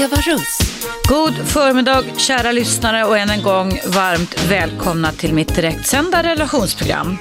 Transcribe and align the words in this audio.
Eva 0.00 0.16
Russ. 0.16 0.58
God 1.08 1.48
förmiddag 1.48 2.04
kära 2.16 2.52
lyssnare 2.52 3.04
och 3.04 3.18
än 3.18 3.30
en 3.30 3.42
gång 3.42 3.80
varmt 3.86 4.50
välkomna 4.50 5.12
till 5.12 5.34
mitt 5.34 5.54
direktsända 5.54 6.22
relationsprogram. 6.22 7.18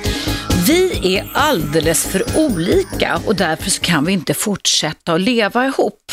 Vi 0.69 1.17
är 1.17 1.29
alldeles 1.33 2.05
för 2.05 2.23
olika 2.37 3.21
och 3.25 3.35
därför 3.35 3.71
kan 3.71 4.05
vi 4.05 4.13
inte 4.13 4.33
fortsätta 4.33 5.13
att 5.13 5.21
leva 5.21 5.65
ihop. 5.65 6.11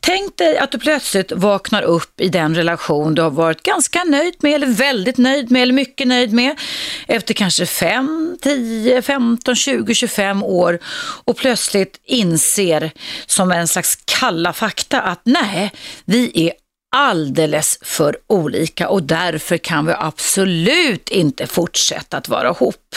Tänk 0.00 0.36
dig 0.36 0.58
att 0.58 0.72
du 0.72 0.78
plötsligt 0.78 1.32
vaknar 1.32 1.82
upp 1.82 2.20
i 2.20 2.28
den 2.28 2.54
relation 2.54 3.14
du 3.14 3.22
har 3.22 3.30
varit 3.30 3.62
ganska 3.62 4.04
nöjd 4.04 4.34
med 4.38 4.54
eller 4.54 4.66
väldigt 4.66 5.18
nöjd 5.18 5.50
med 5.50 5.62
eller 5.62 5.72
mycket 5.72 6.06
nöjd 6.06 6.32
med 6.32 6.58
efter 7.06 7.34
kanske 7.34 7.66
5, 7.66 8.38
10, 8.42 9.02
15, 9.02 9.56
20, 9.56 9.94
25 9.94 10.42
år 10.42 10.78
och 11.24 11.36
plötsligt 11.36 12.00
inser 12.04 12.90
som 13.26 13.52
en 13.52 13.68
slags 13.68 13.98
kalla 14.04 14.52
fakta 14.52 15.00
att 15.00 15.20
nej, 15.24 15.72
vi 16.04 16.46
är 16.46 16.52
alldeles 16.96 17.78
för 17.82 18.16
olika 18.26 18.88
och 18.88 19.02
därför 19.02 19.56
kan 19.56 19.86
vi 19.86 19.92
absolut 19.98 21.08
inte 21.08 21.46
fortsätta 21.46 22.16
att 22.16 22.28
vara 22.28 22.48
ihop. 22.48 22.96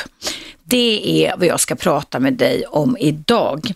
Det 0.70 1.26
är 1.26 1.38
vad 1.38 1.48
jag 1.48 1.60
ska 1.60 1.76
prata 1.76 2.20
med 2.20 2.34
dig 2.34 2.66
om 2.66 2.98
idag. 3.00 3.72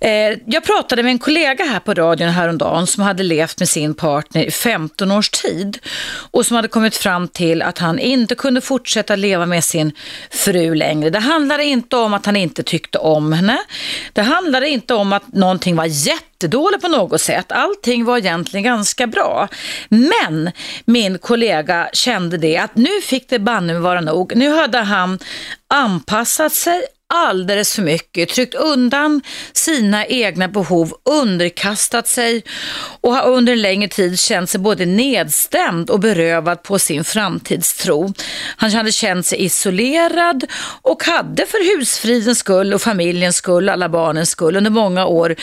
Eh, 0.00 0.38
jag 0.46 0.64
pratade 0.64 1.02
med 1.02 1.10
en 1.10 1.18
kollega 1.18 1.64
här 1.64 1.80
på 1.80 1.94
radion 1.94 2.28
häromdagen 2.28 2.86
som 2.86 3.02
hade 3.02 3.22
levt 3.22 3.58
med 3.58 3.68
sin 3.68 3.94
partner 3.94 4.44
i 4.44 4.50
15 4.50 5.10
års 5.10 5.30
tid 5.30 5.78
och 6.30 6.46
som 6.46 6.56
hade 6.56 6.68
kommit 6.68 6.96
fram 6.96 7.28
till 7.28 7.62
att 7.62 7.78
han 7.78 7.98
inte 7.98 8.34
kunde 8.34 8.60
fortsätta 8.60 9.16
leva 9.16 9.46
med 9.46 9.64
sin 9.64 9.92
fru 10.30 10.74
längre. 10.74 11.10
Det 11.10 11.18
handlade 11.18 11.64
inte 11.64 11.96
om 11.96 12.14
att 12.14 12.26
han 12.26 12.36
inte 12.36 12.62
tyckte 12.62 12.98
om 12.98 13.32
henne. 13.32 13.58
Det 14.12 14.22
handlade 14.22 14.68
inte 14.68 14.94
om 14.94 15.12
att 15.12 15.32
någonting 15.32 15.76
var 15.76 15.86
jättedålig 16.44 16.80
på 16.80 16.88
något 16.88 17.20
sätt. 17.20 17.52
Allting 17.52 18.04
var 18.04 18.18
egentligen 18.18 18.64
ganska 18.64 19.06
bra. 19.06 19.48
Men 19.88 20.50
min 20.84 21.18
kollega 21.18 21.88
kände 21.92 22.38
det 22.38 22.56
att 22.56 22.76
nu 22.76 23.00
fick 23.02 23.28
det 23.28 23.38
banne 23.38 23.78
vara 23.78 24.00
nog. 24.00 24.36
Nu 24.36 24.56
hade 24.56 24.78
han 24.78 25.18
anpassat 25.68 26.52
sig 26.52 26.84
alldeles 27.14 27.74
för 27.74 27.82
mycket, 27.82 28.28
tryckt 28.28 28.54
undan 28.54 29.20
sina 29.52 30.06
egna 30.06 30.48
behov, 30.48 30.92
underkastat 31.04 32.08
sig 32.08 32.42
och 33.00 33.14
har 33.14 33.30
under 33.30 33.52
en 33.52 33.62
längre 33.62 33.88
tid 33.88 34.18
känt 34.18 34.50
sig 34.50 34.60
både 34.60 34.86
nedstämd 34.86 35.90
och 35.90 36.00
berövad 36.00 36.62
på 36.62 36.78
sin 36.78 37.04
framtidstro. 37.04 38.14
Han 38.56 38.70
hade 38.70 38.92
känt 38.92 39.26
sig 39.26 39.44
isolerad 39.44 40.44
och 40.82 41.04
hade 41.04 41.46
för 41.46 41.78
husfridens 41.78 42.38
skull 42.38 42.74
och 42.74 42.82
familjens 42.82 43.36
skull, 43.36 43.68
alla 43.68 43.88
barnens 43.88 44.30
skull 44.30 44.56
under 44.56 44.70
många 44.70 45.06
år 45.06 45.36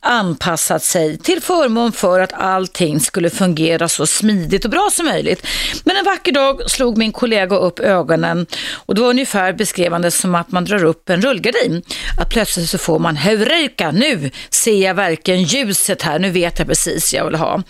anpassat 0.00 0.82
sig 0.82 1.18
till 1.18 1.42
förmån 1.42 1.92
för 1.92 2.20
att 2.20 2.32
allting 2.32 3.00
skulle 3.00 3.30
fungera 3.30 3.88
så 3.88 4.06
smidigt 4.06 4.64
och 4.64 4.70
bra 4.70 4.88
som 4.92 5.06
möjligt. 5.06 5.46
Men 5.84 5.96
en 5.96 6.04
vacker 6.04 6.32
dag 6.32 6.70
slog 6.70 6.98
min 6.98 7.12
kollega 7.12 7.56
upp 7.56 7.80
ögonen 7.80 8.46
och 8.86 8.94
det 8.94 9.00
var 9.00 9.08
ungefär 9.08 9.52
beskrivande 9.52 10.10
som 10.10 10.34
att 10.34 10.52
man 10.52 10.64
drar 10.64 10.84
upp 10.84 11.10
en 11.10 11.17
rullgardin. 11.20 11.82
Att 12.20 12.30
plötsligt 12.30 12.68
så 12.68 12.78
får 12.78 12.98
man 12.98 13.16
heureka, 13.16 13.90
nu 13.90 14.30
ser 14.50 14.84
jag 14.84 14.94
verkligen 14.94 15.42
ljuset 15.42 16.02
här, 16.02 16.18
nu 16.18 16.30
vet 16.30 16.58
jag 16.58 16.68
precis 16.68 17.12
vad 17.12 17.20
jag 17.20 17.24
vill 17.24 17.34
ha. 17.34 17.62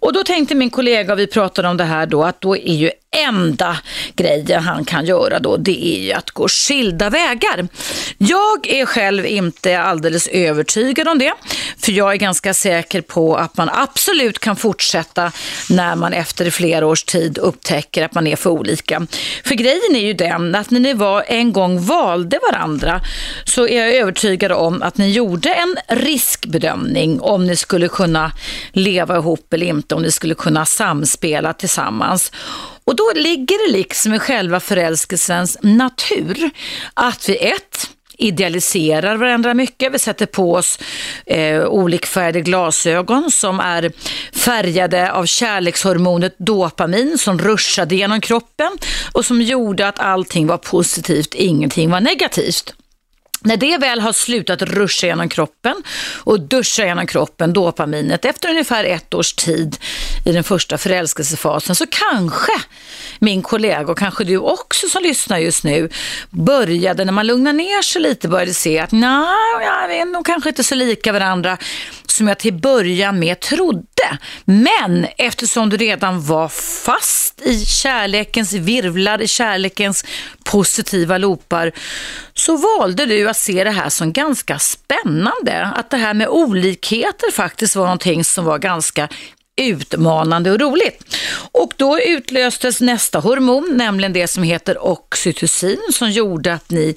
Och 0.00 0.12
då 0.12 0.22
tänkte 0.22 0.54
min 0.54 0.70
kollega, 0.70 1.12
och 1.12 1.18
vi 1.18 1.26
pratade 1.26 1.68
om 1.68 1.76
det 1.76 1.84
här 1.84 2.06
då, 2.06 2.24
att 2.24 2.40
då 2.40 2.56
är 2.56 2.74
ju 2.74 2.90
enda 3.16 3.76
grejen 4.16 4.62
han 4.62 4.84
kan 4.84 5.04
göra 5.06 5.38
då, 5.38 5.56
det 5.56 5.96
är 5.96 6.00
ju 6.00 6.12
att 6.12 6.30
gå 6.30 6.48
skilda 6.48 7.10
vägar. 7.10 7.68
Jag 8.18 8.66
är 8.66 8.86
själv 8.86 9.26
inte 9.26 9.80
alldeles 9.80 10.28
övertygad 10.28 11.08
om 11.08 11.18
det, 11.18 11.32
för 11.78 11.92
jag 11.92 12.12
är 12.12 12.16
ganska 12.16 12.54
säker 12.54 13.00
på 13.00 13.36
att 13.36 13.56
man 13.56 13.70
absolut 13.72 14.38
kan 14.38 14.56
fortsätta 14.56 15.32
när 15.70 15.96
man 15.96 16.12
efter 16.12 16.50
flera 16.50 16.86
års 16.86 17.04
tid 17.04 17.38
upptäcker 17.38 18.04
att 18.04 18.14
man 18.14 18.26
är 18.26 18.36
för 18.36 18.50
olika. 18.50 19.06
För 19.44 19.54
grejen 19.54 19.96
är 19.96 20.06
ju 20.06 20.12
den 20.12 20.54
att 20.54 20.70
när 20.70 20.80
ni 20.80 20.94
var 20.94 21.24
en 21.26 21.52
gång 21.52 21.80
valde 21.80 22.38
varandra 22.52 23.00
så 23.44 23.68
är 23.68 23.84
jag 23.84 23.94
övertygad 23.94 24.52
om 24.52 24.82
att 24.82 24.98
ni 24.98 25.10
gjorde 25.10 25.54
en 25.54 25.76
riskbedömning 25.88 27.20
om 27.20 27.46
ni 27.46 27.56
skulle 27.56 27.88
kunna 27.88 28.32
leva 28.72 29.16
ihop 29.16 29.52
eller 29.52 29.66
inte, 29.66 29.94
om 29.94 30.02
ni 30.02 30.10
skulle 30.10 30.34
kunna 30.34 30.66
samspela 30.66 31.52
tillsammans. 31.52 32.32
Och 32.84 32.96
då 32.96 33.12
ligger 33.14 33.66
det 33.66 33.72
liksom 33.72 34.14
i 34.14 34.18
själva 34.18 34.60
förälskelsens 34.60 35.58
natur 35.62 36.50
att 36.94 37.28
vi 37.28 37.36
ett, 37.36 37.90
idealiserar 38.18 39.16
varandra 39.16 39.54
mycket. 39.54 39.94
Vi 39.94 39.98
sätter 39.98 40.26
på 40.26 40.54
oss 40.54 40.78
eh, 41.26 41.64
olikfärgade 41.64 42.40
glasögon 42.40 43.30
som 43.30 43.60
är 43.60 43.92
färgade 44.32 45.12
av 45.12 45.26
kärlekshormonet 45.26 46.34
dopamin 46.38 47.18
som 47.18 47.38
ruschade 47.38 47.96
genom 47.96 48.20
kroppen 48.20 48.72
och 49.12 49.24
som 49.24 49.42
gjorde 49.42 49.88
att 49.88 49.98
allting 49.98 50.46
var 50.46 50.58
positivt, 50.58 51.34
ingenting 51.34 51.90
var 51.90 52.00
negativt. 52.00 52.74
När 53.44 53.56
det 53.56 53.78
väl 53.78 54.00
har 54.00 54.12
slutat 54.12 54.62
ruscha 54.62 55.06
genom 55.06 55.28
kroppen 55.28 55.82
och 56.24 56.40
duscha 56.40 56.84
genom 56.84 57.06
kroppen, 57.06 57.52
dopaminet, 57.52 58.24
efter 58.24 58.48
ungefär 58.48 58.84
ett 58.84 59.14
års 59.14 59.32
tid 59.32 59.76
i 60.24 60.32
den 60.32 60.44
första 60.44 60.78
förälskelsefasen 60.78 61.74
så 61.74 61.86
kanske 61.86 62.52
min 63.18 63.42
kollega 63.42 63.92
och 63.92 63.98
kanske 63.98 64.24
du 64.24 64.38
också 64.38 64.88
som 64.88 65.02
lyssnar 65.02 65.38
just 65.38 65.64
nu 65.64 65.88
började, 66.30 67.04
när 67.04 67.12
man 67.12 67.26
lugnar 67.26 67.52
ner 67.52 67.82
sig 67.82 68.02
lite, 68.02 68.28
började 68.28 68.54
se 68.54 68.78
att 68.78 68.92
nej, 68.92 69.88
vi 69.88 69.98
är 69.98 70.04
nog 70.04 70.26
kanske 70.26 70.48
inte 70.48 70.64
så 70.64 70.74
lika 70.74 71.12
varandra 71.12 71.58
som 72.10 72.28
jag 72.28 72.38
till 72.38 72.54
början 72.54 73.18
med 73.18 73.40
trodde. 73.40 74.18
Men 74.44 75.06
eftersom 75.18 75.70
du 75.70 75.76
redan 75.76 76.22
var 76.26 76.48
fast 76.84 77.40
i 77.40 77.64
kärlekens 77.64 78.52
virvlar, 78.52 79.22
i 79.22 79.28
kärlekens 79.28 80.04
positiva 80.44 81.18
loopar, 81.18 81.72
så 82.34 82.56
valde 82.56 83.06
du 83.06 83.28
att 83.28 83.36
se 83.36 83.64
det 83.64 83.70
här 83.70 83.88
som 83.88 84.12
ganska 84.12 84.58
spännande. 84.58 85.72
Att 85.76 85.90
det 85.90 85.96
här 85.96 86.14
med 86.14 86.28
olikheter 86.28 87.32
faktiskt 87.32 87.76
var 87.76 87.84
någonting 87.84 88.24
som 88.24 88.44
var 88.44 88.58
ganska 88.58 89.08
utmanande 89.56 90.50
och 90.50 90.60
roligt. 90.60 91.16
Och 91.52 91.72
då 91.76 92.00
utlöstes 92.00 92.80
nästa 92.80 93.18
hormon, 93.18 93.76
nämligen 93.76 94.12
det 94.12 94.26
som 94.26 94.42
heter 94.42 94.86
oxytocin 94.86 95.78
som 95.92 96.10
gjorde 96.10 96.54
att 96.54 96.70
ni 96.70 96.96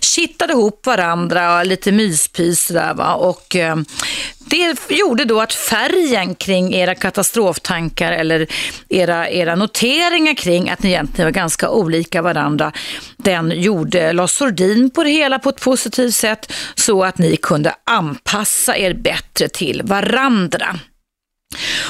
kittade 0.00 0.52
ihop 0.52 0.86
varandra, 0.86 1.62
lite 1.62 1.92
myspys 1.92 2.68
där 2.68 2.94
va. 2.94 3.14
Och 3.14 3.56
eh, 3.56 3.76
det 4.38 4.90
gjorde 4.90 5.24
då 5.24 5.40
att 5.40 5.52
färgen 5.52 6.34
kring 6.34 6.74
era 6.74 6.94
katastroftankar 6.94 8.12
eller 8.12 8.46
era, 8.88 9.30
era 9.30 9.54
noteringar 9.54 10.34
kring 10.34 10.70
att 10.70 10.82
ni 10.82 10.88
egentligen 10.88 11.26
var 11.26 11.32
ganska 11.32 11.70
olika 11.70 12.22
varandra, 12.22 12.72
den 13.16 13.50
gjorde, 13.50 14.12
la 14.12 14.28
sordin 14.28 14.90
på 14.90 15.04
det 15.04 15.10
hela 15.10 15.38
på 15.38 15.48
ett 15.48 15.60
positivt 15.60 16.14
sätt 16.14 16.52
så 16.74 17.04
att 17.04 17.18
ni 17.18 17.36
kunde 17.36 17.74
anpassa 17.84 18.76
er 18.76 18.94
bättre 18.94 19.48
till 19.48 19.82
varandra. 19.84 20.78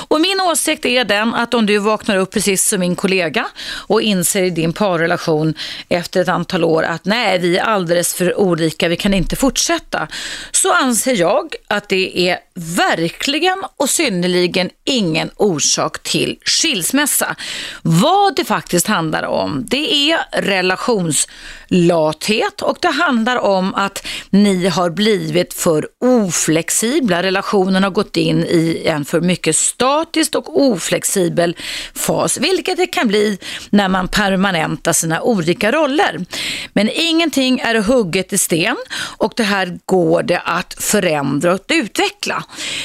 Och 0.09 0.21
min 0.21 0.41
åsikt 0.41 0.85
är 0.85 1.05
den 1.05 1.35
att 1.35 1.55
om 1.55 1.67
du 1.67 1.79
vaknar 1.79 2.17
upp 2.17 2.31
precis 2.31 2.69
som 2.69 2.81
min 2.81 2.97
kollega 2.97 3.47
och 3.87 4.03
inser 4.03 4.43
i 4.43 4.51
din 4.51 4.73
parrelation 4.73 5.55
efter 5.89 6.21
ett 6.21 6.29
antal 6.29 6.65
år 6.65 6.83
att 6.83 7.05
nej, 7.05 7.39
vi 7.39 7.59
är 7.59 7.63
alldeles 7.63 8.15
för 8.15 8.39
olika, 8.39 8.89
vi 8.89 8.97
kan 8.97 9.15
inte 9.15 9.37
fortsätta, 9.37 10.09
så 10.53 10.73
anser 10.73 11.17
jag 11.17 11.55
att 11.69 11.89
det 11.89 12.29
är 12.29 12.39
verkligen 12.55 13.65
och 13.77 13.91
synnerligen 13.91 14.71
ingen 14.85 15.31
orsak 15.37 16.03
till 16.03 16.39
skilsmässa. 16.45 17.37
Vad 17.83 18.37
det 18.37 18.45
faktiskt 18.45 18.87
handlar 18.87 19.23
om, 19.23 19.65
det 19.69 19.95
är 19.95 20.19
relationslathet 20.33 22.63
och 22.63 22.79
det 22.81 22.89
handlar 22.89 23.37
om 23.37 23.75
att 23.75 24.07
ni 24.31 24.69
har 24.69 24.91
blivit 24.91 25.55
för 25.55 25.89
oflexibla. 26.01 27.23
Relationen 27.23 27.83
har 27.83 27.91
gått 27.91 28.17
in 28.17 28.45
i 28.45 28.83
en 28.87 29.05
för 29.05 29.21
mycket 29.21 29.57
statisk 29.57 30.35
och 30.35 30.63
oflexibel 30.63 31.57
fas, 31.95 32.39
vilket 32.39 32.77
det 32.77 32.87
kan 32.87 33.09
bli 33.09 33.39
när 33.71 33.89
man 33.89 34.09
permanentar 34.09 34.93
sina 34.93 35.23
olika 35.23 35.73
roller. 35.73 36.25
Men 36.73 36.91
ingenting 36.95 37.61
är 37.61 37.75
hugget 37.75 38.33
i 38.33 38.39
sten 38.39 38.77
och 39.17 39.33
det 39.37 39.43
här 39.43 39.79
går 39.85 40.23
det 40.23 40.41
att 40.41 40.75
förändra 40.79 41.55
och 41.55 41.61
utveckla. 41.69 42.44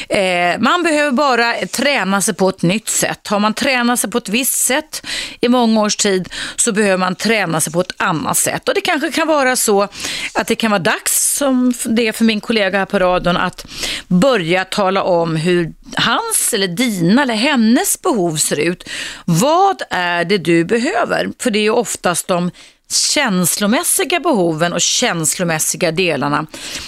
Eh, 0.09 0.59
man 0.59 0.83
behöver 0.83 1.11
bara 1.11 1.53
träna 1.53 2.21
sig 2.21 2.33
på 2.33 2.49
ett 2.49 2.61
nytt 2.61 2.89
sätt. 2.89 3.27
Har 3.27 3.39
man 3.39 3.53
tränat 3.53 3.99
sig 3.99 4.11
på 4.11 4.17
ett 4.17 4.29
visst 4.29 4.65
sätt 4.65 5.05
i 5.41 5.49
många 5.49 5.81
års 5.81 5.95
tid 5.95 6.29
så 6.55 6.71
behöver 6.71 6.97
man 6.97 7.15
träna 7.15 7.61
sig 7.61 7.73
på 7.73 7.81
ett 7.81 7.93
annat 7.97 8.37
sätt. 8.37 8.67
Och 8.67 8.75
det 8.75 8.81
kanske 8.81 9.11
kan 9.11 9.27
vara 9.27 9.55
så 9.55 9.87
att 10.33 10.47
det 10.47 10.55
kan 10.55 10.71
vara 10.71 10.79
dags, 10.79 11.37
som 11.37 11.73
det 11.85 12.07
är 12.07 12.11
för 12.11 12.25
min 12.25 12.41
kollega 12.41 12.77
här 12.77 12.85
på 12.85 12.99
radion, 12.99 13.37
att 13.37 13.65
börja 14.07 14.65
tala 14.65 15.03
om 15.03 15.35
hur 15.35 15.73
hans 15.95 16.53
eller 16.53 16.67
dina 16.67 17.21
eller 17.21 17.33
hennes 17.33 18.01
behov 18.01 18.37
ser 18.37 18.59
ut. 18.59 18.89
Vad 19.25 19.81
är 19.89 20.25
det 20.25 20.37
du 20.37 20.63
behöver? 20.63 21.29
För 21.39 21.51
det 21.51 21.59
är 21.59 21.69
oftast 21.69 22.27
de 22.27 22.51
känslomässiga 22.91 24.19
behoven 24.19 24.73
och 24.73 24.81
känslomässiga 24.81 25.91
delarna 25.91 26.45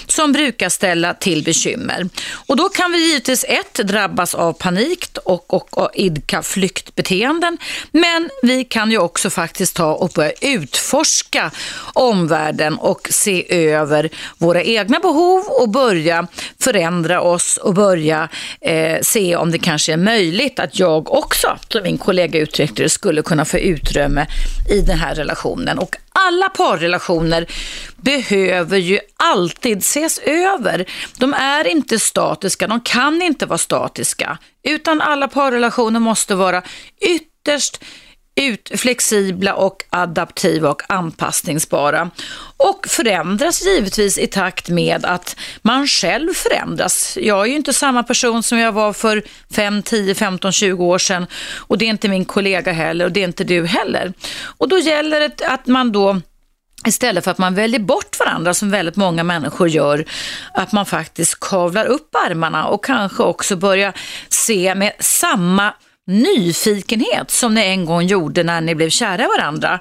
som 0.07 0.31
brukar 0.31 0.69
ställa 0.69 1.13
till 1.13 1.44
bekymmer. 1.44 2.09
Och 2.48 2.56
då 2.57 2.69
kan 2.69 2.92
vi 2.92 3.07
givetvis 3.09 3.45
ett 3.48 3.74
drabbas 3.74 4.36
av 4.36 4.53
panik 4.53 5.06
och, 5.25 5.53
och, 5.53 5.77
och 5.77 5.89
idka 5.94 6.42
flyktbeteenden, 6.42 7.57
men 7.92 8.30
vi 8.42 8.63
kan 8.63 8.92
ju 8.92 8.98
också 8.98 9.30
faktiskt 9.30 9.75
ta 9.75 9.94
och 9.94 10.09
börja 10.15 10.31
utforska 10.42 11.51
omvärlden 11.94 12.77
och 12.77 13.07
se 13.12 13.45
över 13.69 14.09
våra 14.38 14.63
egna 14.63 15.00
behov 15.00 15.44
och 15.45 15.69
börja 15.69 16.27
förändra 16.59 17.21
oss 17.21 17.57
och 17.57 17.74
börja 17.74 18.30
eh, 18.62 18.97
se 19.01 19.36
om 19.36 19.51
det 19.51 19.59
kanske 19.59 19.94
är 19.94 19.97
möjligt 19.97 20.59
att 20.59 20.80
jag 20.80 21.13
också, 21.13 21.57
som 21.68 21.83
min 21.83 21.97
kollega 21.97 22.39
uttryckte 22.39 22.83
det, 22.83 22.89
skulle 22.89 23.21
kunna 23.21 23.45
få 23.45 23.57
utrymme 23.57 24.27
i 24.69 24.81
den 24.81 24.97
här 24.97 25.15
relationen. 25.15 25.80
Och 25.80 25.90
alla 26.09 26.49
parrelationer 26.49 27.45
behöver 27.95 28.77
ju 28.77 28.99
alltid 29.17 29.77
ses 29.77 30.19
över. 30.19 30.85
De 31.17 31.33
är 31.33 31.67
inte 31.67 31.99
statiska, 31.99 32.67
de 32.67 32.81
kan 32.81 33.21
inte 33.21 33.45
vara 33.45 33.57
statiska, 33.57 34.38
utan 34.63 35.01
alla 35.01 35.27
parrelationer 35.27 35.99
måste 35.99 36.35
vara 36.35 36.63
ytterst 37.01 37.83
ut, 38.36 38.72
flexibla 38.75 39.56
och 39.56 39.83
adaptiva 39.89 40.69
och 40.69 40.81
anpassningsbara 40.89 42.10
och 42.57 42.88
förändras 42.88 43.66
givetvis 43.66 44.18
i 44.18 44.28
takt 44.28 44.69
med 44.69 45.06
att 45.06 45.36
man 45.62 45.88
själv 45.88 46.33
förändras. 46.33 47.18
Jag 47.22 47.42
är 47.42 47.45
ju 47.45 47.56
inte 47.56 47.74
samma 47.74 48.04
person 48.04 48.44
som 48.44 48.57
jag 48.57 48.72
var 48.72 48.94
för 48.94 49.24
5, 49.54 49.83
10, 49.83 50.16
15, 50.16 50.51
20 50.51 50.86
år 50.86 50.98
sedan 50.98 51.28
och 51.57 51.78
det 51.78 51.86
är 51.86 51.89
inte 51.89 52.10
min 52.10 52.25
kollega 52.25 52.72
heller 52.72 53.06
och 53.06 53.12
det 53.12 53.19
är 53.19 53.28
inte 53.28 53.44
du 53.44 53.66
heller. 53.66 54.13
Och 54.57 54.69
då 54.69 54.78
gäller 54.78 55.19
det 55.19 55.45
att 55.48 55.68
man 55.68 55.92
då 55.92 56.22
Istället 56.86 57.24
för 57.24 57.31
att 57.31 57.38
man 57.38 57.56
väljer 57.56 57.80
bort 57.80 58.19
varandra 58.19 58.54
som 58.54 58.72
väldigt 58.72 58.95
många 58.95 59.24
människor 59.24 59.69
gör, 59.69 60.06
att 60.54 60.72
man 60.72 60.86
faktiskt 60.86 61.39
kavlar 61.39 61.86
upp 61.86 62.16
armarna 62.16 62.68
och 62.68 62.86
kanske 62.86 63.24
också 63.24 63.56
börjar 63.56 63.94
se 64.30 64.75
med 64.75 64.94
samma 65.00 65.74
nyfikenhet 66.11 67.31
som 67.31 67.53
ni 67.53 67.61
en 67.61 67.85
gång 67.85 68.03
gjorde 68.03 68.43
när 68.43 68.61
ni 68.61 68.75
blev 68.75 68.89
kära 68.89 69.23
i 69.23 69.27
varandra 69.37 69.79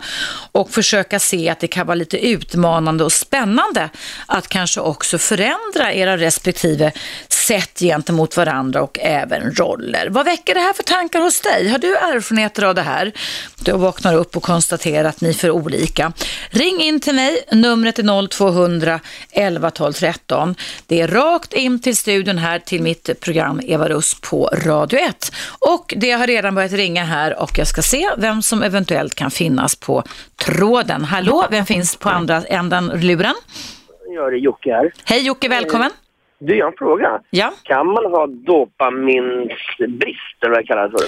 och 0.52 0.70
försöka 0.70 1.18
se 1.18 1.48
att 1.48 1.60
det 1.60 1.68
kan 1.68 1.86
vara 1.86 1.94
lite 1.94 2.26
utmanande 2.26 3.04
och 3.04 3.12
spännande 3.12 3.90
att 4.26 4.48
kanske 4.48 4.80
också 4.80 5.18
förändra 5.18 5.92
era 5.92 6.16
respektive 6.16 6.92
sätt 7.28 7.78
gentemot 7.80 8.36
varandra 8.36 8.82
och 8.82 8.98
även 8.98 9.54
roller. 9.54 10.08
Vad 10.10 10.24
väcker 10.24 10.54
det 10.54 10.60
här 10.60 10.72
för 10.72 10.82
tankar 10.82 11.20
hos 11.20 11.40
dig? 11.40 11.68
Har 11.68 11.78
du 11.78 11.96
erfarenheter 11.96 12.62
av 12.62 12.74
det 12.74 12.82
här? 12.82 13.12
Du 13.64 13.72
vaknar 13.72 14.14
upp 14.14 14.36
och 14.36 14.42
konstaterar 14.42 15.08
att 15.08 15.20
ni 15.20 15.28
är 15.28 15.32
för 15.32 15.50
olika. 15.50 16.12
Ring 16.50 16.80
in 16.80 17.00
till 17.00 17.14
mig, 17.14 17.44
numret 17.52 17.98
är 17.98 18.28
0200 18.28 19.00
11 19.30 19.70
12 19.70 19.92
13. 19.92 20.54
Det 20.86 21.00
är 21.00 21.08
rakt 21.08 21.52
in 21.52 21.82
till 21.82 21.96
studion 21.96 22.38
här 22.38 22.58
till 22.58 22.82
mitt 22.82 23.20
program 23.20 23.60
Eva 23.64 23.88
Russ 23.88 24.16
på 24.20 24.50
Radio 24.52 24.98
1. 24.98 25.32
Och 25.58 25.94
det 25.96 26.12
har 26.20 26.26
redan 26.26 26.54
börjat 26.54 26.72
ringa 26.72 27.04
här 27.04 27.42
och 27.42 27.50
jag 27.58 27.66
ska 27.66 27.82
se 27.82 28.08
vem 28.18 28.42
som 28.42 28.62
eventuellt 28.62 29.14
kan 29.14 29.30
finnas 29.30 29.76
på 29.76 30.02
tråden. 30.46 31.04
Hallå, 31.04 31.44
vem 31.50 31.66
finns 31.66 31.96
på 31.96 32.08
andra 32.08 32.36
änden 32.36 32.86
luren? 32.86 33.34
Ja, 34.08 34.30
det 34.30 34.36
är 34.36 34.38
Jocke 34.38 34.72
här. 34.72 34.92
Hej 35.04 35.26
Jocke, 35.26 35.48
välkommen. 35.48 35.90
Du, 36.38 36.56
jag 36.56 36.66
har 36.66 36.72
en 36.72 36.78
fråga. 36.78 37.20
Ja. 37.30 37.52
Kan 37.62 37.86
man 37.86 38.04
ha 38.04 38.26
dopaminsbrist, 38.26 40.29
eller 40.42 40.54
vad 40.54 40.62
det 40.62 40.66
kallas 40.66 40.90
för? 40.90 41.04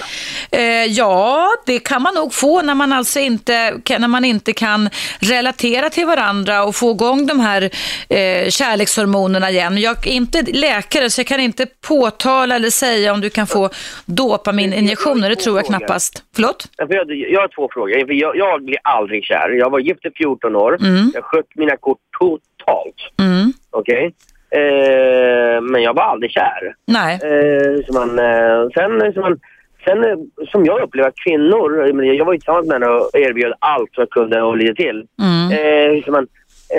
Eh, 0.57 0.85
ja, 0.85 1.49
det 1.65 1.79
kan 1.79 2.01
man 2.01 2.13
nog 2.13 2.33
få 2.33 2.61
när 2.61 2.75
man 2.75 2.93
alltså 2.93 3.19
inte, 3.19 3.81
när 3.99 4.07
man 4.07 4.25
inte 4.25 4.53
kan 4.53 4.89
relatera 5.19 5.89
till 5.89 6.05
varandra 6.05 6.63
och 6.63 6.75
få 6.75 6.91
igång 6.91 7.27
de 7.27 7.39
här 7.39 7.61
eh, 8.09 8.49
kärlekshormonerna 8.49 9.49
igen. 9.49 9.77
Jag 9.77 10.07
är 10.07 10.11
inte 10.11 10.41
läkare 10.41 11.09
så 11.09 11.19
jag 11.19 11.27
kan 11.27 11.39
inte 11.39 11.65
påtala 11.87 12.55
eller 12.55 12.69
säga 12.69 13.13
om 13.13 13.21
du 13.21 13.29
kan 13.29 13.47
få 13.47 13.69
dopamininjektioner. 14.05 15.29
Det 15.29 15.35
tror 15.35 15.57
jag 15.57 15.65
knappast. 15.65 16.23
Förlåt? 16.35 16.69
Ja, 16.77 16.87
för 16.87 17.13
Jag, 17.13 17.41
har 17.41 17.47
två 17.47 17.69
frågor. 17.73 18.13
Jag, 18.13 18.35
jag 18.37 18.63
blir 18.63 18.77
aldrig 18.83 19.23
kär. 19.23 19.49
Jag 19.49 19.69
var 19.69 19.79
gift 19.79 20.05
i 20.05 20.09
14 20.17 20.55
år. 20.55 20.77
Mm. 20.81 21.11
Jag 21.13 21.23
sköt 21.23 21.45
mina 21.55 21.77
kort 21.77 21.97
totalt. 22.19 22.95
Mm. 23.19 23.53
Okej? 23.71 24.13
Eh, 24.53 25.61
men 25.61 25.81
jag 25.81 25.93
var 25.93 26.03
aldrig 26.03 26.31
kär. 26.31 26.75
Nej. 26.87 27.19
Eh, 27.23 27.85
så 27.85 27.93
man, 27.93 28.19
eh, 28.19 28.67
sen, 28.73 29.13
så 29.13 29.19
man, 29.19 29.39
sen 29.85 30.03
eh, 30.03 30.17
som 30.47 30.65
jag 30.65 30.81
upplever 30.81 31.09
att 31.09 31.23
kvinnor, 31.25 32.03
jag 32.03 32.25
var 32.25 32.33
ju 32.33 32.39
tillsammans 32.39 32.67
med 32.67 32.73
henne 32.73 32.87
och 32.87 33.09
erbjöd 33.13 33.53
allt 33.59 33.89
jag 33.91 34.09
kunde 34.09 34.41
och 34.41 34.57
lite 34.57 34.73
till. 34.75 35.07
Mm. 35.21 35.51
Eh, 35.51 36.03
så 36.03 36.11
man, 36.11 36.27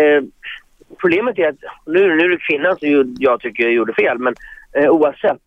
eh, 0.01 0.23
problemet 1.01 1.39
är 1.39 1.49
att, 1.49 1.57
nu, 1.87 2.17
nu 2.17 2.25
är 2.25 2.29
det 2.29 2.37
kvinnan 2.37 2.77
som 2.77 3.15
jag 3.19 3.41
tycker 3.41 3.69
gjorde 3.69 3.95
fel, 3.95 4.19
men 4.19 4.35
oavsett. 4.89 5.41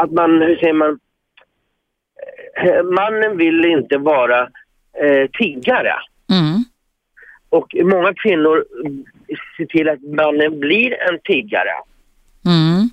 Att 0.00 0.10
man, 0.12 0.42
hur 0.42 0.56
säger 0.56 0.72
man, 0.72 0.98
mannen 2.94 3.36
vill 3.36 3.64
inte 3.64 3.98
vara 3.98 4.40
eh, 5.02 5.30
tiggare. 5.32 5.94
Mm. 6.30 6.64
Och 7.48 7.74
många 7.82 8.14
kvinnor 8.14 8.64
ser 9.56 9.66
till 9.66 9.88
att 9.88 10.02
mannen 10.02 10.60
blir 10.60 10.92
en 11.08 11.18
tiggare. 11.24 11.72
Mm. 12.46 12.90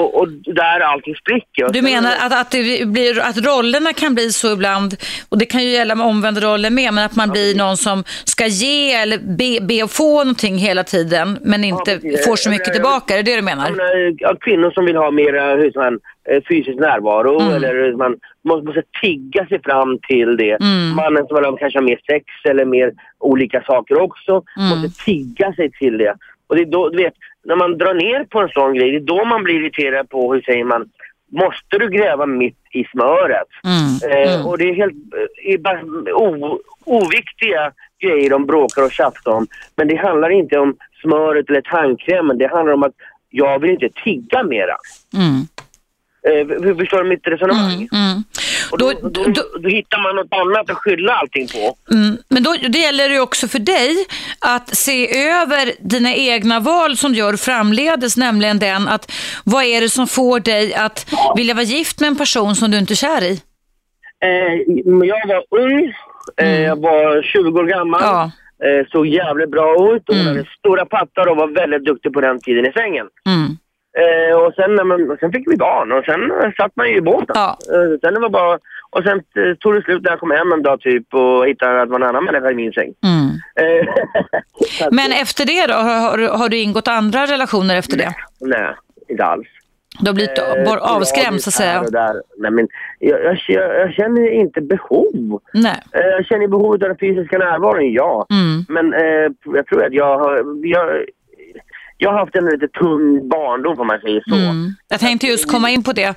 Och, 0.00 0.20
och 0.20 0.28
där 0.28 0.80
allting 0.80 1.14
spricker. 1.14 1.72
Du 1.72 1.82
menar 1.82 2.12
att, 2.20 2.40
att, 2.40 2.50
det 2.50 2.88
blir, 2.88 3.20
att 3.20 3.36
rollerna 3.36 3.92
kan 3.92 4.14
bli 4.14 4.32
så 4.32 4.52
ibland, 4.52 4.96
och 5.28 5.38
det 5.38 5.46
kan 5.46 5.62
ju 5.64 5.70
gälla 5.70 5.94
med 5.94 6.06
omvända 6.06 6.40
roller 6.40 6.70
med, 6.70 6.94
men 6.94 7.04
att 7.04 7.16
man 7.16 7.30
blir 7.30 7.54
någon 7.54 7.76
som 7.76 8.04
ska 8.24 8.46
ge 8.46 8.92
eller 8.92 9.18
be, 9.18 9.66
be 9.66 9.82
och 9.82 9.90
få 9.90 10.18
någonting 10.18 10.58
hela 10.58 10.84
tiden, 10.84 11.38
men 11.42 11.64
inte 11.64 11.98
precis. 11.98 12.26
får 12.26 12.36
så 12.36 12.50
mycket 12.50 12.72
tillbaka. 12.72 13.14
Är 13.14 13.22
det 13.22 13.30
det 13.30 13.36
du 13.36 13.42
menar? 13.42 13.70
ja, 14.18 14.36
kvinnor 14.40 14.70
som 14.70 14.84
vill 14.84 14.96
ha 14.96 15.10
mer 15.10 15.56
hur 15.56 15.70
säger 15.70 15.90
man, 15.90 15.94
eh, 15.94 16.00
fysisk 16.48 16.78
närvaro 16.78 17.40
Mm. 17.40 17.54
eller 17.54 17.92
man 17.96 18.16
måste, 18.44 18.66
måste 18.66 18.82
tigga 19.02 19.46
sig 19.46 19.62
fram 19.62 19.98
till 20.08 20.36
det. 20.36 20.50
Mm. 20.60 20.96
Mannen 20.96 21.26
som 21.26 21.56
kanske 21.56 21.78
ha 21.78 21.84
mer 21.84 22.00
sex 22.10 22.24
eller 22.44 22.64
mer 22.64 22.92
olika 23.18 23.62
saker 23.62 24.00
också 24.00 24.32
Mm. 24.56 24.68
måste 24.68 25.04
tigga 25.04 25.52
sig 25.52 25.70
till 25.70 25.98
det. 25.98 26.14
Och 26.46 26.56
det 26.56 26.62
är 26.62 26.66
då, 26.66 26.88
du 26.88 26.96
vet, 26.96 27.14
när 27.44 27.56
man 27.56 27.78
drar 27.78 27.94
ner 27.94 28.24
på 28.24 28.40
en 28.40 28.48
sån 28.48 28.74
grej, 28.74 28.90
det 28.90 28.96
är 28.96 29.00
då 29.00 29.24
man 29.24 29.42
blir 29.44 29.54
irriterad 29.54 30.08
på, 30.08 30.34
hur 30.34 30.42
säger 30.42 30.64
man, 30.64 30.88
måste 31.32 31.78
du 31.78 31.88
gräva 31.90 32.26
mitt 32.26 32.58
i 32.72 32.84
smöret? 32.84 33.48
Mm. 33.64 34.12
Eh, 34.26 34.34
Mm. 34.34 34.46
och 34.46 34.58
det 34.58 34.64
är 34.70 34.74
helt 34.74 34.94
eh, 35.46 36.14
o, 36.14 36.58
oviktiga 36.84 37.72
grejer 38.02 38.30
de 38.30 38.46
bråkar 38.46 38.82
och 38.84 38.92
tjafsar 38.92 39.32
om. 39.32 39.46
Men 39.76 39.88
det 39.88 39.96
handlar 39.96 40.30
inte 40.30 40.58
om 40.58 40.76
smöret 41.02 41.50
eller 41.50 41.60
tandkrämen. 41.60 42.38
Det 42.38 42.46
handlar 42.46 42.74
om 42.74 42.82
att 42.82 42.94
jag 43.30 43.58
vill 43.58 43.70
inte 43.70 43.88
tigga 44.04 44.42
mera. 44.42 44.76
Mm. 45.16 45.40
Eh, 46.28 46.46
hur 46.64 46.74
förstår 46.74 47.02
du 47.02 47.08
mitt 47.08 47.26
resonemang? 47.26 47.72
Mm. 47.92 48.04
Mm. 48.10 48.24
Och 48.70 48.78
Då, 48.78 48.92
då, 49.02 49.08
då, 49.24 49.42
då, 49.62 49.68
hittar 49.68 50.02
man 50.02 50.16
något 50.16 50.32
annat 50.32 50.70
att 50.70 50.76
skylla 50.76 51.12
allting 51.12 51.46
på. 51.48 51.76
mm. 51.94 52.16
Men 52.28 52.42
då, 52.42 52.54
det 52.68 52.78
gäller 52.78 53.08
det 53.08 53.14
ju 53.14 53.20
också 53.20 53.48
för 53.48 53.58
dig 53.58 53.96
att 54.38 54.76
se 54.76 55.18
över 55.28 55.72
dina 55.80 56.14
egna 56.14 56.60
val 56.60 56.96
som 56.96 57.12
du 57.12 57.18
gör 57.18 57.36
framledes, 57.36 58.16
nämligen 58.16 58.58
den 58.58 58.88
att 58.88 59.12
vad 59.44 59.64
är 59.64 59.80
det 59.80 59.88
som 59.90 60.06
får 60.06 60.40
dig 60.40 60.74
att 60.74 61.06
vilja 61.36 61.54
vara 61.54 61.64
gift 61.64 62.00
med 62.00 62.08
en 62.08 62.16
person 62.16 62.56
som 62.56 62.70
du 62.70 62.78
inte 62.78 62.92
är 62.92 62.96
kär 62.96 63.22
i? 63.24 63.40
Eh, 64.24 64.54
jag 65.08 65.26
var 65.28 65.60
ung, 65.60 65.92
eh, 66.42 66.60
jag 66.60 66.76
var 66.80 67.22
20 67.22 67.60
år 67.60 67.64
gammal, 67.64 68.02
Mm. 68.02 68.14
Ja. 68.14 68.30
eh, 68.80 68.86
såg 68.92 69.06
jävligt 69.06 69.50
bra 69.50 69.94
ut 69.96 70.08
och 70.08 70.14
Mm. 70.14 70.26
hade 70.26 70.44
stora 70.58 70.84
pattar 70.86 71.26
och 71.28 71.36
var 71.36 71.46
väldigt 71.48 71.84
duktig 71.84 72.12
på 72.12 72.20
den 72.20 72.40
tiden 72.40 72.66
i 72.66 72.72
sängen. 72.72 73.06
Mm. 73.26 73.56
Eh, 73.98 74.36
och 74.36 74.54
sen, 74.54 74.88
man, 74.88 75.16
sen 75.20 75.32
fick 75.32 75.50
vi 75.50 75.56
barn 75.56 75.92
och 75.92 76.04
sen 76.04 76.30
eh, 76.30 76.50
satt 76.56 76.76
man 76.76 76.88
ju 76.88 76.96
i 76.96 77.00
båten. 77.00 77.34
Ja. 77.34 77.58
Eh, 77.74 77.98
sen 78.00 78.14
det 78.14 78.20
var 78.20 78.28
bara, 78.28 78.58
och 78.90 79.02
sen 79.02 79.18
eh, 79.18 79.54
tog 79.60 79.74
det 79.74 79.82
slut 79.82 80.02
när 80.02 80.10
jag 80.10 80.20
kom 80.20 80.30
hem 80.30 80.52
en 80.52 80.62
dag 80.62 80.80
typ 80.80 81.14
och 81.14 81.46
hittade 81.46 81.82
att 81.82 81.88
det 81.88 81.92
var 81.92 82.00
en 82.00 82.08
annan 82.08 82.24
människa 82.24 82.50
i 82.50 82.54
min 82.54 82.72
säng. 82.72 82.94
Mm. 83.04 83.28
Eh, 83.60 83.88
Men 84.90 85.12
efter 85.12 85.46
det 85.46 85.66
då, 85.66 85.74
har, 85.74 86.38
har, 86.38 86.48
du 86.48 86.58
ingått 86.58 86.88
andra 86.88 87.26
relationer 87.26 87.76
efter 87.76 87.96
det? 87.96 88.14
Nej, 88.40 88.74
inte 89.08 89.24
alls. 89.24 89.48
Du 90.00 90.06
har 90.06 90.14
blivit 90.14 90.38
avskrämd 90.80 91.40
så 91.40 91.48
att 91.48 91.54
säga? 91.54 91.84
Nej, 92.38 92.50
men 92.50 92.68
jag, 92.98 93.38
jag, 93.48 93.80
jag 93.80 93.92
känner 93.92 94.30
inte 94.30 94.60
behov. 94.60 95.40
Nej. 95.54 95.82
Jag 95.92 96.26
känner 96.26 96.48
behovet 96.48 96.82
av 96.82 96.88
den 96.88 96.98
fysiska 96.98 97.38
närvaron, 97.38 97.92
ja. 97.92 98.26
Mm. 98.30 98.64
Men 98.68 98.92
jag 99.44 99.66
tror 99.66 99.84
att 99.84 99.92
jag 99.92 100.18
har... 100.18 100.44
Jag, 100.66 101.04
jag 102.02 102.12
har 102.12 102.18
haft 102.18 102.34
en 102.34 102.44
lite 102.44 102.68
tung 102.68 103.28
barndom 103.28 103.76
får 103.76 103.84
man 103.84 104.00
säga 104.00 104.20
så. 104.28 104.34
Mm. 104.34 104.74
Jag 104.88 105.00
tänkte 105.00 105.26
just 105.26 105.48
komma 105.48 105.70
in 105.70 105.82
på 105.82 105.92
det. 105.92 106.06
Att, 106.06 106.16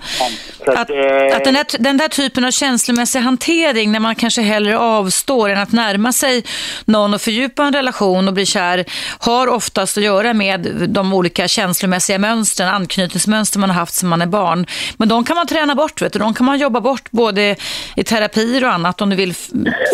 att, 0.68 0.90
eh, 0.90 1.38
att 1.38 1.44
den, 1.44 1.54
där, 1.54 1.84
den 1.84 1.98
där 1.98 2.08
typen 2.08 2.46
av 2.46 2.52
känslomässig 2.52 3.20
hantering 3.20 3.92
när 3.92 4.00
man 4.00 4.16
kanske 4.16 4.42
hellre 4.42 4.78
avstår 4.78 5.50
än 5.50 5.58
att 5.58 5.72
närma 5.72 6.12
sig 6.12 6.44
någon 6.86 7.13
och 7.13 7.22
fördjupa 7.22 7.63
en 7.63 7.74
relation 7.74 8.28
och 8.28 8.34
bli 8.34 8.46
kär 8.46 8.86
har 9.20 9.48
oftast 9.48 9.98
att 9.98 10.04
göra 10.04 10.34
med 10.34 10.90
de 10.90 11.13
olika 11.13 11.48
känslomässiga 11.48 12.20
mönstren, 12.20 12.70
anknytningsmönster 12.70 13.60
man 13.60 13.70
har 13.70 13.78
haft 13.78 13.94
sedan 13.94 14.10
man 14.10 14.22
är 14.22 14.25
barn. 14.25 14.66
Men 14.98 15.10
de 15.10 15.24
kan 15.24 15.36
man 15.36 15.48
träna 15.48 15.75
bort, 15.75 16.02
vet 16.02 16.13
du. 16.13 16.20
de 16.20 16.34
kan 16.34 16.46
man 16.46 16.60
jobba 16.60 16.82
bort 16.82 17.12
både 17.12 17.56
i 17.96 18.04
terapier 18.04 18.63
och 18.63 18.74
annat 18.74 19.02
om 19.02 19.10
du 19.10 19.16
vill 19.16 19.34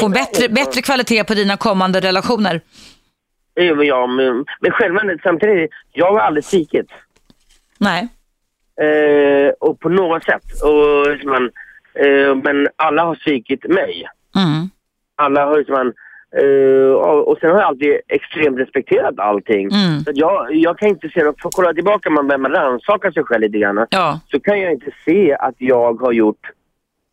få 0.02 0.08
bättre, 0.08 0.50
bättre 0.50 0.82
kvalitet 0.82 1.24
på 1.24 1.34
dina 1.34 1.58
kommande 1.58 2.00
relationer. 2.00 2.62
Jo, 3.62 3.76
men 3.76 3.86
jag, 3.86 4.10
men, 4.10 4.46
men 4.60 4.72
självmordet 4.72 5.20
samtidigt, 5.24 5.72
jag 5.92 6.12
har 6.12 6.20
aldrig 6.20 6.44
svikit. 6.44 6.92
Nej. 7.78 8.08
Eh, 8.82 9.50
och 9.60 9.80
på 9.80 9.90
något 9.90 10.24
sätt. 10.24 10.44
Och, 10.64 11.12
liksom, 11.12 11.32
man, 11.32 11.50
eh, 11.94 12.36
men 12.36 12.68
alla 12.76 13.04
har 13.04 13.16
svikit 13.16 13.64
mig. 13.68 14.06
Mm. 14.36 14.70
Alla 15.16 15.46
har 15.46 15.58
liksom, 15.58 15.74
man, 15.74 15.94
eh, 16.42 16.92
och, 16.92 17.28
och 17.28 17.38
sen 17.42 17.50
har 17.50 17.58
jag 17.58 17.68
alltid 17.68 17.98
extremt 18.08 18.60
respekterat 18.60 19.20
allting. 19.20 19.70
Mm. 19.72 20.00
Så 20.00 20.12
jag, 20.14 20.56
jag 20.56 20.78
kan 20.78 20.90
inte 20.90 21.10
se, 21.10 21.20
för 21.20 21.30
att 21.30 21.56
kolla 21.56 21.74
tillbaka, 21.74 22.10
man 22.10 22.28
börjar 22.28 22.50
rannsaka 22.50 23.12
sig 23.12 23.24
själv 23.24 23.42
lite 23.42 23.58
grann. 23.58 23.88
Ja. 23.90 24.20
Så 24.32 24.40
kan 24.40 24.60
jag 24.60 24.72
inte 24.72 24.92
se 25.06 25.34
att 25.40 25.56
jag 25.58 26.02
har 26.02 26.12
gjort 26.12 26.52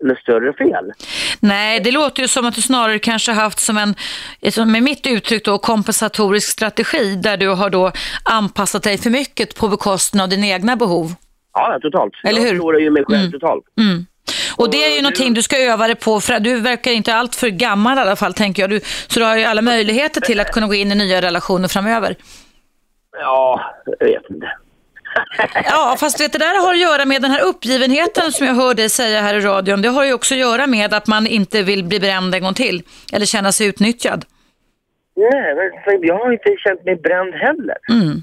något 0.05 0.19
större 0.19 0.53
fel. 0.53 0.93
Nej, 1.41 1.81
det 1.81 1.91
låter 1.91 2.23
ju 2.23 2.29
som 2.29 2.47
att 2.47 2.55
du 2.55 2.63
snarare 2.63 2.99
kanske 2.99 3.33
haft 3.33 3.59
som 3.59 3.77
en, 3.79 3.95
med 4.73 4.83
mitt 4.83 5.07
uttryck 5.07 5.45
då, 5.45 5.59
kompensatorisk 5.59 6.49
strategi 6.49 7.15
där 7.17 7.37
du 7.37 7.49
har 7.49 7.71
då 7.71 7.93
anpassat 8.25 8.83
dig 8.83 8.99
för 8.99 9.11
mycket 9.11 9.57
på 9.57 9.69
bekostnad 9.69 10.23
av 10.23 10.29
dina 10.29 10.47
egna 10.47 10.77
behov. 10.77 11.15
Ja, 11.53 11.79
totalt. 11.83 12.13
Eller 12.25 12.41
hur? 12.41 12.47
Jag 12.47 12.57
förlorar 12.57 12.79
ju 12.79 12.91
mig 12.91 13.05
själv 13.05 13.21
Mm. 13.21 13.33
totalt. 13.33 13.65
Mm. 13.81 14.07
Och 14.57 14.71
det 14.71 14.85
är 14.85 14.97
ju 14.97 15.03
någonting 15.03 15.35
du 15.35 15.43
ska 15.43 15.57
öva 15.59 15.87
dig 15.87 15.97
på, 15.97 16.21
för 16.21 16.41
du 16.41 16.61
verkar 16.61 16.91
inte 16.91 17.15
allt 17.15 17.35
för 17.37 17.49
gammal 17.49 17.99
i 17.99 18.01
alla 18.01 18.17
fall, 18.17 18.35
tänker 18.35 18.63
jag. 18.63 18.71
Du, 18.71 18.81
så 19.07 19.21
du 19.21 19.27
har 19.27 19.37
ju 19.37 19.45
alla 19.45 19.63
möjligheter 19.63 20.21
till 20.21 20.41
att 20.41 20.53
kunna 20.53 20.67
gå 20.67 20.75
in 20.75 20.93
i 20.93 20.95
nya 20.95 21.23
relationer 21.23 21.69
framöver. 21.69 22.17
Ja, 23.21 23.61
jag 23.99 24.07
vet 24.07 24.31
inte. 24.31 24.47
Ja, 25.65 25.97
fast 26.01 26.21
vet, 26.21 26.33
det 26.33 26.39
där 26.39 26.63
har 26.67 26.73
att 26.75 26.81
göra 26.81 27.05
med 27.05 27.23
den 27.23 27.31
här 27.31 27.45
uppgivenheten 27.45 28.33
som 28.33 28.47
jag 28.47 28.55
hör 28.55 28.75
dig 28.75 28.89
säga 28.89 29.21
här 29.21 29.35
i 29.35 29.41
radion. 29.41 29.83
Det 29.83 29.89
har 29.89 30.05
ju 30.05 30.13
också 30.15 30.35
att 30.35 30.41
göra 30.41 30.67
med 30.67 30.95
att 30.95 31.07
man 31.07 31.27
inte 31.27 31.63
vill 31.63 31.85
bli 31.85 32.01
bränd 32.01 32.35
en 32.35 32.43
gång 32.43 32.55
till, 32.55 32.83
eller 33.13 33.27
känna 33.27 33.53
sig 33.53 33.67
utnyttjad. 33.67 34.25
Nej, 35.17 35.55
men 35.87 36.01
jag 36.03 36.19
har 36.19 36.33
inte 36.33 36.57
känt 36.59 36.85
mig 36.85 36.97
bränd 36.97 37.35
heller. 37.35 37.77
Mm. 37.89 38.23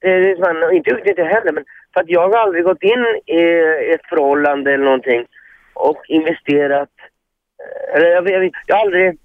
Det 0.00 0.08
är 0.08 0.36
fan, 0.36 0.76
inte 0.76 0.90
utnyttjat 0.90 1.26
heller, 1.26 1.52
men 1.52 1.64
för 1.94 2.00
att 2.00 2.08
jag 2.08 2.28
har 2.28 2.38
aldrig 2.38 2.64
gått 2.64 2.82
in 2.82 3.04
i 3.26 3.40
ett 3.94 4.06
förhållande 4.08 4.72
eller 4.72 4.84
någonting 4.84 5.24
och 5.74 6.02
investerat. 6.08 6.88
eh, 7.62 7.96
Eller 7.96 8.06
jag, 8.10 8.30
jag, 8.30 8.50
jag 8.66 8.76
har 8.76 8.82
aldrig... 8.82 9.18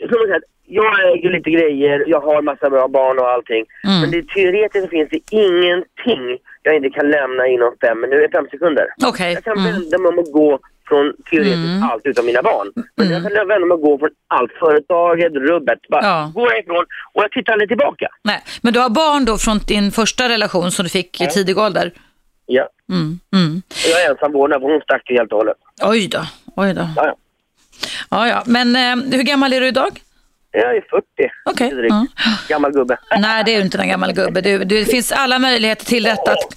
Som 0.00 0.28
sagt, 0.32 0.44
jag 0.66 1.12
äger 1.12 1.30
lite 1.30 1.50
grejer, 1.50 2.04
jag 2.06 2.20
har 2.20 2.42
massa 2.42 2.70
bra 2.70 2.88
barn 2.88 3.18
och 3.18 3.30
allting. 3.30 3.64
Mm. 3.84 4.00
Men 4.00 4.10
det, 4.10 4.28
teoretiskt 4.28 4.90
finns 4.90 5.08
det 5.10 5.20
ingenting 5.30 6.38
jag 6.62 6.76
inte 6.76 6.90
kan 6.90 7.10
lämna 7.10 7.46
inom 7.46 7.74
fem, 7.80 8.00
minuter, 8.00 8.28
fem 8.32 8.46
sekunder. 8.50 8.86
Okej. 9.06 9.32
Jag 9.32 9.44
kan 9.44 9.58
Mm. 9.58 9.72
vända 9.72 9.98
mig 9.98 10.08
om 10.08 10.18
att 10.18 10.32
gå 10.32 10.58
från 10.88 11.12
teoretiskt 11.30 11.76
Mm. 11.76 11.82
allt 11.82 12.06
utom 12.06 12.26
mina 12.26 12.42
barn. 12.42 12.68
Men 12.96 13.06
Mm. 13.06 13.12
jag 13.22 13.22
kan 13.32 13.48
vända 13.48 13.66
mig 13.66 13.74
och 13.74 13.80
gå 13.80 13.98
från 13.98 14.10
allt. 14.28 14.52
Företaget, 14.52 15.32
rubbet. 15.32 15.78
Bara 15.88 16.02
Ja. 16.04 16.32
gå 16.34 16.52
ifrån 16.52 16.84
och 17.12 17.22
jag 17.24 17.30
tittar 17.32 17.52
aldrig 17.52 17.68
tillbaka. 17.68 18.08
Nej, 18.24 18.40
men 18.62 18.72
du 18.72 18.80
har 18.80 18.90
barn 18.90 19.24
då 19.24 19.38
från 19.38 19.58
din 19.58 19.90
första 19.90 20.28
relation 20.28 20.70
som 20.70 20.82
du 20.82 20.88
fick 20.88 21.20
i 21.20 21.24
Ja. 21.24 21.30
tidig 21.30 21.58
ålder? 21.58 21.92
Ja. 22.46 22.68
Mm. 22.92 23.18
Mm. 23.34 23.62
Och 23.68 23.88
jag 23.92 24.02
är 24.04 24.10
ensam 24.10 24.32
vårdnad 24.32 24.60
för 24.60 24.68
hon 24.68 24.80
stack 24.80 25.02
helt 25.08 25.32
och 25.32 25.38
hållet. 25.38 25.56
Oj 25.82 26.08
då, 26.08 26.20
oj 26.56 26.74
då. 26.74 26.80
Ja, 26.96 27.06
ja. 27.06 27.14
Ja, 28.10 28.28
ja. 28.28 28.42
Men 28.46 28.76
eh, 28.76 29.16
hur 29.16 29.22
gammal 29.22 29.52
är 29.52 29.60
du 29.60 29.66
idag? 29.66 30.00
Jag 30.56 30.76
är 30.76 30.80
40. 30.90 31.04
Okej. 31.44 31.70
Drygt. 31.70 31.92
Ja. 31.92 32.06
Gammal 32.48 32.72
gubbe. 32.72 32.96
Nej, 33.18 33.44
det 33.44 33.54
är 33.54 33.56
ju 33.56 33.62
inte 33.62 33.78
en 33.78 33.88
gammal 33.88 34.12
gubbe. 34.12 34.40
Du, 34.40 34.58
du, 34.58 34.64
det 34.64 34.84
finns 34.84 35.12
alla 35.12 35.38
möjligheter 35.38 35.86
till 35.86 36.02
detta. 36.02 36.32
Att 36.32 36.56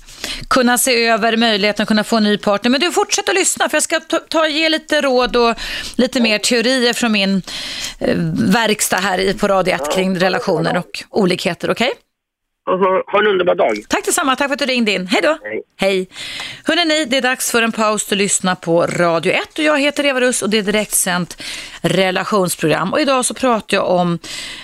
kunna 0.50 0.78
se 0.78 1.06
över 1.08 1.38
möjligheten 1.38 1.84
att 1.84 1.88
kunna 1.88 2.04
få 2.04 2.18
en 2.18 2.24
ny 2.24 2.38
partner. 2.38 2.72
Men 2.72 2.80
du, 2.80 2.92
fortsätt 2.92 3.30
att 3.30 3.36
lyssna 3.36 3.70
för 3.70 3.76
jag 3.76 3.84
ska 3.84 4.00
ta, 4.00 4.18
ta, 4.18 4.48
ge 4.48 4.70
lite 4.70 5.02
råd 5.02 5.36
och 5.36 5.56
lite 5.96 6.22
mer 6.22 6.38
teorier 6.38 6.94
från 6.94 7.12
min 7.12 7.42
eh, 8.00 8.16
verkstad 8.54 8.98
här 8.98 9.34
på 9.34 9.48
Radio 9.48 9.74
1 9.74 9.94
kring 9.94 10.20
relationer 10.20 10.78
och 10.78 11.04
olikheter. 11.10 11.72
Okej? 11.72 11.92
Och 11.92 12.07
ha, 12.76 13.20
en 13.20 13.28
underbar 13.28 13.56
dag. 13.56 13.84
Tack 13.88 14.06
detsamma. 14.06 14.36
Tack 14.36 14.48
för 14.48 14.54
att 14.54 14.60
du 14.60 14.66
ringde 14.66 14.92
in. 14.92 15.08
Hej 15.08 15.22
då. 15.22 15.38
Hej. 15.44 15.62
Hej. 15.80 16.08
Hörrni, 16.64 17.06
det 17.06 17.18
är 17.18 17.22
dags 17.22 17.52
för 17.52 17.62
en 17.62 17.72
paus 17.72 18.12
att 18.12 18.18
lyssna 18.18 18.56
på 18.56 18.86
Radio 18.86 19.32
1 19.32 19.60
och 19.60 19.64
jag 19.64 19.80
heter 19.80 20.06
Eva 20.06 20.22
Russ 20.22 20.42
och 20.42 20.50
det 20.50 20.58
är 20.58 20.64
direktsänt 20.64 21.44
relationsprogram. 21.82 22.94
Och 22.94 23.02
idag 23.02 23.26
så 23.26 23.34
pratar 23.34 23.78
jag 23.78 23.90
om 23.90 24.20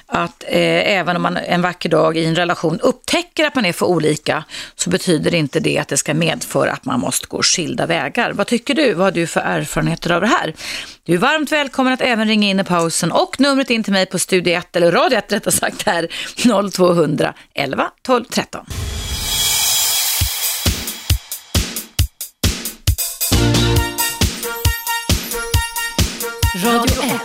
att 0.06 0.44
eh, 0.48 0.98
även 0.98 1.16
om 1.16 1.22
man 1.22 1.38
en 1.38 1.62
vacker 1.62 1.90
dag 1.90 2.18
i 2.18 2.26
en 2.26 2.36
relation 2.36 2.80
upptäcker 2.80 3.46
att 3.46 3.56
man 3.56 3.66
är 3.66 3.74
för 3.74 3.86
olika 3.86 4.44
så 4.76 4.90
betyder 4.90 5.36
inte 5.36 5.60
det 5.60 5.78
att 5.78 5.88
det 5.88 5.98
ska 5.98 6.14
medföra 6.14 6.72
att 6.72 6.86
man 6.86 7.00
måste 7.00 7.28
gå 7.28 7.42
skilda 7.44 7.86
vägar. 7.86 8.34
Vad 8.34 8.48
tycker 8.48 8.74
du? 8.74 8.94
Vad 8.94 9.06
har 9.06 9.12
du 9.12 9.28
för 9.28 9.42
erfarenheter 9.42 10.12
av 10.12 10.22
det 10.22 10.28
här? 10.28 10.54
Du 11.06 11.14
är 11.14 11.18
varmt 11.18 11.52
välkommen 11.52 11.94
att 11.94 12.02
även 12.02 12.28
ringa 12.28 12.50
in 12.50 12.60
i 12.60 12.64
pausen 12.64 13.12
och 13.12 13.40
numret 13.40 13.70
in 13.70 13.84
till 13.84 13.94
mig 13.94 14.06
på 14.06 14.20
Studio 14.20 14.54
1, 14.54 14.76
eller 14.76 14.92
Radio 14.92 15.18
1 15.18 15.32
rättare 15.32 15.52
sagt 15.52 15.84
här, 15.84 16.08
0200 16.72 17.34
11 17.54 17.92
12 18.02 18.26
13. 18.26 18.66
Radio 26.66 27.04
1. 27.04 27.22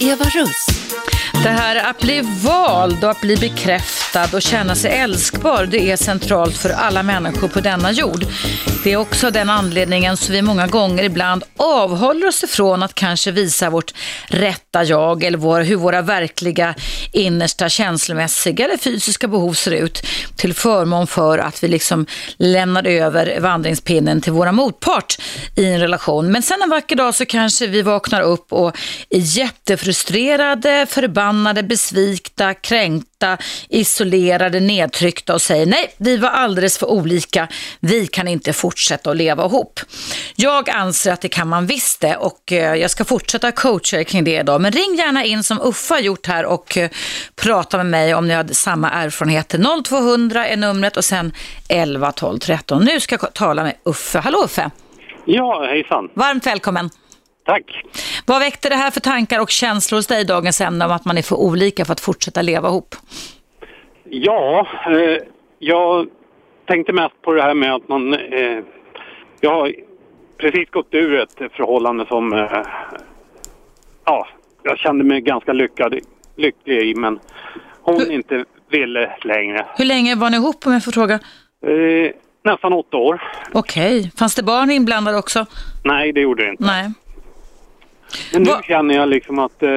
Eva 0.00 0.24
Russ. 0.24 0.66
Det 1.42 1.48
här 1.48 1.90
att 1.90 2.00
bli 2.00 2.22
vald 2.44 3.04
och 3.04 3.10
att 3.10 3.20
bli 3.20 3.36
bekräftad 3.36 3.97
och 4.16 4.42
känna 4.42 4.74
sig 4.74 4.90
älskbar, 4.90 5.66
det 5.66 5.90
är 5.90 5.96
centralt 5.96 6.56
för 6.56 6.70
alla 6.70 7.02
människor 7.02 7.48
på 7.48 7.60
denna 7.60 7.92
jord. 7.92 8.24
Det 8.84 8.92
är 8.92 8.96
också 8.96 9.30
den 9.30 9.50
anledningen 9.50 10.16
som 10.16 10.32
vi 10.32 10.42
många 10.42 10.66
gånger 10.66 11.02
ibland 11.02 11.44
avhåller 11.56 12.26
oss 12.26 12.44
ifrån 12.44 12.82
att 12.82 12.94
kanske 12.94 13.30
visa 13.30 13.70
vårt 13.70 13.94
rätta 14.26 14.84
jag 14.84 15.24
eller 15.24 15.38
vår, 15.38 15.60
hur 15.60 15.76
våra 15.76 16.02
verkliga 16.02 16.74
innersta 17.12 17.68
känslomässiga 17.68 18.64
eller 18.64 18.76
fysiska 18.76 19.28
behov 19.28 19.52
ser 19.52 19.70
ut 19.70 20.02
till 20.36 20.54
förmån 20.54 21.06
för 21.06 21.38
att 21.38 21.64
vi 21.64 21.68
liksom 21.68 22.06
lämnar 22.36 22.86
över 22.86 23.40
vandringspinnen 23.40 24.20
till 24.20 24.32
våra 24.32 24.52
motpart 24.52 25.16
i 25.56 25.64
en 25.64 25.80
relation. 25.80 26.32
Men 26.32 26.42
sen 26.42 26.62
en 26.62 26.70
vacker 26.70 26.96
dag 26.96 27.14
så 27.14 27.26
kanske 27.26 27.66
vi 27.66 27.82
vaknar 27.82 28.22
upp 28.22 28.52
och 28.52 28.76
är 29.10 29.38
jättefrustrerade, 29.38 30.86
förbannade, 30.88 31.62
besvikna, 31.62 32.54
kränkta, 32.54 33.17
isolerade, 33.68 34.60
nedtryckta 34.60 35.34
och 35.34 35.42
säger 35.42 35.66
nej, 35.66 35.94
vi 35.96 36.16
var 36.16 36.28
alldeles 36.28 36.78
för 36.78 36.90
olika, 36.90 37.48
vi 37.80 38.06
kan 38.06 38.28
inte 38.28 38.52
fortsätta 38.52 39.10
att 39.10 39.16
leva 39.16 39.44
ihop. 39.44 39.80
Jag 40.36 40.70
anser 40.70 41.12
att 41.12 41.20
det 41.20 41.28
kan 41.28 41.48
man 41.48 41.66
visst 41.66 42.00
det 42.00 42.16
och 42.16 42.52
eh, 42.52 42.74
jag 42.74 42.90
ska 42.90 43.04
fortsätta 43.04 43.52
coacha 43.52 43.96
er 43.96 44.04
kring 44.04 44.24
det 44.24 44.36
idag. 44.36 44.60
Men 44.60 44.72
ring 44.72 44.94
gärna 44.96 45.24
in 45.24 45.42
som 45.42 45.60
Uffa 45.60 45.94
har 45.94 46.00
gjort 46.00 46.26
här 46.26 46.44
och 46.44 46.76
eh, 46.76 46.90
prata 47.36 47.76
med 47.76 47.86
mig 47.86 48.14
om 48.14 48.28
ni 48.28 48.34
har 48.34 48.44
samma 48.44 48.90
erfarenheter. 48.90 49.82
0200 49.82 50.46
är 50.46 50.56
numret 50.56 50.96
och 50.96 51.04
sen 51.04 51.32
11 51.68 52.12
12 52.12 52.38
13. 52.38 52.84
Nu 52.84 53.00
ska 53.00 53.18
jag 53.20 53.34
tala 53.34 53.62
med 53.62 53.74
Uffe. 53.84 54.18
Hallå 54.18 54.44
Uffe! 54.44 54.70
Ja, 55.24 55.66
hejsan. 55.66 56.08
Varmt 56.14 56.46
välkommen! 56.46 56.90
Tack. 57.48 57.82
Vad 58.26 58.40
väckte 58.40 58.68
det 58.68 58.74
här 58.74 58.90
för 58.90 59.00
tankar 59.00 59.40
och 59.40 59.50
känslor 59.50 59.98
hos 59.98 60.06
dig 60.06 60.20
i 60.20 60.24
dagens 60.24 60.60
ämne 60.60 60.84
om 60.84 60.92
att 60.92 61.04
man 61.04 61.18
är 61.18 61.22
för 61.22 61.36
olika 61.36 61.84
för 61.84 61.92
att 61.92 62.00
fortsätta 62.00 62.42
leva 62.42 62.68
ihop? 62.68 62.94
Ja, 64.04 64.66
eh, 64.86 65.22
jag 65.58 66.06
tänkte 66.66 66.92
mest 66.92 67.22
på 67.22 67.32
det 67.32 67.42
här 67.42 67.54
med 67.54 67.74
att 67.74 67.88
man... 67.88 68.14
Eh, 68.14 68.58
jag 69.40 69.50
har 69.50 69.74
precis 70.36 70.70
gått 70.70 70.88
ur 70.90 71.20
ett 71.20 71.52
förhållande 71.56 72.06
som... 72.06 72.32
Eh, 72.32 72.62
ja, 74.04 74.28
jag 74.62 74.78
kände 74.78 75.04
mig 75.04 75.20
ganska 75.20 75.52
lyckad, 75.52 75.94
lycklig 76.36 76.90
i, 76.90 76.94
men 76.94 77.18
hon 77.82 78.00
Hur- 78.00 78.12
inte 78.12 78.44
ville 78.70 79.16
längre. 79.24 79.66
Hur 79.76 79.84
länge 79.84 80.14
var 80.14 80.30
ni 80.30 80.36
ihop 80.36 80.66
om 80.66 80.72
jag 80.72 80.84
får 80.84 80.92
fråga? 80.92 81.14
Eh, 81.66 82.10
nästan 82.44 82.72
åtta 82.72 82.96
år. 82.96 83.22
Okej, 83.52 84.10
fanns 84.18 84.34
det 84.34 84.42
barn 84.42 84.70
inblandade 84.70 85.18
också? 85.18 85.46
Nej, 85.84 86.12
det 86.12 86.20
gjorde 86.20 86.44
det 86.44 86.50
inte. 86.50 86.64
Nej. 86.64 86.92
Men 88.32 88.42
nu 88.42 88.50
Va- 88.50 88.62
känner 88.64 88.94
jag 88.94 89.08
liksom 89.08 89.38
att 89.38 89.62
eh, 89.62 89.70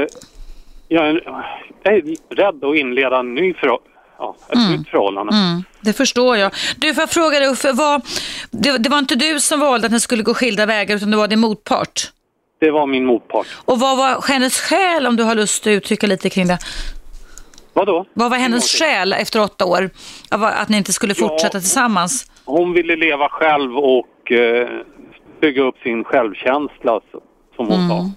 jag, 0.88 1.08
är, 1.08 2.36
rädd 2.36 2.64
att 2.66 2.76
inleda 2.76 3.20
en 3.20 3.36
ny 3.36 3.54
förhå- 3.54 3.80
ja, 4.20 4.36
ett 4.50 4.70
nytt 4.80 4.90
förhållande. 4.90 5.34
Mm, 5.36 5.64
det 5.82 5.94
förstår 5.94 6.38
jag. 6.38 6.52
Du, 6.78 6.94
får 6.94 7.02
jag 7.02 7.10
fråga 7.10 7.40
dig 7.40 7.48
Uffe, 7.50 7.72
vad, 7.72 8.02
det, 8.52 8.78
det 8.78 8.90
var 8.90 9.00
inte 9.00 9.16
du 9.16 9.40
som 9.40 9.60
valde 9.60 9.86
att 9.88 9.92
ni 9.94 10.00
skulle 10.00 10.24
gå 10.24 10.34
skilda 10.34 10.66
vägar 10.66 10.96
utan 10.96 11.12
det 11.12 11.18
var 11.18 11.28
din 11.28 11.40
motpart? 11.40 12.12
Det 12.60 12.72
var 12.72 12.88
min 12.88 13.06
motpart. 13.06 13.48
Och 13.66 13.80
vad 13.80 13.98
var 13.98 14.28
hennes 14.28 14.60
skäl 14.60 15.08
om 15.08 15.16
du 15.16 15.24
har 15.24 15.36
lust 15.36 15.64
att 15.64 15.72
uttrycka 15.72 16.08
lite 16.08 16.30
kring 16.30 16.48
det? 16.48 16.58
Vadå? 17.74 18.06
Vad 18.14 18.32
var 18.32 18.38
hennes 18.38 18.72
skäl 18.80 19.14
efter 19.14 19.42
åtta 19.42 19.66
år? 19.66 19.90
Att 20.30 20.70
ni 20.70 20.78
inte 20.78 20.94
skulle 20.94 21.14
Ja. 21.18 21.28
fortsätta 21.28 21.60
tillsammans? 21.60 22.32
Hon 22.46 22.74
ville 22.74 22.96
leva 22.96 23.30
själv 23.30 23.78
och 23.78 24.32
eh, 24.32 24.70
bygga 25.42 25.62
upp 25.64 25.76
sin 25.84 26.04
självkänsla, 26.04 27.00
som 27.56 27.68
hon 27.68 27.90
sa. 27.90 28.12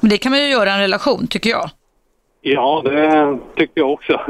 Men 0.00 0.10
det 0.10 0.18
kan 0.18 0.32
man 0.32 0.40
ju 0.40 0.46
göra 0.46 0.70
i 0.70 0.72
en 0.72 0.78
relation, 0.80 1.26
tycker 1.26 1.50
jag. 1.50 1.70
Ja, 2.40 2.82
det 2.84 3.38
tycker 3.56 3.80
jag 3.80 3.90
också. 3.92 4.20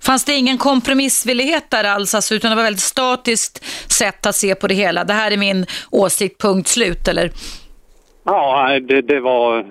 Fanns 0.00 0.24
det 0.24 0.32
ingen 0.34 0.58
kompromissvillighet 0.58 1.70
där 1.70 1.84
alls, 1.84 2.14
alltså, 2.14 2.34
utan 2.34 2.50
det 2.50 2.56
var 2.56 2.62
väldigt 2.62 2.82
statiskt 2.82 3.64
sätt 3.92 4.26
att 4.26 4.34
se 4.34 4.54
på 4.54 4.66
det 4.68 4.74
hela? 4.74 5.04
Det 5.04 5.12
här 5.12 5.30
är 5.30 5.36
min 5.36 5.66
åsikt, 5.90 6.40
punkt 6.40 6.68
slut, 6.68 7.08
eller? 7.08 7.30
Ja, 8.24 8.78
det, 8.88 9.02
det 9.02 9.20
var 9.20 9.66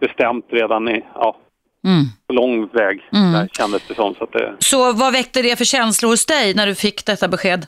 bestämt 0.00 0.44
redan 0.50 0.88
i, 0.88 1.04
ja, 1.14 1.36
på 2.26 2.32
lång 2.32 2.68
väg. 2.68 3.00
Där 3.10 3.48
kändes 3.52 3.82
det 3.88 3.94
som. 3.94 4.14
Så 4.14 4.24
att 4.24 4.32
det, 4.32 4.54
Så 4.58 4.92
vad 4.92 5.12
väckte 5.12 5.42
det 5.42 5.56
för 5.56 5.64
känslor 5.64 6.10
hos 6.10 6.26
dig 6.26 6.54
när 6.54 6.66
du 6.66 6.74
fick 6.74 7.06
detta 7.06 7.28
besked? 7.28 7.66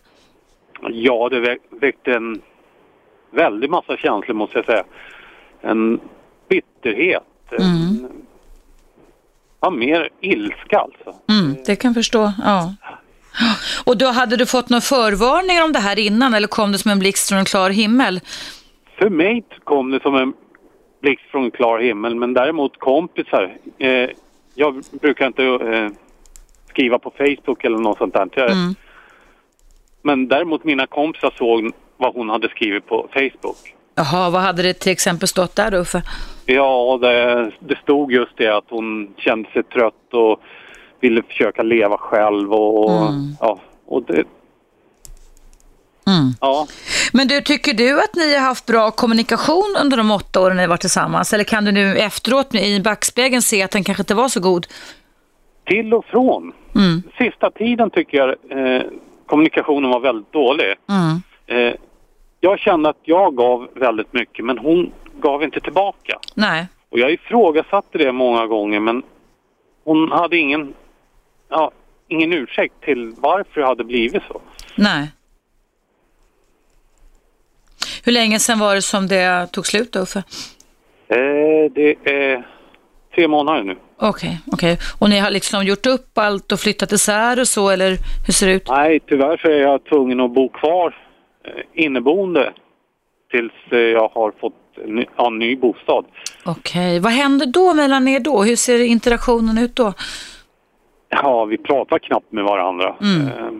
ja, 0.92 1.28
det 1.28 1.40
väck- 1.40 1.80
väckte 1.80 2.12
en 2.12 2.40
väldig 3.30 3.70
massa 3.70 3.96
känslor 3.96 4.34
måste 4.34 4.58
jag 4.58 4.64
säga. 4.64 4.84
En 5.60 6.00
bitterhet. 6.48 7.22
En, 7.50 8.08
ja, 9.60 9.70
mer 9.70 10.08
ilska 10.20 10.78
alltså. 10.78 11.14
Mm, 11.28 11.56
det 11.66 11.76
kan 11.76 11.88
jag 11.88 11.94
förstå, 11.94 12.32
ja. 12.44 12.74
Och 13.84 13.96
då 13.96 14.06
hade 14.06 14.36
du 14.36 14.46
fått 14.46 14.68
några 14.68 14.80
förvarningar 14.80 15.64
om 15.64 15.72
det 15.72 15.78
här 15.78 15.98
innan 15.98 16.34
eller 16.34 16.48
kom 16.48 16.72
det 16.72 16.78
som 16.78 16.90
en 16.90 16.98
blixt 16.98 17.28
från 17.28 17.38
en 17.38 17.44
klar 17.44 17.70
himmel? 17.70 18.20
För 18.98 19.10
mig 19.10 19.44
kom 19.64 19.90
det 19.90 20.02
som 20.02 20.16
en 20.16 20.32
blixt 21.02 21.30
från 21.30 21.50
klar 21.50 21.78
himmel, 21.78 22.14
men 22.14 22.34
däremot 22.34 22.78
kompisar. 22.78 23.56
Eh, 23.78 24.10
jag 24.54 24.84
brukar 25.00 25.26
inte 25.26 25.44
eh, 25.44 25.90
skriva 26.68 26.98
på 26.98 27.12
Facebook 27.18 27.64
eller 27.64 27.78
något 27.78 27.98
sånt 27.98 28.14
där. 28.14 28.28
Jag, 28.34 28.50
Men 30.02 30.28
däremot 30.28 30.64
mina 30.64 30.86
kompisar 30.86 31.34
såg 31.38 31.72
vad 32.00 32.14
hon 32.14 32.28
hade 32.28 32.48
skrivit 32.48 32.86
på 32.86 33.08
Facebook. 33.12 33.74
Jaha, 33.94 34.30
vad 34.30 34.42
hade 34.42 34.62
det 34.62 34.74
till 34.74 34.92
exempel 34.92 35.28
stått 35.28 35.56
där 35.56 35.70
då? 35.70 35.84
För? 35.84 36.02
Ja, 36.46 36.98
det, 37.02 37.50
det 37.58 37.78
stod 37.82 38.12
just 38.12 38.36
det 38.36 38.56
att 38.56 38.64
hon 38.68 39.14
kände 39.16 39.50
sig 39.50 39.62
trött 39.62 40.14
och 40.14 40.40
ville 41.00 41.22
försöka 41.22 41.62
leva 41.62 41.98
själv 41.98 42.52
och, 42.52 42.84
och 42.84 43.10
ja, 43.40 43.58
och 43.86 44.02
det... 44.02 44.24
Ja, 46.40 46.66
Men 47.12 47.28
du, 47.28 47.40
tycker 47.40 47.74
du 47.74 47.98
att 47.98 48.14
ni 48.14 48.34
har 48.34 48.40
haft 48.40 48.66
bra 48.66 48.90
kommunikation 48.90 49.76
under 49.82 49.96
de 49.96 50.10
åtta 50.10 50.40
åren 50.40 50.56
ni 50.56 50.66
varit 50.66 50.80
tillsammans? 50.80 51.32
Eller 51.32 51.44
kan 51.44 51.64
du 51.64 51.72
nu 51.72 51.98
efteråt 51.98 52.54
i 52.54 52.80
backspegeln 52.80 53.42
se 53.42 53.62
att 53.62 53.70
den 53.70 53.84
kanske 53.84 54.02
inte 54.02 54.14
var 54.14 54.28
så 54.28 54.40
god? 54.40 54.66
till 55.70 55.94
och 55.94 56.04
från. 56.04 56.52
Sista 57.18 57.50
tiden 57.50 57.90
tycker 57.90 58.18
jag 58.18 58.28
eh, 58.28 58.82
kommunikationen 59.26 59.90
var 59.90 60.00
väldigt 60.00 60.32
dålig. 60.32 60.66
Eh, 61.46 61.72
jag 62.40 62.58
kände 62.58 62.88
att 62.88 63.00
jag 63.02 63.36
gav 63.36 63.68
väldigt 63.74 64.12
mycket 64.12 64.44
men 64.44 64.58
hon 64.58 64.92
gav 65.20 65.42
inte 65.42 65.60
tillbaka. 65.60 66.18
Nej. 66.34 66.66
Och 66.88 66.98
jag 66.98 67.12
ifrågasatte 67.12 67.98
det 67.98 68.12
många 68.12 68.46
gånger 68.46 68.80
men 68.80 69.02
hon 69.84 70.12
hade 70.12 70.36
ingen, 70.36 70.74
ja, 71.48 71.70
ingen 72.08 72.32
ursäkt 72.32 72.74
till 72.80 73.14
varför 73.16 73.60
det 73.60 73.66
hade 73.66 73.84
blivit 73.84 74.22
så. 74.28 74.40
Nej. 74.74 75.08
Hur 78.04 78.12
länge 78.12 78.38
sedan 78.38 78.58
var 78.58 78.74
det 78.74 78.82
som 78.82 79.06
det 79.06 79.48
tog 79.52 79.66
slut 79.66 79.92
då? 79.92 80.00
Uffe? 80.00 80.22
Eh, 81.08 81.72
det 81.74 81.96
är 82.04 82.46
tre 83.14 83.28
månader 83.28 83.62
nu. 83.62 83.76
Okej, 83.96 84.40
okej. 84.52 84.78
Och 85.00 85.10
ni 85.10 85.18
har 85.18 85.30
liksom 85.30 85.64
gjort 85.64 85.86
upp 85.86 86.18
allt 86.18 86.52
och 86.52 86.60
flyttat 86.60 86.92
isär 86.92 87.40
och 87.40 87.48
så, 87.48 87.70
eller 87.70 87.96
hur 88.26 88.32
ser 88.32 88.46
det 88.46 88.52
ut? 88.52 88.68
Nej, 88.68 89.00
tyvärr 89.06 89.36
så 89.36 89.48
är 89.48 89.60
jag 89.60 89.84
tvungen 89.84 90.20
att 90.20 90.34
bo 90.34 90.48
kvar 90.48 90.94
inneboende 91.74 92.52
tills 93.30 93.52
eh, 93.70 93.78
jag 93.78 94.08
har 94.08 94.32
fått 94.40 94.54
en 94.84 94.94
ny, 94.94 95.04
ja, 95.16 95.26
en 95.26 95.38
ny 95.38 95.56
bostad. 95.56 96.04
Okej, 96.44 97.00
vad 97.00 97.12
händer 97.12 97.46
då 97.46 97.74
mellan 97.74 98.08
er 98.08 98.20
då? 98.20 98.42
Hur 98.42 98.56
ser 98.56 98.82
interaktionen 98.82 99.58
ut 99.58 99.74
då? 99.76 99.92
Ja, 101.08 101.44
vi 101.44 101.58
pratar 101.58 101.98
knappt 101.98 102.32
med 102.32 102.44
varandra. 102.44 102.96
Eh, 103.02 103.50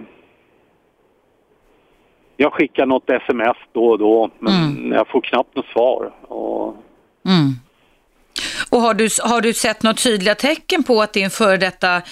Jag 2.37 2.53
skickar 2.53 2.87
något 2.87 3.11
sms 3.11 3.57
då 3.73 3.85
och 3.85 3.99
då, 3.99 4.31
men 4.39 4.91
jag 4.93 5.09
får 5.09 5.21
knappt 5.21 5.57
något 5.57 5.67
svar. 5.67 6.13
Och, 6.23 6.77
Och 8.71 8.81
har 8.81 8.95
du, 8.95 9.09
har 9.23 9.41
du 9.41 9.55
sett 9.55 9.83
några 9.83 9.95
tydliga 9.95 10.35
tecken 10.35 10.83
på 10.83 11.03
att 11.03 11.13
din 11.13 11.31
före 11.31 11.57
detta, 11.57 12.03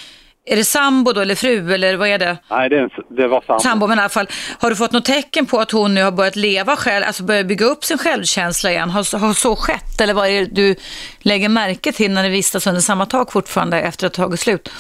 är 0.52 0.56
det 0.56 0.64
sambo 0.64 1.12
då 1.12 1.20
eller 1.20 1.34
fru 1.34 1.72
eller 1.74 1.96
vad 1.96 2.08
är 2.08 2.18
det? 2.18 2.36
nej, 2.50 2.68
det, 2.68 2.90
det 3.08 3.28
var 3.28 3.40
sant. 3.40 3.62
Sambo 3.62 3.86
men 3.86 3.98
i 3.98 4.00
alla 4.00 4.08
fall, 4.08 4.26
har 4.60 4.70
du 4.70 4.76
fått 4.76 4.92
något 4.92 5.04
tecken 5.04 5.46
på 5.46 5.58
att 5.58 5.70
hon 5.70 5.94
nu 5.94 6.02
har 6.02 6.12
börjat 6.12 6.36
leva 6.36 6.76
själv, 6.76 7.04
alltså 7.06 7.24
börjat 7.24 7.46
bygga 7.46 7.66
upp 7.66 7.84
sin 7.84 7.98
självkänsla 7.98 8.70
igen? 8.70 8.90
Har, 8.90 9.18
har 9.18 9.32
så 9.32 9.56
skett 9.56 10.00
eller 10.00 10.14
vad 10.14 10.28
är 10.28 10.40
det 10.40 10.54
du 10.54 10.74
lägger 11.18 11.48
märke 11.48 11.92
till 11.92 12.10
när 12.10 12.22
ni 12.22 12.28
vistas 12.28 12.66
under 12.66 12.80
samma 12.80 13.06
tak 13.06 13.32
fortfarande 13.32 13.80
efter 13.80 14.06
att 14.06 14.16
ha 14.16 14.24
tagit 14.24 14.40
slut? 14.40 14.70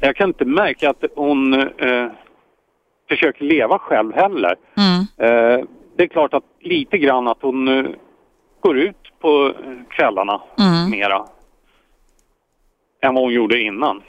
Jag 0.00 0.16
kan 0.16 0.28
inte 0.28 0.44
märka 0.44 0.90
att 0.90 1.04
hon 1.16 1.54
eh, 1.54 2.06
försöker 3.08 3.44
leva 3.44 3.78
själv 3.78 4.12
heller. 4.14 4.54
Eh, 5.16 5.64
det 5.96 6.02
är 6.02 6.08
klart 6.08 6.34
att 6.34 6.44
lite 6.60 6.98
grann 6.98 7.28
att 7.28 7.38
hon 7.40 7.68
eh, 7.68 7.90
går 8.60 8.78
ut 8.78 8.96
på 9.20 9.46
eh, 9.64 9.94
kvällarna 9.96 10.40
mera 10.90 11.24
än 13.02 13.14
vad 13.14 13.24
hon 13.24 13.32
gjorde 13.32 13.60
innan. 13.60 14.02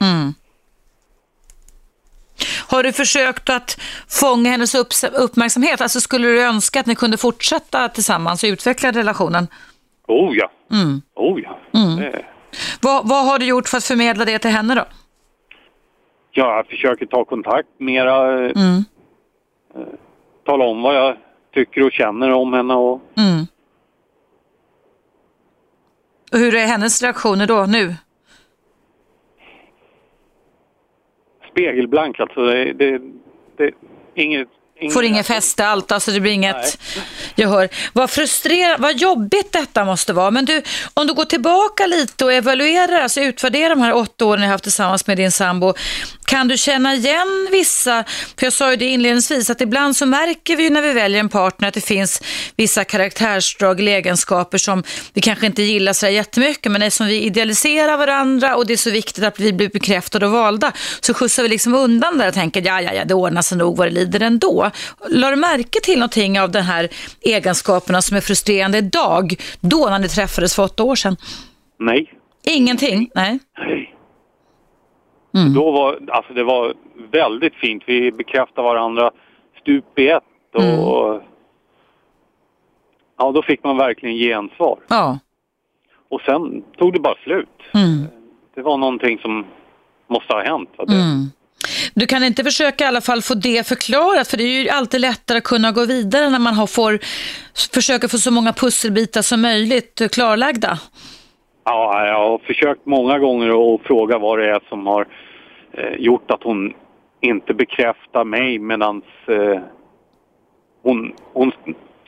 Har 2.72 2.82
du 2.82 2.92
försökt 2.92 3.50
att 3.50 3.80
fånga 4.08 4.50
hennes 4.50 4.74
upp, 4.74 4.88
uppmärksamhet? 5.12 5.80
Alltså 5.80 6.00
skulle 6.00 6.28
du 6.28 6.42
önska 6.42 6.80
att 6.80 6.86
ni 6.86 6.94
kunde 6.94 7.16
fortsätta 7.16 7.88
tillsammans 7.88 8.44
och 8.44 8.48
utveckla 8.48 8.92
relationen? 8.92 9.48
Oh 10.08 10.36
ja. 10.36 10.50
Oh 11.14 11.40
ja. 11.40 11.58
Det, 11.72 12.24
Vad, 12.80 13.08
vad 13.08 13.26
har 13.26 13.38
du 13.38 13.46
gjort 13.46 13.68
för 13.68 13.76
att 13.76 13.84
förmedla 13.84 14.24
det 14.24 14.38
till 14.38 14.50
henne 14.50 14.74
då? 14.74 14.84
ja, 16.32 16.56
jag 16.56 16.66
försöker 16.66 17.06
ta 17.06 17.24
kontakt 17.24 17.68
mera. 17.78 18.44
Eh, 18.44 18.50
eh, 18.50 19.82
tala 20.46 20.64
om 20.64 20.82
vad 20.82 20.96
jag 20.96 21.16
tycker 21.54 21.86
och 21.86 21.92
känner 21.92 22.30
om 22.32 22.52
henne 22.52 22.74
och 22.74 23.00
Och 26.32 26.38
hur 26.38 26.54
är 26.54 26.66
hennes 26.66 27.02
reaktioner 27.02 27.46
då 27.46 27.66
nu? 27.66 27.94
Spegelblank 31.52 32.20
alltså. 32.20 32.44
Det, 32.44 32.72
det, 32.72 33.00
det 33.56 33.70
inget 34.14 34.48
inget 34.82 34.94
Får 34.94 35.04
ingen 35.04 35.24
fäste 35.24 35.66
allt, 35.66 35.92
alltså 35.92 36.10
det 36.10 36.20
blir 36.20 36.32
inget 36.32 36.78
gehör. 37.36 37.68
Vad 37.92 38.10
frustrerande, 38.10 38.82
vad 38.82 38.98
jobbigt 38.98 39.52
detta 39.52 39.84
måste 39.84 40.12
vara. 40.12 40.30
Men 40.30 40.44
du, 40.44 40.62
om 40.94 41.06
du 41.06 41.14
går 41.14 41.24
tillbaka 41.24 41.86
lite 41.86 42.24
och 42.24 42.32
evaluerar, 42.32 43.02
alltså 43.02 43.20
utvärderar 43.20 43.70
de 43.70 43.80
här 43.80 43.94
åtta 43.94 44.24
åren 44.24 44.40
ni 44.40 44.46
har 44.46 44.52
haft 44.52 44.64
tillsammans 44.64 45.06
med 45.06 45.16
din 45.16 45.32
sambo. 45.32 45.74
Kan 46.24 46.48
du 46.48 46.58
känna 46.58 46.94
igen 46.94 47.48
vissa, 47.50 48.04
för 48.38 48.46
jag 48.46 48.52
sa 48.52 48.70
ju 48.70 48.76
det 48.76 48.84
inledningsvis, 48.84 49.50
att 49.50 49.60
ibland 49.60 49.96
så 49.96 50.06
märker 50.06 50.56
vi 50.56 50.70
när 50.70 50.82
vi 50.82 50.92
väljer 50.92 51.20
en 51.20 51.28
partner 51.28 51.68
att 51.68 51.74
det 51.74 51.80
finns 51.80 52.22
vissa 52.56 52.84
karaktärsdrag 52.84 53.80
eller 53.80 53.92
egenskaper 53.92 54.58
som 54.58 54.82
vi 55.14 55.20
kanske 55.20 55.46
inte 55.46 55.62
gillar 55.62 55.92
så 55.92 56.06
jättemycket, 56.06 56.72
men 56.72 56.82
eftersom 56.82 57.06
vi 57.06 57.22
idealiserar 57.22 57.96
varandra 57.96 58.56
och 58.56 58.66
det 58.66 58.72
är 58.72 58.76
så 58.76 58.90
viktigt 58.90 59.24
att 59.24 59.40
vi 59.40 59.52
blir 59.52 59.68
bekräftade 59.68 60.26
och 60.26 60.32
valda, 60.32 60.72
så 61.00 61.14
skjutsar 61.14 61.42
vi 61.42 61.48
liksom 61.48 61.74
undan 61.74 62.18
där 62.18 62.28
och 62.28 62.34
tänker, 62.34 62.62
ja, 62.66 62.80
ja, 62.80 62.92
ja, 62.92 63.04
det 63.04 63.14
ordnar 63.14 63.42
sig 63.42 63.58
nog 63.58 63.76
vad 63.76 63.86
det 63.86 63.90
lider 63.90 64.20
ändå. 64.20 64.70
La 65.10 65.30
du 65.30 65.36
märke 65.36 65.80
till 65.82 65.98
någonting 65.98 66.40
av 66.40 66.50
de 66.50 66.60
här 66.60 66.88
egenskaperna 67.20 68.02
som 68.02 68.16
är 68.16 68.20
frustrerande 68.20 68.78
idag, 68.78 69.34
då 69.60 69.86
när 69.90 69.98
ni 69.98 70.08
träffades 70.08 70.56
för 70.56 70.62
åtta 70.62 70.82
år 70.82 70.94
sedan? 70.96 71.16
Nej. 71.78 72.14
Ingenting? 72.44 73.10
Nej. 73.14 73.38
Nej. 73.58 73.94
Då 75.54 75.70
var, 75.70 75.98
alltså 76.08 76.32
det 76.34 76.44
var 76.44 76.74
väldigt 77.12 77.54
fint. 77.54 77.82
Vi 77.86 78.12
bekräftade 78.12 78.68
varandra 78.68 79.10
stup 79.60 79.98
i 79.98 80.08
ett. 80.08 80.22
Och, 80.54 81.22
Ja, 83.22 83.32
då 83.32 83.42
fick 83.42 83.64
man 83.64 83.76
verkligen 83.76 84.16
gensvar. 84.16 84.78
Ja. 84.88 85.18
Och 86.10 86.20
sen 86.20 86.64
tog 86.78 86.92
det 86.92 87.00
bara 87.00 87.14
slut. 87.24 87.48
Det 88.54 88.62
var 88.62 88.76
någonting 88.76 89.18
som 89.18 89.44
måste 90.08 90.32
ha 90.32 90.42
hänt. 90.42 90.70
Det, 90.76 91.28
Du 91.94 92.06
kan 92.06 92.24
inte 92.24 92.44
försöka 92.44 92.84
i 92.84 92.86
alla 92.86 93.00
fall 93.00 93.22
få 93.22 93.34
det 93.34 93.66
förklarat, 93.68 94.28
för 94.28 94.36
det 94.36 94.44
är 94.44 94.62
ju 94.62 94.68
alltid 94.68 95.00
lättare 95.00 95.38
att 95.38 95.44
kunna 95.44 95.72
gå 95.72 95.86
vidare 95.86 96.30
när 96.30 96.38
man 96.38 96.54
har 96.54 96.66
får, 96.66 96.98
försöker 97.74 98.08
få 98.08 98.18
så 98.18 98.30
många 98.30 98.52
pusselbitar 98.52 99.22
som 99.22 99.42
möjligt 99.42 100.02
klarlagda. 100.12 100.78
Ja, 101.64 102.06
jag 102.06 102.18
har 102.18 102.38
försökt 102.38 102.86
många 102.86 103.18
gånger 103.18 103.74
att 103.74 103.80
fråga 103.82 104.18
vad 104.18 104.38
det 104.38 104.50
är 104.50 104.60
som 104.68 104.86
har 104.86 105.06
eh, 105.72 105.94
gjort 105.98 106.30
att 106.30 106.42
hon 106.42 106.74
inte 107.20 107.54
bekräftar 107.54 108.24
mig 108.24 108.58
medan 108.58 109.02
eh, 109.26 109.60
hon, 110.82 111.12
hon, 111.32 111.52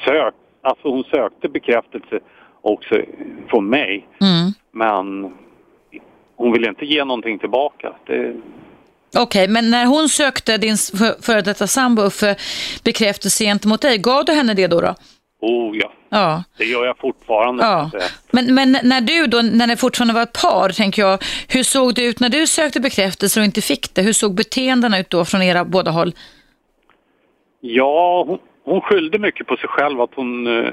sök, 0.05 0.35
alltså 0.63 0.89
hon 0.89 1.05
sökte 1.05 1.49
bekräftelse 1.49 2.19
också 2.63 2.95
från 3.49 3.67
mig. 3.67 4.09
Men 4.73 5.35
hon 6.37 6.53
ville 6.53 6.69
inte 6.69 6.85
ge 6.85 7.05
någonting 7.05 7.39
tillbaka. 7.39 7.93
Det, 8.07 8.37
Okej, 9.17 9.49
men 9.49 9.71
när 9.71 9.87
hon 9.87 10.09
sökte 10.09 10.57
din 10.57 10.77
före 11.23 11.41
detta 11.41 11.67
sambo 11.67 12.11
för 12.11 12.37
bekräftelse 12.85 13.45
gentemot 13.45 13.81
dig, 13.81 13.99
gav 13.99 14.25
du 14.25 14.33
henne 14.33 14.55
det 14.55 14.67
då? 14.67 14.81
då? 14.81 14.95
oh 15.41 15.77
ja, 15.77 15.93
Ja. 16.09 16.45
det 16.59 16.65
gör 16.65 16.87
jag 16.87 16.99
fortfarande. 16.99 17.63
ja. 17.65 17.91
Men, 18.31 18.55
men 18.55 18.79
när 18.83 19.01
du 19.01 19.27
då, 19.27 19.43
när 19.43 19.67
det 19.67 19.77
fortfarande 19.77 20.15
var 20.15 20.23
ett 20.23 20.41
par, 20.43 20.69
tänker 20.69 21.03
jag, 21.03 21.25
hur 21.49 21.63
såg 21.63 21.95
det 21.95 22.05
ut 22.05 22.21
när 22.21 22.29
du 22.29 22.47
sökte 22.47 22.81
bekräftelse 22.81 23.41
och 23.41 23.47
inte 23.47 23.61
fick 23.61 23.95
det? 23.95 24.03
Hur 24.03 24.13
såg 24.13 24.35
beteendena 24.35 24.99
ut 24.99 25.11
då 25.11 25.25
från 25.25 25.43
era 25.43 25.65
båda 25.65 25.91
håll? 25.91 26.13
Ja, 27.61 28.25
hon, 28.27 28.39
hon 28.65 28.81
skyllde 28.81 29.19
mycket 29.19 29.47
på 29.47 29.57
sig 29.57 29.69
själv 29.69 30.01
att 30.01 30.11
hon 30.15 30.47
eh, 30.47 30.73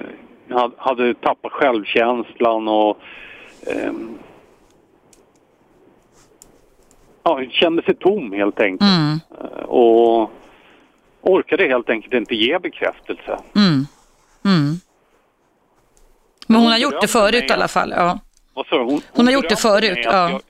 hade, 0.77 1.13
tappat 1.13 1.51
självkänslan 1.51 2.67
och 2.67 2.97
ehm, 3.67 4.17
ja, 7.23 7.41
kände 7.51 7.83
sig 7.83 7.95
tom 7.95 8.31
helt 8.33 8.59
enkelt. 8.59 8.89
Mm. 8.91 9.19
Eh, 9.41 9.63
och 9.63 10.31
orkade 11.21 11.67
helt 11.67 11.89
enkelt 11.89 12.13
inte 12.13 12.35
ge 12.35 12.59
bekräftelse. 12.59 13.37
Mm. 13.55 13.85
Mm. 14.45 14.75
Men 16.47 16.55
hon 16.55 16.63
Hon 16.63 16.71
har 16.71 16.77
gjort 16.79 17.01
det 17.01 17.07
förut 17.07 17.43
i 17.49 17.53
alla 17.53 17.67
fall. 17.67 17.93
Ja. 17.97 18.19
Vad 18.53 18.65
sa 18.67 18.77
du? 18.77 18.83
hon, 18.83 19.01
Hon 19.15 19.25
har 19.25 19.33
gjort 19.33 19.49
det 19.49 19.55
förut, 19.55 19.93
mig 19.93 20.03
ja. 20.03 20.25
Att 20.25 20.41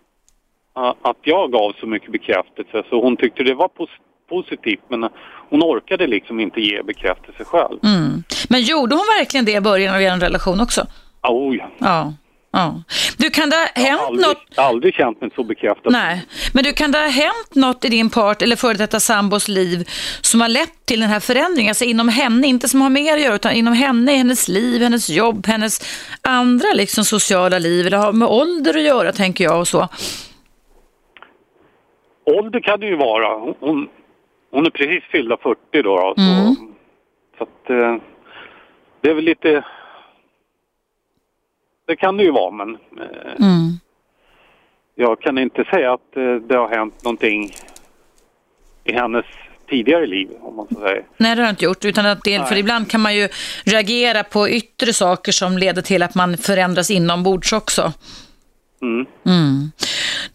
jag, 0.75 0.95
att 1.01 1.17
jag 1.21 1.51
gav 1.51 1.73
så 1.79 1.87
mycket 1.87 2.11
bekräftelse 2.11 2.83
så 2.89 3.01
hon 3.01 3.17
tyckte 3.17 3.43
det 3.43 3.53
var 3.53 3.67
pos- 3.67 3.99
positivt 4.29 4.81
men 4.87 5.09
hon 5.49 5.63
orkade 5.63 6.07
liksom 6.07 6.39
inte 6.39 6.61
ge 6.61 6.83
bekräftelse 6.83 7.43
själv. 7.43 7.79
Mm. 7.83 8.23
Men 8.49 8.61
gjorde 8.61 8.95
hon 8.95 9.05
verkligen 9.19 9.45
det 9.45 9.51
i 9.51 9.61
början 9.61 9.95
av 9.95 10.01
er 10.01 10.17
relation 10.17 10.61
också? 10.61 10.85
Oh, 11.23 11.55
ja. 11.55 11.69
Ja. 11.77 12.13
Ja. 12.51 12.83
Du, 13.17 13.29
kan 13.29 13.49
det 13.49 13.55
ha 13.55 13.67
Jag 13.75 13.81
har 13.81 13.89
hänt 13.89 14.01
aldrig, 14.01 14.27
något? 14.27 14.43
aldrig 14.57 14.93
känt 14.93 15.21
mig 15.21 15.29
så 15.35 15.43
bekräftad. 15.43 15.89
Nej, 15.89 16.25
men 16.53 16.63
du 16.63 16.73
kan 16.73 16.91
det 16.91 16.97
ha 16.99 17.07
hänt 17.07 17.55
något 17.55 17.85
i 17.85 17.89
din 17.89 18.09
part 18.09 18.41
eller 18.41 18.55
före 18.55 18.73
detta 18.73 18.99
sambos 18.99 19.47
liv 19.47 19.89
som 20.21 20.41
har 20.41 20.47
lett 20.49 20.85
till 20.85 20.99
den 20.99 21.09
här 21.09 21.19
förändringen? 21.19 21.69
Alltså 21.69 21.85
inom 21.85 22.09
henne, 22.09 22.47
inte 22.47 22.67
som 22.67 22.81
har 22.81 22.89
med 22.89 23.03
er 23.05 23.13
att 23.13 23.21
göra, 23.21 23.35
utan 23.35 23.51
inom 23.51 23.73
henne, 23.73 24.11
hennes 24.11 24.47
liv, 24.47 24.81
hennes 24.81 25.09
jobb, 25.09 25.47
hennes 25.47 25.79
andra 26.21 26.67
liksom 26.73 27.03
sociala 27.05 27.59
liv, 27.59 27.87
eller 27.87 27.97
har 27.97 28.11
med 28.13 28.27
ålder 28.27 28.77
att 28.77 28.81
göra 28.83 29.11
tänker 29.11 29.43
jag 29.43 29.59
och 29.59 29.67
så. 29.67 29.87
Ålder 32.25 32.59
kan 32.59 32.79
det 32.79 32.85
ju 32.85 32.95
vara. 32.95 33.39
Hon- 33.59 33.87
Hon, 34.51 34.65
är 34.65 34.69
precis 34.69 35.03
fyllda 35.11 35.37
40 35.37 35.59
då. 35.71 35.81
då 35.81 36.13
så, 36.17 36.21
Mm. 36.21 36.55
så 37.37 37.43
att 37.43 37.69
eh, 37.69 37.95
det 39.01 39.09
är 39.09 39.13
väl 39.13 39.23
lite... 39.23 39.63
Det 41.91 41.95
kan 41.95 42.17
det 42.17 42.23
ju 42.23 42.31
vara 42.31 42.51
men 42.51 42.69
eh, 42.75 43.31
Mm. 43.39 43.79
jag 44.95 45.21
kan 45.21 45.37
inte 45.37 45.63
säga 45.63 45.93
att 45.93 46.17
eh, 46.17 46.35
det 46.35 46.55
har 46.57 46.69
hänt 46.69 47.03
någonting 47.03 47.51
i 48.83 48.93
hennes 48.93 49.25
tidigare 49.69 50.05
liv 50.05 50.29
om 50.41 50.55
man 50.55 50.67
så 50.67 50.79
säger. 50.79 51.05
Nej, 51.17 51.35
det 51.35 51.41
har 51.41 51.47
jag 51.47 51.51
inte 51.53 51.65
gjort. 51.65 51.85
Utan 51.85 52.05
att 52.05 52.23
det, 52.23 52.47
för 52.47 52.55
ibland 52.57 52.91
kan 52.91 53.01
man 53.01 53.15
ju 53.15 53.29
reagera 53.65 54.23
på 54.23 54.49
yttre 54.49 54.93
saker 54.93 55.31
som 55.31 55.57
leder 55.57 55.81
till 55.81 56.03
att 56.03 56.15
man 56.15 56.37
förändras 56.37 56.91
inombords 56.91 57.53
också. 57.53 57.93
Mm. 58.81 59.05
Mm. 59.25 59.71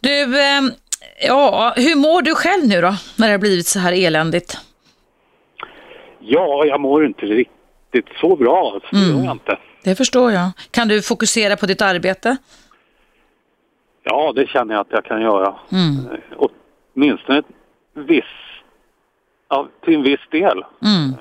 Du, 0.01 0.40
eh, 0.40 0.62
ja, 1.27 1.73
hur 1.77 1.97
mår 1.97 2.23
du 2.23 2.35
själv 2.35 2.66
nu 2.66 2.81
då, 2.81 2.95
när 3.19 3.27
det 3.27 3.33
har 3.33 3.38
blivit 3.38 3.66
så 3.66 3.79
här 3.79 3.92
eländigt? 3.92 4.59
Ja, 6.21 6.64
jag 6.64 6.81
mår 6.81 7.07
inte 7.07 7.27
riktigt 7.27 8.07
så 8.21 8.37
bra. 8.37 8.73
Alltså, 8.75 8.88
det 8.97 9.03
Mm. 9.05 9.16
gör 9.19 9.25
jag 9.25 9.35
inte. 9.35 9.59
Det 9.87 9.94
förstår 9.94 10.33
jag. 10.33 10.51
Kan 10.70 10.88
du 10.88 11.03
fokusera 11.03 11.57
på 11.57 11.66
ditt 11.66 11.83
arbete? 11.83 12.37
Ja, 14.03 14.33
det 14.37 14.46
känner 14.46 14.75
jag 14.75 14.81
att 14.81 14.90
jag 14.90 15.05
kan 15.05 15.22
göra. 15.22 15.55
Mm. 15.72 16.07
Eh, 16.07 16.49
Åtminstone 16.94 17.42
viss, 17.94 18.25
ja, 19.49 19.68
till 19.85 19.94
en 19.94 20.03
viss 20.03 20.20
del. 20.31 20.64
Mm. 20.83 21.14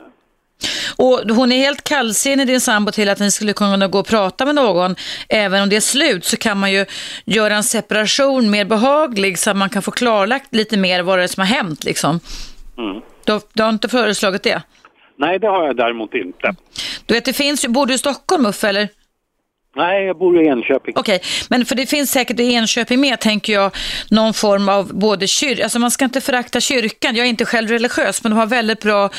Och 0.98 1.36
hon 1.36 1.52
är 1.52 1.58
helt 1.58 1.84
kallsinnig 1.84 2.48
din 2.48 2.62
sambo 2.62 2.92
till 2.92 3.10
att 3.10 3.20
ni 3.20 3.32
skulle 3.32 3.54
kunna 3.54 3.88
gå 3.88 4.00
och 4.00 4.08
prata 4.08 4.46
med 4.46 4.56
någon. 4.56 4.96
Även 5.30 5.64
om 5.64 5.70
det 5.70 5.76
är 5.76 5.82
slut 5.82 6.26
så 6.26 6.38
kan 6.38 6.60
man 6.60 6.72
ju 6.72 6.86
göra 7.26 7.56
en 7.56 7.64
separation 7.64 8.50
mer 8.50 8.66
behaglig 8.66 9.40
så 9.40 9.50
att 9.50 9.58
man 9.58 9.70
kan 9.70 9.82
få 9.82 9.92
klarlagt 9.92 10.56
lite 10.56 10.78
mer 10.78 11.02
vad 11.02 11.20
det 11.20 11.24
är 11.24 11.28
som 11.28 11.42
har 11.42 11.48
hänt 11.48 11.84
liksom. 11.84 12.20
Mm. 12.78 13.02
Du, 13.26 13.40
du 13.54 13.64
har 13.64 13.70
inte 13.70 13.90
föreslagit 13.90 14.44
det? 14.44 14.62
Nej, 15.18 15.40
det 15.40 15.48
har 15.48 15.66
jag 15.66 15.78
däremot 15.78 16.14
inte. 16.14 16.56
Du 17.06 17.14
vet, 17.14 17.26
det 17.26 17.34
finns 17.34 17.66
ju, 17.66 17.70
bor 17.70 17.86
du 17.86 17.94
i 17.94 17.98
Stockholm 17.98 18.46
Uffe 18.46 18.70
eller? 18.70 18.90
Nej, 19.78 20.06
jag 20.06 20.18
bor 20.18 20.42
i 20.42 20.48
Enköping. 20.48 20.94
Okej, 20.98 21.20
men 21.50 21.66
för 21.66 21.76
det 21.76 21.86
finns 21.86 22.12
säkert 22.12 22.40
i 22.40 22.54
Enköping 22.54 23.02
med, 23.02 23.20
tänker 23.20 23.54
jag, 23.54 23.72
någon 24.10 24.34
form 24.34 24.70
av 24.70 24.94
både 24.94 25.28
kyrka, 25.28 25.64
alltså 25.64 25.80
man 25.80 25.92
ska 25.92 26.06
inte 26.06 26.22
förakta 26.22 26.60
kyrkan, 26.60 27.16
jag 27.16 27.26
är 27.26 27.30
inte 27.30 27.46
själv 27.46 27.70
religiös, 27.70 28.24
men 28.24 28.32
de 28.32 28.38
har 28.38 28.46
väldigt 28.46 28.82
bra 28.82 29.10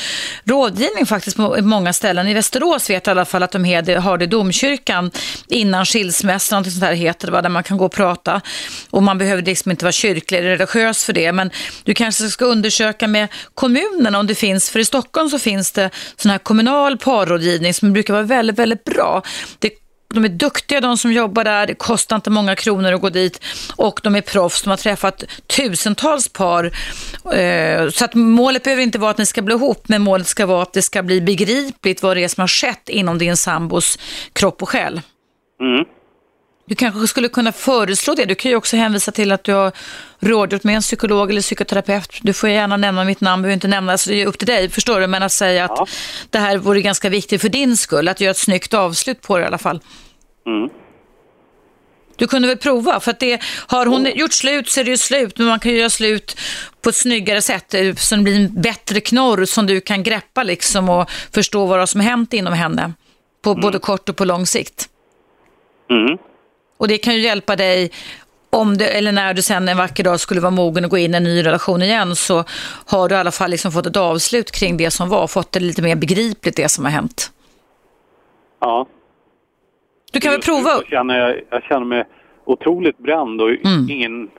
rådgivning 0.43 1.05
faktiskt 1.05 1.37
på 1.37 1.61
många 1.61 1.93
ställen. 1.93 2.27
I 2.27 2.33
Västerås 2.33 2.89
vet 2.89 3.07
jag 3.07 3.11
i 3.11 3.15
alla 3.15 3.25
fall 3.25 3.43
att 3.43 3.51
de 3.51 3.63
har 3.63 4.17
det, 4.17 4.23
i 4.23 4.27
domkyrkan 4.27 5.11
innan 5.47 5.85
skilsmässan, 5.85 6.63
något 6.63 6.71
sånt 6.71 6.83
här 6.83 6.93
heter 6.93 7.27
det, 7.27 7.31
va, 7.31 7.41
där 7.41 7.49
man 7.49 7.63
kan 7.63 7.77
gå 7.77 7.85
och 7.85 7.91
prata. 7.91 8.41
Och 8.89 9.03
man 9.03 9.17
behöver 9.17 9.41
liksom 9.41 9.71
inte 9.71 9.85
vara 9.85 9.91
kyrklig 9.91 10.37
eller 10.37 10.49
religiös 10.49 11.05
för 11.05 11.13
det, 11.13 11.31
men 11.31 11.51
du 11.83 11.93
kanske 11.93 12.27
ska 12.27 12.45
undersöka 12.45 13.07
med 13.07 13.27
kommunerna 13.53 14.19
om 14.19 14.27
det 14.27 14.35
finns, 14.35 14.69
för 14.69 14.79
i 14.79 14.85
Stockholm 14.85 15.29
så 15.29 15.39
finns 15.39 15.71
det 15.71 15.89
sån 16.15 16.31
här 16.31 16.37
kommunal 16.37 16.97
parrådgivning 16.97 17.73
som 17.73 17.93
brukar 17.93 18.13
vara 18.13 18.23
väldigt, 18.23 18.59
väldigt 18.59 18.83
bra. 18.83 19.21
Det 19.59 19.69
de 20.13 20.25
är 20.25 20.29
duktiga 20.29 20.81
de 20.81 20.97
som 20.97 21.13
jobbar 21.13 21.43
där, 21.43 21.67
det 21.67 21.73
kostar 21.73 22.15
inte 22.15 22.29
många 22.29 22.55
kronor 22.55 22.93
att 22.93 23.01
gå 23.01 23.09
dit 23.09 23.43
och 23.75 23.99
de 24.03 24.15
är 24.15 24.21
proffs, 24.21 24.63
de 24.63 24.69
har 24.69 24.77
träffat 24.77 25.23
tusentals 25.47 26.29
par. 26.29 26.65
Eh, 27.33 27.89
så 27.89 28.05
att 28.05 28.13
målet 28.13 28.63
behöver 28.63 28.83
inte 28.83 28.99
vara 28.99 29.11
att 29.11 29.17
ni 29.17 29.25
ska 29.25 29.41
bli 29.41 29.55
ihop, 29.55 29.89
men 29.89 30.01
målet 30.01 30.27
ska 30.27 30.45
vara 30.45 30.61
att 30.61 30.73
det 30.73 30.81
ska 30.81 31.03
bli 31.03 31.21
begripligt 31.21 32.03
vad 32.03 32.17
det 32.17 32.23
är 32.23 32.27
som 32.27 32.41
har 32.41 32.47
skett 32.47 32.89
inom 32.89 33.17
din 33.17 33.37
sambos 33.37 33.99
kropp 34.33 34.61
och 34.61 34.69
själ. 34.69 35.01
Mm. 35.61 35.85
Du 36.67 36.75
kanske 36.75 37.07
skulle 37.07 37.29
kunna 37.29 37.51
föreslå 37.51 38.15
det. 38.15 38.25
Du 38.25 38.35
kan 38.35 38.51
ju 38.51 38.57
också 38.57 38.77
hänvisa 38.77 39.11
till 39.11 39.31
att 39.31 39.43
du 39.43 39.53
har 39.53 39.71
rådgjort 40.19 40.63
med 40.63 40.75
en 40.75 40.81
psykolog 40.81 41.29
eller 41.29 41.41
psykoterapeut. 41.41 42.19
Du 42.21 42.33
får 42.33 42.49
gärna 42.49 42.77
nämna 42.77 43.03
mitt 43.03 43.21
namn, 43.21 43.41
behöver 43.41 43.53
inte 43.53 43.67
nämna, 43.67 43.97
så 43.97 44.09
det 44.09 44.21
är 44.21 44.25
upp 44.25 44.37
till 44.37 44.47
dig, 44.47 44.69
förstår 44.69 44.99
du? 44.99 45.07
Men 45.07 45.23
att 45.23 45.31
säga 45.31 45.65
att 45.65 45.71
Ja. 45.75 45.87
det 46.29 46.37
här 46.39 46.57
vore 46.57 46.81
ganska 46.81 47.09
viktigt 47.09 47.41
för 47.41 47.49
din 47.49 47.77
skull, 47.77 48.07
att 48.07 48.21
göra 48.21 48.31
ett 48.31 48.37
snyggt 48.37 48.73
avslut 48.73 49.21
på 49.21 49.37
det 49.37 49.43
i 49.43 49.47
alla 49.47 49.57
fall. 49.57 49.79
Mm. 50.45 50.69
Du 52.15 52.27
kunde 52.27 52.47
väl 52.47 52.57
prova, 52.57 52.99
för 52.99 53.11
att 53.11 53.19
det, 53.19 53.41
har 53.67 53.85
hon 53.85 54.05
gjort 54.15 54.33
slut 54.33 54.69
så 54.69 54.79
är 54.79 54.83
det 54.83 54.91
ju 54.91 54.97
slut, 54.97 55.37
men 55.37 55.47
man 55.47 55.59
kan 55.59 55.71
ju 55.71 55.77
göra 55.77 55.89
slut 55.89 56.37
på 56.81 56.89
ett 56.89 56.95
snyggare 56.95 57.41
sätt, 57.41 57.73
eh, 57.73 57.95
så 57.95 58.15
det 58.15 58.21
blir 58.21 58.35
en 58.35 58.61
bättre 58.61 58.99
knorr 58.99 59.45
som 59.45 59.65
du 59.67 59.81
kan 59.81 60.03
greppa 60.03 60.43
liksom 60.43 60.89
och 60.89 61.09
förstå 61.33 61.65
vad 61.65 61.77
det 61.77 61.81
har 61.81 61.87
som 61.87 62.01
hänt 62.01 62.33
inom 62.33 62.53
henne, 62.53 62.93
på 63.43 63.55
både 63.55 63.79
kort 63.79 64.09
och 64.09 64.15
på 64.15 64.25
lång 64.25 64.45
sikt. 64.45 64.89
Mm. 65.89 66.17
Och 66.77 66.87
det 66.87 66.97
kan 66.97 67.13
ju 67.13 67.19
hjälpa 67.19 67.55
dig 67.55 67.91
om 68.49 68.77
det, 68.77 68.87
eller 68.87 69.11
när 69.11 69.33
du 69.33 69.41
sen 69.41 69.69
en 69.69 69.77
vacker 69.77 70.03
dag 70.03 70.19
skulle 70.19 70.41
vara 70.41 70.51
mogen 70.51 70.83
och 70.85 70.91
gå 70.91 70.97
in 70.97 71.13
i 71.13 71.17
en 71.17 71.23
ny 71.23 71.45
relation 71.45 71.81
igen 71.81 72.15
så 72.15 72.43
har 72.85 73.09
du 73.09 73.15
i 73.15 73.17
alla 73.17 73.31
fall 73.31 73.51
liksom 73.51 73.71
fått 73.71 73.85
ett 73.85 73.97
avslut 73.97 74.51
kring 74.51 74.77
det 74.77 74.91
som 74.91 75.09
var, 75.09 75.27
fått 75.27 75.51
det 75.51 75.59
lite 75.59 75.81
mer 75.81 75.95
begripligt 75.95 76.55
det 76.55 76.69
som 76.69 76.85
har 76.85 76.91
hänt. 76.91 77.31
Ja. 78.61 78.87
Du 80.11 80.19
kan 80.19 80.31
väl 80.31 80.37
Just 80.37 80.47
nu 80.47 80.53
prova? 80.53 80.69
så 80.75 80.83
Känner 80.83 81.17
jag, 81.19 81.41
jag 81.49 81.63
känner 81.63 81.85
mig 81.85 82.03
otroligt 82.45 82.97
bränd 82.97 83.41
och 83.41 83.49
Mm. 83.49 83.89
ingen 83.89 84.29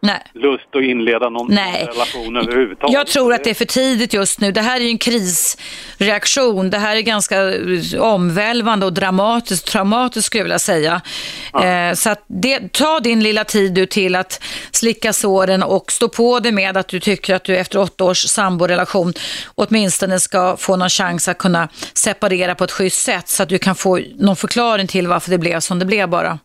Nej. 0.00 0.22
lust 0.34 0.74
att 0.74 0.82
inleda 0.82 1.28
någon 1.28 1.54
Nej. 1.54 1.88
relation 1.92 2.36
överhuvudtaget. 2.36 2.94
Jag 2.94 3.06
tror 3.06 3.34
att 3.34 3.44
det 3.44 3.50
är 3.50 3.54
för 3.54 3.64
tidigt 3.64 4.12
just 4.12 4.40
nu. 4.40 4.52
Det 4.52 4.60
här 4.60 4.80
är 4.80 4.84
ju 4.84 4.90
en 4.90 4.98
krisreaktion. 4.98 6.70
Det 6.70 6.78
här 6.78 6.96
är 6.96 7.00
ganska 7.00 7.52
eh, 7.52 8.00
omvälvande 8.00 8.86
och 8.86 8.92
dramatiskt, 8.92 9.66
traumatiskt 9.66 10.26
skulle 10.26 10.40
jag 10.40 10.44
vilja 10.44 10.58
säga. 10.58 11.00
Eh, 11.62 11.94
så 11.94 12.10
att 12.10 12.24
det, 12.26 12.72
ta 12.72 13.00
din 13.00 13.22
lilla 13.22 13.44
tid 13.44 13.72
du 13.72 13.86
till 13.86 14.14
att 14.14 14.42
slicka 14.70 15.12
såren 15.12 15.62
och 15.62 15.92
stå 15.92 16.08
på 16.08 16.40
dig 16.40 16.52
med 16.52 16.76
att 16.76 16.88
du 16.88 17.00
tycker 17.00 17.34
att 17.34 17.44
du 17.44 17.56
efter 17.56 17.78
åtta 17.78 18.04
års 18.04 18.22
samborelation 18.22 19.12
åtminstone 19.54 20.20
ska 20.20 20.56
få 20.56 20.76
någon 20.76 20.90
chans 20.90 21.28
att 21.28 21.38
kunna 21.38 21.68
separera 21.92 22.54
på 22.54 22.64
ett 22.64 22.72
schysst 22.72 23.02
sätt 23.02 23.28
så 23.28 23.42
att 23.42 23.48
du 23.48 23.58
kan 23.58 23.74
få 23.74 24.00
någon 24.18 24.36
förklaring 24.36 24.86
till 24.86 25.06
varför 25.06 25.30
det 25.30 25.38
blev 25.38 25.60
som 25.60 25.78
det 25.78 25.84
blev 25.84 26.08
bara. 26.08 26.38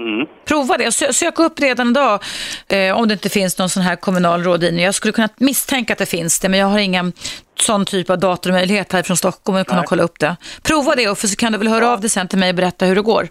Mm. 0.00 0.26
Prova 0.44 0.76
det. 0.76 0.92
Sö 0.92 1.12
sök 1.12 1.38
upp 1.38 1.60
redan 1.60 1.90
idag 1.90 2.22
eh, 2.68 2.96
om 2.98 3.08
det 3.08 3.14
inte 3.14 3.28
finns 3.28 3.58
någon 3.58 3.70
sån 3.70 3.82
här 3.82 3.96
kommunal 3.96 4.42
rådgivning. 4.42 4.84
Jag 4.84 4.94
skulle 4.94 5.12
kunna 5.12 5.28
misstänka 5.36 5.92
att 5.92 5.98
det 5.98 6.06
finns 6.06 6.40
det, 6.40 6.48
men 6.48 6.60
jag 6.60 6.66
har 6.66 6.78
ingen 6.78 7.12
sån 7.60 7.84
typ 7.84 8.10
av 8.10 8.18
datormöjlighet 8.18 8.92
här 8.92 9.02
från 9.02 9.16
Stockholm 9.16 9.58
att 9.58 9.66
kunna 9.66 9.82
kolla 9.82 10.02
upp 10.02 10.18
det. 10.18 10.36
Prova 10.62 10.94
det, 10.94 11.18
för 11.18 11.28
så 11.28 11.36
kan 11.36 11.52
du 11.52 11.58
väl 11.58 11.68
höra 11.68 11.88
av 11.88 12.00
dig 12.00 12.10
sen 12.10 12.28
till 12.28 12.38
mig 12.38 12.48
och 12.48 12.54
berätta 12.54 12.86
hur 12.86 12.94
det 12.94 13.02
går. 13.02 13.28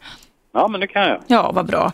Ja, 0.54 0.68
men 0.68 0.80
det 0.82 0.88
kan 0.88 1.02
jag. 1.02 1.22
Ja, 1.28 1.52
vad 1.52 1.66
bra. 1.66 1.92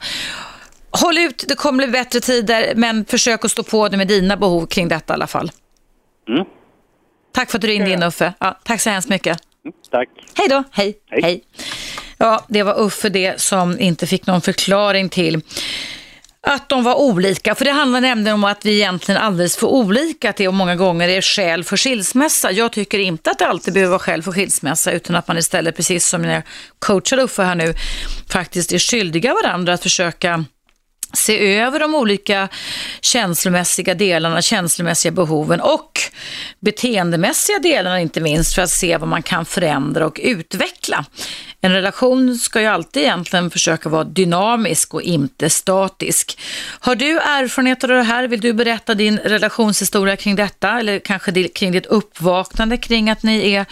Håll 0.91 1.17
ut, 1.17 1.45
det 1.47 1.55
kommer 1.55 1.77
bli 1.77 1.87
bättre 1.87 2.19
tider, 2.19 2.73
men 2.75 3.05
försök 3.05 3.45
att 3.45 3.51
stå 3.51 3.63
på 3.63 3.89
dig 3.89 3.97
med 3.97 4.07
dina 4.07 4.37
behov 4.37 4.65
kring 4.65 4.87
detta 4.87 5.13
i 5.13 5.15
alla 5.15 5.27
fall. 5.27 5.51
Mm. 6.29 6.45
Tack 7.33 7.51
för 7.51 7.57
att 7.57 7.61
du 7.61 7.67
ringde 7.67 7.91
in. 7.91 8.03
Uffe. 8.03 8.33
Ja, 8.39 8.59
tack 8.63 8.81
så 8.81 8.89
hemskt 8.89 9.09
mycket. 9.09 9.39
Mm. 9.65 9.75
Tack. 9.91 10.09
Hej 10.37 10.47
då, 10.49 10.63
hej. 10.71 10.97
Hej. 11.09 11.21
hej. 11.23 11.43
Ja, 12.17 12.45
det 12.47 12.63
var 12.63 12.79
Uffe 12.79 13.09
det 13.09 13.41
som 13.41 13.79
inte 13.79 14.07
fick 14.07 14.27
någon 14.27 14.41
förklaring 14.41 15.09
till 15.09 15.41
att 16.47 16.69
de 16.69 16.83
var 16.83 16.95
olika, 16.95 17.55
för 17.55 17.65
det 17.65 17.71
handlar 17.71 18.01
nämligen 18.01 18.35
om 18.35 18.43
att 18.43 18.65
vi 18.65 18.75
egentligen 18.75 19.21
är 19.21 19.25
alldeles 19.25 19.57
för 19.57 19.67
olika, 19.67 20.29
att 20.29 20.35
det 20.35 20.51
många 20.51 20.75
gånger 20.75 21.09
är 21.09 21.21
skäl 21.21 21.63
för 21.63 21.77
skilsmässa. 21.77 22.51
Jag 22.51 22.71
tycker 22.71 22.99
inte 22.99 23.31
att 23.31 23.39
det 23.39 23.47
alltid 23.47 23.73
behöver 23.73 23.89
vara 23.89 23.99
skäl 23.99 24.23
för 24.23 24.31
skilsmässa, 24.31 24.91
utan 24.91 25.15
att 25.15 25.27
man 25.27 25.37
istället, 25.37 25.75
precis 25.75 26.07
som 26.07 26.23
jag 26.23 26.43
coachade 26.79 27.21
Uffe 27.21 27.43
här 27.43 27.55
nu, 27.55 27.73
faktiskt 28.29 28.73
är 28.73 28.79
skyldiga 28.79 29.33
varandra 29.33 29.73
att 29.73 29.83
försöka 29.83 30.45
se 31.13 31.55
över 31.57 31.79
de 31.79 31.95
olika 31.95 32.47
känslomässiga 33.01 33.93
delarna, 33.93 34.41
känslomässiga 34.41 35.11
behoven 35.11 35.61
och 35.61 35.99
beteendemässiga 36.59 37.59
delarna 37.59 38.01
inte 38.01 38.21
minst 38.21 38.53
för 38.55 38.61
att 38.61 38.69
se 38.69 38.97
vad 38.97 39.09
man 39.09 39.23
kan 39.23 39.45
förändra 39.45 40.05
och 40.05 40.19
utveckla. 40.23 41.05
En 41.65 41.71
relation 41.71 42.37
ska 42.37 42.61
ju 42.61 42.67
alltid 42.67 43.03
egentligen 43.03 43.51
försöka 43.51 43.89
vara 43.89 44.03
dynamisk 44.03 44.93
och 44.93 45.01
inte 45.01 45.49
statisk. 45.49 46.39
Har 46.79 46.95
du 46.95 47.19
erfarenheter 47.19 47.89
av 47.91 47.97
det 47.97 48.03
här? 48.03 48.27
Vill 48.27 48.41
du 48.41 48.53
berätta 48.53 48.93
din 48.93 49.17
relationshistoria 49.17 50.15
kring 50.15 50.35
detta 50.35 50.79
eller 50.79 50.99
kanske 50.99 51.47
kring 51.47 51.71
ditt 51.71 51.85
uppvaknande 51.85 52.77
kring 52.77 53.09
att 53.09 53.23
ni 53.23 53.53
är 53.53 53.65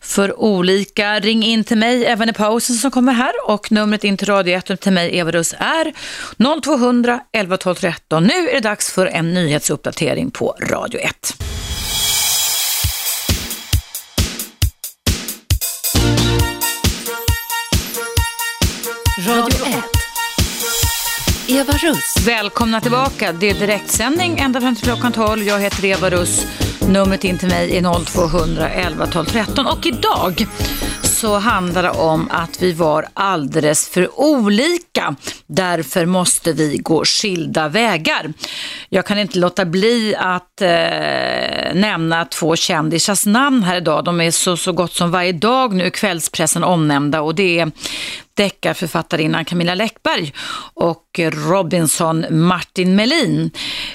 för 0.00 0.40
olika? 0.40 1.20
Ring 1.20 1.42
in 1.42 1.64
till 1.64 1.78
mig 1.78 2.06
även 2.06 2.28
i 2.28 2.32
pausen 2.32 2.76
som 2.76 2.90
kommer 2.90 3.12
här 3.12 3.32
och 3.46 3.72
numret 3.72 4.04
in 4.04 4.16
till 4.16 4.28
Radio 4.28 4.56
1 4.56 4.80
till 4.80 4.92
mig 4.92 5.16
Eva 5.16 5.30
Russ 5.30 5.54
är 5.58 5.92
0200 6.62 7.20
11 7.32 7.56
12 7.56 7.74
13. 7.74 8.24
Nu 8.24 8.48
är 8.48 8.54
det 8.54 8.60
dags 8.60 8.92
för 8.92 9.06
en 9.06 9.34
nyhetsuppdatering 9.34 10.30
på 10.30 10.56
Radio 10.60 11.00
1. 11.00 11.57
Radio 19.26 19.66
1. 19.66 19.74
Eva 21.48 21.72
Russ. 21.72 22.26
Välkomna 22.26 22.80
tillbaka. 22.80 23.32
Det 23.32 23.50
är 23.50 23.54
direktsändning 23.54 24.38
ända 24.38 24.60
fram 24.60 24.74
till 24.74 24.84
klockan 24.84 25.12
12. 25.12 25.42
Jag 25.42 25.60
heter 25.60 25.84
Eva 25.84 26.10
Russ. 26.10 26.46
Numret 26.88 27.24
in 27.24 27.38
till 27.38 27.48
mig 27.48 27.76
är 27.76 28.04
0200 28.04 28.70
11 28.70 29.06
12 29.06 29.24
13. 29.26 29.66
Och 29.66 29.86
idag 29.86 30.46
så 31.02 31.38
handlar 31.38 31.82
det 31.82 31.90
om 31.90 32.28
att 32.30 32.62
vi 32.62 32.72
var 32.72 33.06
alldeles 33.14 33.88
för 33.88 34.20
olika. 34.20 35.14
Därför 35.46 36.06
måste 36.06 36.52
vi 36.52 36.76
gå 36.76 37.04
skilda 37.04 37.68
vägar. 37.68 38.32
Jag 38.88 39.06
kan 39.06 39.18
inte 39.18 39.38
låta 39.38 39.64
bli 39.64 40.14
att 40.18 40.62
eh, 40.62 40.68
nämna 41.74 42.24
två 42.24 42.56
kändisars 42.56 43.26
namn 43.26 43.62
här 43.62 43.76
idag. 43.76 44.04
De 44.04 44.20
är 44.20 44.30
så, 44.30 44.56
så 44.56 44.72
gott 44.72 44.92
som 44.92 45.10
varje 45.10 45.32
dag 45.32 45.74
nu 45.74 45.86
i 45.86 45.90
kvällspressen 45.90 46.64
omnämnda 46.64 47.20
och 47.20 47.34
det 47.34 47.58
är 47.58 47.70
deckarförfattarinnan 48.38 49.44
Camilla 49.44 49.74
Läckberg 49.74 50.32
och 50.74 51.04
Robinson 51.22 52.26
Martin 52.30 52.96
Melin 52.96 53.50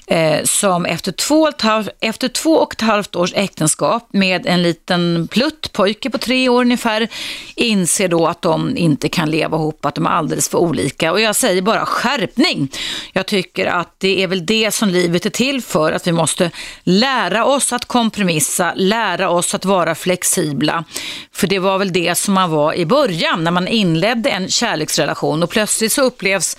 eh, 0.08 0.44
som 0.44 0.86
efter 0.86 1.12
två, 1.12 1.52
efter 2.00 2.28
två 2.28 2.54
och 2.54 2.74
ett 2.74 2.82
halvt 2.82 3.16
års 3.16 3.34
äktenskap 3.36 4.08
med 4.12 4.46
en 4.46 4.64
liten 4.64 5.28
plutt 5.32 5.74
pojke 5.74 6.10
på 6.10 6.18
tre 6.18 6.50
år 6.50 6.62
ungefär 6.62 7.08
inser 7.56 8.08
då 8.08 8.28
att 8.28 8.42
de 8.42 8.78
inte 8.78 9.10
kan 9.10 9.32
leva 9.32 9.58
ihop, 9.58 9.86
att 9.86 9.96
de 9.96 10.06
är 10.06 10.10
alldeles 10.10 10.50
för 10.50 10.58
olika. 10.58 11.12
Och 11.12 11.22
jag 11.22 11.36
säger 11.36 11.62
bara 11.62 11.86
skärpning. 11.86 12.72
Jag 13.14 13.26
tycker 13.26 13.66
att 13.66 13.96
det 13.98 14.24
är 14.24 14.28
väl 14.28 14.46
det 14.46 14.72
som 14.72 14.90
livet 14.90 15.26
är 15.26 15.30
till 15.30 15.62
för, 15.62 15.92
att 15.92 16.08
vi 16.08 16.12
måste 16.12 16.52
lära 16.84 17.46
oss 17.46 17.74
att 17.74 17.86
kompromissa, 17.86 18.74
lära 18.76 19.30
oss 19.30 19.56
att 19.56 19.66
vara 19.66 19.96
flexibla. 19.96 20.84
För 21.32 21.48
det 21.48 21.60
var 21.60 21.78
väl 21.78 21.94
det 21.94 22.16
som 22.16 22.34
man 22.34 22.50
var 22.52 22.74
i 22.74 22.86
början 22.86 23.44
när 23.44 23.52
man 23.52 23.68
inledde 23.68 24.30
en 24.34 24.50
kärleksrelation 24.50 25.44
och 25.44 25.50
plötsligt 25.50 25.92
så 25.92 26.02
upplevs 26.02 26.58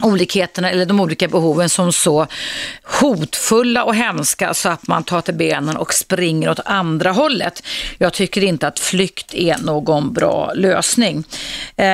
olikheterna 0.00 0.70
eller 0.70 0.86
de 0.86 1.00
olika 1.00 1.28
behoven 1.28 1.68
som 1.68 1.92
så 1.92 2.26
hotfulla 2.82 3.84
och 3.84 3.94
hemska 3.94 4.54
så 4.54 4.68
att 4.68 4.88
man 4.88 5.04
tar 5.04 5.20
till 5.20 5.34
benen 5.34 5.76
och 5.76 5.94
springer 5.94 6.50
åt 6.50 6.60
andra 6.64 7.12
hållet. 7.12 7.62
Jag 7.98 8.12
tycker 8.12 8.44
inte 8.44 8.66
att 8.66 8.78
flykt 8.78 9.34
är 9.34 9.58
någon 9.58 10.12
bra 10.12 10.52
lösning. 10.54 11.24
Eh, 11.76 11.86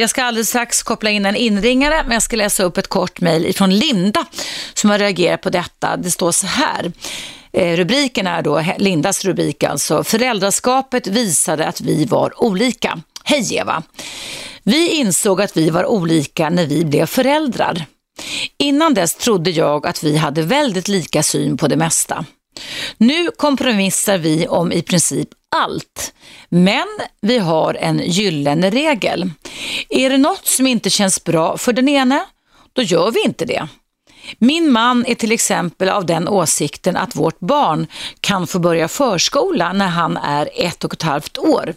jag 0.00 0.10
ska 0.10 0.24
alldeles 0.24 0.48
strax 0.48 0.82
koppla 0.82 1.10
in 1.10 1.26
en 1.26 1.36
inringare 1.36 2.02
men 2.02 2.12
jag 2.12 2.22
ska 2.22 2.36
läsa 2.36 2.62
upp 2.62 2.78
ett 2.78 2.88
kort 2.88 3.20
mejl 3.20 3.54
från 3.54 3.78
Linda 3.78 4.24
som 4.74 4.90
har 4.90 4.98
reagerat 4.98 5.40
på 5.40 5.50
detta. 5.50 5.96
Det 5.96 6.10
står 6.10 6.32
så 6.32 6.46
här. 6.46 6.92
Eh, 7.52 7.76
rubriken 7.76 8.26
är 8.26 8.42
då, 8.42 8.64
Lindas 8.78 9.24
rubrik 9.24 9.64
alltså, 9.64 10.04
föräldraskapet 10.04 11.06
visade 11.06 11.66
att 11.66 11.80
vi 11.80 12.04
var 12.04 12.44
olika. 12.44 13.00
Hej 13.28 13.54
Eva! 13.54 13.82
Vi 14.62 14.90
insåg 14.90 15.42
att 15.42 15.56
vi 15.56 15.70
var 15.70 15.86
olika 15.86 16.50
när 16.50 16.66
vi 16.66 16.84
blev 16.84 17.06
föräldrar. 17.06 17.84
Innan 18.58 18.94
dess 18.94 19.14
trodde 19.14 19.50
jag 19.50 19.86
att 19.86 20.04
vi 20.04 20.16
hade 20.16 20.42
väldigt 20.42 20.88
lika 20.88 21.22
syn 21.22 21.56
på 21.56 21.68
det 21.68 21.76
mesta. 21.76 22.24
Nu 22.96 23.30
kompromissar 23.36 24.18
vi 24.18 24.48
om 24.48 24.72
i 24.72 24.82
princip 24.82 25.28
allt, 25.56 26.14
men 26.48 26.86
vi 27.20 27.38
har 27.38 27.74
en 27.74 27.98
gyllene 27.98 28.70
regel. 28.70 29.30
Är 29.88 30.10
det 30.10 30.18
något 30.18 30.46
som 30.46 30.66
inte 30.66 30.90
känns 30.90 31.24
bra 31.24 31.58
för 31.58 31.72
den 31.72 31.88
ene, 31.88 32.24
då 32.72 32.82
gör 32.82 33.10
vi 33.10 33.24
inte 33.24 33.44
det. 33.44 33.68
Min 34.38 34.72
man 34.72 35.06
är 35.06 35.14
till 35.14 35.32
exempel 35.32 35.88
av 35.88 36.06
den 36.06 36.28
åsikten 36.28 36.96
att 36.96 37.16
vårt 37.16 37.40
barn 37.40 37.86
kan 38.20 38.46
få 38.46 38.58
börja 38.58 38.88
förskola 38.88 39.72
när 39.72 39.88
han 39.88 40.16
är 40.16 40.48
ett 40.54 40.84
och 40.84 40.92
ett 40.92 41.02
halvt 41.02 41.38
år. 41.38 41.74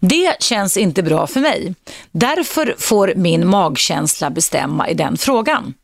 Det 0.00 0.42
känns 0.42 0.76
inte 0.76 1.02
bra 1.02 1.26
för 1.26 1.40
mig. 1.40 1.74
Därför 2.10 2.74
får 2.78 3.12
min 3.16 3.48
magkänsla 3.48 4.30
bestämma 4.30 4.88
i 4.88 4.94
den 4.94 5.16
frågan. 5.16 5.74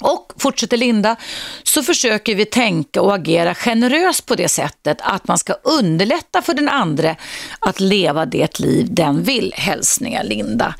Och 0.00 0.32
fortsätter 0.38 0.76
Linda, 0.76 1.16
så 1.62 1.82
försöker 1.82 2.34
vi 2.34 2.44
tänka 2.44 3.02
och 3.02 3.14
agera 3.14 3.54
generöst 3.54 4.26
på 4.26 4.34
det 4.34 4.48
sättet 4.48 4.98
att 5.00 5.28
man 5.28 5.38
ska 5.38 5.52
underlätta 5.52 6.42
för 6.42 6.54
den 6.54 6.68
andra 6.68 7.16
att 7.58 7.80
leva 7.80 8.26
det 8.26 8.60
liv 8.60 8.86
den 8.90 9.22
vill. 9.22 9.52
Hälsningar 9.56 10.24
Linda. 10.24 10.74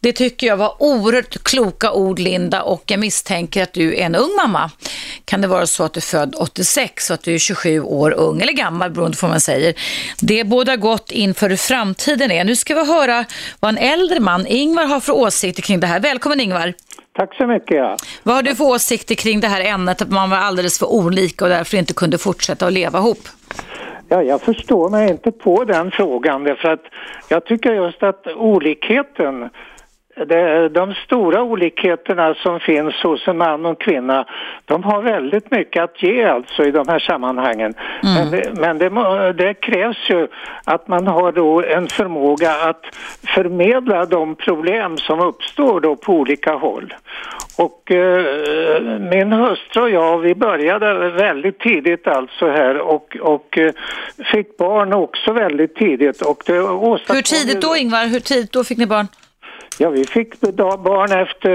Det 0.00 0.12
tycker 0.12 0.46
jag 0.46 0.56
var 0.56 0.82
oerhört 0.82 1.42
kloka 1.42 1.92
ord 1.92 2.18
Linda 2.18 2.62
och 2.62 2.82
jag 2.86 3.00
misstänker 3.00 3.62
att 3.62 3.72
du 3.72 3.96
är 3.96 4.06
en 4.06 4.14
ung 4.14 4.36
mamma. 4.36 4.70
Kan 5.24 5.40
det 5.40 5.48
vara 5.48 5.66
så 5.66 5.84
att 5.84 5.92
du 5.92 5.98
är 5.98 6.02
född 6.02 6.34
86 6.38 7.10
och 7.10 7.14
att 7.14 7.22
du 7.22 7.34
är 7.34 7.38
27 7.38 7.80
år 7.80 8.10
ung 8.10 8.42
eller 8.42 8.52
gammal 8.52 8.90
beroende 8.90 9.16
på 9.16 9.26
vad 9.26 9.30
man 9.30 9.40
säger. 9.40 9.74
Det 10.20 10.44
båda 10.44 10.76
gott 10.76 11.10
inför 11.10 11.56
framtiden 11.56 12.30
är. 12.30 12.44
Nu 12.44 12.56
ska 12.56 12.74
vi 12.74 12.86
höra 12.86 13.24
vad 13.60 13.68
en 13.68 13.78
äldre 13.78 14.20
man, 14.20 14.46
Ingvar, 14.46 14.84
har 14.84 15.00
för 15.00 15.12
åsikter 15.12 15.62
kring 15.62 15.80
det 15.80 15.86
här. 15.86 16.00
Välkommen 16.00 16.40
Ingvar. 16.40 16.74
Tack 17.16 17.34
så 17.34 17.46
mycket. 17.46 17.76
Ja. 17.76 17.96
Vad 18.22 18.34
har 18.34 18.42
du 18.42 18.54
för 18.54 18.64
åsikter 18.64 19.14
kring 19.14 19.40
det 19.40 19.48
här 19.48 19.64
ämnet 19.64 20.02
att 20.02 20.10
man 20.10 20.30
var 20.30 20.36
alldeles 20.36 20.78
för 20.78 20.92
olika 20.92 21.44
och 21.44 21.50
därför 21.50 21.76
inte 21.76 21.94
kunde 21.94 22.18
fortsätta 22.18 22.66
att 22.66 22.72
leva 22.72 22.98
ihop? 22.98 23.28
Ja, 24.08 24.22
jag 24.22 24.42
förstår 24.42 24.90
mig 24.90 25.10
inte 25.10 25.32
på 25.32 25.64
den 25.64 25.90
frågan 25.90 26.44
därför 26.44 26.68
att 26.68 26.82
jag 27.28 27.44
tycker 27.44 27.72
just 27.72 28.02
att 28.02 28.26
olikheten 28.26 29.50
det, 30.24 30.68
de 30.68 30.94
stora 30.94 31.42
olikheterna 31.42 32.34
som 32.34 32.60
finns 32.60 32.94
hos 33.02 33.28
en 33.28 33.38
man 33.38 33.64
och 33.64 33.70
en 33.70 33.76
kvinna, 33.76 34.26
de 34.64 34.84
har 34.84 35.02
väldigt 35.02 35.50
mycket 35.50 35.82
att 35.82 36.02
ge 36.02 36.24
alltså 36.24 36.64
i 36.64 36.70
de 36.70 36.88
här 36.88 36.98
sammanhangen. 36.98 37.74
Mm. 38.02 38.14
Men, 38.14 38.30
det, 38.30 38.60
men 38.60 38.78
det, 38.78 39.32
det, 39.32 39.54
krävs 39.54 40.10
ju 40.10 40.28
att 40.64 40.88
man 40.88 41.06
har 41.06 41.32
då 41.32 41.62
en 41.62 41.88
förmåga 41.88 42.50
att 42.50 42.84
förmedla 43.26 44.06
de 44.06 44.34
problem 44.34 44.98
som 44.98 45.20
uppstår 45.20 45.80
då 45.80 45.96
på 45.96 46.12
olika 46.12 46.54
håll. 46.54 46.94
Och 47.58 47.90
eh, 47.90 49.00
min 49.00 49.32
hustru 49.32 49.82
och 49.82 49.90
jag, 49.90 50.18
vi 50.18 50.34
började 50.34 51.10
väldigt 51.10 51.58
tidigt 51.58 52.06
alltså 52.06 52.46
här 52.46 52.78
och, 52.78 53.16
och 53.20 53.58
eh, 53.58 53.72
fick 54.32 54.56
barn 54.56 54.92
också 54.92 55.32
väldigt 55.32 55.74
tidigt. 55.76 56.22
Och 56.22 56.42
det 56.46 56.52
Hur 56.52 57.22
tidigt 57.22 57.62
då 57.62 57.76
Ingvar? 57.76 58.06
Hur 58.06 58.20
tidigt 58.20 58.52
då 58.52 58.64
fick 58.64 58.78
ni 58.78 58.86
barn? 58.86 59.06
Ja, 59.78 59.90
vi 59.90 60.04
fick 60.04 60.40
barn 60.40 61.12
efter, 61.12 61.50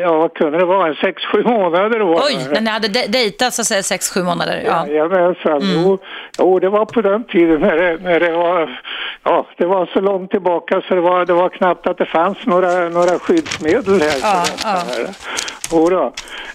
ja 0.00 0.16
vad 0.16 0.34
kunde 0.34 0.58
det 0.58 0.64
vara, 0.64 0.88
en 0.88 0.94
sex, 0.94 1.22
sju 1.22 1.42
månader 1.42 1.98
då. 1.98 2.20
Oj, 2.24 2.46
när 2.52 2.60
ni 2.60 2.70
hade 2.70 2.88
dejtat 2.88 3.54
så 3.54 3.62
att 3.62 3.66
säga 3.66 3.82
sex, 3.82 4.10
sju 4.10 4.22
månader? 4.22 4.62
Ja, 4.66 4.86
Jajamensan. 4.86 5.62
Mm. 5.62 5.82
Jo, 5.82 5.98
jo, 6.38 6.58
det 6.58 6.68
var 6.68 6.84
på 6.84 7.00
den 7.00 7.24
tiden 7.24 7.60
när 7.60 7.76
det, 7.76 7.98
när 8.02 8.20
det 8.20 8.32
var, 8.32 8.80
ja 9.22 9.46
det 9.56 9.66
var 9.66 9.86
så 9.86 10.00
långt 10.00 10.30
tillbaka 10.30 10.82
så 10.88 10.94
det 10.94 11.00
var, 11.00 11.26
det 11.26 11.32
var 11.32 11.48
knappt 11.48 11.86
att 11.86 11.98
det 11.98 12.06
fanns 12.06 12.46
några, 12.46 12.88
några 12.88 13.18
skyddsmedel 13.18 14.00
här. 14.00 14.18
Ja, 14.22 14.44
ja. 14.64 14.82
Jodå. 15.72 16.12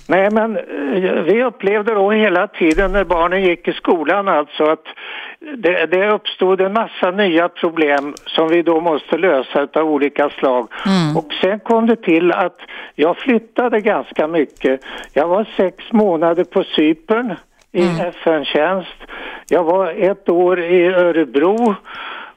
Nej 0.07 0.31
men 0.31 0.57
eh, 0.57 1.11
vi 1.11 1.43
upplevde 1.43 1.93
då 1.93 2.11
hela 2.11 2.47
tiden 2.47 2.91
när 2.91 3.03
barnen 3.03 3.43
gick 3.43 3.67
i 3.67 3.73
skolan 3.73 4.27
alltså 4.27 4.63
att 4.63 4.85
det, 5.57 5.85
det 5.85 6.09
uppstod 6.09 6.61
en 6.61 6.73
massa 6.73 7.11
nya 7.11 7.49
problem 7.49 8.13
som 8.25 8.47
vi 8.47 8.61
då 8.61 8.81
måste 8.81 9.17
lösa 9.17 9.67
av 9.73 9.83
olika 9.83 10.29
slag. 10.29 10.67
Mm. 10.85 11.17
Och 11.17 11.33
sen 11.41 11.59
kom 11.59 11.87
det 11.87 11.95
till 11.95 12.31
att 12.31 12.57
jag 12.95 13.17
flyttade 13.17 13.81
ganska 13.81 14.27
mycket. 14.27 14.79
Jag 15.13 15.27
var 15.27 15.47
sex 15.57 15.83
månader 15.91 16.43
på 16.43 16.63
Cypern 16.63 17.35
i 17.71 17.87
mm. 17.87 18.07
FN-tjänst. 18.07 18.97
Jag 19.49 19.63
var 19.63 19.91
ett 19.91 20.29
år 20.29 20.59
i 20.59 20.85
Örebro 20.85 21.75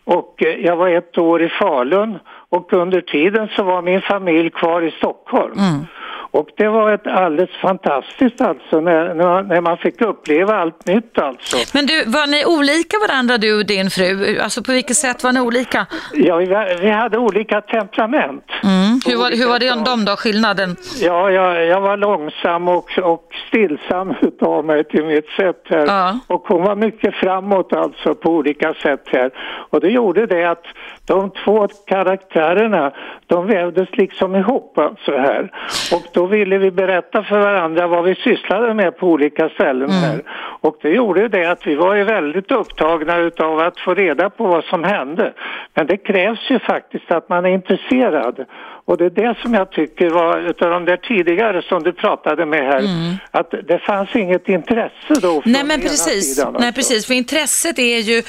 och 0.04 0.34
jag 0.58 0.76
var 0.76 0.88
ett 0.88 1.18
år 1.18 1.42
i 1.42 1.48
Falun 1.48 2.18
och 2.48 2.72
under 2.72 3.00
tiden 3.00 3.48
så 3.56 3.62
var 3.62 3.82
min 3.82 4.00
familj 4.00 4.50
kvar 4.50 4.82
i 4.82 4.90
Stockholm. 4.90 5.58
Mm. 5.58 5.86
Och 6.30 6.48
det 6.56 6.68
var 6.68 6.92
ett 6.92 7.06
alldeles 7.06 7.50
fantastiskt 7.50 8.40
alltså 8.40 8.80
när, 8.80 9.14
när 9.42 9.60
man 9.60 9.76
fick 9.76 10.00
uppleva 10.00 10.54
allt 10.54 10.86
nytt 10.86 11.18
alltså. 11.18 11.56
Men 11.74 11.86
du, 11.86 12.04
var 12.04 12.26
ni 12.26 12.44
olika 12.46 12.96
varandra 13.08 13.38
du 13.38 13.58
och 13.58 13.66
din 13.66 13.90
fru? 13.90 14.38
Alltså 14.38 14.62
på 14.62 14.72
vilket 14.72 14.96
sätt 14.96 15.24
var 15.24 15.32
ni 15.32 15.40
olika? 15.40 15.86
Ja, 16.12 16.36
vi, 16.36 16.46
vi 16.80 16.90
hade 16.90 17.18
olika 17.18 17.60
temperament. 17.60 18.44
Mm. 18.62 19.00
Hur, 19.06 19.16
var, 19.16 19.30
hur 19.30 19.46
var 19.46 19.58
det 19.58 19.84
de 19.84 20.04
då, 20.04 20.16
skillnaden? 20.16 20.76
Ja, 21.00 21.30
jag, 21.30 21.66
jag 21.66 21.80
var 21.80 21.96
långsam 21.96 22.68
och, 22.68 22.98
och 22.98 23.24
stillsam 23.48 24.14
utav 24.22 24.64
mig 24.64 24.84
till 24.84 25.04
mitt 25.04 25.28
sätt 25.28 25.62
här. 25.70 25.86
Ja. 25.86 26.18
Och 26.26 26.48
hon 26.48 26.62
var 26.62 26.76
mycket 26.76 27.14
framåt 27.14 27.72
alltså 27.72 28.14
på 28.14 28.30
olika 28.30 28.74
sätt 28.74 29.02
här. 29.06 29.30
Och 29.70 29.80
det 29.80 29.88
gjorde 29.88 30.26
det 30.26 30.44
att 30.44 30.64
de 31.06 31.30
två 31.44 31.68
karaktärerna, 31.86 32.92
de 33.26 33.46
vävdes 33.46 33.88
liksom 33.92 34.36
ihop 34.36 34.78
alltså 34.78 35.12
här. 35.12 35.50
Och 35.92 36.02
då 36.18 36.26
ville 36.26 36.58
vi 36.58 36.70
berätta 36.70 37.22
för 37.22 37.38
varandra 37.38 37.86
vad 37.86 38.04
vi 38.04 38.14
sysslade 38.14 38.74
med 38.74 38.96
på 38.98 39.06
olika 39.06 39.48
ställen 39.48 39.90
mm. 39.90 40.02
här. 40.02 40.22
Och 40.60 40.76
det 40.82 40.88
gjorde 40.88 41.28
det 41.28 41.50
att 41.50 41.66
vi 41.66 41.74
var 41.74 41.94
ju 41.94 42.04
väldigt 42.04 42.50
upptagna 42.50 43.16
utav 43.16 43.60
att 43.60 43.80
få 43.80 43.94
reda 43.94 44.30
på 44.30 44.46
vad 44.46 44.64
som 44.64 44.84
hände. 44.84 45.32
Men 45.74 45.86
det 45.86 45.96
krävs 45.96 46.50
ju 46.50 46.58
faktiskt 46.58 47.10
att 47.10 47.28
man 47.28 47.44
är 47.44 47.50
intresserad. 47.50 48.44
Och 48.84 48.96
det 48.96 49.04
är 49.04 49.10
det 49.10 49.36
som 49.42 49.54
jag 49.54 49.70
tycker 49.70 50.10
var 50.10 50.38
utav 50.38 50.70
de 50.70 50.84
där 50.84 50.96
tidigare 50.96 51.62
som 51.62 51.82
du 51.82 51.92
pratade 51.92 52.46
med 52.46 52.64
här, 52.64 52.78
mm. 52.78 53.14
att 53.30 53.50
det 53.50 53.78
fanns 53.78 54.16
inget 54.16 54.48
intresse 54.48 55.14
då 55.22 55.42
Nej 55.44 55.64
men 55.64 55.80
precis, 55.80 56.38
alltså. 56.38 56.60
Nej 56.60 56.72
precis, 56.72 57.06
för 57.06 57.14
intresset 57.14 57.78
är 57.78 57.98
ju 57.98 58.22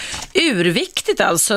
urviktigt 0.51 1.21
alltså. 1.21 1.53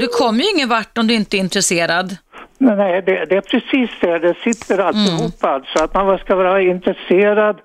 Du 0.00 0.06
kommer 0.06 0.42
ju 0.42 0.50
ingen 0.56 0.68
vart 0.68 0.98
om 0.98 1.06
du 1.06 1.14
inte 1.14 1.36
är 1.36 1.38
intresserad. 1.38 2.16
Nej, 2.62 3.02
det, 3.02 3.24
det 3.24 3.36
är 3.36 3.40
precis 3.40 3.90
det, 4.00 4.18
det 4.18 4.34
sitter 4.34 4.78
alltihop 4.78 5.42
mm. 5.42 5.54
alltså, 5.54 5.84
att 5.84 5.94
man 5.94 6.18
ska 6.18 6.34
vara 6.34 6.62
intresserad 6.62 7.60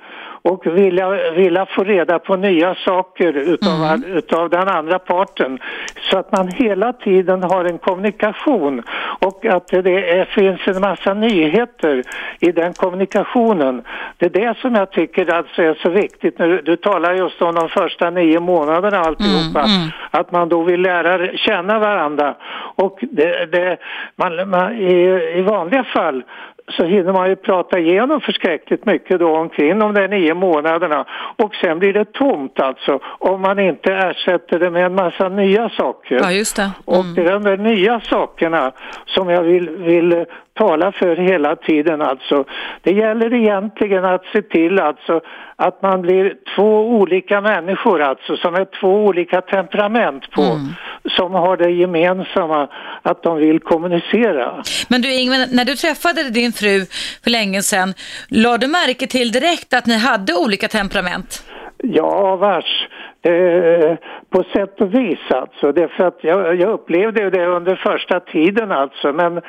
och 0.47 0.67
vilja, 0.67 1.31
vilja 1.31 1.65
få 1.65 1.83
reda 1.83 2.19
på 2.19 2.36
nya 2.36 2.75
saker 2.75 3.33
utav, 3.33 3.83
mm. 3.83 4.17
utav 4.17 4.49
den 4.49 4.67
andra 4.67 4.99
parten. 4.99 5.60
Så 6.01 6.17
att 6.17 6.31
man 6.31 6.47
hela 6.47 6.93
tiden 6.93 7.43
har 7.43 7.65
en 7.65 7.77
kommunikation 7.77 8.83
och 9.19 9.45
att 9.45 9.67
det 9.67 10.19
är, 10.19 10.25
finns 10.25 10.67
en 10.67 10.81
massa 10.81 11.13
nyheter 11.13 12.03
i 12.39 12.51
den 12.51 12.73
kommunikationen. 12.73 13.81
Det 14.17 14.25
är 14.25 14.29
det 14.29 14.57
som 14.57 14.75
jag 14.75 14.91
tycker 14.91 15.33
alltså 15.33 15.62
är 15.62 15.73
så 15.73 15.89
viktigt. 15.89 16.39
Nu, 16.39 16.62
du 16.65 16.75
talar 16.75 17.13
just 17.13 17.41
om 17.41 17.55
de 17.55 17.69
första 17.69 18.10
nio 18.10 18.39
månaderna 18.39 18.99
alltihopa. 18.99 19.60
Mm, 19.60 19.81
mm. 19.81 19.89
Att 20.12 20.31
man 20.31 20.49
då 20.49 20.63
vill 20.63 20.81
lära 20.81 21.38
känna 21.38 21.79
varandra. 21.79 22.36
Och 22.75 22.99
det, 23.01 23.45
det, 23.45 23.77
man, 24.15 24.49
man, 24.49 24.75
i, 24.75 24.93
i 25.36 25.41
vanliga 25.41 25.83
fall 25.83 26.23
så 26.71 26.86
hinner 26.86 27.13
man 27.13 27.30
ju 27.30 27.36
prata 27.36 27.80
igenom 27.80 28.21
förskräckligt 28.21 28.86
mycket 28.86 29.19
då 29.19 29.38
omkring 29.38 29.80
de 29.80 29.93
där 29.93 30.08
nio 30.08 30.34
månaderna 30.34 31.06
och 31.36 31.56
sen 31.56 31.80
blir 31.80 31.93
det 31.93 32.06
tomt 32.06 32.60
alltså 32.60 32.99
om 33.03 33.41
man 33.41 33.60
inte 33.60 33.93
ersätter 33.93 34.60
det 34.60 34.71
med 34.71 34.86
en 34.86 34.95
massa 34.95 35.30
nya 35.30 35.69
saker. 35.69 36.19
Ja, 36.21 36.32
just 36.32 36.56
det. 36.56 36.62
Mm. 36.62 36.99
Och 36.99 37.06
det 37.15 37.21
är 37.21 37.32
de 37.32 37.43
där 37.43 37.58
nya 37.58 37.99
sakerna 37.99 38.71
som 39.06 39.30
jag 39.30 39.43
vill, 39.43 39.69
vill 39.69 40.25
tala 40.57 40.91
för 40.91 41.15
hela 41.15 41.55
tiden 41.55 42.01
alltså. 42.01 42.45
Det 42.81 42.91
gäller 42.91 43.33
egentligen 43.33 44.05
att 44.05 44.25
se 44.33 44.41
till 44.41 44.79
alltså 44.79 45.21
att 45.55 45.81
man 45.81 46.01
blir 46.01 46.33
två 46.55 46.89
olika 46.89 47.41
människor 47.41 48.01
alltså 48.01 48.37
som 48.37 48.55
är 48.55 48.67
två 48.81 49.05
olika 49.05 49.41
temperament 49.41 50.31
på 50.31 50.41
mm. 50.41 50.73
som 51.09 51.33
har 51.33 51.57
det 51.57 51.71
gemensamma 51.71 52.69
att 53.01 53.23
de 53.23 53.37
vill 53.37 53.59
kommunicera. 53.59 54.63
Men 54.89 55.01
du 55.01 55.13
Ingvar, 55.13 55.55
när 55.55 55.65
du 55.65 55.75
träffade 55.75 56.29
din 56.29 56.51
fru 56.51 56.85
för 57.23 57.29
länge 57.29 57.61
sedan, 57.61 57.93
lade 58.29 58.57
du 58.57 58.67
märke 58.67 59.07
till 59.07 59.31
direkt 59.31 59.73
att 59.73 59.85
ni 59.85 59.97
hade 59.97 60.33
olika 60.33 60.67
temperament? 60.67 61.43
Ja, 61.83 62.35
vars. 62.35 62.87
Eh, 63.27 63.97
på 64.29 64.43
sätt 64.53 64.81
och 64.81 64.93
vis 64.93 65.19
alltså. 65.29 65.71
Det 65.71 65.87
för 65.87 66.03
att 66.03 66.19
jag, 66.21 66.55
jag 66.55 66.69
upplevde 66.69 67.29
det 67.29 67.45
under 67.45 67.75
första 67.75 68.19
tiden 68.19 68.71
alltså. 68.71 69.13
Men 69.13 69.41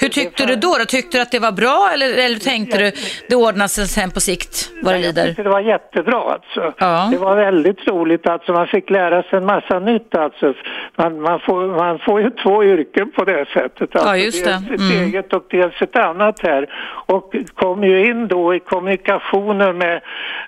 Hur 0.00 0.08
tyckte 0.08 0.42
för... 0.42 0.48
du 0.48 0.56
då, 0.56 0.76
då? 0.78 0.84
Tyckte 0.84 1.18
du 1.18 1.22
att 1.22 1.30
det 1.30 1.38
var 1.38 1.52
bra 1.52 1.90
eller, 1.94 2.24
eller 2.24 2.36
tänkte 2.36 2.82
jag... 2.82 2.92
du 2.92 2.98
det 3.28 3.36
ordnar 3.36 3.66
sig 3.66 3.86
sen 3.86 4.10
på 4.10 4.20
sikt 4.20 4.70
vad 4.82 4.94
det 4.94 4.98
lider? 4.98 5.26
Jag 5.26 5.46
det 5.46 5.50
var 5.50 5.60
jättebra 5.60 6.22
alltså. 6.32 6.72
Ja. 6.78 7.08
Det 7.12 7.18
var 7.18 7.36
väldigt 7.36 7.88
roligt 7.88 8.26
alltså. 8.26 8.52
Man 8.52 8.66
fick 8.66 8.90
lära 8.90 9.22
sig 9.22 9.38
en 9.38 9.46
massa 9.46 9.78
nytt 9.78 10.14
alltså. 10.14 10.54
Man, 10.96 11.20
man, 11.20 11.40
får, 11.40 11.66
man 11.66 11.98
får 11.98 12.20
ju 12.20 12.30
två 12.30 12.64
yrken 12.64 13.10
på 13.10 13.24
det 13.24 13.46
sättet. 13.48 13.96
Alltså. 13.96 14.08
Ja, 14.08 14.16
just 14.16 14.44
det. 14.44 14.50
Dels 14.50 14.70
ett 14.70 14.92
mm. 14.92 15.04
eget 15.04 15.32
och 15.32 15.44
dels 15.50 15.82
ett 15.82 15.96
annat 15.96 16.40
här. 16.42 16.66
Och 17.06 17.34
kom 17.54 17.84
ju 17.84 18.10
in 18.10 18.28
då 18.28 18.54
i 18.54 18.60
kommunikationer 18.60 19.72
med 19.72 20.00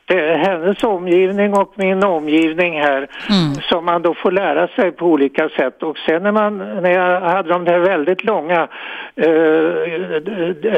det, 0.07 0.37
hennes 0.37 0.83
omgivning 0.83 1.55
och 1.55 1.72
min 1.77 2.05
omgivning 2.05 2.76
här 2.77 3.09
mm. 3.31 3.55
som 3.55 3.85
man 3.85 4.03
då 4.03 4.15
får 4.15 4.33
lära 4.33 4.69
sig 4.69 4.93
på 4.93 5.07
olika 5.07 5.49
sätt. 5.49 5.83
Och 5.83 5.99
sen 5.99 6.23
när, 6.23 6.33
man, 6.33 6.59
när 6.59 6.91
jag 6.91 7.21
hade 7.21 7.49
de 7.49 7.65
där 7.65 7.79
väldigt 7.79 8.25
långa 8.25 8.69
äh, 9.17 9.27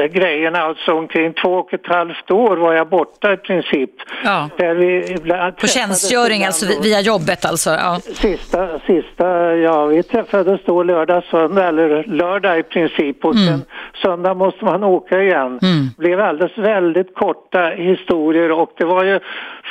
grejerna, 0.05 0.59
alltså 0.59 0.93
omkring 0.93 1.33
två 1.33 1.53
och 1.53 1.73
ett 1.73 1.87
halvt 1.87 2.31
år 2.31 2.57
var 2.57 2.73
jag 2.73 2.89
borta 2.89 3.33
i 3.33 3.37
princip. 3.37 3.91
Ja. 4.23 4.49
Där 4.57 4.73
vi 4.73 5.17
på 5.61 5.67
tjänstgöring, 5.67 6.45
alltså 6.45 6.65
via 6.81 7.01
jobbet 7.01 7.45
alltså? 7.45 7.69
Ja. 7.69 7.99
Sista, 7.99 8.79
sista, 8.79 9.55
ja 9.55 9.85
vi 9.85 10.03
träffades 10.03 10.61
då 10.65 10.83
lördag, 10.83 11.23
söndag 11.31 11.67
eller 11.67 12.03
lördag 12.03 12.59
i 12.59 12.63
princip 12.63 13.25
och 13.25 13.35
mm. 13.35 13.47
sen 13.47 13.65
söndag 14.01 14.33
måste 14.33 14.65
man 14.65 14.83
åka 14.83 15.21
igen. 15.21 15.59
Mm. 15.61 15.89
Det 15.97 16.03
blev 16.03 16.19
alldeles 16.19 16.57
väldigt 16.57 17.15
korta 17.15 17.69
historier 17.69 18.51
och 18.51 18.71
det 18.77 18.85
var 18.85 19.03
ju 19.03 19.19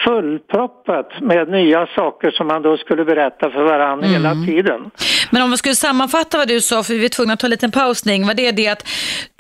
fullproppat 0.04 1.20
med 1.22 1.48
nya 1.48 1.86
saker 1.86 2.30
som 2.30 2.46
man 2.46 2.62
då 2.62 2.76
skulle 2.76 3.04
berätta 3.04 3.50
för 3.50 3.62
varandra 3.62 4.06
mm. 4.06 4.22
hela 4.22 4.46
tiden. 4.46 4.90
Men 5.30 5.42
om 5.42 5.50
man 5.50 5.58
skulle 5.58 5.74
sammanfatta 5.74 6.38
vad 6.38 6.48
du 6.48 6.60
sa, 6.60 6.82
för 6.82 6.94
vi 6.94 7.04
är 7.04 7.08
tvungna 7.08 7.32
att 7.32 7.40
ta 7.40 7.46
en 7.46 7.50
liten 7.50 7.70
pausning, 7.70 8.26
var 8.26 8.34
det 8.34 8.52
det 8.52 8.68
att, 8.68 8.88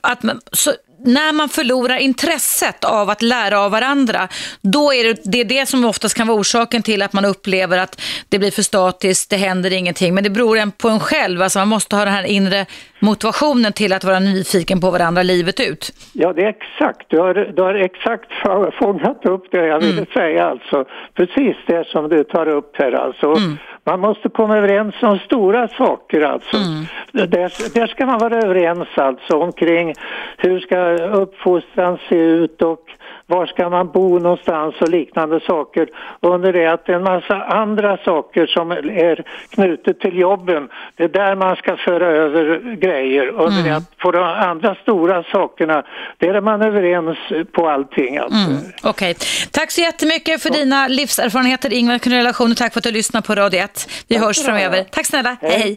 att 0.02 0.22
man, 0.22 0.40
så, 0.52 0.70
när 1.04 1.32
man 1.32 1.48
förlorar 1.48 1.96
intresset 1.96 2.84
av 2.84 3.10
att 3.10 3.22
lära 3.22 3.60
av 3.60 3.70
varandra, 3.70 4.28
då 4.60 4.92
är 4.94 5.04
det, 5.04 5.20
det 5.24 5.40
är 5.40 5.44
det 5.44 5.66
som 5.66 5.84
oftast 5.84 6.16
kan 6.16 6.26
vara 6.26 6.38
orsaken 6.38 6.82
till 6.82 7.02
att 7.02 7.12
man 7.12 7.24
upplever 7.24 7.78
att 7.78 8.00
det 8.28 8.38
blir 8.38 8.50
för 8.50 8.62
statiskt, 8.62 9.30
det 9.30 9.36
händer 9.36 9.72
ingenting. 9.72 10.14
Men 10.14 10.24
det 10.24 10.30
beror 10.30 10.70
på 10.70 10.88
en 10.88 11.00
själv, 11.00 11.42
alltså 11.42 11.58
man 11.58 11.68
måste 11.68 11.96
ha 11.96 12.04
den 12.04 12.14
här 12.14 12.26
inre 12.26 12.66
motivationen 13.00 13.72
till 13.72 13.92
att 13.92 14.04
vara 14.04 14.18
nyfiken 14.18 14.80
på 14.80 14.90
varandra 14.90 15.22
livet 15.22 15.60
ut. 15.60 15.92
Ja, 16.12 16.32
det 16.32 16.42
är 16.42 16.48
exakt. 16.48 17.06
Du 17.08 17.18
har, 17.18 17.34
du 17.34 17.62
har 17.62 17.74
exakt 17.74 18.30
fångat 18.78 19.26
upp 19.26 19.44
det 19.50 19.66
jag 19.66 19.80
ville 19.80 19.92
mm. 19.92 20.06
säga 20.14 20.44
alltså. 20.46 20.84
Precis 21.14 21.56
det 21.66 21.84
som 21.86 22.08
du 22.08 22.24
tar 22.24 22.48
upp 22.48 22.76
här 22.76 22.92
alltså. 22.92 23.26
Mm. 23.26 23.58
Man 23.88 24.00
måste 24.00 24.28
komma 24.28 24.56
överens 24.56 24.94
om 25.02 25.18
stora 25.18 25.68
saker 25.68 26.20
alltså. 26.20 26.56
Mm. 26.56 26.84
Där, 27.12 27.74
där 27.74 27.86
ska 27.86 28.06
man 28.06 28.18
vara 28.18 28.36
överens 28.36 28.88
alltså 28.94 29.36
omkring 29.36 29.94
hur 30.36 30.60
ska 30.60 30.78
uppfostran 31.06 31.98
se 32.08 32.16
ut 32.16 32.62
och 32.62 32.84
var 33.28 33.46
ska 33.46 33.68
man 33.68 33.90
bo 33.92 34.18
någonstans 34.18 34.74
och 34.80 34.88
liknande 34.88 35.40
saker. 35.40 35.88
Under 36.20 36.52
det 36.52 36.66
att 36.66 36.88
en 36.88 37.02
massa 37.02 37.34
andra 37.44 37.96
saker 37.96 38.46
som 38.46 38.70
är 38.70 39.24
knutet 39.50 40.00
till 40.00 40.18
jobben, 40.18 40.68
det 40.96 41.04
är 41.04 41.08
där 41.08 41.36
man 41.36 41.56
ska 41.56 41.76
föra 41.76 42.06
över 42.06 42.76
grejer. 42.76 43.28
Under 43.28 43.60
mm. 43.60 43.64
det 43.64 43.76
att 43.76 43.96
på 43.96 44.10
de 44.10 44.22
andra 44.22 44.74
stora 44.74 45.22
sakerna, 45.22 45.84
där 46.18 46.34
är 46.34 46.40
man 46.40 46.62
överens 46.62 47.18
på 47.52 47.68
allting. 47.68 48.18
Alltså. 48.18 48.50
Mm. 48.50 48.58
Okej, 48.82 48.90
okay. 48.90 49.14
tack 49.50 49.70
så 49.70 49.80
jättemycket 49.80 50.42
för 50.42 50.50
dina 50.50 50.88
livserfarenheter 50.88 51.72
Ingvar 51.72 51.98
Relation 51.98 52.50
och 52.50 52.56
tack 52.56 52.72
för 52.72 52.80
att 52.80 52.84
du 52.84 52.90
lyssnade 52.90 53.26
på 53.26 53.34
Radio 53.34 53.60
1. 53.60 53.88
Vi 54.08 54.14
tack 54.14 54.24
hörs 54.24 54.44
framöver. 54.44 54.84
Tack 54.90 55.06
snälla, 55.06 55.36
hej 55.40 55.68
hej. 55.68 55.76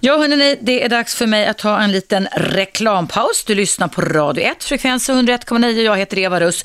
Ja 0.00 0.18
hörni, 0.18 0.58
det 0.60 0.84
är 0.84 0.88
dags 0.88 1.14
för 1.14 1.26
mig 1.26 1.46
att 1.46 1.58
ta 1.58 1.80
en 1.80 1.92
liten 1.92 2.28
reklampaus. 2.32 3.44
Du 3.44 3.54
lyssnar 3.54 3.88
på 3.88 4.00
Radio 4.00 4.44
1, 4.44 4.64
frekvens 4.64 5.10
101,9. 5.10 5.66
Jag 5.70 5.96
heter 5.96 6.18
Eva 6.18 6.40
Russ 6.40 6.64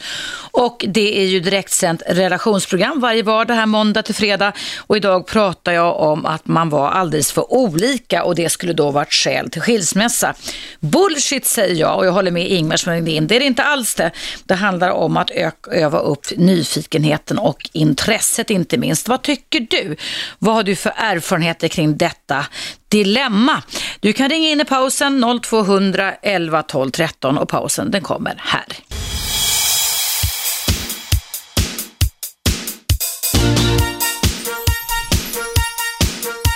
och 0.51 0.85
det 0.87 1.21
är 1.21 1.25
ju 1.25 1.39
direktsänt 1.39 2.01
relationsprogram 2.07 2.99
varje 2.99 3.23
vardag 3.23 3.55
här 3.55 3.65
måndag 3.65 4.01
till 4.01 4.15
fredag. 4.15 4.53
Och 4.77 4.97
idag 4.97 5.27
pratar 5.27 5.71
jag 5.71 5.99
om 5.99 6.25
att 6.25 6.47
man 6.47 6.69
var 6.69 6.89
alldeles 6.89 7.31
för 7.31 7.53
olika 7.53 8.23
och 8.23 8.35
det 8.35 8.49
skulle 8.49 8.73
då 8.73 8.91
varit 8.91 9.13
skäl 9.13 9.49
till 9.49 9.61
skilsmässa. 9.61 10.33
Bullshit 10.79 11.45
säger 11.45 11.75
jag 11.75 11.97
och 11.97 12.05
jag 12.05 12.11
håller 12.11 12.31
med 12.31 12.47
Ingmar 12.47 12.77
som 12.77 12.93
ringde 12.93 13.11
in. 13.11 13.27
Det 13.27 13.35
är 13.35 13.39
det 13.39 13.45
inte 13.45 13.63
alls 13.63 13.95
det. 13.95 14.11
Det 14.45 14.53
handlar 14.53 14.89
om 14.89 15.17
att 15.17 15.31
öva 15.71 15.99
upp 15.99 16.25
nyfikenheten 16.37 17.39
och 17.39 17.69
intresset 17.73 18.49
inte 18.49 18.77
minst. 18.77 19.07
Vad 19.07 19.21
tycker 19.21 19.59
du? 19.59 19.95
Vad 20.39 20.55
har 20.55 20.63
du 20.63 20.75
för 20.75 20.93
erfarenheter 20.97 21.67
kring 21.67 21.97
detta 21.97 22.45
dilemma? 22.87 23.63
Du 23.99 24.13
kan 24.13 24.29
ringa 24.29 24.49
in 24.49 24.61
i 24.61 24.65
pausen 24.65 25.39
0200 25.43 26.13
11 26.21 26.63
12 26.63 26.91
13 26.91 27.37
och 27.37 27.49
pausen 27.49 27.91
den 27.91 28.01
kommer 28.01 28.35
här. 28.37 28.65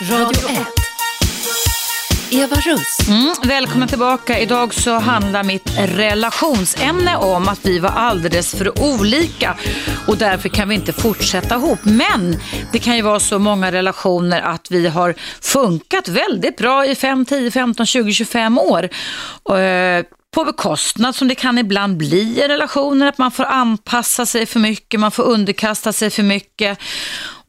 Radio 0.10 0.50
1. 0.50 0.68
Eva 2.32 2.56
Russ. 2.56 3.10
Mm, 3.10 3.34
välkommen 3.44 3.88
tillbaka. 3.88 4.40
Idag 4.40 4.74
så 4.74 4.92
handlar 4.92 5.44
mitt 5.44 5.72
relationsämne 5.78 7.16
om 7.16 7.48
att 7.48 7.66
vi 7.66 7.80
var 7.80 7.90
alldeles 7.90 8.56
för 8.56 8.82
olika 8.82 9.58
och 10.08 10.18
därför 10.18 10.50
kan 10.50 10.70
vi 10.70 10.76
inte 10.76 10.94
fortsätta 10.94 11.56
ihop. 11.56 11.80
Men 11.84 12.40
det 12.72 12.80
kan 12.80 12.96
ju 12.96 13.02
vara 13.02 13.20
så 13.20 13.40
många 13.40 13.72
relationer 13.72 14.42
att 14.42 14.72
vi 14.72 14.88
har 14.88 15.16
funkat 15.42 16.08
väldigt 16.08 16.58
bra 16.58 16.86
i 16.86 16.96
5, 16.96 17.26
10, 17.26 17.52
15, 17.52 17.86
20, 17.86 18.12
25 18.12 18.58
år. 18.58 18.90
Eh, 19.58 20.06
på 20.32 20.44
bekostnad 20.44 21.16
som 21.16 21.28
det 21.28 21.36
kan 21.36 21.58
ibland 21.58 21.98
bli 21.98 22.40
i 22.44 22.48
relationer, 22.48 23.08
att 23.08 23.18
man 23.18 23.32
får 23.32 23.46
anpassa 23.46 24.26
sig 24.26 24.46
för 24.46 24.60
mycket, 24.60 25.00
man 25.00 25.12
får 25.12 25.24
underkasta 25.24 25.94
sig 25.94 26.10
för 26.10 26.24
mycket 26.24 26.80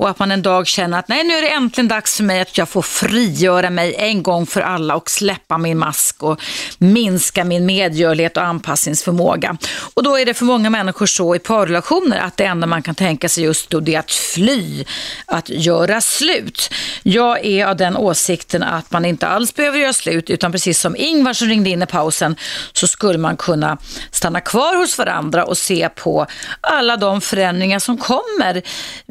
och 0.01 0.09
att 0.09 0.19
man 0.19 0.31
en 0.31 0.43
dag 0.43 0.67
känner 0.67 0.99
att 0.99 1.09
nej, 1.09 1.25
nu 1.25 1.35
är 1.35 1.43
det 1.43 1.51
äntligen 1.51 1.89
dags 1.89 2.17
för 2.17 2.25
mig 2.25 2.41
att 2.41 2.59
jag 2.59 2.69
får 2.69 2.83
frigöra 2.83 3.71
mig 3.71 3.95
en 3.99 4.23
gång 4.23 4.47
för 4.47 4.61
alla 4.61 4.97
och 4.97 5.11
släppa 5.11 5.59
min 5.59 5.79
mask 5.79 6.23
och 6.23 6.41
minska 6.79 7.45
min 7.45 7.67
medgörlighet 7.67 8.37
och 8.37 8.43
anpassningsförmåga. 8.43 9.57
Och 9.95 10.03
då 10.03 10.19
är 10.19 10.27
det 10.27 10.35
för 10.35 10.45
många 10.45 10.71
människor 10.71 11.07
så 11.07 11.35
i 11.35 11.39
parrelationer 11.39 12.19
att 12.19 12.37
det 12.37 12.45
enda 12.45 12.67
man 12.67 12.83
kan 12.83 12.95
tänka 12.95 13.29
sig 13.29 13.45
just 13.45 13.71
då 13.71 13.81
det 13.81 13.95
är 13.95 13.99
att 13.99 14.11
fly, 14.11 14.85
att 15.27 15.49
göra 15.49 16.01
slut. 16.01 16.71
Jag 17.03 17.45
är 17.45 17.67
av 17.67 17.77
den 17.77 17.97
åsikten 17.97 18.63
att 18.63 18.91
man 18.93 19.05
inte 19.05 19.27
alls 19.27 19.55
behöver 19.55 19.79
göra 19.79 19.93
slut 19.93 20.31
utan 20.31 20.53
precis 20.53 20.81
som 20.81 20.97
Ingvar 20.97 21.33
som 21.33 21.49
ringde 21.49 21.71
in 21.71 21.83
i 21.83 21.87
pausen 21.87 22.37
så 22.73 22.87
skulle 22.87 23.19
man 23.19 23.37
kunna 23.37 23.79
stanna 24.11 24.41
kvar 24.41 24.77
hos 24.77 24.99
varandra 24.99 25.45
och 25.45 25.59
se 25.59 25.89
på 25.89 26.27
alla 26.61 26.97
de 26.97 27.21
förändringar 27.21 27.79
som 27.79 27.99
kommer 27.99 28.63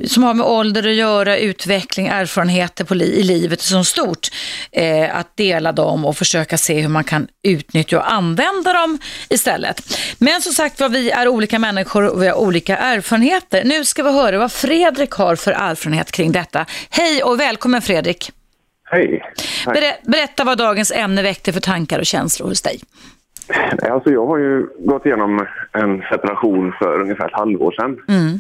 som 0.08 0.24
har 0.24 0.34
med 0.34 0.46
ålder 0.46 0.79
ålder 0.80 0.90
att 0.90 0.96
göra, 0.96 1.38
utveckling, 1.38 2.08
erfarenheter 2.08 2.86
på 2.86 2.94
li 2.94 3.20
i 3.20 3.24
livet 3.24 3.62
som 3.62 3.86
stort. 3.86 4.28
Eh, 4.72 5.18
att 5.18 5.38
dela 5.38 5.72
dem 5.72 6.06
och 6.06 6.18
försöka 6.18 6.58
se 6.58 6.82
hur 6.82 6.90
man 6.90 7.04
kan 7.04 7.28
utnyttja 7.44 7.98
och 7.98 8.14
använda 8.14 8.74
dem 8.74 9.00
istället. 9.30 9.82
Men 10.20 10.42
som 10.42 10.54
sagt 10.54 10.80
var, 10.80 10.90
vi 10.90 11.12
är 11.12 11.28
olika 11.28 11.60
människor 11.60 12.14
och 12.14 12.22
vi 12.22 12.28
har 12.28 12.36
olika 12.36 12.78
erfarenheter. 12.78 13.64
Nu 13.64 13.86
ska 13.86 14.04
vi 14.04 14.12
höra 14.12 14.38
vad 14.38 14.52
Fredrik 14.52 15.12
har 15.12 15.36
för 15.36 15.52
erfarenhet 15.52 16.12
kring 16.12 16.32
detta. 16.32 16.66
Hej 16.90 17.24
och 17.24 17.40
välkommen 17.40 17.82
Fredrik. 17.82 18.32
Hej. 18.92 19.24
Ber 19.66 20.12
berätta 20.12 20.44
vad 20.44 20.58
dagens 20.58 20.92
ämne 20.92 21.24
väckte 21.24 21.54
för 21.54 21.62
tankar 21.62 22.00
och 22.00 22.06
känslor 22.06 22.48
hos 22.48 22.62
dig. 22.62 22.80
Alltså 23.92 24.10
jag 24.10 24.26
har 24.28 24.38
ju 24.38 24.68
gått 24.80 25.06
igenom 25.06 25.48
en 25.72 26.02
separation 26.12 26.74
för 26.80 27.02
ungefär 27.02 27.26
ett 27.28 27.34
halvår 27.34 27.72
sedan. 27.72 27.98
Mm. 28.08 28.40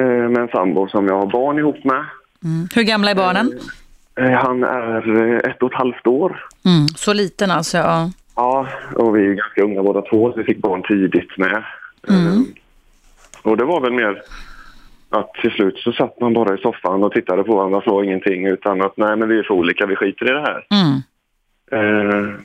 Eh, 0.00 0.04
med 0.06 0.36
en 0.42 0.48
sambo 0.48 0.88
som 0.88 1.06
jag 1.06 1.18
har 1.18 1.26
barn 1.26 1.58
ihop 1.58 1.84
med. 1.84 2.04
Mm. 2.44 2.68
Hur 2.74 2.82
gamla 2.82 3.10
är 3.10 3.14
barnen? 3.14 3.58
Eh, 4.20 4.32
eh, 4.32 4.38
han 4.38 4.64
är 4.64 5.48
ett 5.48 5.62
och 5.62 5.72
ett 5.72 5.78
halvt 5.78 6.06
år. 6.06 6.44
Mm. 6.64 6.88
Så 6.88 7.12
liten 7.12 7.50
alltså? 7.50 7.76
Ja. 7.76 8.10
ja, 8.36 8.68
och 8.94 9.16
vi 9.16 9.26
är 9.26 9.34
ganska 9.34 9.62
unga 9.62 9.82
båda 9.82 10.02
två 10.02 10.32
så 10.32 10.38
vi 10.38 10.44
fick 10.44 10.58
barn 10.58 10.82
tidigt 10.82 11.38
med. 11.38 11.64
Mm. 12.08 12.44
Och 13.42 13.56
det 13.56 13.64
var 13.64 13.80
väl 13.80 13.92
mer 13.92 14.22
att 15.10 15.34
till 15.34 15.50
slut 15.50 15.78
så 15.78 15.92
satt 15.92 16.20
man 16.20 16.34
bara 16.34 16.54
i 16.54 16.58
soffan 16.58 17.04
och 17.04 17.12
tittade 17.12 17.44
på 17.44 17.56
varandra 17.56 17.78
och 17.78 17.84
sa 17.84 18.04
ingenting 18.04 18.46
utan 18.46 18.82
att 18.82 18.96
nej 18.96 19.16
men 19.16 19.28
vi 19.28 19.38
är 19.38 19.42
för 19.42 19.54
olika, 19.54 19.86
vi 19.86 19.96
skiter 19.96 20.30
i 20.30 20.32
det 20.32 20.40
här. 20.40 20.66
Mm. 20.70 21.02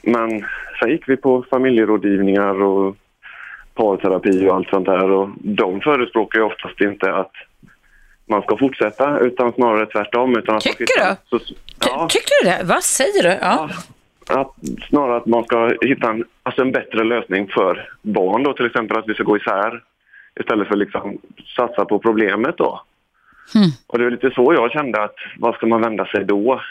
Men 0.03 0.45
sen 0.79 0.89
gick 0.89 1.09
vi 1.09 1.17
på 1.17 1.45
familjerådgivningar 1.49 2.61
och 2.61 2.97
parterapi 3.73 4.47
och 4.49 4.55
allt 4.55 4.69
sånt 4.69 4.85
där. 4.85 5.11
Och 5.11 5.29
de 5.41 5.81
förespråkar 5.81 6.39
ju 6.39 6.45
oftast 6.45 6.81
inte 6.81 7.13
att 7.13 7.31
man 8.25 8.41
ska 8.41 8.57
fortsätta 8.57 9.19
utan 9.19 9.53
snarare 9.53 9.85
tvärtom. 9.85 10.37
Utan 10.37 10.55
att 10.55 10.63
Tycker 10.63 10.85
du? 10.85 11.15
Så, 11.29 11.53
ja. 11.85 12.07
Tycker 12.09 12.43
du 12.43 12.49
det? 12.49 12.63
Vad 12.63 12.83
säger 12.83 13.23
du? 13.23 13.29
Ja. 13.29 13.37
ja. 13.41 13.69
Att, 14.27 14.51
snarare 14.89 15.17
att 15.17 15.25
man 15.25 15.43
ska 15.43 15.71
hitta 15.81 16.09
en, 16.09 16.23
alltså 16.43 16.61
en 16.61 16.71
bättre 16.71 17.03
lösning 17.03 17.47
för 17.47 17.89
barn 18.01 18.43
då 18.43 18.53
till 18.53 18.65
exempel 18.65 18.97
att 18.97 19.07
vi 19.07 19.13
ska 19.13 19.23
gå 19.23 19.37
isär 19.37 19.81
istället 20.39 20.67
för 20.67 20.75
att 20.75 20.79
liksom 20.79 21.17
satsa 21.55 21.85
på 21.85 21.99
problemet 21.99 22.57
då. 22.57 22.81
Mm. 23.55 23.69
Och 23.87 23.99
det 23.99 24.05
är 24.05 24.11
lite 24.11 24.31
så 24.35 24.53
jag 24.53 24.71
kände 24.71 25.03
att 25.03 25.15
vad 25.37 25.55
ska 25.55 25.65
man 25.67 25.81
vända 25.81 26.05
sig 26.05 26.25
då? 26.25 26.61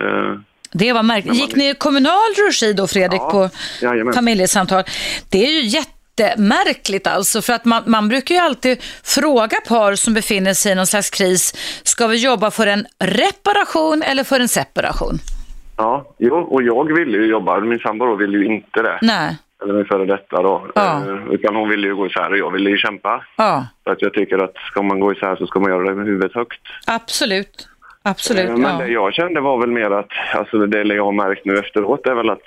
Uh, 0.00 0.38
det 0.72 0.92
var 0.92 1.02
märkligt. 1.02 1.34
Gick 1.34 1.56
ni 1.56 1.70
i 1.70 1.74
kommunal 1.74 2.34
regi 2.46 2.72
då 2.72 2.86
Fredrik 2.86 3.20
ja, 3.20 3.30
på 3.30 3.50
jajamän. 3.82 4.14
familjesamtal? 4.14 4.84
Det 5.30 5.46
är 5.46 5.50
ju 5.50 5.60
jätte 5.60 5.95
jättemärkligt 6.20 7.06
alltså, 7.06 7.42
för 7.42 7.52
att 7.52 7.64
man, 7.64 7.82
man 7.86 8.08
brukar 8.08 8.34
ju 8.34 8.40
alltid 8.40 8.82
fråga 9.04 9.56
par 9.68 9.94
som 9.94 10.14
befinner 10.14 10.54
sig 10.54 10.72
i 10.72 10.74
någon 10.74 10.86
slags 10.86 11.10
kris, 11.10 11.52
ska 11.82 12.06
vi 12.06 12.24
jobba 12.24 12.50
för 12.50 12.66
en 12.66 12.86
reparation 12.98 14.02
eller 14.02 14.24
för 14.24 14.40
en 14.40 14.48
separation? 14.48 15.18
Ja, 15.76 16.14
jo, 16.18 16.36
och 16.36 16.62
jag 16.62 16.94
ville 16.94 17.18
ju 17.18 17.26
jobba, 17.26 17.60
min 17.60 17.78
sambo 17.78 18.16
ville 18.16 18.38
ju 18.38 18.44
inte 18.44 18.82
det. 18.82 18.98
Nej. 19.02 19.36
Eller 19.62 19.74
min 19.74 19.84
före 19.84 20.06
detta 20.06 20.42
då. 20.42 20.66
Ja. 20.74 21.02
Eh, 21.08 21.34
utan 21.34 21.56
hon 21.56 21.68
ville 21.68 21.86
ju 21.86 21.96
gå 21.96 22.06
isär 22.06 22.30
och 22.30 22.38
jag 22.38 22.50
ville 22.50 22.70
ju 22.70 22.76
kämpa. 22.76 23.24
Ja. 23.36 23.66
Så 23.84 23.90
att 23.90 24.02
jag 24.02 24.12
tycker 24.12 24.38
att 24.38 24.54
ska 24.56 24.82
man 24.82 25.00
gå 25.00 25.12
isär 25.12 25.36
så 25.36 25.46
ska 25.46 25.60
man 25.60 25.70
göra 25.70 25.84
det 25.88 25.94
med 25.94 26.06
huvudet 26.06 26.34
högt. 26.34 26.60
Absolut. 26.86 27.68
Absolut, 28.02 28.48
eh, 28.48 28.56
Men 28.56 28.62
ja. 28.62 28.78
det 28.78 28.88
jag 28.88 29.14
kände 29.14 29.40
var 29.40 29.58
väl 29.58 29.70
mer 29.70 29.90
att, 29.90 30.10
alltså 30.34 30.66
det 30.66 30.82
jag 30.82 31.04
har 31.04 31.12
märkt 31.12 31.44
nu 31.44 31.58
efteråt 31.58 32.06
är 32.06 32.14
väl 32.14 32.30
att 32.30 32.42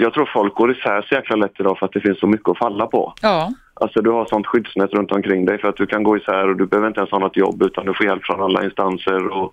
jag 0.00 0.14
tror 0.14 0.30
folk 0.32 0.54
går 0.54 0.70
isär 0.72 1.06
så 1.08 1.14
jäkla 1.14 1.36
lätt 1.36 1.60
idag 1.60 1.78
för 1.78 1.86
att 1.86 1.92
det 1.92 2.00
finns 2.00 2.20
så 2.20 2.26
mycket 2.26 2.48
att 2.48 2.58
falla 2.58 2.86
på. 2.86 3.14
Ja. 3.22 3.52
Alltså 3.74 4.02
du 4.02 4.10
har 4.10 4.26
sånt 4.26 4.46
skyddsnät 4.46 4.92
runt 4.92 5.12
omkring 5.12 5.46
dig 5.46 5.58
för 5.58 5.68
att 5.68 5.76
du 5.76 5.86
kan 5.86 6.02
gå 6.02 6.16
isär 6.16 6.48
och 6.48 6.56
du 6.56 6.66
behöver 6.66 6.88
inte 6.88 7.00
ens 7.00 7.10
ha 7.10 7.18
något 7.18 7.36
jobb 7.36 7.62
utan 7.62 7.86
du 7.86 7.94
får 7.94 8.06
hjälp 8.06 8.24
från 8.24 8.42
alla 8.42 8.64
instanser 8.64 9.28
och 9.28 9.52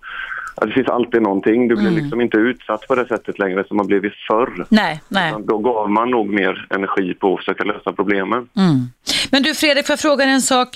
det 0.60 0.72
finns 0.72 0.88
alltid 0.88 1.22
någonting. 1.22 1.68
Du 1.68 1.74
blir 1.74 1.88
mm. 1.88 2.02
liksom 2.02 2.20
inte 2.20 2.36
utsatt 2.36 2.88
på 2.88 2.94
det 2.94 3.08
sättet 3.08 3.38
längre 3.38 3.64
som 3.68 3.76
man 3.76 3.86
blivit 3.86 4.12
förr. 4.28 4.66
Nej, 4.68 5.00
nej. 5.08 5.34
Då 5.44 5.58
gav 5.58 5.90
man 5.90 6.10
nog 6.10 6.28
mer 6.28 6.66
energi 6.70 7.14
på 7.14 7.34
att 7.34 7.38
försöka 7.38 7.64
lösa 7.64 7.92
problemen. 7.92 8.48
Mm. 8.56 8.90
Men 9.30 9.42
du 9.42 9.54
Fredrik, 9.54 9.86
får 9.86 9.92
jag 9.92 10.00
fråga 10.00 10.24
en 10.24 10.40
sak? 10.40 10.68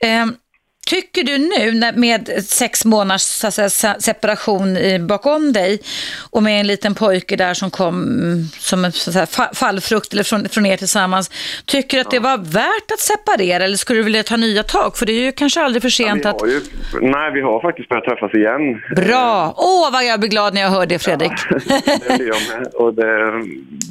Eh, 0.00 0.26
Tycker 0.86 1.24
du 1.24 1.38
nu 1.38 1.92
med 2.00 2.44
sex 2.44 2.84
månaders 2.84 3.42
separation 3.98 4.78
bakom 5.06 5.52
dig 5.52 5.80
och 6.30 6.42
med 6.42 6.60
en 6.60 6.66
liten 6.66 6.94
pojke 6.94 7.36
där 7.36 7.54
som 7.54 7.70
kom 7.70 7.94
som 8.58 8.84
en 8.84 8.92
fallfrukt 9.54 10.12
eller 10.12 10.22
från, 10.22 10.48
från 10.48 10.66
er 10.66 10.76
tillsammans, 10.76 11.30
tycker 11.66 11.96
du 11.96 12.00
att 12.00 12.10
det 12.10 12.18
var 12.18 12.38
värt 12.38 12.90
att 12.92 13.00
separera 13.00 13.64
eller 13.64 13.76
skulle 13.76 13.98
du 13.98 14.02
vilja 14.02 14.22
ta 14.22 14.36
nya 14.36 14.62
tag? 14.62 14.96
För 14.96 15.06
det 15.06 15.12
är 15.12 15.20
ju 15.20 15.32
kanske 15.32 15.62
aldrig 15.62 15.82
för 15.82 15.88
sent 15.88 16.24
ja, 16.24 16.30
att... 16.30 16.48
Ju, 16.48 16.60
nej, 17.00 17.32
vi 17.32 17.40
har 17.40 17.60
faktiskt 17.60 17.88
börjat 17.88 18.04
träffas 18.04 18.34
igen. 18.34 18.82
Bra! 18.96 19.54
Åh, 19.56 19.88
oh, 19.88 19.92
vad 19.92 20.04
jag 20.04 20.20
blir 20.20 20.30
glad 20.30 20.54
när 20.54 20.60
jag 20.60 20.70
hör 20.70 20.86
det 20.86 20.98
Fredrik. 20.98 21.32
Ja, 21.50 21.58
det 22.08 22.16
blir 22.16 22.28
jag 22.28 22.58
med. 22.58 22.66
Och 22.74 22.94
det 22.94 23.32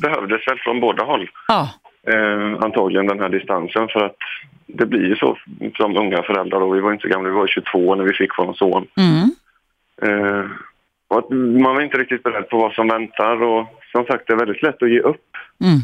behövdes 0.01 0.47
väl 0.47 0.57
från 0.63 0.79
båda 0.79 1.03
håll. 1.03 1.29
Ja. 1.47 1.69
Eh, 2.07 2.63
antagligen 2.63 3.07
den 3.07 3.19
här 3.19 3.29
distansen 3.29 3.87
för 3.87 4.05
att 4.05 4.17
det 4.67 4.85
blir 4.85 5.05
ju 5.05 5.15
så 5.15 5.37
som 5.77 5.97
unga 5.97 6.23
föräldrar. 6.23 6.59
Då. 6.59 6.69
Vi 6.69 6.81
var 6.81 6.93
inte 6.93 7.01
så 7.01 7.13
gamla, 7.13 7.29
vi 7.29 7.35
var 7.35 7.47
22 7.47 7.95
när 7.95 8.03
vi 8.03 8.13
fick 8.13 8.37
vår 8.37 8.53
son. 8.53 8.87
Mm. 8.97 9.29
Eh, 10.01 10.45
och 11.07 11.33
man 11.33 11.75
var 11.75 11.81
inte 11.81 11.97
riktigt 11.97 12.23
beredd 12.23 12.49
på 12.49 12.57
vad 12.57 12.73
som 12.73 12.87
väntar 12.87 13.43
och 13.43 13.67
som 13.91 14.05
sagt 14.05 14.27
det 14.27 14.33
är 14.33 14.37
väldigt 14.37 14.63
lätt 14.63 14.83
att 14.83 14.89
ge 14.89 14.99
upp. 14.99 15.25
Mm. 15.63 15.79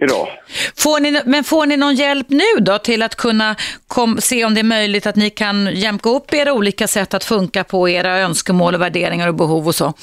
Idag. 0.00 0.28
Får 0.76 1.00
ni, 1.00 1.22
men 1.26 1.44
får 1.44 1.66
ni 1.66 1.76
någon 1.76 1.94
hjälp 1.94 2.26
nu 2.28 2.60
då 2.60 2.78
till 2.78 3.02
att 3.02 3.14
kunna 3.14 3.56
kom, 3.86 4.18
se 4.20 4.44
om 4.44 4.54
det 4.54 4.60
är 4.60 4.64
möjligt 4.64 5.06
att 5.06 5.16
ni 5.16 5.30
kan 5.30 5.74
jämka 5.74 6.10
upp 6.10 6.34
era 6.34 6.52
olika 6.52 6.86
sätt 6.86 7.14
att 7.14 7.24
funka 7.24 7.64
på 7.64 7.88
era 7.88 8.18
önskemål 8.18 8.74
och 8.74 8.80
värderingar 8.80 9.28
och 9.28 9.34
behov 9.34 9.66
och 9.66 9.74
så? 9.74 9.94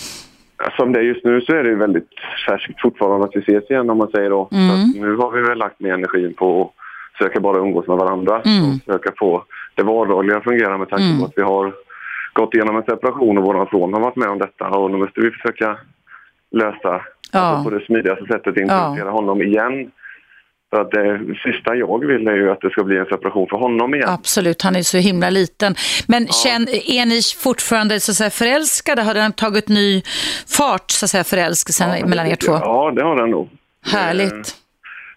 Som 0.78 0.94
det 0.94 1.00
är 1.00 1.04
just 1.04 1.26
nu 1.26 1.42
så 1.42 1.56
är 1.56 1.64
det 1.64 1.76
väldigt 1.76 2.10
färskt 2.48 2.82
fortfarande 2.82 3.26
att 3.26 3.36
vi 3.36 3.40
ses 3.40 3.72
igen 3.72 3.90
om 3.90 3.98
man 3.98 4.08
säger 4.08 4.30
då. 4.30 4.50
Mm. 4.52 4.92
nu 4.92 5.16
har 5.16 5.32
vi 5.32 5.42
väl 5.42 5.58
lagt 5.58 5.80
ner 5.80 5.94
energin 5.94 6.34
på 6.34 6.62
att 6.62 7.18
försöka 7.18 7.40
bara 7.40 7.58
umgås 7.58 7.88
med 7.88 7.98
varandra 7.98 8.42
mm. 8.42 8.70
och 8.70 8.80
försöka 8.86 9.12
få 9.18 9.44
det 9.76 9.84
vardagliga 9.84 10.42
fungera 10.42 10.78
med 10.78 10.90
tanke 10.90 11.06
mm. 11.06 11.20
på 11.20 11.26
att 11.26 11.34
vi 11.36 11.42
har 11.42 11.74
gått 12.34 12.54
igenom 12.54 12.76
en 12.76 12.84
separation 12.84 13.38
och 13.38 13.44
vår 13.44 13.68
son 13.72 13.94
har 13.94 14.02
varit 14.02 14.16
med 14.16 14.30
om 14.30 14.40
detta 14.40 14.70
och 14.70 14.92
nu 14.92 14.98
måste 14.98 15.22
vi 15.22 15.32
försöka 15.32 15.78
lösa 16.52 17.02
ja. 17.32 17.40
alltså 17.40 17.70
på 17.70 17.76
det 17.76 17.86
smidigaste 17.86 18.26
sättet 18.26 18.58
introducera 18.58 19.06
ja. 19.06 19.12
honom 19.12 19.42
igen. 19.42 19.92
Så 20.76 20.84
det 20.84 21.20
sista 21.44 21.76
jag 21.76 22.06
vill 22.08 22.28
är 22.28 22.36
ju 22.36 22.52
att 22.52 22.62
det 22.62 22.70
ska 22.70 22.84
bli 22.84 22.98
en 22.98 23.06
separation 23.06 23.48
för 23.50 23.58
honom 23.58 23.96
igen. 23.96 24.10
Absolut, 24.10 24.62
han 24.62 24.76
är 24.76 24.82
så 24.82 24.98
himla 24.98 25.30
liten. 25.30 25.76
Men 26.08 26.26
ja. 26.26 26.32
känn, 26.32 26.68
är 26.88 27.06
ni 27.06 27.22
fortfarande 27.44 28.00
så 28.00 28.12
att 28.12 28.16
säga, 28.16 28.30
förälskade? 28.30 29.02
Har 29.02 29.14
den 29.14 29.32
tagit 29.32 29.68
ny 29.70 30.02
fart, 30.58 30.92
så 30.92 31.06
att 31.06 31.10
säga, 31.10 31.24
förälskelsen 31.24 32.00
ja, 32.00 32.06
mellan 32.06 32.28
er 32.28 32.36
två? 32.36 32.52
Ja, 32.52 32.92
det 32.96 33.04
har 33.04 33.16
den 33.16 33.30
nog. 33.30 33.50
Härligt. 33.94 34.56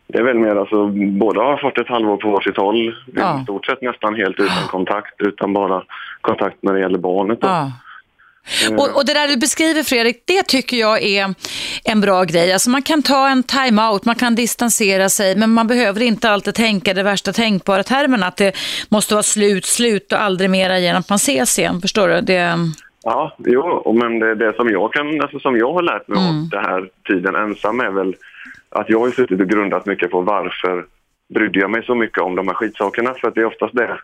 Det 0.07 0.19
är 0.19 0.23
väl 0.23 0.39
mer 0.39 0.57
alltså, 0.57 0.87
båda 1.25 1.41
har 1.41 1.57
fått 1.57 1.79
ett 1.79 1.89
halvår 1.89 2.17
på 2.17 2.31
varsitt 2.31 2.57
håll. 2.57 2.95
Ja. 3.15 3.41
I 3.41 3.43
stort 3.43 3.67
sett 3.67 3.83
nästan 3.83 4.15
helt 4.15 4.41
utan 4.41 4.69
kontakt, 4.71 5.15
utan 5.19 5.53
bara 5.53 5.83
kontakt 6.21 6.57
när 6.61 6.73
det 6.75 6.81
gäller 6.81 6.99
barnet. 6.99 7.41
Då. 7.41 7.49
Ja. 8.71 8.77
Och, 8.77 8.97
och, 8.97 9.05
det 9.07 9.15
där 9.15 9.29
du 9.29 9.37
beskriver 9.37 9.83
Fredrik, 9.83 10.23
det 10.25 10.43
tycker 10.43 10.77
jag 10.77 11.03
är 11.03 11.35
en 11.85 12.01
bra 12.01 12.25
grej. 12.25 12.53
Alltså 12.53 12.71
man 12.71 12.83
kan 12.83 13.03
ta 13.03 13.29
en 13.29 13.43
time-out, 13.43 14.05
man 14.05 14.15
kan 14.15 14.35
distansera 14.35 15.09
sig, 15.09 15.37
men 15.37 15.51
man 15.51 15.67
behöver 15.67 16.01
inte 16.03 16.31
alltid 16.31 16.55
tänka 16.55 16.95
det 16.95 17.03
värsta 17.03 17.33
tänkbara 17.33 17.83
termen, 17.83 18.23
att 18.23 18.37
det 18.37 18.57
måste 18.89 19.15
vara 19.15 19.23
slut, 19.23 19.65
slut 19.67 20.13
och 20.13 20.23
aldrig 20.23 20.51
mera 20.51 20.79
igen, 20.79 20.97
att 20.97 21.09
man 21.09 21.17
ses 21.17 21.59
igen. 21.59 21.81
Förstår 21.81 22.09
du? 22.09 22.21
Det... 22.21 22.55
Ja, 23.03 23.37
jo, 23.39 23.93
men 24.01 24.19
det, 24.19 24.35
det 24.35 24.57
som 24.57 24.69
jag 24.71 24.93
kan, 24.93 25.21
alltså 25.21 25.39
som 25.39 25.57
jag 25.57 25.73
har 25.73 25.83
lärt 25.83 26.09
mig 26.09 26.19
Mm. 26.19 26.43
av 26.43 26.49
den 26.49 26.65
här 26.65 26.89
tiden 27.09 27.35
ensam 27.35 27.81
är 27.81 27.91
väl 27.91 28.15
att 28.71 28.91
jag 28.91 29.01
har 29.01 29.11
suttit 29.11 29.41
och 29.41 29.49
grundat 29.49 29.87
mycket 29.87 30.11
på 30.11 30.21
varför 30.21 30.85
brydde 31.35 31.59
jag 31.61 31.71
mig 31.71 31.83
så 31.87 31.95
mycket 31.95 32.23
om 32.23 32.37
de 32.37 32.49
här 32.49 32.55
skitsakerna? 32.55 33.15
För 33.15 33.29
att 33.29 33.35
det 33.35 33.41
är 33.41 33.45
oftast 33.45 33.75
det 33.77 33.99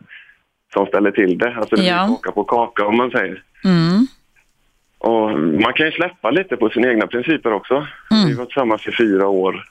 som 0.73 0.87
ställer 0.87 1.11
till 1.11 1.39
det. 1.39 1.55
Alltså 1.57 1.77
det 1.77 1.83
Ja. 1.83 2.05
blir 2.07 2.17
kaka 2.17 2.33
på 2.33 2.45
kaka 2.45 2.87
om 2.87 2.97
man 2.97 3.11
säger. 3.11 3.43
Mm. 3.65 4.07
Och 5.05 5.39
man 5.39 5.73
kan 5.73 5.87
ju 5.87 5.93
släppa 5.93 6.31
lite 6.31 6.57
på 6.57 6.69
sina 6.69 6.89
egna 6.89 7.07
principer 7.07 7.53
också. 7.53 7.87
Vi 8.11 8.33
har 8.33 8.39
varit 8.39 8.49
tillsammans 8.49 8.87
i 8.87 8.93
fyra 8.93 9.29
år. 9.29 9.65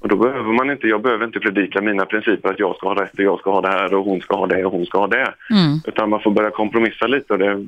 Och 0.00 0.08
då 0.08 0.16
behöver 0.16 0.52
man 0.52 0.70
inte, 0.70 0.86
jag 0.86 1.02
behöver 1.02 1.24
inte 1.24 1.40
predika 1.40 1.80
mina 1.80 2.04
principer 2.04 2.48
att 2.48 2.58
jag 2.58 2.76
ska 2.76 2.88
ha 2.88 3.02
rätt 3.02 3.14
och 3.14 3.24
jag 3.24 3.38
ska 3.38 3.50
ha 3.50 3.60
det 3.60 3.68
här 3.68 3.94
och 3.94 4.04
hon 4.04 4.20
ska 4.20 4.36
ha 4.36 4.46
det 4.46 4.64
och 4.64 4.72
hon 4.72 4.86
ska 4.86 4.98
ha 4.98 5.06
det. 5.06 5.34
Mm. 5.50 5.80
Utan 5.86 6.10
man 6.10 6.20
får 6.20 6.30
börja 6.30 6.50
kompromissa 6.50 7.06
lite 7.06 7.32
och 7.32 7.38
det, 7.38 7.66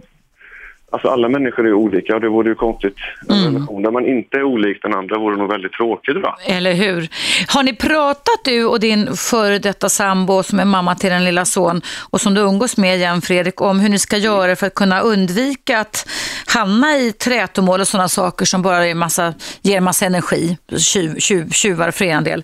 Alltså 0.95 1.09
alla 1.09 1.28
människor 1.28 1.66
är 1.66 1.72
olika 1.72 2.14
och 2.14 2.20
det 2.20 2.28
vore 2.28 2.49
ju 2.49 2.55
konstigt. 2.55 2.97
En 3.28 3.36
Mm. 3.36 3.55
relation 3.55 3.82
där 3.82 3.90
man 3.90 4.07
inte 4.07 4.36
är 4.36 4.42
olik 4.42 4.78
den 4.82 4.95
andra 4.95 5.18
vore 5.18 5.36
nog 5.36 5.51
väldigt 5.51 5.72
tråkigt 5.72 6.16
va? 6.16 6.36
Eller 6.47 6.72
hur? 6.74 7.09
Har 7.55 7.62
ni 7.62 7.76
pratat 7.76 8.40
du 8.45 8.64
och 8.66 8.80
din 8.80 9.16
före 9.16 9.59
detta 9.59 9.88
sambo 9.88 10.42
som 10.42 10.59
är 10.61 10.64
mamma 10.64 10.95
till 10.95 11.11
den 11.11 11.24
lilla 11.24 11.45
son 11.45 11.80
och 12.11 12.20
som 12.20 12.34
du 12.34 12.40
umgås 12.40 12.76
med 12.76 12.97
igen 12.97 13.20
Fredrik 13.20 13.61
om 13.61 13.80
hur 13.80 13.88
ni 13.88 13.99
ska 13.99 14.16
göra 14.16 14.57
för 14.57 14.66
att 14.66 14.74
kunna 14.74 15.01
undvika 15.01 15.78
att 15.80 16.09
hamna 16.55 16.97
i 16.97 17.12
trätomål 17.12 17.80
och 17.80 17.88
sådana 17.88 18.09
saker 18.09 18.45
som 18.45 18.62
bara 18.62 18.86
är 18.86 18.95
massa, 18.95 19.34
ger 19.62 19.80
massa 19.80 20.07
energi, 20.07 20.57
tjuv, 20.78 21.18
tjuv, 21.18 21.49
tjuvar 21.51 21.90
för 21.90 22.05
en 22.05 22.24
del. 22.24 22.42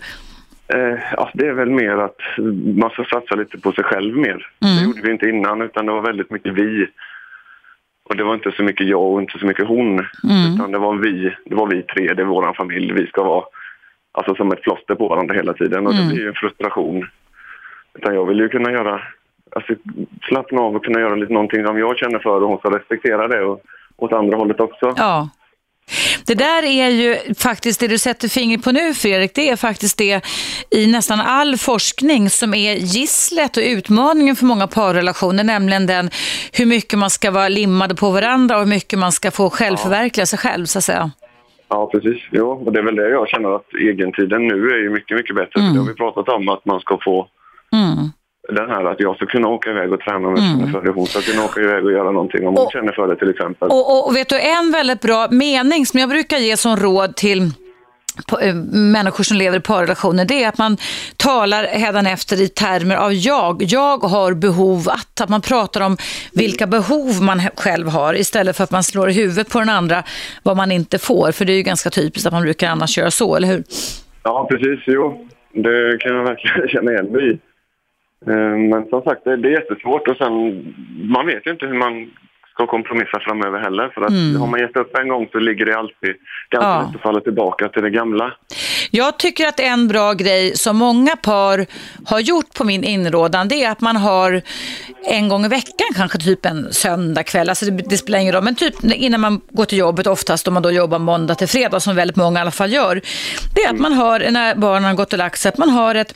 Eh, 0.74 0.98
ja, 1.16 1.30
det 1.34 1.46
är 1.46 1.52
väl 1.52 1.70
mer 1.70 1.96
att 1.96 2.16
man 2.80 2.90
ska 2.90 3.04
satsa 3.04 3.34
lite 3.34 3.58
på 3.58 3.72
sig 3.72 3.84
själv 3.84 4.16
mer. 4.16 4.46
Det 4.58 4.84
gjorde 4.84 5.02
vi 5.02 5.12
inte 5.12 5.26
innan 5.28 5.62
utan 5.62 5.86
det 5.86 5.92
var 5.92 6.02
väldigt 6.02 6.30
mycket 6.30 6.54
vi. 6.54 6.86
Och 8.10 8.16
det 8.16 8.24
var 8.24 8.34
inte 8.34 8.52
så 8.52 8.62
mycket 8.62 8.86
jag 8.86 9.02
och 9.02 9.20
inte 9.20 9.38
så 9.38 9.46
mycket 9.46 9.68
hon. 9.68 10.06
Utan 10.54 10.72
det 10.72 10.78
var 10.78 10.94
vi, 10.94 11.34
det 11.44 11.54
var 11.54 11.66
vi 11.66 11.82
tre, 11.82 12.14
det 12.14 12.22
är 12.22 12.26
vår 12.26 12.52
familj. 12.52 12.92
Vi 12.92 13.06
ska 13.06 13.24
vara 13.24 13.44
alltså, 14.12 14.34
som 14.34 14.52
ett 14.52 14.62
plåster 14.62 14.94
på 14.94 15.08
varandra 15.08 15.34
hela 15.34 15.52
tiden 15.52 15.86
och 15.86 15.94
det 15.94 16.08
blir 16.08 16.20
ju 16.20 16.28
en 16.28 16.34
frustration. 16.34 17.06
Utan 17.94 18.14
jag 18.14 18.26
vill 18.26 18.38
ju 18.38 18.48
kunna 18.48 18.72
göra, 18.72 19.00
alltså 19.56 19.74
slappna 20.28 20.60
av 20.60 20.76
och 20.76 20.84
kunna 20.84 21.00
göra 21.00 21.14
lite 21.14 21.32
någonting 21.32 21.66
som 21.66 21.78
jag 21.78 21.98
känner 21.98 22.18
för 22.18 22.42
och 22.42 22.48
hon 22.48 22.58
ska 22.58 22.78
respektera 22.78 23.28
det 23.28 23.40
och 23.40 23.62
åt 23.96 24.12
andra 24.12 24.36
hållet 24.36 24.60
också. 24.60 24.94
Ja. 24.96 25.28
Det 26.26 26.34
där 26.34 26.62
är 26.62 26.88
ju 26.88 27.34
faktiskt 27.34 27.80
det 27.80 27.88
du 27.88 27.98
sätter 27.98 28.28
fingret 28.28 28.64
på 28.64 28.72
nu 28.72 28.94
Fredrik, 28.94 29.34
det 29.34 29.48
är 29.48 29.56
faktiskt 29.56 29.98
det 29.98 30.26
i 30.70 30.86
nästan 30.86 31.20
all 31.20 31.56
forskning 31.56 32.30
som 32.30 32.54
är 32.54 32.74
gisslet 32.74 33.56
och 33.56 33.62
utmaningen 33.62 34.36
för 34.36 34.46
många 34.46 34.66
parrelationer, 34.66 35.44
nämligen 35.44 35.86
den 35.86 36.10
hur 36.52 36.66
mycket 36.66 36.98
man 36.98 37.10
ska 37.10 37.30
vara 37.30 37.48
limmade 37.48 37.94
på 37.94 38.10
varandra 38.10 38.56
och 38.56 38.62
hur 38.62 38.68
mycket 38.68 38.98
man 38.98 39.12
ska 39.12 39.30
få 39.30 39.50
självförverkliga 39.50 40.26
sig 40.26 40.38
själv 40.38 40.66
så 40.66 40.78
att 40.78 40.84
säga. 40.84 41.10
Ja, 41.68 41.90
precis. 41.92 42.22
Jo, 42.32 42.50
och 42.66 42.72
det 42.72 42.78
är 42.78 42.82
väl 42.82 42.96
det 42.96 43.08
jag 43.08 43.28
känner 43.28 43.56
att 43.56 43.74
egentiden 43.74 44.48
nu 44.48 44.70
är 44.70 44.82
ju 44.82 44.90
mycket, 44.90 45.16
mycket 45.16 45.36
bättre. 45.36 45.52
För 45.52 45.60
det 45.60 45.78
har 45.78 45.88
vi 45.88 45.94
pratat 45.94 46.28
om 46.28 46.48
att 46.48 46.64
man 46.64 46.80
ska 46.80 46.98
få 47.04 47.28
Mm. 47.72 48.12
Den 48.50 48.70
här 48.70 48.84
att 48.84 49.00
jag 49.00 49.16
ska 49.16 49.26
kunna 49.26 49.48
åka 49.48 49.70
iväg 49.70 49.92
och 49.92 50.00
träna 50.00 50.28
om 50.28 50.34
jag 50.36 50.44
känner 50.44 50.72
för 50.72 50.82
det. 50.82 50.90
Hon 50.92 51.06
ska 51.06 51.20
kunna 51.20 51.44
åka 51.44 51.60
iväg 51.60 51.84
och 51.84 51.92
göra 51.92 52.10
någonting 52.10 52.46
om 52.48 52.54
hon 52.56 52.66
Och- 52.66 52.72
känner 52.72 52.92
för 52.92 53.08
det 53.08 53.16
till 53.16 53.30
exempel. 53.30 53.68
Och, 53.68 53.90
och, 53.98 54.06
och 54.08 54.16
vet 54.16 54.28
du, 54.28 54.40
en 54.40 54.72
väldigt 54.72 55.00
bra 55.00 55.28
mening 55.30 55.86
som 55.86 56.00
jag 56.00 56.08
brukar 56.08 56.38
ge 56.38 56.56
som 56.56 56.76
råd 56.76 57.16
till 57.16 57.42
eh, 58.42 58.54
människor 58.72 59.24
som 59.24 59.36
lever 59.36 59.58
i 59.58 59.60
parrelationer, 59.60 60.24
det 60.24 60.44
är 60.44 60.48
att 60.48 60.58
man 60.58 60.76
talar 61.16 61.64
hädanefter 61.64 62.40
i 62.42 62.48
termer 62.48 62.96
av 62.96 63.12
jag. 63.14 63.62
Jag 63.62 63.98
har 63.98 64.34
behov 64.34 64.88
att. 64.88 65.20
Att 65.20 65.28
man 65.28 65.40
pratar 65.40 65.80
om 65.80 65.96
vilka 66.32 66.66
behov 66.66 67.22
man 67.22 67.40
själv 67.56 67.88
har 67.88 68.14
istället 68.14 68.56
för 68.56 68.64
att 68.64 68.70
man 68.70 68.82
slår 68.84 69.10
i 69.10 69.12
huvudet 69.12 69.50
på 69.50 69.58
den 69.58 69.68
andra 69.68 70.02
vad 70.42 70.56
man 70.56 70.72
inte 70.72 70.98
får. 70.98 71.32
För 71.32 71.44
det 71.44 71.52
är 71.52 71.56
ju 71.56 71.62
ganska 71.62 71.90
typiskt 71.90 72.26
att 72.26 72.32
man 72.32 72.42
brukar 72.42 72.68
annars 72.68 72.98
göra 72.98 73.10
så, 73.10 73.36
eller 73.36 73.48
hur? 73.48 73.62
Ja, 74.22 74.46
precis. 74.50 74.80
Jo, 74.86 75.26
det 75.54 75.98
kan 76.00 76.16
jag 76.16 76.24
verkligen 76.24 76.68
känna 76.72 76.92
igen 76.92 77.06
mig 77.12 77.30
i. 77.32 77.38
Eh, 78.26 78.56
Men 78.70 78.88
som 78.90 79.02
sagt, 79.02 79.24
det 79.24 79.30
är 79.30 79.60
jättesvårt 79.60 80.08
och 80.08 80.16
sen, 80.16 80.32
man 81.12 81.26
vet 81.26 81.46
ju 81.46 81.50
inte 81.50 81.66
hur 81.66 81.78
man 81.78 82.10
ska 82.54 82.66
kompromissa 82.66 83.20
framöver 83.20 83.58
heller. 83.58 83.88
För 83.94 84.00
att 84.00 84.40
har 84.40 84.46
man 84.46 84.60
gett 84.60 84.76
upp 84.76 84.96
en 84.98 85.08
gång 85.08 85.28
så 85.32 85.38
ligger 85.38 85.66
det 85.66 85.78
alltid 85.78 86.14
ganska 86.50 86.68
Ja. 86.70 86.82
lätt 86.86 86.96
att 86.96 87.02
falla 87.02 87.20
tillbaka 87.20 87.68
till 87.68 87.82
det 87.82 87.90
gamla. 87.90 88.32
Jag 88.90 89.18
tycker 89.18 89.46
att 89.46 89.60
en 89.60 89.88
bra 89.88 90.12
grej 90.12 90.56
som 90.56 90.76
många 90.76 91.16
par 91.16 91.66
har 92.06 92.20
gjort 92.20 92.54
på 92.58 92.64
min 92.64 92.84
inrådan 92.84 93.48
det 93.48 93.64
är 93.64 93.70
att 93.70 93.80
man 93.80 93.96
har 93.96 94.42
en 95.06 95.28
gång 95.28 95.44
i 95.44 95.48
veckan, 95.48 95.86
kanske 95.96 96.18
typ 96.18 96.46
en 96.46 96.72
söndagkväll, 96.72 97.48
alltså 97.48 97.64
det, 97.66 97.82
det 97.90 97.96
spelar 97.96 98.18
ingen 98.18 98.34
roll, 98.34 98.44
men 98.44 98.54
typ 98.54 98.74
innan 98.84 99.20
man 99.20 99.40
går 99.50 99.64
till 99.64 99.78
jobbet 99.78 100.06
oftast 100.06 100.48
om 100.48 100.54
man 100.54 100.62
då 100.62 100.70
jobbar 100.70 100.98
måndag 100.98 101.34
till 101.34 101.48
fredag 101.48 101.80
som 101.80 101.96
väldigt 101.96 102.16
många 102.16 102.38
i 102.38 102.42
alla 102.42 102.50
fall 102.50 102.72
gör. 102.72 103.00
Det 103.54 103.60
är 103.62 103.70
att 103.70 103.78
man 103.80 103.92
har, 103.92 104.30
när 104.30 104.54
barnen 104.54 104.84
har 104.84 104.94
gått 104.94 105.12
och 105.12 105.18
lagt 105.18 105.38
sig, 105.40 105.48
att 105.48 105.58
man 105.58 105.70
har 105.70 105.94
ett 105.94 106.14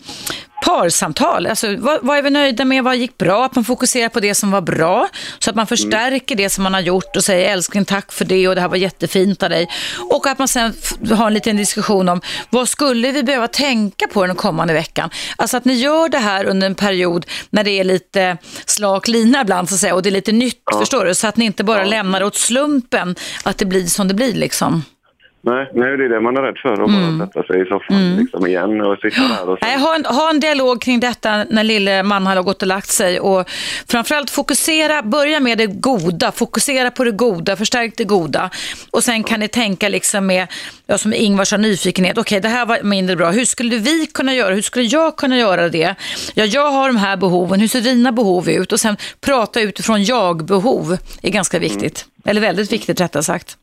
parsamtal. 0.63 1.47
Alltså, 1.47 1.77
vad, 1.77 1.99
vad 2.03 2.19
är 2.19 2.23
vi 2.23 2.31
nöjda 2.31 2.65
med? 2.65 2.85
Vad 2.85 2.97
gick 2.97 3.19
bra? 3.19 3.45
Att 3.45 3.55
man 3.55 3.65
fokuserar 3.65 4.09
på 4.09 4.21
det 4.21 4.35
som 4.35 4.51
var 4.51 4.61
bra. 4.61 5.09
Så 5.39 5.51
att 5.51 5.57
man 5.57 5.67
förstärker 5.67 6.37
det 6.37 6.51
som 6.51 6.65
man 6.65 6.75
har 6.75 6.81
gjort 6.81 7.17
och 7.17 7.25
säger 7.25 7.53
älskling 7.53 7.85
tack 7.85 8.13
för 8.13 8.25
det 8.25 8.49
och 8.49 8.55
det 8.55 8.61
här 8.61 8.69
var 8.69 8.77
jättefint 8.77 9.43
av 9.43 9.51
dig. 9.51 9.69
Och 10.11 10.27
att 10.27 10.39
man 10.39 10.49
sen 10.49 10.75
har 11.11 11.27
en 11.27 11.35
liten 11.35 11.57
diskussion 11.57 12.09
om 12.09 12.21
vad 12.51 12.69
skulle 12.69 13.13
vi 13.13 13.23
behöva 13.23 13.49
tänka 13.49 14.07
på 14.07 14.27
den 14.27 14.37
kommande 14.37 14.75
veckan? 14.75 15.11
Alltså 15.37 15.57
att 15.57 15.65
ni 15.65 15.75
gör 15.75 16.09
det 16.09 16.19
här 16.19 16.45
under 16.45 16.67
en 16.67 16.75
period 16.75 17.27
när 17.51 17.65
det 17.65 17.71
är 17.71 17.85
lite 17.85 18.37
slak 18.67 19.09
lina 19.09 19.41
ibland 19.41 19.69
så 19.69 19.75
att 19.75 19.81
säga 19.81 19.95
och 19.95 20.03
det 20.03 20.09
är 20.09 20.11
lite 20.11 20.33
nytt, 20.33 20.63
förstår 20.79 21.05
du? 21.05 21.15
Så 21.15 21.27
att 21.27 21.37
ni 21.37 21.45
inte 21.45 21.65
bara 21.65 21.85
lämnar 21.85 22.21
det 22.21 22.27
åt 22.27 22.37
slumpen 22.37 23.17
att 23.43 23.59
det 23.59 23.65
blir 23.65 23.87
som 23.87 24.09
det 24.09 24.15
blir 24.15 24.35
liksom. 24.35 24.83
Nej, 25.47 25.71
nej, 25.75 25.97
det 25.97 26.05
är 26.05 26.09
det 26.09 26.21
man 26.21 26.37
är 26.37 26.43
rädd 26.43 26.59
för. 26.63 26.73
Att 26.73 26.79
bara 26.79 27.27
sätta 27.27 27.43
sig 27.43 27.63
i 27.63 27.65
soffan 27.65 28.17
liksom 28.17 28.47
igen 28.47 28.81
och 28.81 28.99
sitta 28.99 29.21
där 29.21 29.49
och 29.49 29.59
så. 29.59 29.67
Nej, 29.67 29.79
ha, 29.79 29.95
en, 29.95 30.05
ha 30.05 30.31
en 30.31 30.41
dialog 30.41 30.83
kring 30.83 31.01
detta 31.01 31.45
när 31.51 31.65
lille 31.65 32.03
man 32.03 32.27
har 32.27 32.43
gått 32.43 32.63
och 32.63 32.69
lagt 32.69 32.89
sig 32.89 33.21
och 33.21 33.51
framförallt 33.89 34.31
fokusera, 34.31 35.03
börja 35.03 35.41
med 35.41 35.59
det 35.59 35.67
goda, 35.67 36.33
fokusera 36.33 36.91
på 36.91 37.05
det 37.05 37.11
goda, 37.11 37.57
förstärk 37.57 37.95
det 37.97 38.05
goda 38.05 38.51
och 38.91 39.05
sen 39.05 39.25
kan 39.25 39.41
ni 39.41 39.49
tänka 39.49 39.89
liksom 39.89 40.27
med, 40.27 40.47
ja, 40.87 40.99
som 40.99 41.13
Ingvar 41.13 41.45
sa, 41.45 41.57
nyfikenhet, 41.57 42.19
okej 42.19 42.41
det 42.41 42.49
här 42.49 42.67
var 42.67 42.79
mindre 42.83 43.17
bra, 43.17 43.31
hur 43.31 43.45
skulle 43.45 43.77
vi 43.77 44.07
kunna 44.07 44.35
göra, 44.35 44.55
hur 44.55 44.63
skulle 44.63 44.85
jag 44.87 45.17
kunna 45.17 45.39
göra 45.39 45.69
det? 45.69 45.95
Ja, 46.35 46.45
jag 46.45 46.71
har 46.73 46.89
de 46.89 46.97
här 46.97 47.17
behoven, 47.17 47.61
hur 47.61 47.69
ser 47.69 47.81
dina 47.81 48.13
behov 48.13 48.49
ut? 48.49 48.73
Och 48.73 48.81
sen 48.81 48.97
prata 49.21 49.61
utifrån 49.61 50.05
jag-behov 50.05 50.99
är 51.23 51.31
ganska 51.31 51.59
viktigt, 51.59 52.07
eller 52.25 52.41
väldigt 52.41 52.73
viktigt 52.73 53.01
rättare 53.01 53.23
sagt. 53.23 53.57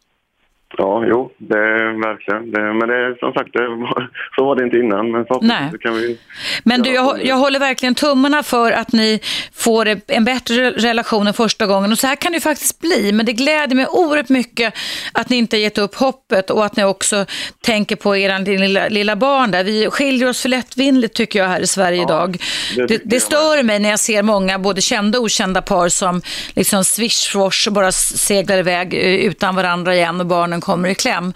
Ja, 0.78 1.06
jo, 1.08 1.32
det 1.38 1.58
är 1.58 2.08
verkligen. 2.08 2.52
Det, 2.52 2.74
men 2.74 2.88
det 2.88 3.16
som 3.20 3.34
sagt, 3.34 3.54
det, 3.54 3.66
så 4.36 4.46
var 4.46 4.56
det 4.56 4.64
inte 4.64 4.78
innan. 4.78 5.12
Men 5.12 5.26
Nej. 5.42 5.72
kan 5.82 5.94
vi... 5.96 6.20
Men 6.64 6.82
du, 6.82 6.92
Ja, 6.94 7.18
jag, 7.18 7.26
jag 7.26 7.36
håller 7.36 7.60
verkligen 7.60 7.96
tummarna 7.96 8.44
för 8.44 8.72
att 8.72 8.92
ni 8.92 9.20
får 9.54 10.00
en 10.08 10.26
bättre 10.26 10.72
relation 10.72 11.28
än 11.28 11.34
första 11.34 11.66
gången. 11.66 11.92
Och 11.92 11.98
så 11.98 12.08
här 12.08 12.16
kan 12.16 12.32
det 12.32 12.40
faktiskt 12.40 12.82
bli. 12.82 13.12
Men 13.12 13.26
det 13.26 13.34
gläder 13.34 13.76
mig 13.76 13.86
oerhört 13.88 14.30
mycket 14.30 14.74
att 15.14 15.30
ni 15.30 15.38
inte 15.38 15.58
gett 15.58 15.78
upp 15.78 15.96
hoppet 15.96 16.50
och 16.50 16.66
att 16.66 16.76
ni 16.76 16.84
också 16.84 17.26
tänker 17.62 17.96
på 17.96 18.18
er 18.18 18.58
lilla, 18.58 18.88
lilla 18.88 19.16
barn 19.16 19.52
där. 19.52 19.64
Vi 19.64 19.90
skiljer 19.90 20.30
oss 20.30 20.42
för 20.42 20.50
lättvindigt 20.50 21.16
tycker 21.16 21.40
jag 21.40 21.48
här 21.48 21.60
i 21.60 21.68
Sverige 21.68 22.02
idag. 22.02 22.38
det 22.76 23.02
Det, 23.06 23.20
stör 23.20 23.64
mig 23.64 23.80
när 23.80 23.90
jag 23.90 24.00
ser 24.00 24.24
många 24.24 24.60
både 24.60 24.82
kända 24.82 25.20
och 25.20 25.26
okända 25.26 25.62
par 25.62 25.90
som 25.90 26.22
liksom 26.56 26.84
swish 26.84 27.36
och 27.36 27.74
bara 27.74 27.92
seglar 27.92 28.58
iväg 28.58 28.94
eh, 28.94 29.00
utan 29.26 29.56
varandra 29.56 29.96
igen 29.96 30.20
och 30.20 30.26
barnen 30.26 30.61
kommer 30.62 30.90
i 30.90 30.96
kläm. 30.96 31.34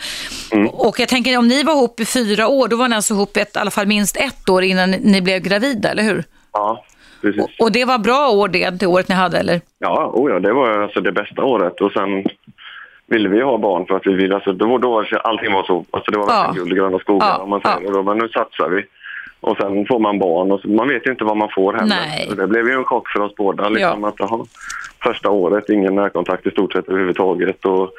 Mm. 0.52 0.68
Och 0.68 1.00
jag 1.00 1.08
tänker 1.10 1.38
om 1.38 1.48
ni 1.48 1.64
var 1.64 1.74
ihop 1.74 2.00
i 2.00 2.06
fyra 2.06 2.48
år, 2.48 2.68
då 2.68 2.76
var 2.76 2.88
ni 2.88 2.96
alltså 2.96 3.14
ihop 3.14 3.38
ett, 3.38 3.56
i 3.56 3.60
alla 3.60 3.72
fall 3.72 3.88
minst 3.88 4.18
ett 4.18 4.50
år 4.50 4.64
innan 4.64 4.92
ni- 4.92 5.22
blev 5.22 5.40
gravida, 5.42 5.90
eller 5.90 6.04
hur? 6.04 6.24
Ja, 6.54 6.86
precis. 7.22 7.46
Och 7.60 7.72
det 7.72 7.86
var 7.86 7.98
bra 7.98 8.30
år 8.30 8.48
det, 8.48 8.70
det 8.70 8.86
året 8.88 9.08
ni 9.10 9.16
hade, 9.16 9.38
eller? 9.38 9.62
Ja, 9.80 10.12
oh 10.14 10.32
ja, 10.32 10.40
det 10.40 10.54
var 10.54 10.82
alltså 10.84 11.02
det 11.02 11.12
bästa 11.12 11.44
året. 11.44 11.82
Och 11.82 11.92
sen 11.92 12.24
ville 13.08 13.30
vi 13.30 13.42
ha 13.42 13.58
barn 13.58 13.86
för 13.86 13.96
att 13.96 14.08
vi 14.08 14.14
ville, 14.14 14.36
alltså 14.36 14.54
då, 14.54 14.78
då 14.78 15.04
allting 15.24 15.54
var 15.54 15.64
så, 15.64 15.86
alltså 15.92 16.12
det 16.12 16.18
var 16.18 16.26
Ja. 16.30 16.42
verkligen 16.44 16.56
guld 16.68 16.72
och 16.72 16.78
gröna 16.78 17.00
skogar 17.00 17.28
Ja, 17.28 17.38
om 17.38 17.50
man 17.50 17.62
säger. 17.62 17.78
ja. 17.82 17.88
Och 17.88 17.94
då, 17.94 18.04
men 18.04 18.18
nu 18.18 18.30
satsar 18.30 18.70
vi. 18.70 18.84
Och 19.42 19.58
sen 19.58 19.86
får 19.86 20.00
man 20.00 20.20
barn 20.20 20.52
och 20.52 20.60
så, 20.60 20.68
man 20.70 20.88
vet 20.88 21.08
ju 21.08 21.12
inte 21.12 21.24
vad 21.24 21.38
man 21.38 21.50
får 21.56 21.74
heller. 21.74 22.36
Det 22.36 22.48
blev 22.48 22.68
ju 22.68 22.74
en 22.74 22.84
chock 22.84 23.10
för 23.10 23.20
oss 23.20 23.36
båda. 23.38 23.70
Liksom, 23.70 24.04
att, 24.04 24.22
aha, 24.22 24.46
första 25.04 25.30
året, 25.30 25.70
ingen 25.70 25.96
närkontakt 25.96 26.48
i 26.48 26.52
stort 26.52 26.74
sett 26.74 26.88
överhuvudtaget 26.90 27.66
och 27.66 27.92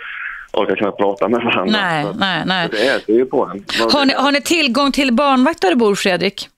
orkar 0.52 0.76
knappt 0.76 0.98
prata 0.98 1.28
med 1.28 1.40
varandra. 1.40 1.78
Nej, 1.80 2.04
Så 2.04 2.12
nej, 2.12 2.42
nej. 2.46 2.68
så 2.68 2.76
Det 2.76 2.86
äter 2.88 3.14
ju 3.14 3.24
på 3.26 3.44
en. 3.46 3.64
Har 3.92 4.04
ni, 4.04 4.14
har 4.14 4.32
ni 4.32 4.40
tillgång 4.40 4.92
till 4.92 5.12
barnvakt 5.12 5.60
där 5.62 5.70
du 5.70 5.76
bor, 5.76 5.94
Fredrik? 5.94 6.48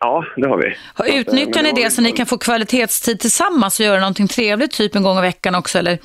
Ja, 0.00 0.24
det 0.36 0.48
har 0.48 0.56
vi. 0.58 0.76
Eh, 1.12 1.20
Utnyttjar 1.20 1.62
ni 1.62 1.72
det 1.72 1.90
så 1.90 2.02
ni 2.02 2.12
kan 2.12 2.26
få 2.26 2.38
kvalitetstid 2.38 3.20
tillsammans 3.20 3.80
och 3.80 3.86
göra 3.86 4.00
någonting 4.00 4.28
trevligt 4.28 4.70
typ 4.72 4.94
en 4.96 5.02
gång 5.02 5.18
i 5.18 5.20
veckan 5.20 5.54
också, 5.54 5.78
eller? 5.78 5.98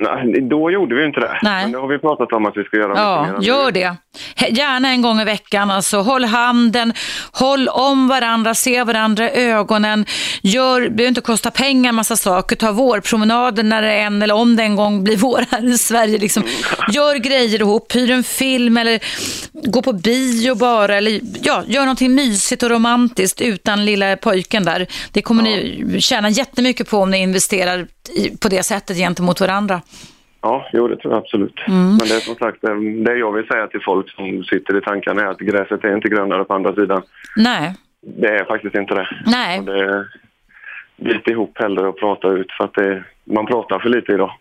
Nej, 0.00 0.40
då 0.40 0.70
gjorde 0.70 0.94
vi 0.94 1.06
inte 1.06 1.20
det. 1.20 1.38
Nej. 1.42 1.62
Men 1.62 1.72
det 1.72 1.78
har 1.78 1.88
vi 1.88 1.98
pratat 1.98 2.32
om 2.32 2.46
att 2.46 2.56
vi 2.56 2.64
ska 2.64 2.76
göra 2.76 2.92
Ja, 2.96 3.36
gör 3.40 3.70
det. 3.70 3.96
Gärna 4.48 4.88
en 4.88 5.02
gång 5.02 5.20
i 5.20 5.24
veckan. 5.24 5.70
Alltså, 5.70 5.98
håll 5.98 6.24
handen, 6.24 6.92
håll 7.32 7.68
om 7.68 8.08
varandra, 8.08 8.54
se 8.54 8.84
varandra 8.84 9.30
i 9.30 9.50
ögonen. 9.50 10.04
Gör, 10.42 10.80
det 10.80 10.90
behöver 10.90 11.08
inte 11.08 11.20
kosta 11.20 11.50
pengar, 11.50 11.92
massa 11.92 12.16
saker. 12.16 12.56
Ta 12.56 12.72
vårpromenader 12.72 13.62
när 13.62 13.82
det 13.82 13.92
en 13.92 14.22
eller 14.22 14.34
om 14.34 14.56
det 14.56 14.62
en 14.62 14.76
gång 14.76 15.04
blir 15.04 15.16
vår 15.28 15.44
här 15.50 15.74
i 15.74 15.78
Sverige. 15.78 16.18
Liksom. 16.18 16.42
Gör 16.92 17.16
grejer 17.16 17.60
ihop, 17.60 17.94
hyr 17.94 18.10
en 18.10 18.24
film 18.24 18.76
eller 18.76 19.00
gå 19.52 19.82
på 19.82 19.92
bio 19.92 20.54
bara. 20.54 20.96
Eller, 20.96 21.20
ja, 21.42 21.62
gör 21.66 21.80
någonting 21.80 22.14
mysigt 22.14 22.62
och 22.62 22.70
romantiskt 22.70 23.40
utan 23.40 23.84
lilla 23.84 24.16
pojken 24.16 24.64
där. 24.64 24.86
Det 25.12 25.22
kommer 25.22 25.42
ni 25.42 25.84
tjäna 26.00 26.30
jättemycket 26.30 26.90
på 26.90 26.98
om 26.98 27.10
ni 27.10 27.18
investerar 27.18 27.86
på 28.40 28.48
det 28.48 28.62
sättet 28.62 28.96
gentemot 28.96 29.40
varandra. 29.40 29.82
Ja, 30.42 30.68
jo 30.72 30.88
det 30.88 30.96
tror 30.96 31.12
jag 31.14 31.22
absolut. 31.22 31.54
Mm. 31.68 31.88
Men 31.88 31.98
det 31.98 32.14
är 32.14 32.20
som 32.20 32.34
sagt, 32.34 32.58
det- 32.60 33.04
det 33.04 33.14
jag 33.18 33.32
vill 33.32 33.46
säga 33.46 33.66
till 33.66 33.80
folk 33.84 34.10
som 34.14 34.44
sitter 34.44 34.78
i 34.78 34.80
tankarna 34.80 35.22
är 35.22 35.26
att 35.26 35.38
gräset 35.38 35.84
är 35.84 35.94
inte 35.96 36.08
grönare 36.08 36.44
på 36.44 36.54
andra 36.54 36.74
sidan. 36.74 37.02
Nej, 37.36 37.74
Det 38.00 38.28
är 38.28 38.44
faktiskt 38.44 38.74
inte 38.74 38.94
det. 38.94 39.08
nej. 39.26 39.58
Och 39.58 39.64
det 39.64 40.06
bit 40.96 41.28
ihop 41.28 41.52
hellre 41.58 41.88
och 41.88 41.98
prata 41.98 42.28
ut 42.28 42.46
för 42.56 42.64
att 42.64 42.74
det, 42.74 43.04
man 43.24 43.46
pratar 43.46 43.78
för 43.78 43.88
lite 43.88 44.12
idag. 44.12 44.32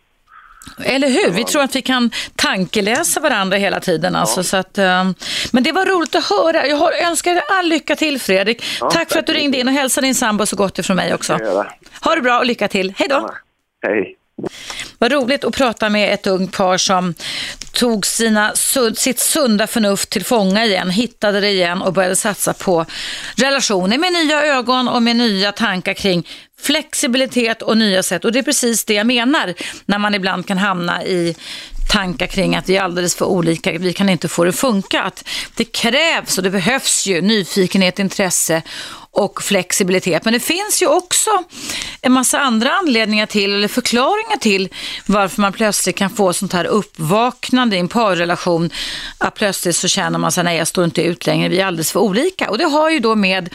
Eller 0.86 1.08
hur? 1.08 1.32
Vi 1.32 1.44
tror 1.44 1.62
att 1.62 1.76
vi 1.76 1.82
kan 1.82 2.10
tankeläsa 2.36 3.20
varandra 3.20 3.58
hela 3.58 3.80
tiden. 3.80 4.16
Alltså, 4.16 4.44
så 4.44 4.58
att, 4.58 4.78
eh, 4.78 5.04
men 5.54 5.64
det 5.64 5.72
var 5.72 5.86
roligt 5.86 6.16
att 6.16 6.24
höra. 6.30 6.66
Jag 6.68 6.78
har, 6.78 6.92
önskar 7.10 7.34
dig 7.34 7.44
all 7.50 7.66
lycka 7.68 7.96
till 7.96 8.20
Fredrik. 8.20 8.64
Ja, 8.82 8.90
tack 8.90 9.12
för 9.12 9.20
att 9.20 9.28
du 9.28 9.34
ringde 9.34 9.58
in 9.60 9.68
och 9.68 9.74
hälsa 9.74 10.02
din 10.02 10.16
sambo 10.16 10.46
så 10.46 10.56
gott 10.56 10.80
ifrån 10.80 10.96
mig 10.96 11.14
också. 11.14 11.34
Ha 12.04 12.16
det 12.16 12.22
bra 12.22 12.40
och 12.40 12.46
lycka 12.46 12.68
till. 12.68 12.94
Hej 12.98 13.08
då! 13.10 13.30
Hej. 13.82 14.16
Vad 14.98 15.12
roligt 15.12 15.44
att 15.44 15.56
prata 15.56 15.90
med 15.90 16.14
ett 16.14 16.28
ungt 16.28 16.58
par 16.58 16.78
som 16.78 17.14
tog 17.72 18.06
sina, 18.06 18.54
sitt 18.96 19.20
sunda 19.20 19.68
förnuft 19.68 20.10
till 20.10 20.26
fånga 20.26 20.66
igen, 20.66 20.90
hittade 20.90 21.40
det 21.40 21.50
igen 21.50 21.82
och 21.82 21.94
började 21.94 22.16
satsa 22.16 22.54
på 22.54 22.86
relationer 23.36 23.98
med 23.98 24.14
nya 24.14 24.46
ögon 24.46 24.88
och 24.88 25.04
med 25.04 25.16
nya 25.16 25.52
tankar 25.52 25.94
kring 25.94 26.28
flexibilitet 26.60 27.62
och 27.62 27.78
nya 27.78 28.04
sätt. 28.04 28.26
Och 28.26 28.32
det 28.32 28.40
är 28.40 28.44
precis 28.44 28.86
det 28.86 28.94
jag 28.94 29.08
menar 29.08 29.54
när 29.86 29.98
man 29.98 30.16
ibland 30.16 30.48
kan 30.48 30.58
hamna 30.58 31.04
i 31.04 31.36
tankar 31.88 32.28
kring 32.28 32.56
att 32.56 32.70
vi 32.70 32.78
är 32.78 32.82
alldeles 32.82 33.16
för 33.16 33.26
olika, 33.26 33.72
vi 33.72 33.94
kan 33.94 34.10
inte 34.10 34.28
få 34.28 34.44
det 34.44 34.50
att 34.50 34.56
funka. 34.56 35.02
Att 35.02 35.24
det 35.56 35.66
krävs 35.66 36.38
och 36.38 36.44
det 36.44 36.50
behövs 36.50 37.08
ju 37.08 37.22
nyfikenhet, 37.22 38.00
intresse 38.00 38.62
och 39.12 39.44
flexibilitet. 39.44 40.26
Men 40.26 40.34
det 40.34 40.40
finns 40.40 40.82
ju 40.82 40.88
också 40.88 41.30
en 42.02 42.12
massa 42.12 42.40
andra 42.40 42.72
anledningar 42.72 43.26
till, 43.26 43.54
eller 43.54 43.68
förklaringar 43.68 44.38
till, 44.38 44.70
varför 45.06 45.42
man 45.42 45.54
plötsligt 45.54 45.96
kan 45.96 46.10
få 46.10 46.34
sånt 46.34 46.54
här 46.54 46.66
uppvaknande 46.66 47.76
i 47.76 47.80
en 47.80 47.88
parrelation. 47.88 48.70
Att 49.18 49.36
plötsligt 49.36 49.76
så 49.76 49.88
känner 49.88 50.20
man 50.20 50.32
sig, 50.32 50.44
nej 50.44 50.58
jag 50.58 50.68
står 50.68 50.86
inte 50.86 51.02
ut 51.02 51.26
längre, 51.26 51.50
vi 51.50 51.60
är 51.60 51.66
alldeles 51.66 51.92
för 51.92 52.00
olika. 52.00 52.50
Och 52.50 52.58
det 52.58 52.66
har 52.66 52.90
ju 52.90 53.00
då 53.00 53.16
med 53.16 53.50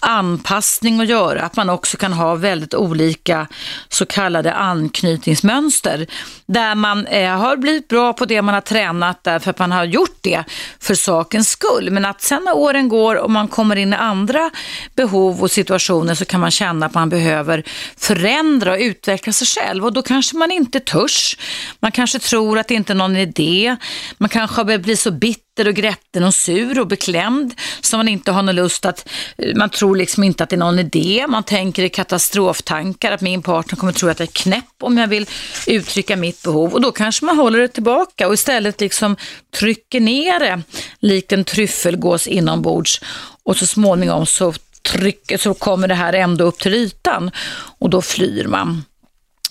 anpassning 0.00 1.00
att 1.00 1.08
göra, 1.08 1.42
att 1.42 1.56
man 1.56 1.70
också 1.70 1.96
kan 1.96 2.12
ha 2.12 2.34
väldigt 2.34 2.74
olika 2.74 3.46
så 3.88 4.06
kallade 4.06 4.54
anknytningsmönster. 4.54 6.06
Där 6.46 6.74
man 6.74 7.06
eh, 7.06 7.30
har 7.30 7.56
blivit 7.56 7.88
bra 7.88 8.12
på 8.12 8.24
det 8.24 8.42
man 8.42 8.54
har 8.54 8.60
tränat 8.60 9.24
därför 9.24 9.50
att 9.50 9.58
man 9.58 9.72
har 9.72 9.84
gjort 9.84 10.18
det 10.20 10.44
för 10.80 10.94
sakens 10.94 11.50
skull. 11.50 11.90
Men 11.90 12.04
att 12.04 12.22
sen 12.22 12.44
när 12.44 12.56
åren 12.56 12.88
går 12.88 13.14
och 13.16 13.30
man 13.30 13.48
kommer 13.48 13.76
in 13.76 13.92
i 13.92 13.96
andra 13.96 14.50
behov 14.94 15.42
och 15.42 15.50
situationer 15.50 16.14
så 16.14 16.24
kan 16.24 16.40
man 16.40 16.50
känna 16.50 16.86
att 16.86 16.94
man 16.94 17.08
behöver 17.08 17.64
förändra 17.96 18.72
och 18.72 18.78
utveckla 18.78 19.32
sig 19.32 19.46
själv 19.46 19.84
och 19.84 19.92
då 19.92 20.02
kanske 20.02 20.36
man 20.36 20.50
inte 20.50 20.80
törs. 20.80 21.36
Man 21.80 21.92
kanske 21.92 22.18
tror 22.18 22.58
att 22.58 22.68
det 22.68 22.74
inte 22.74 22.92
är 22.92 22.94
någon 22.94 23.16
idé. 23.16 23.76
Man 24.18 24.28
kanske 24.28 24.56
har 24.56 24.64
börjat 24.64 24.82
bli 24.82 24.96
så 24.96 25.10
bitter 25.10 25.49
och 25.68 25.74
grätten 25.74 26.24
och 26.24 26.34
sur 26.34 26.80
och 26.80 26.86
beklämd 26.86 27.54
så 27.80 27.96
man 27.96 28.08
inte 28.08 28.32
har 28.32 28.42
någon 28.42 28.54
lust 28.54 28.84
att, 28.84 29.08
eh, 29.38 29.56
man 29.56 29.70
tror 29.70 29.96
liksom 29.96 30.24
inte 30.24 30.44
att 30.44 30.50
det 30.50 30.56
är 30.56 30.58
någon 30.58 30.78
idé. 30.78 31.26
Man 31.28 31.42
tänker 31.42 31.82
i 31.82 31.88
katastroftankar 31.88 33.12
att 33.12 33.20
min 33.20 33.42
partner 33.42 33.76
kommer 33.76 33.92
tro 33.92 34.08
att 34.08 34.20
jag 34.20 34.28
är 34.28 34.32
knäpp 34.32 34.64
om 34.80 34.98
jag 34.98 35.08
vill 35.08 35.26
uttrycka 35.66 36.16
mitt 36.16 36.42
behov 36.42 36.74
och 36.74 36.80
då 36.80 36.92
kanske 36.92 37.24
man 37.24 37.38
håller 37.38 37.58
det 37.58 37.68
tillbaka 37.68 38.28
och 38.28 38.34
istället 38.34 38.80
liksom 38.80 39.16
trycker 39.58 40.00
ner 40.00 40.38
det 40.38 40.62
likt 41.00 41.32
en 41.32 41.44
tryffelgås 41.44 42.26
inombords 42.26 43.00
och 43.42 43.56
så 43.56 43.66
småningom 43.66 44.26
så 44.26 44.52
trycker, 44.82 45.38
så 45.38 45.54
kommer 45.54 45.88
det 45.88 45.94
här 45.94 46.12
ändå 46.12 46.44
upp 46.44 46.58
till 46.58 46.74
ytan 46.74 47.30
och 47.78 47.90
då 47.90 48.02
flyr 48.02 48.46
man. 48.46 48.84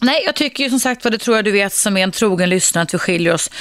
Nej, 0.01 0.23
jag 0.25 0.35
tycker 0.35 0.63
ju 0.63 0.69
som 0.69 0.79
sagt 0.79 1.03
vad 1.03 1.13
det 1.13 1.17
tror 1.17 1.35
jag 1.35 1.45
du 1.45 1.51
vet 1.51 1.73
som 1.73 1.97
är 1.97 2.03
en 2.03 2.11
trogen 2.11 2.49
lyssnare 2.49 2.83
att 2.83 2.93
vi 2.93 2.97
skiljer 2.97 3.33
oss 3.33 3.51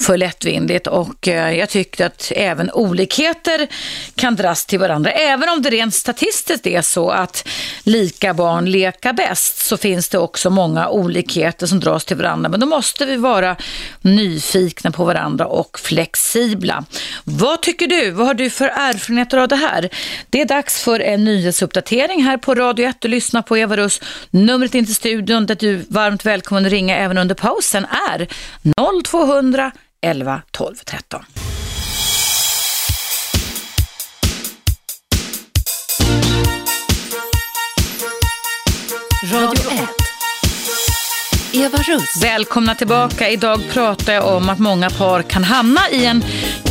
för 0.00 0.16
lättvindigt 0.16 0.86
och 0.86 1.28
eh, 1.28 1.58
jag 1.58 1.68
tycker 1.68 2.06
att 2.06 2.32
även 2.36 2.70
olikheter 2.70 3.68
kan 4.14 4.36
dras 4.36 4.66
till 4.66 4.78
varandra. 4.78 5.10
Även 5.10 5.48
om 5.48 5.62
det 5.62 5.70
rent 5.70 5.94
statistiskt 5.94 6.66
är 6.66 6.82
så 6.82 7.10
att 7.10 7.48
lika 7.82 8.34
barn 8.34 8.70
leka 8.70 9.12
bäst 9.12 9.58
så 9.58 9.76
finns 9.76 10.08
det 10.08 10.18
också 10.18 10.50
många 10.50 10.88
olikheter 10.88 11.66
som 11.66 11.80
dras 11.80 12.04
till 12.04 12.16
varandra. 12.16 12.48
Men 12.48 12.60
då 12.60 12.66
måste 12.66 13.06
vi 13.06 13.16
vara 13.16 13.56
nyfikna 14.00 14.90
på 14.90 15.04
varandra 15.04 15.46
och 15.46 15.78
flexibla. 15.78 16.84
Vad 17.24 17.62
tycker 17.62 17.86
du? 17.86 18.10
Vad 18.10 18.26
har 18.26 18.34
du 18.34 18.50
för 18.50 18.68
erfarenheter 18.68 19.38
av 19.38 19.48
det 19.48 19.56
här? 19.56 19.88
Det 20.30 20.40
är 20.40 20.44
dags 20.44 20.82
för 20.82 21.00
en 21.00 21.24
nyhetsuppdatering 21.24 22.24
här 22.24 22.36
på 22.36 22.54
Radio 22.54 22.88
1. 22.88 22.96
Du 23.00 23.08
lyssnar 23.08 23.42
på 23.42 23.56
Eva 23.58 23.76
Russ. 23.76 24.00
Numret 24.30 24.74
in 24.74 24.86
till 24.86 24.94
studion 24.94 25.46
där 25.46 25.54
du 25.54 25.85
varmt 25.88 26.26
välkommen 26.26 26.66
att 26.66 26.72
ringa 26.72 26.96
även 26.96 27.18
under 27.18 27.34
pausen 27.34 27.86
är 28.10 28.28
0200 29.04 29.72
11 30.00 30.42
12 30.50 30.74
13. 30.76 31.24
Radio 39.32 39.72
1. 39.72 39.88
Eva 41.52 41.78
Russ. 41.78 42.22
Välkomna 42.22 42.74
tillbaka. 42.74 43.28
Idag 43.28 43.60
pratar 43.72 44.12
jag 44.12 44.36
om 44.36 44.48
att 44.48 44.58
många 44.58 44.90
par 44.90 45.22
kan 45.22 45.44
hamna 45.44 45.90
i 45.90 46.06
en 46.06 46.24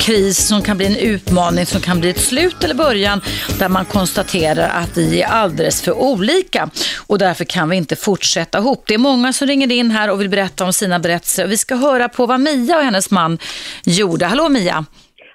kris 0.05 0.47
som 0.47 0.61
kan 0.61 0.77
bli 0.77 0.85
en 0.85 0.95
utmaning, 0.95 1.65
som 1.65 1.81
kan 1.81 1.99
bli 1.99 2.09
ett 2.09 2.21
slut 2.21 2.63
eller 2.63 2.75
början 2.75 3.21
där 3.59 3.69
man 3.69 3.85
konstaterar 3.85 4.69
att 4.69 4.97
vi 4.97 5.21
är 5.21 5.27
alldeles 5.27 5.81
för 5.81 5.91
olika 5.91 6.69
och 7.07 7.17
därför 7.17 7.45
kan 7.45 7.69
vi 7.69 7.75
inte 7.75 7.95
fortsätta 7.95 8.57
ihop. 8.57 8.83
Det 8.87 8.93
är 8.93 8.97
många 8.97 9.33
som 9.33 9.47
ringer 9.47 9.71
in 9.71 9.91
här 9.91 10.09
och 10.09 10.21
vill 10.21 10.29
berätta 10.29 10.65
om 10.65 10.73
sina 10.73 10.99
berättelser. 10.99 11.47
Vi 11.47 11.57
ska 11.57 11.75
höra 11.75 12.09
på 12.09 12.25
vad 12.25 12.39
Mia 12.39 12.77
och 12.77 12.83
hennes 12.83 13.11
man 13.11 13.37
gjorde. 13.83 14.25
Hallå 14.25 14.49
Mia! 14.49 14.85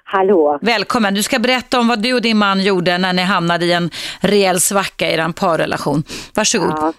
Hallå. 0.03 0.59
Välkommen. 0.61 1.13
Du 1.13 1.23
ska 1.23 1.39
berätta 1.39 1.79
om 1.79 1.87
vad 1.87 1.99
du 1.99 2.13
och 2.13 2.21
din 2.21 2.37
man 2.37 2.61
gjorde 2.61 2.97
när 2.97 3.13
ni 3.13 3.21
hamnade 3.21 3.65
i 3.65 3.71
en 3.71 3.89
rejäl 4.19 4.61
svacka 4.61 5.09
i 5.09 5.13
er 5.13 5.31
parrelation. 5.31 6.03
Varsågod. 6.33 6.69
Ja, 6.69 6.93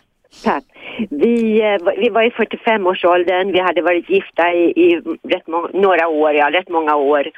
tack. 0.45 0.65
Vi, 1.11 1.61
eh, 1.61 1.93
vi 1.99 2.09
var 2.09 2.23
i 2.23 2.31
45-årsåldern, 2.31 3.53
vi 3.53 3.61
hade 3.61 3.83
varit 3.83 4.11
gifta 4.11 4.53
i, 4.53 4.65
i 4.65 5.01
rätt 5.29 5.47
några 5.73 6.09
år, 6.09 6.33
ja 6.35 6.51
rätt 6.51 6.69
många 6.69 6.97
år. 6.97 7.31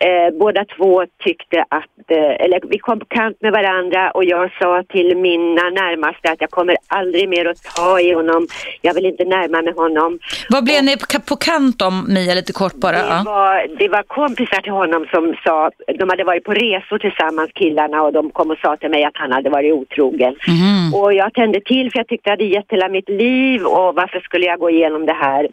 Eh, 0.00 0.38
båda 0.38 0.64
två 0.76 1.04
tyckte 1.24 1.64
att, 1.68 2.10
eh, 2.10 2.44
eller 2.44 2.60
vi 2.68 2.78
kom 2.78 2.98
på 2.98 3.06
kant 3.06 3.36
med 3.40 3.52
varandra 3.52 4.10
och 4.10 4.24
jag 4.24 4.50
sa 4.60 4.82
till 4.88 5.16
mina 5.16 5.62
närmaste 5.70 6.30
att 6.32 6.40
jag 6.40 6.50
kommer 6.50 6.76
aldrig 6.88 7.28
mer 7.28 7.46
att 7.48 7.62
ta 7.76 8.00
i 8.00 8.12
honom, 8.12 8.46
jag 8.82 8.94
vill 8.94 9.06
inte 9.06 9.24
närma 9.24 9.62
mig 9.62 9.72
honom. 9.76 10.18
Vad 10.50 10.64
blev 10.64 10.84
ni 10.84 10.96
på 11.28 11.36
kant 11.36 11.82
om, 11.82 12.06
Mia, 12.14 12.34
lite 12.34 12.52
kort 12.52 12.74
bara? 12.74 12.92
Det 12.92 12.98
Ja. 13.10 13.22
var, 13.26 13.66
det 13.78 13.88
var 13.88 14.02
kompisar 14.02 14.60
till 14.62 14.72
honom 14.72 15.06
som 15.12 15.34
sa, 15.44 15.70
de 15.98 16.08
hade 16.08 16.24
varit 16.24 16.44
på 16.44 16.52
resor 16.52 16.98
tillsammans 16.98 17.50
killarna 17.54 18.02
och 18.02 18.12
de 18.12 18.30
kom 18.30 18.50
och 18.50 18.58
sa 18.58 18.76
till 18.76 18.90
mig 18.90 19.04
att 19.04 19.16
han 19.16 19.32
hade 19.32 19.50
varit 19.50 19.72
otrogen. 19.72 20.34
Mhm. 20.48 20.94
Och 20.94 21.14
jag 21.14 21.34
tände 21.34 21.60
till 21.60 21.90
för 21.90 21.98
jag 21.98 22.08
tyckte 22.08 22.30
jag 22.30 22.32
hade 22.32 22.44
gett 22.44 22.66
hela 22.68 22.88
mitt 22.88 23.08
liv 23.10 23.64
och 23.64 23.94
varför 23.94 24.20
skulle 24.20 24.46
jag 24.46 24.58
gå 24.58 24.70
igenom 24.70 25.06
det 25.06 25.12
här? 25.12 25.48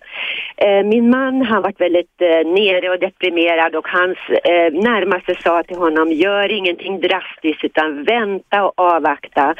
Eh, 0.57 0.83
min 0.85 1.09
man 1.09 1.41
han 1.41 1.61
var 1.61 1.73
väldigt 1.77 2.21
eh, 2.21 2.51
nere 2.51 2.89
och 2.89 2.99
deprimerad 2.99 3.75
och 3.75 3.87
hans 3.87 4.17
eh, 4.29 4.73
närmaste 4.73 5.35
sa 5.43 5.63
till 5.63 5.77
honom 5.77 6.11
gör 6.11 6.51
ingenting 6.51 6.99
drastiskt 6.99 7.63
utan 7.63 8.03
vänta 8.03 8.65
och 8.65 8.73
avvakta. 8.75 9.55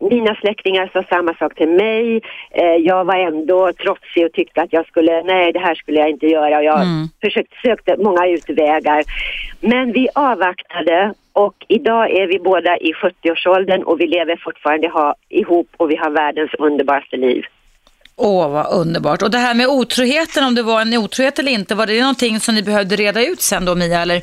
Mina 0.00 0.34
släktingar 0.34 0.90
sa 0.92 1.02
samma 1.02 1.34
sak 1.34 1.54
till 1.54 1.68
mig. 1.68 2.20
Jag 2.78 3.04
var 3.04 3.16
ändå 3.16 3.72
trotsig 3.72 4.26
och 4.26 4.32
tyckte 4.32 4.62
att 4.62 4.72
jag 4.72 4.86
skulle, 4.86 5.22
nej 5.22 5.52
det 5.52 5.58
här 5.58 5.74
skulle 5.74 6.00
jag 6.00 6.10
inte 6.10 6.26
göra 6.26 6.56
och 6.56 6.64
jag 6.64 6.76
Mm. 6.86 7.08
försökte, 7.20 7.56
sökte 7.62 7.96
många 7.98 8.26
utvägar. 8.26 9.02
Men 9.60 9.92
vi 9.92 10.08
avvaktade 10.14 11.14
och 11.32 11.64
idag 11.68 12.10
är 12.10 12.26
vi 12.26 12.38
båda 12.38 12.76
i 12.76 12.92
70-årsåldern 12.92 13.82
och 13.82 14.00
vi 14.00 14.06
lever 14.06 14.36
fortfarande 14.44 14.88
ha, 14.88 15.14
ihop 15.28 15.68
och 15.76 15.90
vi 15.90 15.96
har 15.96 16.10
världens 16.10 16.54
underbaraste 16.54 17.16
liv. 17.16 17.44
Åh, 18.18 18.50
vad 18.50 18.66
underbart. 18.80 19.22
Och 19.22 19.30
det 19.30 19.38
här 19.38 19.54
med 19.54 19.66
otroheten, 19.68 20.44
om 20.44 20.54
det 20.54 20.62
var 20.62 20.80
en 20.80 20.96
otrohet 20.98 21.38
eller 21.38 21.52
inte, 21.52 21.74
var 21.74 21.86
det 21.86 22.00
någonting 22.00 22.40
som 22.40 22.54
ni 22.54 22.62
behövde 22.62 22.96
reda 22.96 23.26
ut 23.26 23.40
sen 23.40 23.64
då, 23.64 23.74
Mia? 23.74 24.00
Eller? 24.02 24.22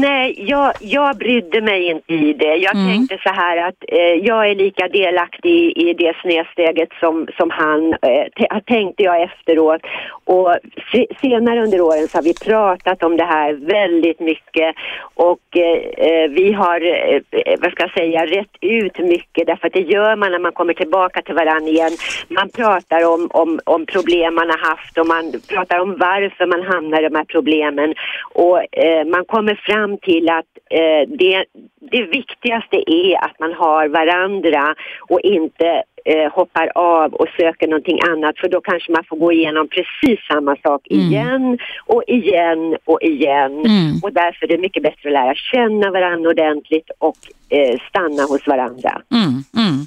Nej, 0.00 0.34
jag, 0.48 0.72
jag 0.80 1.16
brydde 1.16 1.60
mig 1.60 1.90
inte 1.90 2.12
i 2.14 2.32
det. 2.32 2.54
Jag 2.56 2.74
Mm. 2.76 2.88
tänkte 2.92 3.18
så 3.22 3.28
här 3.34 3.68
att 3.68 3.74
eh, 3.88 3.98
jag 4.28 4.50
är 4.50 4.54
lika 4.54 4.88
delaktig 4.88 5.50
i, 5.50 5.90
i 5.90 5.94
det 5.94 6.14
snedsteget 6.22 6.88
som, 7.00 7.26
som 7.38 7.50
han, 7.50 7.92
eh, 7.92 8.58
tänkte 8.66 9.02
jag 9.02 9.22
efteråt. 9.22 9.80
Och 10.24 10.56
se, 10.92 11.06
senare 11.20 11.62
under 11.64 11.80
åren 11.80 12.08
så 12.08 12.18
har 12.18 12.22
vi 12.22 12.34
pratat 12.34 13.02
om 13.02 13.16
det 13.16 13.24
här 13.24 13.52
väldigt 13.52 14.20
mycket 14.20 14.74
och 15.14 15.46
eh, 15.56 16.06
eh, 16.08 16.28
vi 16.30 16.52
har, 16.52 16.80
eh, 16.80 17.20
vad 17.62 17.72
ska 17.72 17.82
jag 17.82 17.92
säga, 17.92 18.26
rätt 18.26 18.54
ut 18.60 18.98
mycket 18.98 19.46
därför 19.46 19.66
att 19.66 19.72
det 19.72 19.80
gör 19.94 20.16
man 20.16 20.30
när 20.32 20.38
man 20.38 20.52
kommer 20.52 20.74
tillbaka 20.74 21.22
till 21.22 21.34
varandra 21.34 21.68
igen. 21.70 21.92
Man 22.28 22.48
pratar 22.50 23.04
om, 23.14 23.17
om, 23.30 23.60
om 23.64 23.86
problem 23.86 24.34
man 24.34 24.50
har 24.50 24.58
haft 24.70 24.98
och 24.98 25.06
man 25.06 25.32
pratar 25.48 25.78
om 25.78 25.96
varför 25.98 26.46
man 26.46 26.62
hamnar 26.62 27.00
i 27.00 27.08
de 27.08 27.14
här 27.14 27.24
problemen 27.24 27.94
och 28.32 28.78
eh, 28.78 29.06
man 29.06 29.24
kommer 29.24 29.54
fram 29.54 29.98
till 29.98 30.28
att 30.28 30.50
eh, 30.70 31.08
det, 31.08 31.44
det 31.92 32.02
viktigaste 32.02 32.76
är 32.86 33.24
att 33.24 33.38
man 33.38 33.52
har 33.52 33.88
varandra 33.88 34.74
och 35.08 35.20
inte 35.20 35.82
eh, 36.04 36.32
hoppar 36.32 36.72
av 36.74 37.14
och 37.14 37.28
söker 37.40 37.66
någonting 37.68 37.98
annat 38.10 38.38
för 38.38 38.48
då 38.48 38.60
kanske 38.60 38.92
man 38.92 39.04
får 39.04 39.16
gå 39.16 39.32
igenom 39.32 39.68
precis 39.68 40.20
samma 40.32 40.56
sak 40.56 40.86
igen 40.86 41.58
och 41.86 42.02
igen 42.06 42.76
och 42.84 43.02
igen 43.02 43.64
Mm. 43.88 43.92
och 44.02 44.12
därför 44.12 44.46
är 44.46 44.48
det 44.48 44.58
mycket 44.58 44.82
bättre 44.82 45.08
att 45.08 45.12
lära 45.12 45.34
känna 45.34 45.90
varandra 45.90 46.30
ordentligt 46.30 46.90
och 46.98 47.16
eh, 47.48 47.78
stanna 47.88 48.22
hos 48.22 48.46
varandra. 48.46 49.02
Mm, 49.12 49.42
mm. 49.56 49.86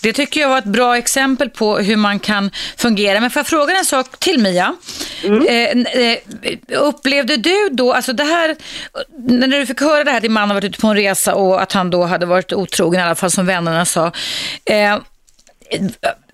Det 0.00 0.12
tycker 0.12 0.40
jag 0.40 0.48
var 0.48 0.58
ett 0.58 0.64
bra 0.64 0.96
exempel 0.96 1.50
på 1.50 1.78
hur 1.78 1.96
man 1.96 2.18
kan 2.20 2.50
fungera. 2.76 3.20
Men 3.20 3.30
får 3.30 3.40
jag 3.40 3.46
fråga 3.46 3.78
en 3.78 3.84
sak 3.84 4.18
till 4.18 4.38
Mia? 4.38 4.74
Eh, 5.46 5.70
n- 5.70 5.86
eh, 5.94 6.18
upplevde 6.80 7.36
du 7.36 7.68
då, 7.70 7.92
alltså 7.92 8.12
det 8.12 8.24
här, 8.24 8.56
när 9.28 9.48
du 9.48 9.66
fick 9.66 9.80
höra 9.80 10.04
det 10.04 10.10
här, 10.10 10.20
din 10.20 10.32
man 10.32 10.48
har 10.50 10.54
varit 10.54 10.64
ute 10.64 10.80
på 10.80 10.86
en 10.86 10.96
resa 10.96 11.34
och 11.34 11.62
att 11.62 11.72
han 11.72 11.90
då 11.90 12.02
hade 12.04 12.26
varit 12.26 12.52
otrogen, 12.52 13.00
i 13.00 13.04
alla 13.04 13.14
fall 13.14 13.30
som 13.30 13.46
vännerna 13.46 13.84
sa. 13.84 14.12
Eh, 14.64 14.96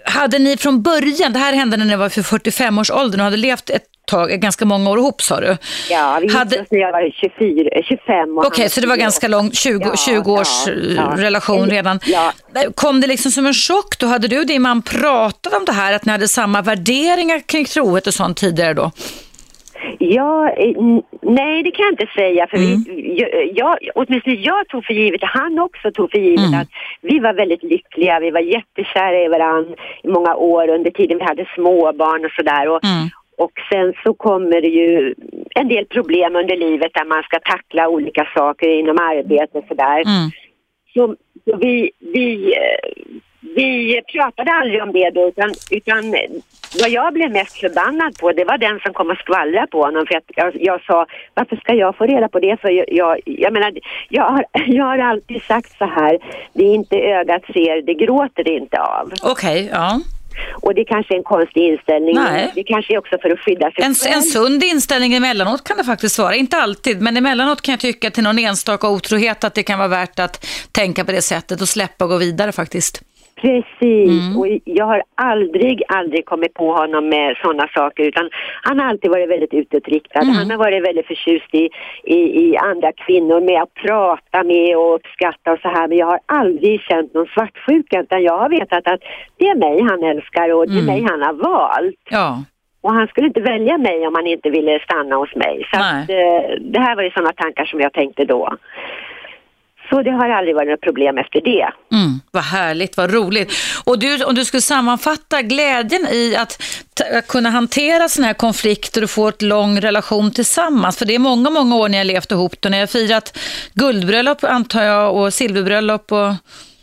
hade 0.05 0.39
ni 0.39 0.57
från 0.57 0.83
början, 0.83 1.33
det 1.33 1.39
här 1.39 1.53
hände 1.53 1.77
när 1.77 1.85
ni 1.85 1.97
var 1.97 2.09
för 2.09 2.23
45 2.23 2.79
års 2.79 2.91
ålder 2.91 3.19
och 3.19 3.25
hade 3.25 3.37
levt 3.37 3.71
ett 3.71 3.83
tag, 4.07 4.31
ganska 4.31 4.65
många 4.65 4.91
år 4.91 4.99
ihop 4.99 5.23
sa 5.23 5.41
du? 5.41 5.57
Ja, 5.91 6.19
vi 6.23 6.33
Hade- 6.33 6.65
när 6.71 6.79
jag 6.79 6.93
var 6.93 7.11
24, 7.21 7.69
eh, 7.77 7.83
25 7.83 8.39
och 8.39 8.47
Okej, 8.47 8.63
han 8.65 8.71
så 8.71 8.81
det 8.81 8.87
var 8.87 8.95
28. 8.97 9.03
ganska 9.05 9.29
lång, 9.29 9.53
20, 9.53 9.85
Ja, 9.85 9.97
20 9.97 10.33
års 10.33 10.67
ja, 10.67 10.73
eh, 10.73 10.95
ja. 10.97 11.15
relation 11.17 11.71
redan. 11.71 12.01
Ja. 12.07 12.33
Kom 12.75 13.01
det 13.01 13.07
liksom 13.07 13.31
som 13.33 13.47
en 13.47 13.55
chock 13.55 13.99
då? 13.99 14.07
Hade 14.07 14.29
du 14.29 14.39
och 14.39 14.47
din 14.47 14.63
man 14.63 14.83
pratat 14.83 15.53
om 15.55 15.65
det 15.65 15.73
här, 15.73 15.93
att 15.93 16.05
ni 16.05 16.13
hade 16.13 16.29
samma 16.29 16.63
värderingar 16.63 17.41
kring 17.47 17.65
trohet 17.65 18.07
och 18.07 18.15
sånt 18.15 18.37
tidigare 18.37 18.75
då? 18.75 18.91
Ja, 19.99 20.51
eh, 20.51 20.75
nej 21.23 21.63
det 21.63 21.71
kan 21.71 21.85
jag 21.85 21.93
inte 21.93 22.13
säga 22.15 22.47
för 22.47 22.57
Mm. 22.57 22.85
vi, 22.87 23.53
jag, 23.55 23.79
åtminstone 23.95 24.37
jag 24.37 24.69
tog 24.69 24.85
för 24.85 24.95
givet, 24.95 25.21
han 25.25 25.59
också 25.59 25.91
tog 25.93 26.11
för 26.11 26.19
givet 26.19 26.47
Mm. 26.49 26.61
att 26.61 26.69
vi 27.01 27.19
var 27.19 27.33
väldigt 27.33 27.63
lyckliga, 27.63 28.21
vi 28.21 28.31
var 28.31 28.41
jättekära 28.41 29.19
i 29.25 29.29
varandra 29.29 29.75
i 30.03 30.09
många 30.09 30.35
år 30.37 30.69
under 30.69 30.91
tiden 30.91 31.19
vi 31.19 31.25
hade 31.25 31.47
småbarn 31.55 32.25
och 32.25 32.31
sådär. 32.31 32.69
Och, 32.69 32.85
Mm. 32.85 33.09
och 33.39 33.53
sen 33.73 33.93
så 34.05 34.15
kommer 34.15 34.61
det 34.61 34.69
ju 34.69 35.15
en 35.55 35.69
del 35.69 35.85
problem 35.87 36.37
under 36.37 36.57
livet 36.57 36.91
där 36.95 37.05
man 37.05 37.23
ska 37.23 37.39
tackla 37.41 37.89
olika 37.89 38.29
saker 38.37 38.69
inom 38.69 38.99
arbete 38.99 39.59
och 39.59 39.65
sådär. 39.69 40.01
Mm. 40.07 40.31
Så, 40.95 41.17
så 41.45 41.57
vi, 41.57 41.91
vi, 41.99 42.55
eh, 42.55 42.91
vi 43.41 44.01
pratade 44.13 44.53
aldrig 44.53 44.83
om 44.83 44.93
det 44.93 45.11
då 45.11 45.29
utan, 45.29 45.55
utan 45.71 46.15
vad 46.81 46.91
jag 46.91 47.13
blev 47.13 47.31
mest 47.31 47.59
förbannad 47.61 48.19
på 48.19 48.33
det 48.33 48.45
var 48.45 48.59
den 48.59 48.81
som 48.81 48.93
kom 48.93 49.11
och 49.11 49.17
skvallrade 49.17 49.67
på 49.67 49.83
honom 49.83 50.07
för 50.07 50.17
att 50.17 50.25
jag, 50.37 50.57
jag 50.61 50.83
sa 50.83 51.07
varför 51.35 51.57
ska 51.57 51.75
jag 51.75 51.97
få 51.97 52.07
reda 52.07 52.29
på 52.29 52.41
det 52.41 52.61
för 52.61 52.69
jag, 52.69 52.87
jag, 52.89 53.21
jag 53.25 53.53
menar 53.53 53.73
jag 54.09 54.31
har, 54.31 54.45
jag 54.67 54.85
har 54.85 54.99
alltid 54.99 55.43
sagt 55.43 55.79
så 55.79 55.85
här 55.85 56.19
det 56.53 56.65
är 56.65 56.75
inte 56.75 56.97
ögat 56.97 57.43
ser 57.47 57.83
det 57.83 57.95
gråter 57.95 58.45
det 58.45 58.55
inte 58.55 58.81
av 58.81 59.13
Okej, 59.23 59.71
ja. 59.73 60.01
och 60.63 60.75
det 60.75 60.85
kanske 60.85 61.15
är 61.15 61.19
en 61.19 61.25
konstig 61.25 61.63
inställning 61.73 62.15
Nej. 62.15 62.53
det 62.55 62.65
kanske 62.65 62.95
är 62.95 62.99
också 62.99 63.19
för 63.23 63.31
att 63.31 63.39
skydda 63.41 63.71
sig 63.71 63.85
En, 63.85 63.95
själv. 63.95 64.15
en 64.15 64.23
sund 64.23 64.63
inställning 64.65 65.15
emellanåt 65.15 65.65
kan 65.65 65.77
det 65.77 65.85
faktiskt 65.85 66.19
vara. 66.19 66.35
Inte 66.35 66.57
alltid, 66.57 67.03
men 67.03 67.17
emellanåt 67.17 67.63
kan 67.63 67.73
jag 67.73 67.81
tycka 67.81 68.11
till 68.11 68.23
någon 68.23 68.39
enstaka 68.39 68.89
otrohet 68.89 69.45
att 69.45 69.55
det 69.55 69.63
kan 69.63 69.79
vara 69.79 69.89
värt 69.89 70.19
att 70.19 70.47
tänka 70.73 71.05
på 71.05 71.13
det 71.13 71.23
sättet 71.23 71.61
och 71.61 71.69
släppa 71.69 72.05
och 72.05 72.11
gå 72.11 72.17
vidare 72.17 72.53
faktiskt. 72.53 73.03
Precis, 73.41 74.27
Mm. 74.27 74.39
och 74.39 74.47
jag 74.65 74.85
har 74.87 75.03
aldrig, 75.15 75.83
aldrig 75.89 76.25
kommit 76.25 76.55
på 76.55 76.73
honom 76.73 77.09
med 77.09 77.37
sådana 77.43 77.69
saker 77.75 78.03
utan 78.05 78.31
han 78.63 78.79
har 78.81 78.87
alltid 78.87 79.11
varit 79.11 79.29
väldigt 79.31 79.55
utåtriktad. 79.55 80.21
Mm. 80.21 80.35
Han 80.35 80.51
har 80.51 80.59
varit 80.59 80.89
väldigt 80.89 81.07
förtjust 81.07 81.55
i, 81.55 81.69
i, 82.05 82.19
i 82.45 82.57
andra 82.57 82.93
kvinnor 82.93 83.41
med 83.41 83.63
att 83.63 83.75
prata 83.75 84.43
med 84.45 84.77
och 84.77 84.95
uppskatta 84.95 85.53
och 85.53 85.59
så 85.63 85.69
här 85.69 85.89
men 85.89 85.99
jag 85.99 86.07
har 86.07 86.19
aldrig 86.27 86.81
känt 86.81 87.15
någon 87.15 87.27
svartsjuka 87.27 88.01
utan 88.01 88.23
jag 88.23 88.39
har 88.39 88.49
vetat 88.49 88.87
att 88.89 89.01
det 89.39 89.49
är 89.49 89.55
mig 89.55 89.81
han 89.91 90.03
älskar 90.05 90.55
och 90.55 90.67
det 90.69 90.73
är 90.75 90.83
Mm. 90.83 90.87
mig 90.87 91.07
han 91.11 91.23
har 91.23 91.33
valt. 91.33 91.97
Ja, 92.11 92.45
Och 92.83 92.93
han 92.93 93.07
skulle 93.07 93.27
inte 93.27 93.41
välja 93.41 93.79
mig 93.79 94.07
om 94.07 94.15
han 94.15 94.27
inte 94.27 94.51
ville 94.51 94.79
stanna 94.81 95.17
hos 95.17 95.35
mig. 95.35 95.67
Så 95.73 95.81
att, 95.81 96.11
eh, 96.11 96.61
det 96.61 96.81
här 96.81 96.97
var 96.97 97.03
ju 97.03 97.11
sådana 97.11 97.33
tankar 97.33 97.65
som 97.65 97.81
jag 97.81 97.93
tänkte 97.93 98.25
då. 98.25 98.55
Så 99.91 100.03
det 100.03 100.11
har 100.11 100.29
aldrig 100.29 100.55
varit 100.55 100.69
något 100.69 100.81
problem 100.81 101.19
efter 101.19 101.41
det. 101.41 101.69
mm, 101.93 102.21
vad 102.31 102.43
härligt, 102.43 102.97
vad 102.97 103.15
roligt. 103.15 103.53
Och 103.85 103.99
du, 103.99 104.25
om 104.25 104.35
du 104.35 104.45
skulle 104.45 104.61
sammanfatta 104.61 105.43
glädjen 105.43 106.07
i 106.07 106.37
att 106.37 106.63
kunna 107.29 107.51
hantera 107.51 108.09
sådana 108.09 108.27
här 108.27 108.35
konflikter 108.35 109.03
och 109.03 109.11
få 109.11 109.29
ett 109.29 109.43
lång 109.43 109.81
relation 109.81 110.31
tillsammans. 110.31 110.99
För 110.99 111.07
det 111.07 111.15
är 111.15 111.19
många, 111.19 111.51
många 111.51 111.77
år 111.77 111.89
ni 111.89 111.97
har 111.97 112.05
levt 112.05 112.31
ihop 112.33 112.55
och 112.65 112.71
ni 112.71 112.81
har 112.81 112.87
firat 112.87 113.39
guldbröllop 113.75 114.45
antar 114.45 114.83
jag 114.83 115.17
och 115.17 115.33
silverbröllop 115.35 116.13
och 116.13 116.33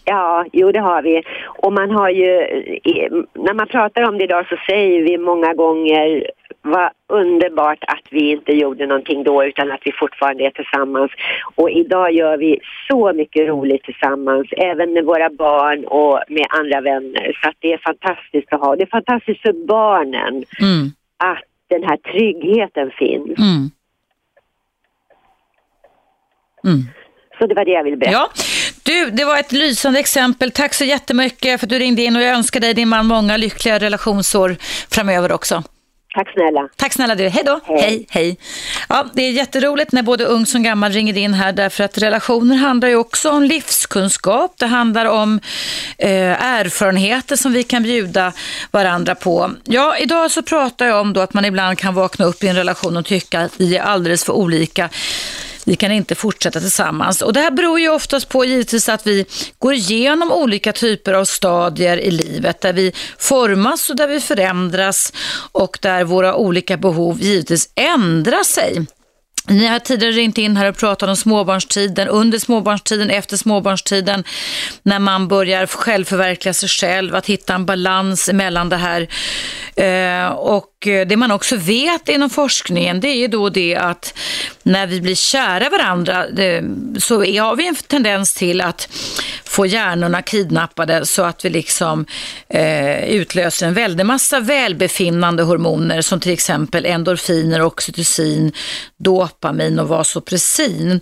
Ja, 0.09 0.45
jo 0.53 0.71
det 0.71 0.79
har 0.79 1.01
vi. 1.01 1.23
Och 1.45 1.73
man 1.73 1.91
har 1.91 2.09
ju, 2.09 2.29
när 3.35 3.53
man 3.53 3.67
pratar 3.67 4.09
om 4.09 4.17
det 4.17 4.23
idag 4.23 4.47
så 4.49 4.55
säger 4.69 5.03
vi 5.03 5.17
många 5.17 5.53
gånger 5.53 6.31
vad 6.67 6.89
underbart 7.07 7.83
att 7.87 8.07
vi 8.09 8.31
inte 8.31 8.51
gjorde 8.51 8.85
någonting 8.85 9.23
då 9.23 9.45
utan 9.45 9.71
att 9.71 9.81
vi 9.85 9.91
fortfarande 9.91 10.43
är 10.43 10.49
tillsammans. 10.49 11.11
Och 11.55 11.69
idag 11.69 12.11
gör 12.13 12.37
vi 12.37 12.59
så 12.87 13.13
mycket 13.13 13.47
roligt 13.47 13.83
tillsammans, 13.83 14.47
även 14.57 14.93
med 14.93 15.05
våra 15.05 15.29
barn 15.29 15.85
och 15.85 16.19
med 16.27 16.45
andra 16.49 16.81
vänner. 16.81 17.39
Så 17.41 17.49
att 17.49 17.55
det 17.59 17.73
är 17.73 17.77
fantastiskt 17.77 18.53
att 18.53 18.59
ha. 18.59 18.75
Det 18.75 18.83
är 18.83 18.87
fantastiskt 18.99 19.41
för 19.41 19.53
barnen 19.67 20.43
mm, 20.59 20.91
att 21.17 21.43
den 21.67 21.83
här 21.83 21.97
tryggheten 21.97 22.91
finns. 22.91 23.39
mm. 23.39 23.71
Mm. 26.63 26.83
Så 27.39 27.47
det 27.47 27.55
var 27.55 27.65
det 27.65 27.71
jag 27.71 27.83
ville 27.83 27.97
berätta. 27.97 28.17
Ja, 28.17 28.29
du, 28.83 29.11
det 29.11 29.25
var 29.25 29.39
ett 29.39 29.51
lysande 29.51 29.99
exempel. 29.99 30.51
Tack 30.51 30.73
så 30.73 30.83
jättemycket 30.83 31.59
för 31.59 31.65
att 31.65 31.69
du 31.69 31.79
ringde 31.79 32.01
in 32.01 32.15
och 32.15 32.21
jag 32.21 32.31
önskar 32.31 32.59
dig 32.59 32.73
din 32.73 32.89
man 32.89 33.05
många 33.05 33.37
lyckliga 33.37 33.79
relationsår 33.79 34.55
framöver 34.89 35.31
också. 35.31 35.63
Tack 36.17 36.33
snälla. 36.33 36.69
Tack 36.75 36.93
snälla 36.93 37.15
du. 37.15 37.29
Hej 37.29 37.43
då. 37.45 37.59
Hej. 37.65 37.81
Hej, 37.81 38.05
hej. 38.09 38.37
Ja, 38.89 39.05
det 39.13 39.21
är 39.21 39.31
jätteroligt 39.31 39.91
när 39.91 40.03
både 40.03 40.25
ung 40.25 40.45
som 40.45 40.63
gammal 40.63 40.91
ringer 40.91 41.17
in 41.17 41.33
här 41.33 41.51
därför 41.51 41.83
att 41.83 41.97
relationer 41.97 42.55
handlar 42.55 42.89
ju 42.89 42.95
också 42.95 43.29
om 43.29 43.43
livskunskap. 43.43 44.53
Det 44.57 44.65
handlar 44.65 45.05
om 45.05 45.39
eh, 45.97 46.43
erfarenheter 46.43 47.35
som 47.35 47.53
vi 47.53 47.63
kan 47.63 47.83
bjuda 47.83 48.33
varandra 48.71 49.15
på. 49.15 49.51
Ja, 49.63 49.97
idag 49.97 50.31
så 50.31 50.41
pratar 50.41 50.85
jag 50.85 51.01
om 51.01 51.13
då 51.13 51.21
att 51.21 51.33
man 51.33 51.45
ibland 51.45 51.77
kan 51.77 51.93
vakna 51.93 52.25
upp 52.25 52.43
i 52.43 52.47
en 52.47 52.55
relation 52.55 52.97
och 52.97 53.05
tycka 53.05 53.41
att 53.41 53.59
vi 53.59 53.77
är 53.77 53.81
alldeles 53.81 54.23
för 54.23 54.33
olika. 54.33 54.89
Vi 55.67 55.75
kan 55.75 55.91
inte 55.91 56.15
fortsätta 56.15 56.59
tillsammans. 56.59 57.21
Och 57.21 57.33
det 57.33 57.39
här 57.39 57.51
beror 57.51 57.79
ju 57.79 57.89
oftast 57.89 58.29
på 58.29 58.45
givetvis 58.45 58.89
att 58.89 59.07
vi 59.07 59.25
går 59.59 59.73
igenom 59.73 60.31
olika 60.31 60.73
typer 60.73 61.13
av 61.13 61.25
stadier 61.25 61.97
i 61.97 62.11
livet 62.11 62.61
där 62.61 62.73
vi 62.73 62.93
formas 63.17 63.89
och 63.89 63.95
där 63.95 64.07
vi 64.07 64.19
förändras 64.19 65.13
och 65.51 65.77
där 65.81 66.03
våra 66.03 66.35
olika 66.35 66.77
behov 66.77 67.21
givetvis 67.21 67.69
ändrar 67.75 68.43
sig. 68.43 68.85
Ni 69.49 69.65
har 69.65 69.79
tidigare 69.79 70.11
ringt 70.11 70.37
in 70.37 70.57
här 70.57 70.69
och 70.69 70.77
pratat 70.77 71.09
om 71.09 71.15
småbarnstiden, 71.15 72.07
under 72.07 72.39
småbarnstiden, 72.39 73.09
efter 73.09 73.37
småbarnstiden, 73.37 74.23
när 74.83 74.99
man 74.99 75.27
börjar 75.27 75.65
självförverkliga 75.65 76.53
sig 76.53 76.69
själv, 76.69 77.15
att 77.15 77.25
hitta 77.25 77.55
en 77.55 77.65
balans 77.65 78.29
mellan 78.33 78.69
det 78.69 78.77
här. 78.77 79.07
Eh, 79.75 80.27
och 80.27 80.69
Eh, 80.87 81.07
det 81.07 81.17
man 81.17 81.31
också 81.31 81.55
vet 81.55 82.09
inom 82.09 82.29
forskningen, 82.29 82.99
det 82.99 83.07
är 83.07 83.15
ju 83.15 83.27
då 83.27 83.49
det 83.49 83.75
att 83.75 84.13
när 84.63 84.87
vi 84.87 85.01
blir 85.01 85.15
kära 85.15 85.65
i 85.65 85.69
varandra 85.69 86.25
det, 86.29 86.63
så 86.99 87.15
har 87.19 87.55
vi 87.55 87.67
en 87.67 87.75
tendens 87.75 88.33
till 88.33 88.61
att 88.61 88.89
få 89.43 89.65
hjärnorna 89.65 90.21
kidnappade 90.21 91.05
så 91.05 91.23
att 91.23 91.45
vi 91.45 91.49
liksom 91.49 92.05
eh, 92.49 93.09
utlöser 93.09 93.67
en 93.67 93.73
väldig 93.73 94.05
massa 94.05 94.39
välbefinnande 94.39 95.43
hormoner 95.43 96.01
som 96.01 96.19
till 96.19 96.31
exempel 96.31 96.85
endorfiner, 96.85 97.61
oxytocin, 97.61 98.51
dopamin 98.97 99.79
och 99.79 99.87
vasopressin. 99.87 100.99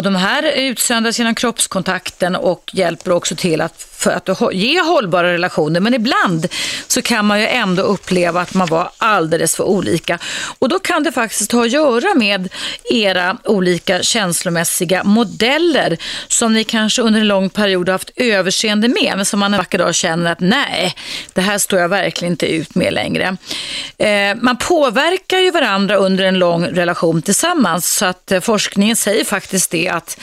Och 0.00 0.04
de 0.04 0.14
här 0.14 0.42
utsöndras 0.42 1.18
genom 1.18 1.34
kroppskontakten 1.34 2.36
och 2.36 2.70
hjälper 2.72 3.12
också 3.12 3.36
till 3.36 3.60
att, 3.60 3.86
för 3.96 4.10
att 4.10 4.54
ge 4.54 4.80
hållbara 4.80 5.32
relationer. 5.32 5.80
Men 5.80 5.94
ibland 5.94 6.46
så 6.86 7.02
kan 7.02 7.24
man 7.24 7.40
ju 7.40 7.46
ändå 7.46 7.82
uppleva 7.82 8.40
att 8.40 8.54
man 8.54 8.68
var 8.68 8.90
alldeles 8.98 9.56
för 9.56 9.64
olika. 9.64 10.18
Och 10.58 10.68
då 10.68 10.78
kan 10.78 11.02
det 11.02 11.12
faktiskt 11.12 11.52
ha 11.52 11.62
att 11.62 11.70
göra 11.70 12.14
med 12.14 12.48
era 12.90 13.36
olika 13.44 14.02
känslomässiga 14.02 15.04
modeller 15.04 15.96
som 16.28 16.54
ni 16.54 16.64
kanske 16.64 17.02
under 17.02 17.20
en 17.20 17.28
lång 17.28 17.50
period 17.50 17.88
har 17.88 17.92
haft 17.92 18.10
överseende 18.16 18.88
med, 18.88 19.12
men 19.16 19.24
som 19.24 19.40
man 19.40 19.54
en 19.54 19.58
vacker 19.58 19.78
dag 19.78 19.94
känner 19.94 20.32
att 20.32 20.40
nej, 20.40 20.94
det 21.32 21.40
här 21.40 21.58
står 21.58 21.78
jag 21.78 21.88
verkligen 21.88 22.32
inte 22.32 22.46
ut 22.46 22.74
med 22.74 22.92
längre. 22.92 23.36
Eh, 23.98 24.36
man 24.40 24.56
påverkar 24.56 25.38
ju 25.38 25.50
varandra 25.50 25.96
under 25.96 26.24
en 26.24 26.38
lång 26.38 26.64
relation 26.64 27.22
tillsammans, 27.22 27.94
så 27.94 28.06
att 28.06 28.32
eh, 28.32 28.40
forskningen 28.40 28.96
säger 28.96 29.24
faktiskt 29.24 29.70
det 29.70 29.89
att 29.92 30.20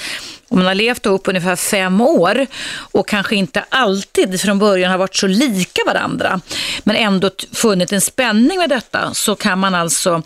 om 0.50 0.58
man 0.58 0.68
har 0.68 0.76
levt 0.76 1.06
ihop 1.06 1.28
ungefär 1.28 1.56
fem 1.56 2.02
år 2.02 2.48
och 2.92 3.08
kanske 3.08 3.36
inte 3.36 3.66
alltid 3.70 4.42
från 4.42 4.60
början 4.60 4.92
har 4.92 4.98
varit 4.98 5.16
så 5.16 5.28
lika 5.28 5.82
varandra, 5.86 6.40
men 6.84 6.96
ändå 6.96 7.30
funnit 7.54 7.92
en 7.92 8.02
spänning 8.02 8.58
med 8.58 8.70
detta, 8.70 9.14
så 9.14 9.36
kan 9.36 9.60
man 9.60 9.76
alltså 9.76 10.24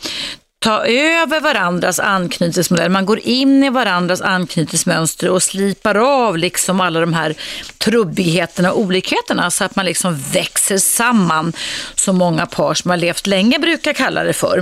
ta 0.64 0.86
över 0.86 1.40
varandras 1.40 2.00
anknytningsmodell. 2.00 2.90
Man 2.90 3.06
går 3.06 3.20
in 3.20 3.64
i 3.64 3.70
varandras 3.70 4.22
anknytningsmönster 4.22 5.30
och 5.30 5.44
slipar 5.44 5.96
av 5.96 6.38
liksom 6.38 6.82
alla 6.82 7.00
de 7.00 7.14
här 7.14 7.36
trubbigheterna 7.78 8.72
och 8.72 8.80
olikheterna 8.80 9.52
så 9.52 9.64
att 9.64 9.76
man 9.76 9.86
liksom 9.86 10.18
växer 10.34 10.78
samman 10.78 11.54
som 11.96 12.18
många 12.18 12.46
par 12.46 12.74
som 12.74 12.90
har 12.90 12.98
levt 12.98 13.28
länge 13.28 13.60
brukar 13.60 13.94
kalla 13.94 14.24
det 14.24 14.34
för. 14.34 14.58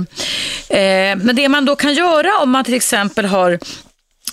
Eh, 0.68 1.16
men 1.16 1.36
det 1.36 1.48
man 1.48 1.64
då 1.64 1.76
kan 1.76 1.94
göra 1.94 2.38
om 2.42 2.50
man 2.50 2.64
till 2.64 2.74
exempel 2.74 3.24
har 3.24 3.58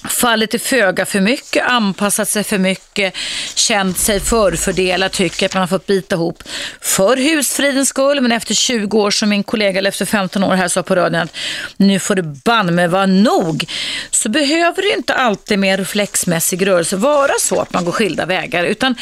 fallit 0.09 0.51
till 0.51 0.59
föga 0.59 1.05
för 1.05 1.21
mycket, 1.21 1.65
anpassat 1.65 2.29
sig 2.29 2.43
för 2.43 2.57
mycket, 2.57 3.13
känt 3.55 3.97
sig 3.97 4.19
förfördelad, 4.19 5.11
tycker 5.11 5.45
att 5.45 5.53
man 5.53 5.61
har 5.61 5.67
fått 5.67 5.85
bita 5.85 6.15
ihop 6.15 6.43
för 6.81 7.17
husfridens 7.17 7.89
skull. 7.89 8.21
Men 8.21 8.31
efter 8.31 8.53
20 8.53 8.97
år, 8.97 9.11
som 9.11 9.29
min 9.29 9.43
kollega, 9.43 9.79
eller 9.79 9.89
efter 9.89 10.05
15 10.05 10.43
år 10.43 10.55
här 10.55 10.67
sa 10.67 10.83
på 10.83 10.95
radion, 10.95 11.21
att 11.21 11.35
nu 11.77 11.99
får 11.99 12.15
det 12.15 12.23
banne 12.23 12.71
mig 12.71 12.87
vara 12.87 13.05
nog. 13.05 13.65
Så 14.11 14.29
behöver 14.29 14.81
det 14.81 14.97
inte 14.97 15.13
alltid 15.13 15.59
med 15.59 15.79
reflexmässig 15.79 16.67
rörelse 16.67 16.95
vara 16.95 17.33
så 17.39 17.61
att 17.61 17.73
man 17.73 17.85
går 17.85 17.91
skilda 17.91 18.25
vägar. 18.25 18.63
Utan 18.63 18.95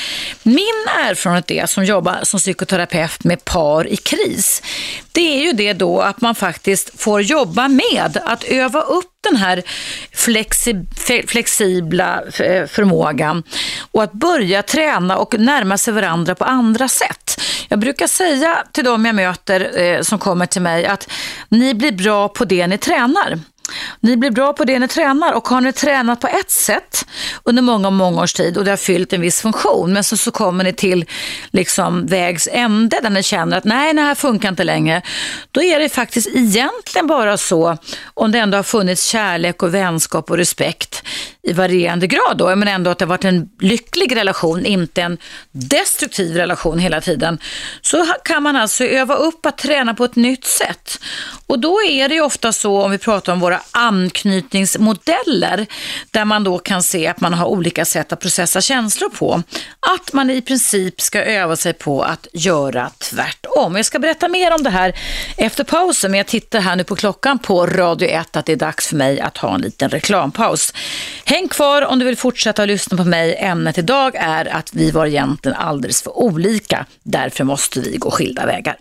min 0.43 0.85
erfarenhet 1.05 1.51
är, 1.51 1.65
som 1.65 1.85
jobbar 1.85 2.19
som 2.23 2.39
psykoterapeut 2.39 3.23
med 3.23 3.45
par 3.45 3.87
i 3.87 3.97
kris, 3.97 4.61
det 5.11 5.37
är 5.39 5.45
ju 5.45 5.51
det 5.51 5.73
då 5.73 6.01
att 6.01 6.21
man 6.21 6.35
faktiskt 6.35 7.01
får 7.01 7.21
jobba 7.21 7.67
med 7.67 8.17
att 8.25 8.43
öva 8.43 8.81
upp 8.81 9.14
den 9.25 9.35
här 9.35 9.63
flexi 10.11 10.85
flexibla 11.27 12.21
eh, 12.39 12.65
förmågan 12.67 13.43
och 13.91 14.03
att 14.03 14.13
börja 14.13 14.63
träna 14.63 15.17
och 15.17 15.39
närma 15.39 15.77
sig 15.77 15.93
varandra 15.93 16.35
på 16.35 16.43
andra 16.43 16.87
sätt. 16.87 17.41
Jag 17.67 17.79
brukar 17.79 18.07
säga 18.07 18.63
till 18.71 18.83
de 18.83 19.05
jag 19.05 19.15
möter 19.15 19.81
eh, 19.81 20.01
som 20.01 20.19
kommer 20.19 20.45
till 20.45 20.61
mig 20.61 20.85
att 20.85 21.09
ni 21.49 21.73
blir 21.73 21.91
bra 21.91 22.29
på 22.29 22.45
det 22.45 22.67
ni 22.67 22.77
tränar. 22.77 23.39
Ni 23.99 24.17
blir 24.17 24.31
bra 24.31 24.53
på 24.53 24.63
det 24.63 24.79
ni 24.79 24.87
tränar 24.87 25.33
och 25.33 25.47
har 25.47 25.61
ni 25.61 25.73
tränat 25.73 26.19
på 26.19 26.27
ett 26.27 26.51
sätt 26.51 27.05
under 27.43 27.61
många, 27.61 27.89
många 27.89 28.21
års 28.21 28.33
tid 28.33 28.57
och 28.57 28.65
det 28.65 28.69
har 28.69 28.77
fyllt 28.77 29.13
en 29.13 29.21
viss 29.21 29.41
funktion 29.41 29.93
men 29.93 30.03
så, 30.03 30.17
så 30.17 30.31
kommer 30.31 30.63
ni 30.63 30.73
till 30.73 31.05
liksom 31.51 32.05
vägs 32.05 32.47
ände 32.51 32.99
där 33.01 33.09
ni 33.09 33.23
känner 33.23 33.57
att 33.57 33.63
nej, 33.63 33.93
det 33.93 34.01
här 34.01 34.15
funkar 34.15 34.49
inte 34.49 34.63
längre. 34.63 35.01
Då 35.51 35.63
är 35.63 35.79
det 35.79 35.89
faktiskt 35.89 36.27
egentligen 36.27 37.07
bara 37.07 37.37
så 37.37 37.77
om 38.13 38.31
det 38.31 38.39
ändå 38.39 38.57
har 38.57 38.63
funnits 38.63 39.05
kärlek 39.05 39.63
och 39.63 39.73
vänskap 39.73 40.31
och 40.31 40.37
respekt 40.37 41.03
i 41.45 41.53
varierande 41.53 42.07
grad 42.07 42.37
då, 42.37 42.55
men 42.55 42.67
ändå 42.67 42.91
att 42.91 42.99
det 42.99 43.05
har 43.05 43.09
varit 43.09 43.25
en 43.25 43.49
lycklig 43.59 44.15
relation, 44.15 44.65
inte 44.65 45.01
en 45.01 45.17
destruktiv 45.51 46.35
relation 46.35 46.79
hela 46.79 47.01
tiden, 47.01 47.39
så 47.81 48.05
kan 48.23 48.43
man 48.43 48.55
alltså 48.55 48.83
öva 48.83 49.15
upp 49.15 49.45
att 49.45 49.57
träna 49.57 49.93
på 49.93 50.05
ett 50.05 50.15
nytt 50.15 50.45
sätt. 50.45 50.99
Och 51.47 51.59
då 51.59 51.83
är 51.83 52.09
det 52.09 52.15
ju 52.15 52.21
ofta 52.21 52.53
så, 52.53 52.81
om 52.81 52.91
vi 52.91 52.97
pratar 52.97 53.33
om 53.33 53.39
våra 53.39 53.61
anknytningsmodeller, 53.71 55.65
där 56.11 56.25
man 56.25 56.43
då 56.43 56.57
kan 56.57 56.83
se 56.83 57.07
att 57.07 57.21
man 57.21 57.33
har 57.33 57.45
olika 57.45 57.85
sätt 57.85 58.13
att 58.13 58.19
processa 58.19 58.61
känslor 58.61 59.09
på, 59.09 59.43
att 59.79 60.13
man 60.13 60.29
i 60.29 60.41
princip 60.41 61.01
ska 61.01 61.23
öva 61.23 61.55
sig 61.55 61.73
på 61.73 62.03
att 62.03 62.27
göra 62.33 62.91
tvärtom. 62.99 63.75
Jag 63.75 63.85
ska 63.85 63.99
berätta 63.99 64.27
mer 64.27 64.53
om 64.53 64.63
det 64.63 64.69
här 64.69 64.95
efter 65.37 65.63
pausen, 65.63 66.11
men 66.11 66.17
jag 66.17 66.27
tittar 66.27 66.59
här 66.59 66.75
nu 66.75 66.83
på 66.83 66.95
klockan 66.95 67.39
på 67.39 67.65
Radio 67.65 68.09
1 68.09 68.35
att 68.35 68.45
det 68.45 68.51
är 68.51 68.55
dags 68.55 68.87
för 68.87 68.95
mig 68.95 69.19
att 69.19 69.37
ha 69.37 69.55
en 69.55 69.61
liten 69.61 69.89
reklampaus. 69.89 70.73
Häng 71.35 71.47
kvar 71.47 71.81
om 71.81 71.99
du 71.99 72.05
vill 72.05 72.17
fortsätta 72.17 72.65
lyssna 72.65 72.97
på 72.97 73.03
mig. 73.03 73.35
Ämnet 73.39 73.77
idag 73.77 74.15
är 74.15 74.45
att 74.55 74.73
vi 74.73 74.91
var 74.91 75.05
egentligen 75.05 75.57
alldeles 75.57 76.01
för 76.01 76.17
olika. 76.17 76.85
Därför 77.03 77.43
måste 77.43 77.79
vi 77.79 77.97
gå 77.97 78.11
skilda 78.11 78.45
vägar. 78.45 78.77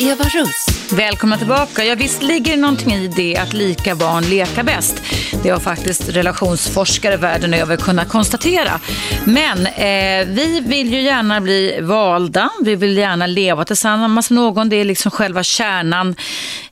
Eva 0.00 0.24
Russ. 0.24 0.66
Välkomna 0.92 1.38
tillbaka. 1.38 1.84
Ja, 1.84 1.94
visst 1.94 2.22
ligger 2.22 2.52
det 2.52 2.60
någonting 2.60 2.94
i 2.94 3.08
det 3.08 3.36
att 3.36 3.52
lika 3.52 3.94
barn 3.94 4.24
leka 4.24 4.62
bäst. 4.62 5.02
Det 5.42 5.50
har 5.50 5.60
faktiskt 5.60 6.08
relationsforskare 6.08 7.16
världen 7.16 7.54
över 7.54 7.76
kunnat 7.76 8.08
konstatera. 8.08 8.80
Men 9.24 9.66
eh, 9.66 10.34
vi 10.34 10.62
vill 10.66 10.92
ju 10.92 11.00
gärna 11.00 11.40
bli 11.40 11.78
valda. 11.80 12.50
Vi 12.62 12.74
vill 12.74 12.98
gärna 12.98 13.26
leva 13.26 13.64
tillsammans 13.64 14.30
med 14.30 14.36
någon. 14.36 14.68
Det 14.68 14.76
är 14.76 14.84
liksom 14.84 15.10
själva 15.10 15.42
kärnan 15.42 16.16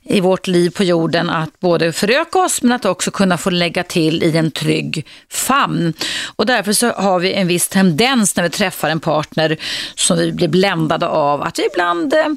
i 0.09 0.21
vårt 0.21 0.47
liv 0.47 0.69
på 0.69 0.83
jorden 0.83 1.29
att 1.29 1.59
både 1.59 1.93
föröka 1.93 2.39
oss 2.39 2.61
men 2.61 2.71
att 2.71 2.85
också 2.85 3.11
kunna 3.11 3.37
få 3.37 3.49
lägga 3.49 3.83
till 3.83 4.23
i 4.23 4.37
en 4.37 4.51
trygg 4.51 5.07
famn. 5.29 5.93
Och 6.35 6.45
därför 6.45 6.73
så 6.73 6.91
har 6.91 7.19
vi 7.19 7.33
en 7.33 7.47
viss 7.47 7.67
tendens 7.67 8.35
när 8.35 8.43
vi 8.43 8.49
träffar 8.49 8.89
en 8.89 8.99
partner 8.99 9.57
som 9.95 10.17
vi 10.17 10.31
blir 10.31 10.47
bländade 10.47 11.07
av 11.07 11.41
att 11.41 11.59
vi 11.59 11.65
ibland 11.73 12.13
eh, 12.13 12.27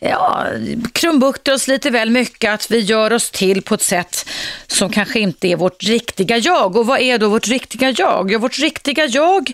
ja, 0.00 0.46
krumbuktar 0.92 1.52
oss 1.52 1.68
lite 1.68 1.90
väl 1.90 2.10
mycket, 2.10 2.54
att 2.54 2.70
vi 2.70 2.78
gör 2.78 3.12
oss 3.12 3.30
till 3.30 3.62
på 3.62 3.74
ett 3.74 3.82
sätt 3.82 4.28
som 4.66 4.90
kanske 4.90 5.20
inte 5.20 5.48
är 5.48 5.56
vårt 5.56 5.82
riktiga 5.82 6.38
jag. 6.38 6.76
Och 6.76 6.86
vad 6.86 7.00
är 7.00 7.18
då 7.18 7.28
vårt 7.28 7.48
riktiga 7.48 7.90
jag? 7.90 8.32
Ja, 8.32 8.38
vårt 8.38 8.58
riktiga 8.58 9.06
jag 9.06 9.52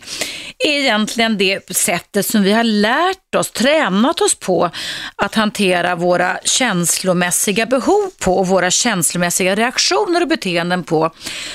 är 0.58 0.72
egentligen 0.72 1.38
det 1.38 1.76
sättet 1.76 2.26
som 2.26 2.42
vi 2.42 2.52
har 2.52 2.64
lärt 2.64 3.34
oss, 3.34 3.50
tränat 3.50 4.20
oss 4.20 4.34
på 4.34 4.70
att 5.16 5.34
hantera 5.34 5.96
våra 5.96 6.38
känslomässiga 6.44 7.57
behov 7.66 8.10
på 8.18 8.38
och 8.38 8.46
våra 8.46 8.70
känslomässiga 8.70 9.54
reaktioner 9.54 10.22
och 10.22 10.28
beteenden 10.28 10.84
på 10.84 11.10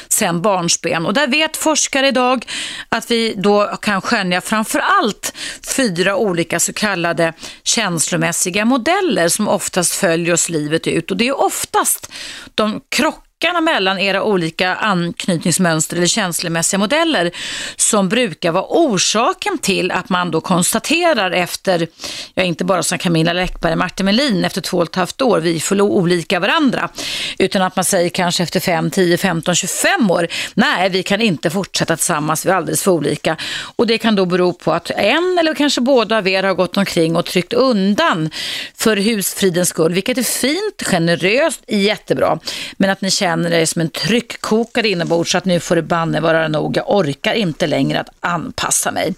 sen 0.07 0.41
barnsben. 0.41 1.05
Och 1.05 1.13
där 1.13 1.27
vet 1.27 1.57
forskare 1.57 2.07
idag 2.07 2.45
att 2.89 3.11
vi 3.11 3.33
då 3.37 3.65
kan 3.81 4.01
skönja 4.01 4.41
framför 4.41 4.79
allt 4.79 5.33
fyra 5.75 6.15
olika 6.15 6.59
så 6.59 6.73
kallade 6.73 7.33
känslomässiga 7.63 8.65
modeller 8.65 9.27
som 9.27 9.47
oftast 9.47 9.93
följer 9.93 10.33
oss 10.33 10.49
livet 10.49 10.87
ut. 10.87 11.11
Och 11.11 11.17
det 11.17 11.27
är 11.27 11.41
oftast 11.41 12.11
de 12.55 12.81
krock 12.89 13.22
krockarna 13.43 13.61
mellan 13.61 13.99
era 13.99 14.23
olika 14.23 14.75
anknytningsmönster 14.75 15.97
eller 15.97 16.07
känslomässiga 16.07 16.77
modeller 16.77 17.31
som 17.75 18.09
brukar 18.09 18.51
vara 18.51 18.65
orsaken 18.69 19.57
till 19.57 19.91
att 19.91 20.09
man 20.09 20.31
då 20.31 20.41
konstaterar 20.41 21.31
efter, 21.31 21.87
ja 22.33 22.43
inte 22.43 22.65
bara 22.65 22.83
som 22.83 22.97
Camilla 22.97 23.33
Läckberg 23.33 23.71
och 23.71 23.77
Martin 23.77 24.05
Melin 24.05 24.45
efter 24.45 24.61
två 24.61 24.77
och 24.77 24.83
ett 24.83 24.95
halvt 24.95 25.21
år, 25.21 25.39
vi 25.39 25.59
får 25.59 25.81
olika 25.81 26.39
varandra, 26.39 26.89
utan 27.37 27.61
att 27.61 27.75
man 27.75 27.85
säger 27.85 28.09
kanske 28.09 28.43
efter 28.43 28.59
5, 28.59 28.91
10, 28.91 29.17
15, 29.17 29.55
25 29.55 30.11
år, 30.11 30.27
nej 30.53 30.89
vi 30.89 31.03
kan 31.03 31.21
inte 31.21 31.49
fortsätta 31.49 31.95
tillsammans, 31.95 32.45
vi 32.45 32.49
är 32.49 32.55
alldeles 32.55 32.83
för 32.83 32.91
olika. 32.91 33.37
Och 33.75 33.87
det 33.87 33.97
kan 33.97 34.15
då 34.15 34.25
bero 34.25 34.53
på 34.53 34.71
att 34.71 34.89
en 34.89 35.37
eller 35.39 35.55
kanske 35.55 35.81
båda 35.81 36.17
av 36.17 36.27
er 36.27 36.43
har 36.43 36.53
gått 36.53 36.77
omkring 36.77 37.15
och 37.15 37.25
tryckt 37.25 37.53
undan 37.53 38.29
för 38.77 38.97
husfridens 38.97 39.69
skull, 39.69 39.93
vilket 39.93 40.17
är 40.17 40.23
fint, 40.23 40.83
generöst, 40.83 41.61
jättebra, 41.67 42.39
men 42.77 42.89
att 42.89 43.01
ni 43.01 43.11
känner 43.11 43.32
känner 43.33 43.49
dig 43.49 43.67
som 43.67 43.81
en 43.81 43.89
tryckkokare 43.89 44.89
inombords 44.89 45.31
så 45.31 45.37
att 45.37 45.45
nu 45.45 45.59
får 45.59 45.75
det 45.75 45.81
banne 45.81 46.19
vara 46.19 46.47
nog. 46.47 46.77
Jag 46.77 46.85
orkar 46.87 47.33
inte 47.33 47.67
längre 47.67 47.99
att 47.99 48.09
anpassa 48.19 48.91
mig. 48.91 49.15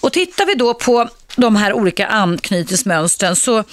Och 0.00 0.12
tittar 0.12 0.46
vi 0.46 0.54
då 0.54 0.74
på 0.74 1.08
de 1.36 1.56
här 1.56 1.72
olika 1.72 2.06
anknytningsmönstren 2.06 3.36
så 3.36 3.64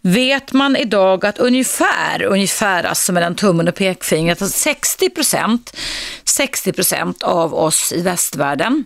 vet 0.00 0.52
man 0.52 0.76
idag 0.76 1.26
att 1.26 1.38
ungefär, 1.38 2.22
ungefär 2.22 2.84
alltså 2.84 3.12
mellan 3.12 3.34
tummen 3.34 3.68
och 3.68 3.74
pekfingret, 3.74 4.42
att 4.42 4.50
60 4.50 5.10
procent 5.10 5.76
60% 6.24 7.24
av 7.24 7.54
oss 7.54 7.92
i 7.92 8.02
västvärlden 8.02 8.84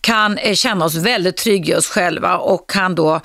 kan 0.00 0.38
eh, 0.38 0.54
känna 0.54 0.84
oss 0.84 0.94
väldigt 0.94 1.36
trygga 1.36 1.74
i 1.74 1.78
oss 1.78 1.86
själva 1.86 2.36
och 2.38 2.70
kan 2.70 2.94
då 2.94 3.20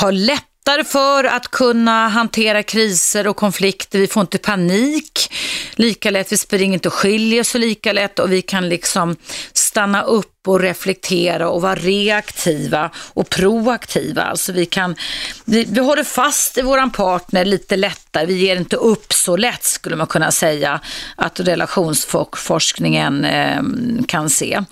ha 0.00 0.10
lätt 0.10 0.49
lättare 0.66 0.84
för 0.84 1.24
att 1.24 1.48
kunna 1.48 2.08
hantera 2.08 2.62
kriser 2.62 3.26
och 3.26 3.36
konflikter. 3.36 3.98
Vi 3.98 4.06
får 4.06 4.20
inte 4.20 4.38
panik 4.38 5.32
lika 5.74 6.10
lätt, 6.10 6.32
vi 6.32 6.36
springer 6.36 6.74
inte 6.74 6.88
och 6.88 6.94
skiljer 6.94 7.42
så 7.42 7.58
lika 7.58 7.92
lätt 7.92 8.18
och 8.18 8.32
vi 8.32 8.42
kan 8.42 8.68
liksom 8.68 9.16
stanna 9.52 10.02
upp 10.02 10.48
och 10.48 10.60
reflektera 10.60 11.48
och 11.48 11.62
vara 11.62 11.74
reaktiva 11.74 12.90
och 13.14 13.28
proaktiva. 13.28 14.22
Alltså 14.22 14.52
vi 14.52 14.66
kan, 14.66 14.96
vi, 15.44 15.64
vi 15.64 15.80
håller 15.80 16.04
fast 16.04 16.58
i 16.58 16.62
våran 16.62 16.90
partner 16.90 17.44
lite 17.44 17.76
lättare, 17.76 18.26
vi 18.26 18.34
ger 18.34 18.56
inte 18.56 18.76
upp 18.76 19.12
så 19.12 19.36
lätt 19.36 19.64
skulle 19.64 19.96
man 19.96 20.06
kunna 20.06 20.32
säga 20.32 20.80
att 21.16 21.40
relationsforskningen 21.40 23.24
eh, 23.24 23.62
kan 24.08 24.30
se. 24.30 24.62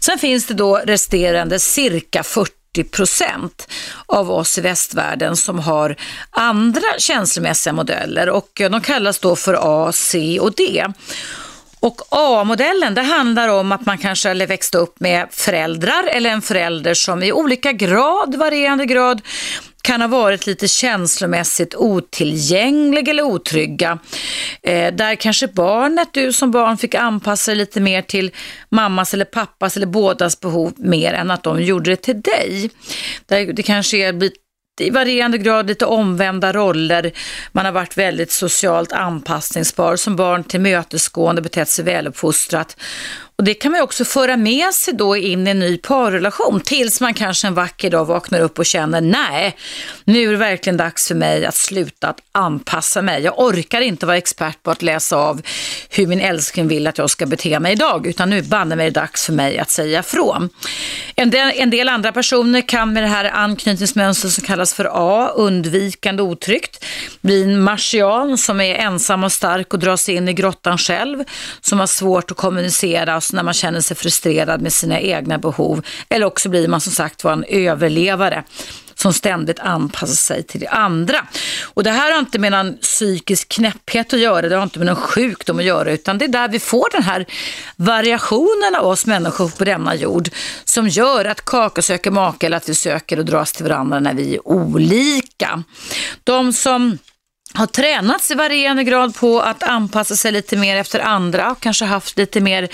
Sen 0.00 0.18
finns 0.18 0.46
det 0.46 0.54
då 0.54 0.76
resterande 0.76 1.58
cirka 1.58 2.22
40 2.22 2.57
procent 2.90 3.68
av 4.06 4.30
oss 4.30 4.58
i 4.58 4.60
västvärlden 4.60 5.36
som 5.36 5.58
har 5.58 5.96
andra 6.30 6.98
känslomässiga 6.98 7.72
modeller 7.72 8.28
och 8.28 8.60
eh, 8.60 8.70
de 8.70 8.80
kallas 8.80 9.18
då 9.18 9.36
för 9.36 9.58
A, 9.60 9.92
C 9.92 10.40
och 10.40 10.52
D. 10.54 10.86
Och 11.80 12.00
A-modellen, 12.10 12.94
det 12.94 13.02
handlar 13.02 13.48
om 13.48 13.72
att 13.72 13.86
man 13.86 13.98
kanske 13.98 14.28
har 14.28 14.46
växt 14.46 14.74
upp 14.74 15.00
med 15.00 15.26
föräldrar 15.30 16.04
eller 16.12 16.30
en 16.30 16.42
förälder 16.42 16.94
som 16.94 17.22
i 17.22 17.32
olika 17.32 17.72
grad, 17.72 18.34
varierande 18.34 18.86
grad, 18.86 19.20
kan 19.82 20.00
ha 20.00 20.08
varit 20.08 20.46
lite 20.46 20.68
känslomässigt 20.68 21.74
otillgänglig 21.74 23.08
eller 23.08 23.22
otrygga. 23.22 23.98
Eh, 24.62 24.94
där 24.94 25.14
kanske 25.14 25.48
barnet, 25.48 26.08
du 26.12 26.32
som 26.32 26.50
barn, 26.50 26.78
fick 26.78 26.94
anpassa 26.94 27.50
dig 27.50 27.58
lite 27.58 27.80
mer 27.80 28.02
till 28.02 28.30
mammas 28.68 29.14
eller 29.14 29.24
pappas 29.24 29.76
eller 29.76 29.86
bådas 29.86 30.40
behov 30.40 30.72
mer 30.76 31.12
än 31.12 31.30
att 31.30 31.42
de 31.42 31.62
gjorde 31.62 31.90
det 31.90 31.96
till 31.96 32.20
dig. 32.20 32.70
Där 33.26 33.52
det 33.52 33.62
kanske 33.62 33.96
är 33.96 34.12
i 34.80 34.90
varierande 34.90 35.38
grad 35.38 35.66
lite 35.66 35.86
omvända 35.86 36.52
roller. 36.52 37.12
Man 37.52 37.64
har 37.64 37.72
varit 37.72 37.98
väldigt 37.98 38.30
socialt 38.30 38.92
anpassningsbar 38.92 39.96
som 39.96 40.16
barn 40.16 40.44
till 40.44 40.60
mötesgående, 40.60 41.42
betett 41.42 41.68
sig 41.68 41.84
väluppfostrat 41.84 42.76
och 43.38 43.44
det 43.44 43.54
kan 43.54 43.72
man 43.72 43.80
också 43.80 44.04
föra 44.04 44.36
med 44.36 44.74
sig 44.74 44.94
då 44.94 45.16
in 45.16 45.46
i 45.46 45.50
en 45.50 45.58
ny 45.58 45.78
parrelation 45.78 46.60
tills 46.60 47.00
man 47.00 47.14
kanske 47.14 47.46
en 47.46 47.54
vacker 47.54 47.90
dag 47.90 48.04
vaknar 48.04 48.40
upp 48.40 48.58
och 48.58 48.66
känner 48.66 49.00
nej, 49.00 49.56
nu 50.04 50.22
är 50.22 50.30
det 50.30 50.36
verkligen 50.36 50.76
dags 50.76 51.08
för 51.08 51.14
mig 51.14 51.46
att 51.46 51.54
sluta 51.54 52.08
att 52.08 52.18
anpassa 52.32 53.02
mig. 53.02 53.22
Jag 53.22 53.38
orkar 53.38 53.80
inte 53.80 54.06
vara 54.06 54.16
expert 54.16 54.62
på 54.62 54.70
att 54.70 54.82
läsa 54.82 55.16
av 55.16 55.42
hur 55.90 56.06
min 56.06 56.20
älskling 56.20 56.68
vill 56.68 56.86
att 56.86 56.98
jag 56.98 57.10
ska 57.10 57.26
bete 57.26 57.60
mig 57.60 57.72
idag 57.72 58.06
utan 58.06 58.30
nu 58.30 58.42
banne 58.42 58.76
mig 58.76 58.90
dags 58.90 59.26
för 59.26 59.32
mig 59.32 59.58
att 59.58 59.70
säga 59.70 60.00
ifrån. 60.00 60.48
En 61.16 61.30
del, 61.30 61.52
en 61.54 61.70
del 61.70 61.88
andra 61.88 62.12
personer 62.12 62.60
kan 62.60 62.92
med 62.92 63.02
det 63.02 63.08
här 63.08 63.24
anknytningsmönstret 63.34 64.32
som 64.32 64.44
kallas 64.44 64.74
för 64.74 64.90
A, 64.92 65.28
undvikande 65.34 66.22
otryggt, 66.22 66.84
bli 67.20 67.42
en 67.42 67.62
marsian 67.62 68.38
som 68.38 68.60
är 68.60 68.74
ensam 68.74 69.24
och 69.24 69.32
stark 69.32 69.74
och 69.74 69.78
drar 69.78 69.96
sig 69.96 70.14
in 70.14 70.28
i 70.28 70.32
grottan 70.32 70.78
själv, 70.78 71.24
som 71.60 71.80
har 71.80 71.86
svårt 71.86 72.30
att 72.30 72.36
kommunicera 72.36 73.20
när 73.32 73.42
man 73.42 73.54
känner 73.54 73.80
sig 73.80 73.96
frustrerad 73.96 74.62
med 74.62 74.72
sina 74.72 75.00
egna 75.00 75.38
behov. 75.38 75.86
Eller 76.08 76.26
också 76.26 76.48
blir 76.48 76.68
man 76.68 76.80
som 76.80 76.92
sagt 76.92 77.24
var 77.24 77.32
en 77.32 77.44
överlevare 77.48 78.44
som 79.00 79.12
ständigt 79.12 79.58
anpassar 79.58 80.14
sig 80.14 80.42
till 80.42 80.60
det 80.60 80.68
andra. 80.68 81.26
Och 81.64 81.82
det 81.82 81.90
här 81.90 82.12
har 82.12 82.18
inte 82.18 82.38
med 82.38 82.52
någon 82.52 82.76
psykisk 82.76 83.48
knäpphet 83.48 84.12
att 84.12 84.20
göra, 84.20 84.48
det 84.48 84.56
har 84.56 84.62
inte 84.62 84.78
med 84.78 84.86
någon 84.86 84.96
sjukdom 84.96 85.58
att 85.58 85.64
göra, 85.64 85.92
utan 85.92 86.18
det 86.18 86.24
är 86.24 86.28
där 86.28 86.48
vi 86.48 86.58
får 86.58 86.88
den 86.92 87.02
här 87.02 87.26
variationen 87.76 88.74
av 88.78 88.86
oss 88.86 89.06
människor 89.06 89.48
på 89.48 89.64
denna 89.64 89.94
jord 89.94 90.28
som 90.64 90.88
gör 90.88 91.24
att 91.24 91.44
kaka 91.44 91.82
söker 91.82 92.10
make 92.10 92.46
eller 92.46 92.56
att 92.56 92.68
vi 92.68 92.74
söker 92.74 93.18
och 93.18 93.24
dras 93.24 93.52
till 93.52 93.64
varandra 93.64 94.00
när 94.00 94.14
vi 94.14 94.34
är 94.34 94.48
olika. 94.48 95.62
De 96.24 96.52
som 96.52 96.98
har 97.54 97.66
tränats 97.66 98.30
i 98.30 98.34
varierande 98.34 98.84
grad 98.84 99.14
på 99.14 99.40
att 99.40 99.62
anpassa 99.62 100.16
sig 100.16 100.32
lite 100.32 100.56
mer 100.56 100.76
efter 100.76 101.00
andra 101.00 101.50
och 101.50 101.60
kanske 101.60 101.84
haft 101.84 102.18
lite 102.18 102.40
mer 102.40 102.68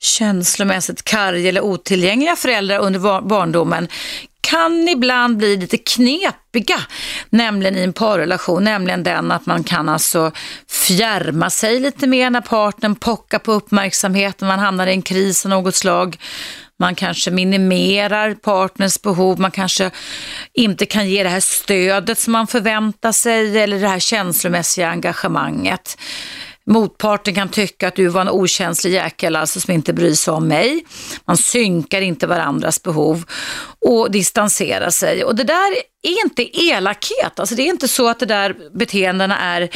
känslomässigt 0.00 1.02
karg 1.02 1.48
eller 1.48 1.60
otillgängliga 1.60 2.36
föräldrar 2.36 2.78
under 2.78 3.20
barndomen 3.20 3.88
kan 4.40 4.88
ibland 4.88 5.36
bli 5.36 5.56
lite 5.56 5.78
knepiga, 5.78 6.80
nämligen 7.30 7.76
i 7.76 7.82
en 7.82 7.92
parrelation, 7.92 8.64
nämligen 8.64 9.02
den 9.02 9.30
att 9.30 9.46
man 9.46 9.64
kan 9.64 9.88
alltså 9.88 10.32
fjärma 10.68 11.50
sig 11.50 11.80
lite 11.80 12.06
mer 12.06 12.30
när 12.30 12.40
partnern 12.40 12.94
pockar 12.94 13.38
på 13.38 13.52
uppmärksamheten, 13.52 14.48
man 14.48 14.58
hamnar 14.58 14.86
i 14.86 14.90
en 14.90 15.02
kris 15.02 15.44
av 15.44 15.50
något 15.50 15.74
slag. 15.74 16.16
Man 16.78 16.94
kanske 16.94 17.30
minimerar 17.30 18.34
partners 18.34 19.02
behov, 19.02 19.40
man 19.40 19.50
kanske 19.50 19.90
inte 20.52 20.86
kan 20.86 21.08
ge 21.08 21.22
det 21.22 21.28
här 21.28 21.40
stödet 21.40 22.18
som 22.18 22.32
man 22.32 22.46
förväntar 22.46 23.12
sig 23.12 23.58
eller 23.58 23.80
det 23.80 23.88
här 23.88 23.98
känslomässiga 23.98 24.88
engagemanget. 24.88 25.98
Motparten 26.70 27.34
kan 27.34 27.48
tycka 27.48 27.88
att 27.88 27.94
du 27.94 28.06
var 28.06 28.20
en 28.20 28.28
okänslig 28.28 28.92
jäkel 28.92 29.36
alltså 29.36 29.60
som 29.60 29.74
inte 29.74 29.92
bryr 29.92 30.14
sig 30.14 30.34
om 30.34 30.48
mig. 30.48 30.84
Man 31.24 31.36
synkar 31.36 32.00
inte 32.00 32.26
varandras 32.26 32.82
behov 32.82 33.24
och 33.86 34.10
distanserar 34.10 34.90
sig. 34.90 35.24
Och 35.24 35.36
det 35.36 35.44
där 35.44 35.72
är 36.02 36.24
inte 36.24 36.60
elakhet, 36.60 37.40
alltså 37.40 37.54
det 37.54 37.62
är 37.62 37.66
inte 37.66 37.88
så 37.88 38.08
att 38.08 38.18
det 38.18 38.26
där 38.26 38.56
beteendena 38.74 39.38
är 39.38 39.70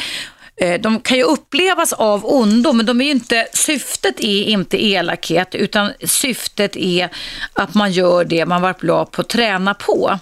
Eh, 0.57 0.81
de 0.81 0.99
kan 0.99 1.17
ju 1.17 1.23
upplevas 1.23 1.93
av 1.93 2.25
ondo, 2.25 2.73
men 2.73 2.85
de 2.85 3.01
är 3.01 3.11
inte, 3.11 3.47
syftet 3.53 4.19
är 4.19 4.43
inte 4.43 4.83
elakhet, 4.85 5.55
utan 5.55 5.91
syftet 6.05 6.75
är 6.75 7.09
att 7.53 7.73
man 7.73 7.91
gör 7.91 8.25
det 8.25 8.45
man 8.45 8.61
varit 8.61 8.79
bra 8.79 9.05
på 9.05 9.21
att 9.21 9.29
träna 9.29 9.73
på. 9.73 10.19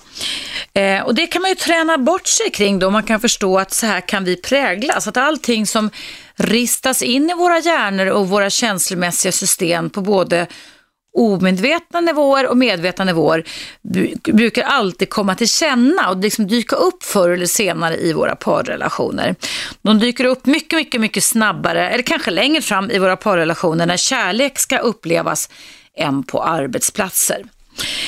Eh, 0.74 1.02
och 1.02 1.16
det 1.16 1.28
kan 1.28 1.42
man 1.42 1.52
ju 1.52 1.56
träna 1.56 1.98
bort 1.98 2.28
sig 2.28 2.50
kring 2.50 2.80
då, 2.80 2.90
man 2.90 3.04
kan 3.04 3.20
förstå 3.20 3.60
att 3.60 3.74
så 3.74 3.86
här 3.86 4.02
kan 4.02 4.24
vi 4.24 4.36
präglas, 4.36 5.08
att 5.08 5.18
allting 5.18 5.68
som 5.68 5.90
ristas 6.36 7.02
in 7.02 7.30
i 7.30 7.34
våra 7.34 7.60
hjärnor 7.60 8.06
och 8.06 8.30
våra 8.30 8.50
känslomässiga 8.50 9.32
system 9.32 9.90
på 9.90 10.02
både 10.02 10.48
omedvetna 11.14 12.02
nivåer 12.02 12.48
och 12.48 12.58
medvetna 12.58 13.06
nivåer 13.06 13.44
brukar 14.34 14.64
alltid 14.64 15.10
komma 15.10 15.36
till 15.36 15.50
känna 15.50 16.10
och 16.10 16.18
liksom 16.18 16.48
dyka 16.48 16.76
upp 16.76 17.04
förr 17.04 17.30
eller 17.30 17.46
senare 17.46 17.98
i 17.98 18.14
våra 18.14 18.36
parrelationer. 18.36 19.36
De 19.82 20.00
dyker 20.00 20.26
upp 20.26 20.46
mycket, 20.46 20.78
mycket, 20.78 21.02
mycket 21.02 21.24
snabbare 21.24 21.90
eller 21.90 22.04
kanske 22.04 22.32
längre 22.32 22.62
fram 22.62 22.92
i 22.92 23.00
våra 23.00 23.18
parrelationer 23.18 23.86
när 23.86 23.98
kärlek 23.98 24.60
ska 24.60 24.78
upplevas 24.78 25.50
än 25.98 26.24
på 26.24 26.44
arbetsplatser. 26.44 27.44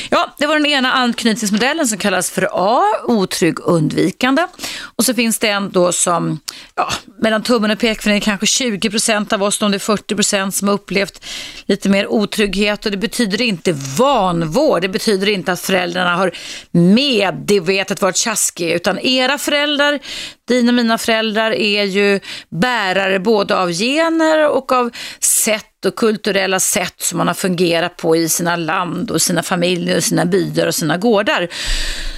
Ja, 0.09 0.33
det 0.37 0.45
var 0.45 0.55
den 0.55 0.65
ena 0.65 0.91
anknytningsmodellen 0.91 1.87
som 1.87 1.97
kallas 1.97 2.31
för 2.31 2.49
A, 2.51 2.81
otrygg 3.07 3.59
undvikande. 3.59 4.47
Och 4.95 5.05
så 5.05 5.13
finns 5.13 5.39
det 5.39 5.49
en 5.49 5.71
då 5.71 5.91
som, 5.91 6.39
ja, 6.75 6.89
mellan 7.21 7.43
tummen 7.43 7.71
och 7.71 7.79
pekfingret 7.79 8.23
kanske 8.23 8.45
20 8.45 8.89
procent 8.89 9.33
av 9.33 9.43
oss, 9.43 9.61
om 9.61 9.71
det 9.71 9.77
är 9.77 9.79
40 9.79 10.15
procent 10.15 10.55
som 10.55 10.67
har 10.67 10.75
upplevt 10.75 11.25
lite 11.65 11.89
mer 11.89 12.07
otrygghet. 12.07 12.85
Och 12.85 12.91
det 12.91 12.97
betyder 12.97 13.41
inte 13.41 13.71
vanvård, 13.97 14.81
det 14.81 14.89
betyder 14.89 15.29
inte 15.29 15.51
att 15.51 15.61
föräldrarna 15.61 16.15
har 16.15 16.31
medvetet 16.71 18.01
varit 18.01 18.17
tjaskiga, 18.17 18.75
utan 18.75 18.99
era 18.99 19.37
föräldrar, 19.37 19.99
dina 20.47 20.69
och 20.69 20.75
mina 20.75 20.97
föräldrar 20.97 21.51
är 21.51 21.83
ju 21.83 22.19
bärare 22.49 23.19
både 23.19 23.57
av 23.57 23.71
gener 23.71 24.49
och 24.49 24.71
av 24.71 24.91
sätt 25.19 25.65
och 25.85 25.95
kulturella 25.95 26.59
sätt 26.59 26.95
som 26.97 27.17
man 27.17 27.27
har 27.27 27.33
fungerat 27.33 27.97
på 27.97 28.15
i 28.15 28.29
sina 28.29 28.55
land 28.55 29.11
och 29.11 29.21
sina 29.21 29.43
familjer, 29.43 29.97
och 29.97 30.03
sina 30.03 30.25
byar 30.25 30.67
och 30.67 30.75
sina 30.75 30.97
gårdar. 30.97 31.47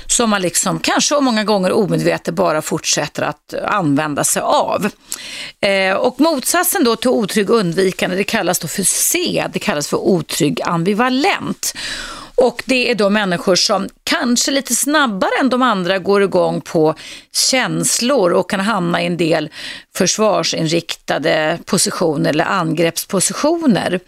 Som 0.08 0.30
man 0.30 0.42
liksom 0.42 0.80
kanske 0.80 1.16
och 1.16 1.24
många 1.24 1.44
gånger 1.44 1.72
omedvetet 1.72 2.34
bara 2.34 2.62
fortsätter 2.62 3.24
att 3.24 3.54
använda 3.66 4.24
sig 4.24 4.42
av. 4.42 4.90
Eh, 5.62 5.96
och 5.96 6.20
motsatsen 6.20 6.84
då 6.84 6.96
till 6.96 7.10
otrygg 7.10 7.50
undvikande, 7.50 8.16
det 8.16 8.24
kallas 8.24 8.60
då 8.60 8.68
för 8.68 8.84
C, 8.84 9.46
det 9.54 9.60
kallas 9.60 9.88
för 9.88 9.98
otrygg 9.98 10.62
ambivalent. 10.62 11.74
Och 12.42 12.64
det 12.66 12.92
är 12.92 12.96
då 12.96 13.10
människor 13.10 13.56
som 13.56 13.90
kanske 14.04 14.52
lite 14.52 14.76
snabbare 14.76 15.32
än 15.40 15.50
de 15.50 15.62
andra 15.62 16.00
går 16.00 16.24
igång 16.24 16.62
på 16.62 16.96
känslor 17.52 18.34
och 18.34 18.50
kan 18.50 18.60
hamna 18.60 19.04
i 19.04 19.06
en 19.06 19.18
del 19.18 19.50
försvarsinriktade 19.96 21.60
positioner 21.66 22.30
eller 22.30 22.46
angreppspositioner. 22.46 24.00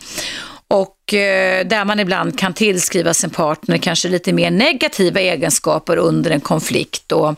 Och 0.67 1.13
eh, 1.13 1.67
där 1.67 1.85
man 1.85 1.99
ibland 1.99 2.39
kan 2.39 2.53
tillskriva 2.53 3.13
sin 3.13 3.29
partner 3.29 3.77
kanske 3.77 4.09
lite 4.09 4.33
mer 4.33 4.51
negativa 4.51 5.19
egenskaper 5.19 5.97
under 5.97 6.31
en 6.31 6.41
konflikt. 6.41 7.11
Och, 7.11 7.35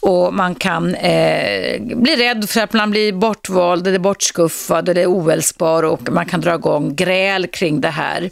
och 0.00 0.34
man 0.34 0.54
kan 0.54 0.94
eh, 0.94 1.80
bli 1.80 2.16
rädd 2.16 2.48
för 2.48 2.60
att 2.60 2.72
man 2.72 2.90
blir 2.90 3.12
bortvald 3.12 3.86
eller 3.86 3.98
bortskuffad 3.98 4.88
eller 4.88 5.06
oälskbar 5.06 5.82
och 5.82 6.12
man 6.12 6.26
kan 6.26 6.40
dra 6.40 6.54
igång 6.54 6.94
gräl 6.94 7.46
kring 7.46 7.80
det 7.80 7.88
här 7.88 8.30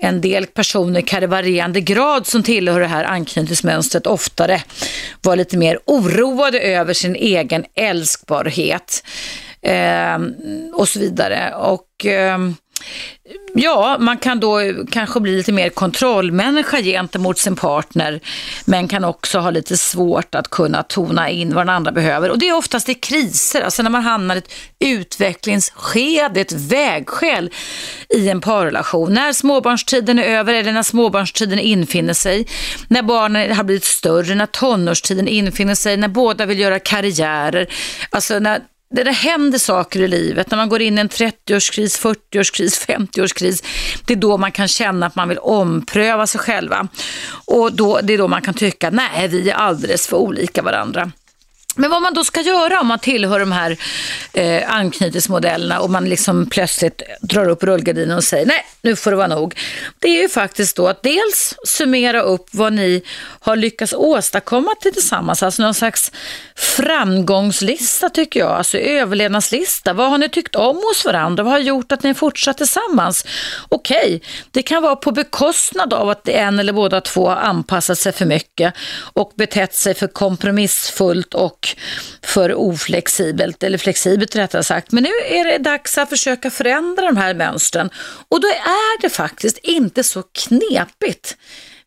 en 0.00 0.20
del 0.20 0.46
personer 0.46 1.00
kan 1.00 1.22
i 1.22 1.26
varierande 1.26 1.80
grad 1.80 2.26
som 2.26 2.42
tillhör 2.42 2.80
det 2.80 2.86
här 2.86 3.04
anknytningsmönstret 3.04 4.06
oftare 4.06 4.62
vara 5.22 5.34
lite 5.34 5.56
mer 5.56 5.78
oroade 5.84 6.60
över 6.60 6.94
sin 6.94 7.16
egen 7.16 7.64
älskbarhet 7.74 9.04
eh, 9.62 10.18
och 10.74 10.88
så 10.88 10.98
vidare. 10.98 11.54
Och 11.54 12.06
eh, 12.06 12.38
Ja, 13.54 13.96
man 14.00 14.18
kan 14.18 14.40
då 14.40 14.60
kanske 14.90 15.20
bli 15.20 15.36
lite 15.36 15.52
mer 15.52 15.68
kontrollmänniska 15.68 16.82
gentemot 16.82 17.38
sin 17.38 17.56
partner, 17.56 18.20
men 18.64 18.88
kan 18.88 19.04
också 19.04 19.38
ha 19.38 19.50
lite 19.50 19.76
svårt 19.76 20.34
att 20.34 20.50
kunna 20.50 20.82
tona 20.82 21.30
in 21.30 21.54
vad 21.54 21.66
den 21.66 21.74
andra 21.74 21.92
behöver. 21.92 22.30
Och 22.30 22.38
det 22.38 22.48
är 22.48 22.56
oftast 22.56 22.88
i 22.88 22.94
kriser, 22.94 23.62
alltså 23.62 23.82
när 23.82 23.90
man 23.90 24.02
hamnar 24.02 24.36
i 24.36 24.38
ett 24.38 24.52
utvecklingsskede, 24.78 26.40
ett 26.40 26.52
vägskäl 26.52 27.50
i 28.14 28.28
en 28.28 28.40
parrelation. 28.40 29.14
När 29.14 29.32
småbarnstiden 29.32 30.18
är 30.18 30.22
över 30.22 30.54
eller 30.54 30.72
när 30.72 30.82
småbarnstiden 30.82 31.58
infinner 31.58 32.14
sig, 32.14 32.46
när 32.88 33.02
barnen 33.02 33.56
har 33.56 33.64
blivit 33.64 33.84
större, 33.84 34.34
när 34.34 34.46
tonårstiden 34.46 35.28
infinner 35.28 35.74
sig, 35.74 35.96
när 35.96 36.08
båda 36.08 36.46
vill 36.46 36.58
göra 36.58 36.78
karriärer, 36.78 37.68
alltså 38.10 38.38
när 38.38 38.60
det, 38.90 39.04
det 39.04 39.12
händer 39.12 39.58
saker 39.58 40.00
i 40.00 40.08
livet, 40.08 40.50
när 40.50 40.58
man 40.58 40.68
går 40.68 40.82
in 40.82 40.98
i 40.98 41.00
en 41.00 41.08
30-årskris, 41.08 42.02
40-årskris, 42.02 42.86
50-årskris, 42.86 43.64
det 44.06 44.12
är 44.12 44.16
då 44.16 44.36
man 44.36 44.52
kan 44.52 44.68
känna 44.68 45.06
att 45.06 45.14
man 45.14 45.28
vill 45.28 45.38
ompröva 45.38 46.26
sig 46.26 46.40
själva. 46.40 46.88
Och 47.46 47.72
då, 47.72 48.00
det 48.02 48.14
är 48.14 48.18
då 48.18 48.28
man 48.28 48.42
kan 48.42 48.54
tycka, 48.54 48.90
nej, 48.90 49.28
vi 49.28 49.50
är 49.50 49.54
alldeles 49.54 50.06
för 50.06 50.16
olika 50.16 50.62
varandra. 50.62 51.12
Men 51.78 51.90
vad 51.90 52.02
man 52.02 52.14
då 52.14 52.24
ska 52.24 52.40
göra 52.40 52.80
om 52.80 52.86
man 52.86 52.98
tillhör 52.98 53.40
de 53.40 53.52
här 53.52 53.76
eh, 54.32 54.74
anknytningsmodellerna 54.74 55.80
och 55.80 55.90
man 55.90 56.08
liksom 56.08 56.46
plötsligt 56.50 57.02
drar 57.20 57.48
upp 57.48 57.62
rullgardinen 57.62 58.16
och 58.16 58.24
säger 58.24 58.46
nej, 58.46 58.66
nu 58.82 58.96
får 58.96 59.10
det 59.10 59.16
vara 59.16 59.26
nog. 59.26 59.54
Det 59.98 60.08
är 60.08 60.22
ju 60.22 60.28
faktiskt 60.28 60.76
då 60.76 60.86
att 60.86 61.02
dels 61.02 61.54
summera 61.64 62.20
upp 62.20 62.48
vad 62.50 62.72
ni 62.72 63.02
har 63.40 63.56
lyckats 63.56 63.92
åstadkomma 63.92 64.74
tillsammans, 64.80 65.42
alltså 65.42 65.62
någon 65.62 65.74
slags 65.74 66.12
framgångslista 66.54 68.10
tycker 68.10 68.40
jag, 68.40 68.50
alltså 68.50 68.78
överlevnadslista. 68.78 69.92
Vad 69.92 70.10
har 70.10 70.18
ni 70.18 70.28
tyckt 70.28 70.54
om 70.54 70.76
hos 70.76 71.04
varandra? 71.04 71.42
Vad 71.42 71.52
har 71.52 71.58
gjort 71.58 71.92
att 71.92 72.02
ni 72.02 72.14
fortsatt 72.14 72.56
tillsammans? 72.56 73.26
Okej, 73.68 73.98
okay. 73.98 74.20
det 74.50 74.62
kan 74.62 74.82
vara 74.82 74.96
på 74.96 75.10
bekostnad 75.10 75.94
av 75.94 76.08
att 76.08 76.28
en 76.28 76.58
eller 76.58 76.72
båda 76.72 77.00
två 77.00 77.28
har 77.28 77.36
anpassat 77.36 77.98
sig 77.98 78.12
för 78.12 78.26
mycket 78.26 78.74
och 79.12 79.32
betett 79.36 79.74
sig 79.74 79.94
för 79.94 80.06
kompromissfullt 80.06 81.34
och 81.34 81.67
för 82.22 82.54
oflexibelt, 82.54 83.62
eller 83.62 83.78
flexibelt 83.78 84.36
rättare 84.36 84.62
sagt. 84.62 84.92
Men 84.92 85.02
nu 85.02 85.36
är 85.38 85.44
det 85.44 85.58
dags 85.58 85.98
att 85.98 86.08
försöka 86.08 86.50
förändra 86.50 87.06
de 87.06 87.16
här 87.16 87.34
mönstren 87.34 87.90
och 88.28 88.40
då 88.40 88.48
är 88.48 89.02
det 89.02 89.10
faktiskt 89.10 89.58
inte 89.58 90.04
så 90.04 90.22
knepigt 90.22 91.36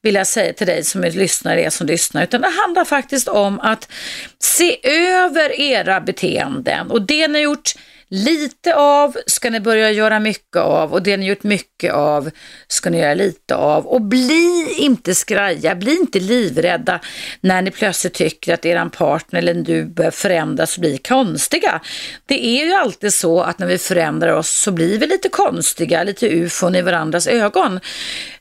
vill 0.03 0.15
jag 0.15 0.27
säga 0.27 0.53
till 0.53 0.67
dig 0.67 0.83
som 0.83 1.03
är 1.03 1.11
lyssnare, 1.11 1.61
er 1.61 1.69
som 1.69 1.87
lyssnar, 1.87 2.23
utan 2.23 2.41
det 2.41 2.49
handlar 2.61 2.85
faktiskt 2.85 3.27
om 3.27 3.59
att 3.59 3.91
se 4.39 4.79
över 4.83 5.59
era 5.59 6.01
beteenden 6.01 6.91
och 6.91 7.01
det 7.01 7.27
ni 7.27 7.33
har 7.39 7.43
gjort 7.43 7.73
Lite 8.13 8.75
av 8.75 9.17
ska 9.25 9.49
ni 9.49 9.59
börja 9.59 9.91
göra 9.91 10.19
mycket 10.19 10.55
av 10.55 10.93
och 10.93 11.01
det 11.01 11.17
ni 11.17 11.25
gjort 11.25 11.43
mycket 11.43 11.93
av 11.93 12.31
ska 12.67 12.89
ni 12.89 12.99
göra 12.99 13.13
lite 13.13 13.55
av. 13.55 13.87
Och 13.87 14.01
bli 14.01 14.75
inte 14.77 15.15
skraja, 15.15 15.75
bli 15.75 15.97
inte 15.97 16.19
livrädda 16.19 16.99
när 17.41 17.61
ni 17.61 17.71
plötsligt 17.71 18.13
tycker 18.13 18.53
att 18.53 18.65
er 18.65 18.89
partner 18.89 19.39
eller 19.39 19.53
du 19.53 19.85
börjar 19.85 20.11
förändras 20.11 20.75
och 20.75 20.81
bli 20.81 20.97
konstiga. 20.97 21.81
Det 22.25 22.45
är 22.45 22.65
ju 22.65 22.73
alltid 22.73 23.13
så 23.13 23.41
att 23.41 23.59
när 23.59 23.67
vi 23.67 23.77
förändrar 23.77 24.33
oss 24.33 24.49
så 24.49 24.71
blir 24.71 24.99
vi 24.99 25.07
lite 25.07 25.29
konstiga, 25.29 26.03
lite 26.03 26.27
ufon 26.27 26.75
i 26.75 26.81
varandras 26.81 27.27
ögon. 27.27 27.79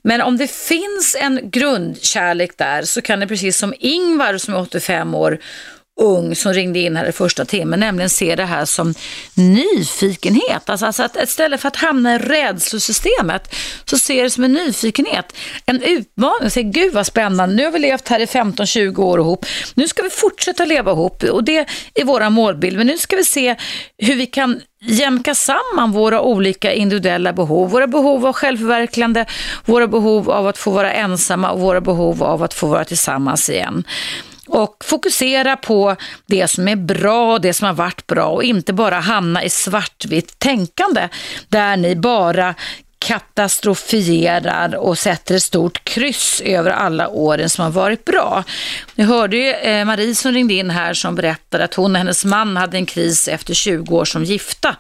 Men 0.03 0.21
om 0.21 0.37
det 0.37 0.51
finns 0.51 1.17
en 1.21 1.51
grundkärlek 1.51 2.59
där 2.59 2.83
så 2.83 3.03
kan 3.03 3.21
ni 3.21 3.27
precis 3.27 3.59
som 3.59 3.75
Ingvar 3.79 4.39
som 4.39 4.55
är 4.55 4.61
85 4.61 5.15
år 5.15 5.41
ung 6.01 6.35
som 6.35 6.53
ringde 6.53 6.79
in 6.79 6.97
här 6.97 7.09
i 7.09 7.13
första 7.13 7.45
timmen, 7.45 7.81
nämligen 7.81 8.11
se 8.11 8.37
det 8.37 8.45
här 8.45 8.65
som 8.65 8.95
nyfikenhet. 9.35 10.71
Alltså, 10.71 10.87
alltså 10.87 11.03
att 11.03 11.17
istället 11.23 11.61
för 11.61 11.69
att 11.69 11.77
hamna 11.77 12.15
i 12.15 12.19
rädslosystemet 12.19 13.55
så 13.85 13.99
ser 13.99 14.23
det 14.23 14.31
som 14.31 14.45
en 14.45 14.53
nyfikenhet, 14.53 15.33
en 15.67 15.83
utmaning. 15.83 16.51
Säger, 16.51 16.71
Gud 16.71 16.95
vad 16.95 17.07
spännande, 17.07 17.55
nu 17.55 17.65
har 17.65 17.73
vi 17.73 17.79
levt 17.79 18.09
här 18.09 18.21
i 18.21 18.27
15-20 18.27 18.99
år 18.99 19.21
ihop, 19.21 19.47
nu 19.75 19.89
ska 19.89 20.03
vi 20.03 20.11
fortsätta 20.11 20.65
leva 20.65 20.91
ihop 20.91 21.23
och 21.23 21.45
det 21.45 21.69
är 21.95 22.05
våra 22.05 22.31
målbild. 22.31 22.77
Men 22.77 22.87
nu 22.87 22.99
ska 22.99 23.17
vi 23.17 23.25
se 23.25 23.57
hur 23.99 24.17
vi 24.17 24.27
kan 24.27 24.61
jämka 24.83 25.35
samman 25.35 25.93
våra 25.93 26.21
olika 26.21 26.73
individuella 26.73 27.33
behov. 27.33 27.71
Våra 27.71 27.87
behov 27.87 28.27
av 28.27 28.33
självförverkligande, 28.33 29.27
våra 29.65 29.87
behov 29.87 30.31
av 30.31 30.47
att 30.47 30.59
få 30.59 30.71
vara 30.71 30.93
ensamma 30.93 31.51
och 31.51 31.61
våra 31.61 31.81
behov 31.81 32.23
av 32.23 32.43
att 32.43 32.55
få 32.55 32.67
vara 32.67 32.85
tillsammans 32.85 33.51
igen 33.51 33.85
och 34.51 34.85
fokusera 34.85 35.57
på 35.57 35.97
det 36.27 36.49
som 36.49 36.69
är 36.69 36.77
bra 36.77 37.39
det 37.39 37.53
som 37.53 37.67
har 37.67 37.75
varit 37.75 38.07
bra 38.07 38.27
och 38.27 38.45
inte 38.45 38.73
bara 38.73 39.01
hamna 39.01 39.45
i 39.45 39.51
svartvitt 39.51 40.39
tänkande 40.39 41.09
där 41.49 41.77
ni 41.77 41.97
bara 41.97 42.55
katastrofierar 43.01 44.75
och 44.77 44.99
sätter 44.99 45.35
ett 45.35 45.43
stort 45.43 45.85
kryss 45.85 46.41
över 46.45 46.71
alla 46.71 47.09
åren 47.09 47.51
som 47.51 47.65
har 47.65 47.71
varit 47.71 48.05
bra. 48.05 48.45
Ni 48.95 49.05
hörde 49.05 49.37
ju 49.37 49.51
eh, 49.51 49.85
Marie 49.85 50.15
som 50.15 50.33
ringde 50.33 50.55
in 50.55 50.71
här 50.71 50.95
som 50.95 51.15
berättade 51.15 51.65
att 51.65 51.75
hon 51.75 51.93
och 51.93 51.99
hennes 51.99 52.25
man 52.25 52.57
hade 52.57 52.77
en 52.77 52.87
kris 52.87 53.29
efter 53.29 53.55
20 53.55 53.97
år 53.97 54.05
som 54.05 54.25
gifta 54.25 54.77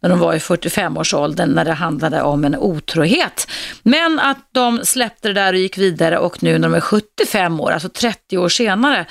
när 0.00 0.10
de 0.10 0.18
var 0.18 0.34
i 0.34 0.38
45-årsåldern 0.38 1.50
när 1.50 1.64
det 1.64 1.72
handlade 1.72 2.22
om 2.22 2.44
en 2.44 2.56
otrohet. 2.56 3.48
Men 3.82 4.20
att 4.20 4.48
de 4.52 4.80
släppte 4.84 5.28
det 5.28 5.34
där 5.34 5.52
och 5.52 5.58
gick 5.58 5.78
vidare 5.78 6.18
och 6.18 6.42
nu 6.42 6.58
när 6.58 6.68
de 6.68 6.74
är 6.74 6.80
75 6.80 7.60
år, 7.60 7.70
alltså 7.70 7.88
30 7.88 8.38
år 8.38 8.48
senare, 8.48 9.06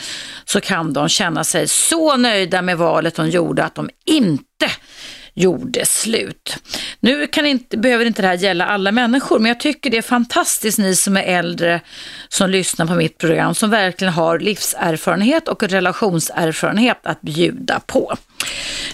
så 0.46 0.62
kan 0.62 0.94
de 0.94 1.10
känna 1.10 1.44
sig 1.44 1.68
så 1.68 2.18
nöjda 2.18 2.62
med 2.62 2.78
valet 2.78 3.16
de 3.16 3.30
gjorde 3.30 3.64
att 3.64 3.76
de 3.76 3.90
inte 4.06 4.72
gjorde 5.38 5.86
slut. 5.86 6.58
Nu 7.00 7.28
kan 7.28 7.46
inte, 7.46 7.78
behöver 7.78 8.06
inte 8.06 8.22
det 8.22 8.28
här 8.28 8.38
gälla 8.38 8.66
alla 8.66 8.92
människor, 8.92 9.40
men 9.40 9.50
jag 9.50 9.60
tycker 9.60 9.90
det 9.90 9.98
är 9.98 10.02
fantastiskt 10.02 10.78
ni 10.78 10.96
som 10.96 11.18
är 11.18 11.24
äldre 11.24 11.82
som 12.30 12.50
lyssnar 12.50 12.86
på 12.86 12.96
mitt 12.96 13.18
program, 13.18 13.56
som 13.56 13.70
verkligen 13.70 14.14
har 14.14 14.40
livserfarenhet 14.40 15.48
och 15.48 15.64
relationserfarenhet 15.64 17.00
att 17.04 17.22
bjuda 17.22 17.80
på. 17.80 18.18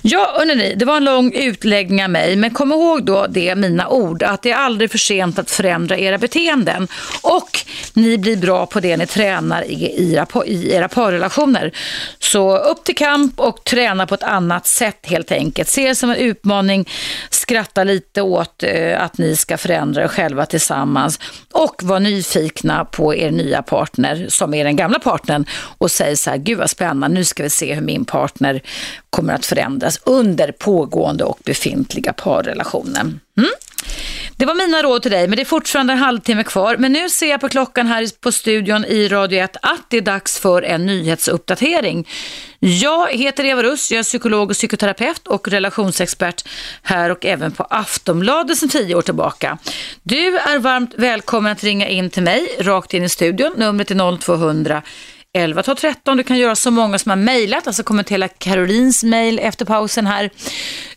Ja, 0.02 0.36
hörrni, 0.38 0.76
det 0.76 0.86
var 0.86 0.98
en 0.98 1.04
lång 1.04 1.34
utläggning 1.34 2.04
av 2.04 2.10
mig, 2.10 2.36
men 2.36 2.54
kom 2.54 2.72
ihåg 2.72 3.06
då 3.06 3.28
det, 3.30 3.56
mina 3.56 3.88
ord, 3.88 4.24
att 4.24 4.42
det 4.42 4.52
är 4.52 4.56
aldrig 4.56 4.92
för 4.92 4.98
sent 4.98 5.40
att 5.40 5.52
förändra 5.52 5.98
era 5.98 6.18
beteenden. 6.18 6.88
Och 7.22 7.50
ni 7.94 8.18
blir 8.18 8.38
bra 8.38 8.66
på 8.66 8.80
det 8.80 8.98
ni 8.98 9.06
tränar 9.06 9.64
i 9.64 10.14
era, 10.14 10.28
i 10.46 10.74
era 10.74 10.88
parrelationer. 10.88 11.72
Så 12.20 12.58
upp 12.58 12.84
till 12.84 12.96
kamp 12.96 13.40
och 13.40 13.64
träna 13.64 14.08
på 14.08 14.16
ett 14.16 14.24
annat 14.24 14.68
sätt 14.68 15.00
helt 15.02 15.32
enkelt. 15.32 15.70
Se 15.70 15.88
det 15.88 15.96
som 15.96 16.10
en 16.10 16.18
utmaning, 16.34 16.90
skratta 17.30 17.84
lite 17.84 18.22
åt 18.22 18.64
eh, 18.64 19.02
att 19.02 19.18
ni 19.18 19.36
ska 19.36 19.58
förändra 19.58 20.04
er 20.04 20.08
själva 20.08 20.46
tillsammans 20.46 21.20
och 21.54 21.76
var 21.84 22.00
nyfikna 22.00 22.86
på 22.86 23.16
er 23.16 23.32
nya 23.32 23.62
partner 23.62 24.26
som 24.30 24.54
är 24.54 24.64
den 24.64 24.76
gamla 24.76 25.00
partnern 25.00 25.46
och 25.78 25.92
säg 25.92 26.18
så 26.18 26.30
här, 26.30 26.38
gud 26.38 26.58
vad 26.58 26.70
spännande, 26.70 27.18
nu 27.18 27.26
ska 27.26 27.44
vi 27.44 27.50
se 27.50 27.74
hur 27.74 27.82
min 27.82 28.06
partner 28.06 28.62
kommer 29.10 29.34
att 29.34 29.46
förändras 29.46 30.00
under 30.06 30.52
pågående 30.52 31.24
och 31.24 31.40
befintliga 31.46 32.14
parrelationen. 32.14 33.20
Mm? 33.38 33.50
Det 34.38 34.46
var 34.46 34.56
mina 34.56 34.84
råd 34.84 35.02
till 35.02 35.12
dig, 35.12 35.28
men 35.28 35.36
det 35.36 35.42
är 35.42 35.46
fortfarande 35.46 35.94
en 35.94 36.00
halvtimme 36.00 36.44
kvar. 36.44 36.78
Men 36.78 36.92
nu 36.92 37.10
ser 37.10 37.30
jag 37.30 37.42
på 37.42 37.50
klockan 37.50 37.88
här 37.88 38.20
på 38.22 38.32
studion 38.32 38.86
i 38.86 39.08
Radio 39.08 39.40
1 39.44 39.58
att 39.62 39.90
det 39.90 39.98
är 39.98 40.02
dags 40.02 40.40
för 40.40 40.62
en 40.62 40.86
nyhetsuppdatering. 40.86 42.08
Jag 42.60 43.12
heter 43.12 43.46
Eva 43.46 43.64
Russ, 43.64 43.92
jag 43.92 44.00
är 44.00 44.04
psykolog 44.04 44.50
och 44.50 44.56
psykoterapeut 44.56 45.28
och 45.28 45.48
relationsexpert 45.48 46.48
här 46.82 47.10
och 47.10 47.26
även 47.26 47.52
på 47.52 47.64
Aftonbladet 47.64 48.58
sedan 48.58 48.70
tio 48.70 48.96
år 48.96 49.02
tillbaka. 49.02 49.58
Du 50.04 50.38
är 50.38 50.60
varmt 50.60 50.94
välkommen 50.98 51.52
att 51.52 51.64
ringa 51.64 51.88
in 51.88 52.10
till 52.10 52.24
mig 52.24 52.48
rakt 52.60 52.94
in 52.94 53.04
i 53.04 53.10
studion. 53.10 53.54
Numret 53.58 53.92
är 53.92 54.18
0200 54.18 54.82
11 55.38 55.64
12 55.64 55.76
13. 55.76 56.18
Du 56.18 56.24
kan 56.24 56.38
göra 56.38 56.56
så 56.56 56.72
många 56.72 57.00
som 57.00 57.10
har 57.10 57.18
mejlat, 57.18 57.68
alltså 57.68 57.84
kommentera 57.84 58.28
Carolins 58.28 59.04
mejl 59.04 59.40
efter 59.40 59.66
pausen 59.66 60.08
här, 60.08 60.30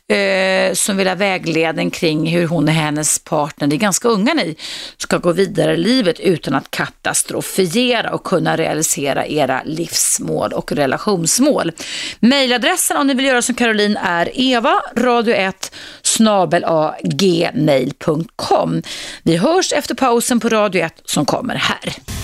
eh, 0.08 0.74
som 0.74 0.96
vill 0.96 1.08
ha 1.08 1.14
vägledning 1.14 1.90
kring 1.90 2.26
hur 2.26 2.46
hon 2.46 2.68
och 2.68 2.74
hennes 2.74 3.18
partner, 3.18 3.68
det 3.68 3.76
är 3.76 3.78
ganska 3.78 4.08
unga 4.08 4.34
ni, 4.34 4.56
ska 4.96 5.18
gå 5.18 5.32
vidare 5.32 5.74
i 5.74 5.76
livet 5.76 6.20
utan 6.20 6.54
att 6.54 6.70
katastrofiera 6.70 8.10
och 8.10 8.24
kunna 8.24 8.56
realisera 8.56 9.26
era 9.26 9.62
livsmål 9.64 10.52
och 10.52 10.72
relationsmål. 10.72 11.72
Mejladressen 12.20 12.96
om 12.96 13.06
ni 13.06 13.14
vill 13.14 13.24
göra 13.24 13.42
som 13.42 13.54
Caroline 13.54 13.96
är 13.96 14.30
eva 14.34 14.82
radio1 14.94 15.72
snabel 16.02 16.64
gmail.com. 17.02 18.82
Vi 19.22 19.36
hörs 19.36 19.72
efter 19.72 19.94
pausen 19.94 20.40
på 20.40 20.48
Radio 20.48 20.82
1 20.84 21.02
som 21.04 21.26
kommer 21.26 21.54
här. 21.54 22.15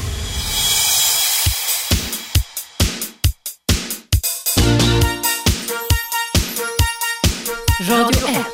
Radio 7.93 8.29
1. 8.29 8.45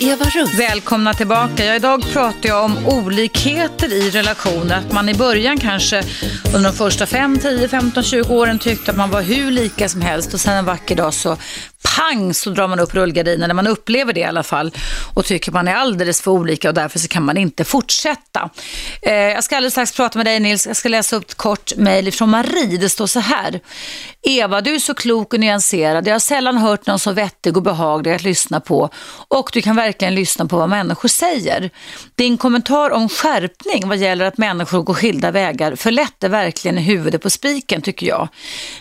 Eva 0.00 0.24
Russ. 0.24 0.58
Välkomna 0.58 1.14
tillbaka. 1.14 1.64
Ja, 1.64 1.74
idag 1.74 2.04
pratar 2.12 2.48
jag 2.48 2.64
om 2.64 2.86
olikheter 2.86 3.92
i 3.92 4.10
relationer. 4.10 4.78
Att 4.78 4.92
man 4.92 5.08
i 5.08 5.14
början 5.14 5.58
kanske 5.58 6.02
under 6.54 6.70
de 6.70 6.76
första 6.76 7.06
5, 7.06 7.38
10, 7.38 7.68
15, 7.68 8.02
20 8.02 8.34
åren 8.34 8.58
tyckte 8.58 8.90
att 8.90 8.96
man 8.96 9.10
var 9.10 9.22
hur 9.22 9.50
lika 9.50 9.88
som 9.88 10.00
helst 10.00 10.34
och 10.34 10.40
sen 10.40 10.56
en 10.56 10.64
vacker 10.64 10.96
dag 10.96 11.14
så 11.14 11.36
pang 11.82 12.34
så 12.34 12.50
drar 12.50 12.68
man 12.68 12.80
upp 12.80 12.94
rullgardinen, 12.94 13.56
man 13.56 13.66
upplever 13.66 14.12
det 14.12 14.20
i 14.20 14.24
alla 14.24 14.42
fall 14.42 14.72
och 15.14 15.24
tycker 15.24 15.52
man 15.52 15.68
är 15.68 15.74
alldeles 15.74 16.20
för 16.20 16.30
olika 16.30 16.68
och 16.68 16.74
därför 16.74 16.98
så 16.98 17.08
kan 17.08 17.24
man 17.24 17.36
inte 17.36 17.64
fortsätta. 17.64 18.50
Eh, 19.02 19.14
jag 19.14 19.44
ska 19.44 19.56
alldeles 19.56 19.74
strax 19.74 19.92
prata 19.92 20.18
med 20.18 20.26
dig 20.26 20.40
Nils, 20.40 20.66
jag 20.66 20.76
ska 20.76 20.88
läsa 20.88 21.16
upp 21.16 21.30
ett 21.30 21.34
kort 21.34 21.76
mejl 21.76 22.12
från 22.12 22.30
Marie. 22.30 22.78
Det 22.78 22.88
står 22.88 23.06
så 23.06 23.20
här. 23.20 23.60
Eva, 24.22 24.60
du 24.60 24.74
är 24.74 24.78
så 24.78 24.94
klok 24.94 25.34
och 25.34 25.40
nyanserad. 25.40 26.06
Jag 26.06 26.14
har 26.14 26.18
sällan 26.18 26.58
hört 26.58 26.86
någon 26.86 26.98
så 26.98 27.12
vettig 27.12 27.56
och 27.56 27.62
behaglig 27.62 28.12
att 28.12 28.22
lyssna 28.22 28.60
på 28.60 28.90
och 29.28 29.50
du 29.52 29.62
kan 29.62 29.76
verkligen 29.76 30.14
lyssna 30.14 30.46
på 30.46 30.56
vad 30.56 30.68
människor 30.68 31.08
säger. 31.08 31.70
Din 32.14 32.38
kommentar 32.38 32.90
om 32.90 33.08
skärpning 33.08 33.88
vad 33.88 33.98
gäller 33.98 34.24
att 34.24 34.38
människor 34.38 34.82
går 34.82 34.94
skilda 34.94 35.30
vägar 35.30 35.76
förlätte 35.76 36.28
verkligen 36.28 36.76
huvudet 36.76 37.22
på 37.22 37.30
spiken 37.30 37.82
tycker 37.82 38.06
jag. 38.06 38.28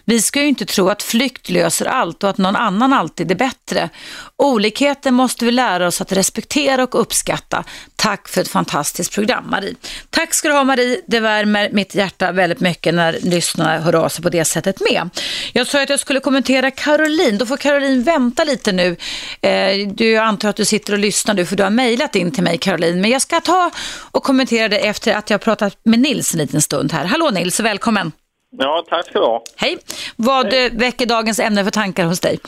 Vi 0.06 0.22
ska 0.22 0.42
ju 0.42 0.48
inte 0.48 0.66
tro 0.66 0.90
att 0.90 1.04
flykt 1.04 1.50
löser 1.50 1.86
allt 1.86 2.24
och 2.24 2.30
att 2.30 2.38
någon 2.38 2.56
annan 2.56 2.91
alltid 2.94 3.32
är 3.32 3.36
bättre. 3.36 3.90
Olikheter 4.38 5.12
måste 5.12 5.46
vi 5.46 5.52
lära 5.52 5.88
oss 5.88 6.02
att 6.02 6.12
respektera 6.12 6.84
och 6.84 7.02
uppskatta. 7.02 7.64
Tack 7.96 8.28
för 8.28 8.42
ett 8.42 8.48
fantastiskt 8.48 9.14
program 9.14 9.50
Marie. 9.50 9.76
Tack 10.10 10.34
ska 10.34 10.48
du 10.48 10.54
ha 10.54 10.64
Marie, 10.64 11.02
det 11.08 11.20
värmer 11.20 11.70
mitt 11.72 11.96
hjärta 11.96 12.32
väldigt 12.32 12.60
mycket 12.60 12.94
när 12.94 13.20
lyssnarna 13.22 13.80
hör 13.80 13.96
av 13.96 14.10
sig 14.10 14.24
på 14.24 14.30
det 14.30 14.46
sättet 14.46 14.80
med. 14.80 15.10
Jag 15.54 15.68
sa 15.68 15.82
att 15.84 15.90
jag 15.90 16.00
skulle 16.00 16.20
kommentera 16.20 16.72
Caroline, 16.72 17.38
då 17.38 17.46
får 17.46 17.58
Caroline 17.58 18.04
vänta 18.04 18.44
lite 18.44 18.72
nu. 18.72 18.96
Eh, 19.42 19.88
du, 19.88 20.12
jag 20.12 20.26
antar 20.26 20.50
att 20.50 20.56
du 20.56 20.66
sitter 20.66 20.94
och 20.94 21.00
lyssnar 21.00 21.34
nu 21.34 21.46
för 21.46 21.56
du 21.56 21.64
har 21.64 21.70
mejlat 21.70 22.16
in 22.16 22.32
till 22.32 22.44
mig 22.44 22.58
Caroline, 22.58 23.02
men 23.02 23.12
jag 23.12 23.22
ska 23.22 23.42
ta 23.42 23.72
och 24.12 24.24
kommentera 24.24 24.68
det 24.70 24.88
efter 24.88 25.14
att 25.16 25.30
jag 25.30 25.34
har 25.38 25.44
pratat 25.44 25.78
med 25.84 26.00
Nils 26.00 26.34
en 26.34 26.40
liten 26.40 26.62
stund 26.62 26.92
här. 26.92 27.06
Hallå 27.06 27.30
Nils, 27.30 27.60
välkommen. 27.60 28.12
Ja, 28.58 28.86
tack 28.90 29.06
ska 29.06 29.20
du 29.20 29.26
ha. 29.26 29.44
Hej. 29.56 29.78
Vad 30.16 30.54
Hej. 30.54 30.70
väcker 30.70 31.06
dagens 31.06 31.40
ämne 31.40 31.64
för 31.64 31.72
tankar 31.72 32.06
hos 32.06 32.20
dig? 32.20 32.40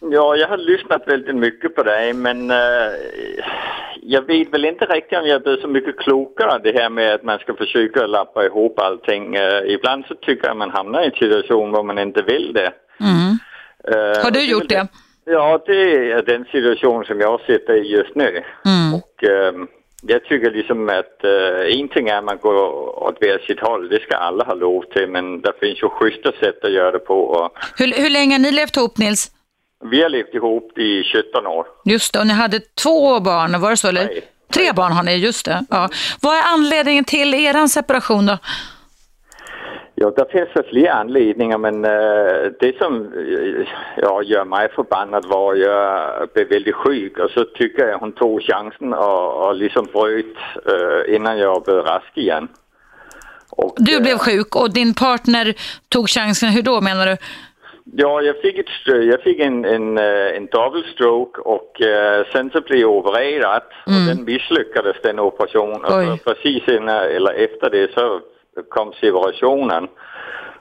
Ja, 0.00 0.36
jag 0.36 0.48
har 0.48 0.56
lyssnat 0.56 1.02
väldigt 1.06 1.36
mycket 1.36 1.74
på 1.74 1.82
dig, 1.82 2.12
men 2.12 2.50
uh, 2.50 2.56
jag 4.02 4.22
vet 4.26 4.54
väl 4.54 4.64
inte 4.64 4.84
riktigt 4.84 5.18
om 5.18 5.26
jag 5.26 5.42
blir 5.42 5.56
så 5.56 5.68
mycket 5.68 5.98
klokare 5.98 6.60
det 6.62 6.80
här 6.80 6.90
med 6.90 7.14
att 7.14 7.22
man 7.22 7.38
ska 7.38 7.54
försöka 7.54 8.06
lappa 8.06 8.44
ihop 8.44 8.78
allting. 8.78 9.36
Uh, 9.36 9.62
ibland 9.66 10.04
så 10.08 10.14
tycker 10.14 10.44
jag 10.44 10.50
att 10.50 10.56
man 10.56 10.70
hamnar 10.70 11.02
i 11.02 11.06
en 11.06 11.12
situation 11.12 11.72
där 11.72 11.82
man 11.82 11.98
inte 11.98 12.22
vill 12.22 12.52
det. 12.52 12.72
Mm. 13.00 13.38
Uh, 13.88 14.24
Har 14.24 14.30
du 14.30 14.50
gjort 14.50 14.68
det? 14.68 14.88
Ja, 15.24 15.62
det 15.66 16.10
är 16.12 16.22
den 16.22 16.44
situation 16.44 17.04
som 17.04 17.20
jag 17.20 17.40
sitter 17.40 17.72
i 17.72 17.96
just 17.96 18.14
nu. 18.14 18.42
Mm. 18.64 18.94
Och, 18.94 19.24
um, 19.54 19.68
jag 20.02 20.24
tycker 20.24 20.50
liksom 20.50 20.88
att 20.88 21.24
uh, 21.24 21.80
en 21.80 21.88
ting 21.88 22.08
är 22.08 22.18
att 22.18 22.24
man 22.24 22.38
går 22.38 22.54
åt 23.04 23.16
var 23.20 23.46
sitt 23.46 23.60
håll, 23.60 23.88
det 23.88 24.02
ska 24.02 24.16
alla 24.16 24.44
ha 24.44 24.54
lov 24.54 24.82
till, 24.82 25.08
men 25.08 25.40
det 25.40 25.52
finns 25.60 25.82
ju 25.82 25.88
schyssta 25.88 26.32
sätt 26.32 26.64
att 26.64 26.72
göra 26.72 26.90
det 26.90 26.98
på. 26.98 27.20
Och... 27.20 27.58
Hur, 27.78 28.02
hur 28.02 28.10
länge 28.10 28.34
har 28.34 28.40
ni 28.40 28.52
levt 28.52 28.76
ihop 28.76 28.98
Nils? 28.98 29.30
Vi 29.84 30.02
har 30.02 30.08
levt 30.08 30.34
ihop 30.34 30.78
i 30.78 31.04
17 31.04 31.46
år. 31.46 31.66
Just 31.84 32.12
det, 32.12 32.18
och 32.18 32.26
ni 32.26 32.32
hade 32.32 32.60
två 32.60 33.20
barn, 33.20 33.60
var 33.60 33.70
det 33.70 33.76
så? 33.76 33.88
Eller? 33.88 34.04
Nej. 34.04 34.22
Tre 34.54 34.72
barn 34.72 34.92
har 34.92 35.02
ni, 35.02 35.16
just 35.16 35.44
det. 35.44 35.64
Ja. 35.70 35.88
Vad 36.22 36.36
är 36.36 36.42
anledningen 36.54 37.04
till 37.04 37.34
er 37.34 37.66
separation 37.66 38.26
då? 38.26 38.38
Ja, 39.94 40.10
det 40.10 40.26
finns 40.32 40.66
flera 40.70 40.92
anledningar, 40.92 41.58
men 41.58 41.84
uh, 41.84 42.52
det 42.60 42.78
som 42.78 43.12
uh, 43.12 43.66
ja, 43.96 44.22
gör 44.22 44.44
mig 44.44 44.68
förbannad 44.74 45.24
var 45.24 45.52
att 45.52 45.60
jag 45.60 46.28
blev 46.34 46.48
väldigt 46.48 46.74
sjuk 46.74 47.18
och 47.18 47.30
så 47.30 47.44
tycker 47.44 47.88
jag 47.88 47.98
hon 47.98 48.12
tog 48.12 48.42
chansen 48.42 48.94
och, 48.94 49.46
och 49.46 49.54
liksom 49.54 49.88
bröt 49.92 50.36
uh, 50.72 51.14
innan 51.14 51.38
jag 51.38 51.62
blev 51.62 51.76
rask 51.76 52.16
igen. 52.16 52.48
Och, 53.50 53.74
du 53.76 54.00
blev 54.00 54.18
sjuk 54.18 54.56
och 54.56 54.72
din 54.72 54.94
partner 54.94 55.54
tog 55.88 56.08
chansen, 56.08 56.48
hur 56.48 56.62
då 56.62 56.80
menar 56.80 57.06
du? 57.06 57.16
Ja, 57.92 58.22
jag 58.22 58.40
fick, 58.40 58.58
ett, 58.58 58.66
jag 58.84 59.22
fick 59.22 59.40
en, 59.40 59.64
en, 59.64 59.98
eh, 59.98 60.36
en 60.36 60.46
dubbelstroke 60.46 61.40
och 61.40 61.80
uh, 61.80 62.32
sen 62.32 62.50
så 62.50 62.60
blev 62.60 62.80
jag 62.80 62.90
opererad 62.90 63.62
mm. 63.86 64.00
och 64.00 64.16
den 64.16 64.24
misslyckades 64.24 64.96
den 65.02 65.18
operationen. 65.18 66.12
Och 66.12 66.24
precis 66.24 66.68
innan, 66.68 66.96
eller 66.96 67.32
efter 67.44 67.70
det 67.70 67.94
så 67.94 68.20
kom 68.68 68.92
separationen. 68.92 69.88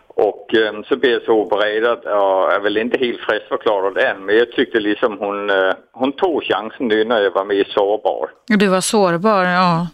Och 0.07 0.53
um, 0.53 0.83
så 0.83 0.95
blev 0.97 1.11
jag 1.11 1.23
så 1.23 1.31
opererad 1.31 1.97
och 1.97 2.53
är 2.53 2.59
väl 2.59 2.77
inte 2.77 2.97
helt 2.99 3.19
friskförklarad 3.19 3.97
än 3.97 4.25
men 4.25 4.37
jag 4.37 4.51
tyckte 4.51 4.79
liksom 4.79 5.17
hon, 5.17 5.49
uh, 5.49 5.73
hon 5.91 6.11
tog 6.11 6.43
chansen 6.43 6.87
nu 6.87 7.03
när 7.03 7.21
jag 7.21 7.31
var 7.31 7.45
mer 7.45 7.67
sårbar. 7.69 8.29
Du 8.47 8.67
var 8.67 8.81
sårbar, 8.81 9.43
ja. 9.43 9.87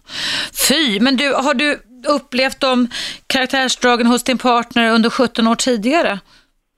Fy, 0.69 0.99
men 0.99 1.15
du, 1.17 1.33
har 1.33 1.53
du 1.53 1.79
upplevt 2.15 2.59
de 2.59 2.87
karaktärsdragen 3.27 4.07
hos 4.07 4.23
din 4.23 4.37
partner 4.37 4.93
under 4.93 5.09
17 5.09 5.47
år 5.47 5.55
tidigare? 5.55 6.19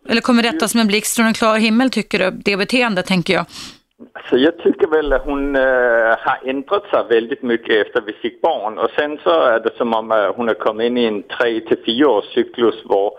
Eller 0.10 0.22
kommer 0.22 0.44
detta 0.44 0.68
som 0.68 0.80
en 0.80 0.88
blixt 0.88 1.16
från 1.16 1.26
en 1.26 1.34
klar 1.34 1.58
himmel 1.58 1.90
tycker 1.90 2.20
du, 2.20 2.32
det 2.32 2.58
beteendet 2.58 3.06
tänker 3.06 3.34
jag? 3.34 3.46
Alltså 4.14 4.38
jag 4.38 4.58
tycker 4.58 4.88
väl 4.88 5.14
att 5.14 5.26
hon 5.26 5.56
äh, 5.56 5.62
har 6.26 6.40
ändrat 6.46 6.84
sig 6.90 7.04
väldigt 7.10 7.44
mycket 7.44 7.88
efter 7.88 8.02
vi 8.02 8.14
fick 8.14 8.42
barn 8.42 8.78
och 8.78 8.90
sen 9.00 9.18
så 9.24 9.30
är 9.30 9.60
det 9.60 9.78
som 9.78 9.94
om 9.94 10.12
äh, 10.12 10.36
hon 10.36 10.48
har 10.48 10.56
kommit 10.56 10.86
in 10.86 10.98
i 10.98 11.06
en 11.06 11.24
tre 11.24 11.60
till 11.60 11.78
fyra 11.86 12.10
års 12.10 12.26
cyklus 12.26 12.76
var 12.86 13.12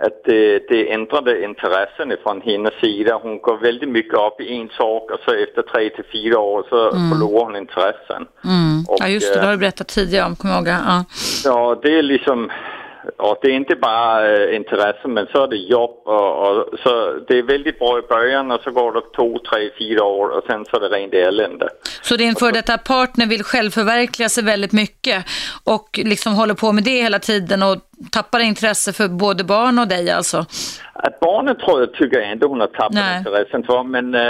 att 0.00 0.24
det, 0.24 0.68
det 0.68 0.92
ändrade 0.92 1.44
intressen 1.44 2.16
från 2.22 2.40
hennes 2.40 2.74
sida. 2.80 3.20
Hon 3.22 3.40
går 3.40 3.56
väldigt 3.56 3.88
mycket 3.88 4.14
upp 4.14 4.40
i 4.40 4.56
en 4.56 4.68
sak 4.68 5.10
och 5.10 5.20
så 5.24 5.34
efter 5.34 5.62
tre 5.62 5.90
till 5.90 6.04
fyra 6.12 6.38
år 6.38 6.66
så 6.68 6.90
mm. 6.90 7.10
förlorar 7.10 7.44
hon 7.44 7.56
intressen. 7.56 8.26
Mm. 8.44 8.84
Och, 8.88 8.96
ja 9.00 9.08
just 9.08 9.34
det, 9.34 9.40
det 9.40 9.46
har 9.46 9.52
du 9.52 9.58
berättat 9.58 9.88
tidigare 9.88 10.26
om, 10.26 10.36
kommer 10.36 10.54
jag 10.54 10.66
ihåg. 10.66 10.68
Ja. 10.68 11.04
ja, 11.44 11.80
det 11.82 11.98
är 11.98 12.02
liksom 12.02 12.50
och 13.16 13.38
det 13.42 13.48
är 13.48 13.52
inte 13.52 13.76
bara 13.76 14.50
intresse 14.50 15.08
men 15.08 15.26
så 15.26 15.42
är 15.42 15.48
det 15.48 15.56
jobb 15.56 16.00
och, 16.04 16.48
och, 16.48 16.78
så 16.82 17.18
det 17.28 17.38
är 17.38 17.42
väldigt 17.42 17.78
bra 17.78 17.98
i 17.98 18.02
början 18.02 18.50
och 18.50 18.60
så 18.60 18.70
går 18.70 18.92
det 18.92 19.00
två, 19.16 19.38
tre, 19.38 19.70
fyra 19.78 20.04
år 20.04 20.28
och 20.28 20.44
sen 20.46 20.64
så 20.64 20.76
är 20.76 20.80
det 20.80 20.96
rent 20.96 21.14
elände. 21.14 21.68
Så 22.02 22.16
din 22.16 22.34
före 22.34 22.52
detta 22.52 22.78
partner 22.78 23.26
vill 23.26 23.42
självförverkliga 23.44 24.28
sig 24.28 24.44
väldigt 24.44 24.72
mycket 24.72 25.24
och 25.64 26.00
liksom 26.04 26.32
håller 26.32 26.54
på 26.54 26.72
med 26.72 26.84
det 26.84 27.02
hela 27.02 27.18
tiden 27.18 27.62
och 27.62 27.76
tappar 28.12 28.40
intresse 28.40 28.92
för 28.92 29.08
både 29.08 29.44
barn 29.44 29.78
och 29.78 29.88
dig 29.88 30.10
alltså? 30.10 30.44
Att 30.92 31.20
barnen 31.20 31.56
tror 31.56 31.80
jag 31.80 31.92
tycker 31.92 32.20
jag 32.20 32.32
inte 32.32 32.46
hon 32.46 32.60
har 32.60 32.66
tappat 32.66 32.94
Nej. 32.94 33.18
intressen 33.18 33.62
för 33.64 33.82
men 33.82 34.14
äh, 34.14 34.22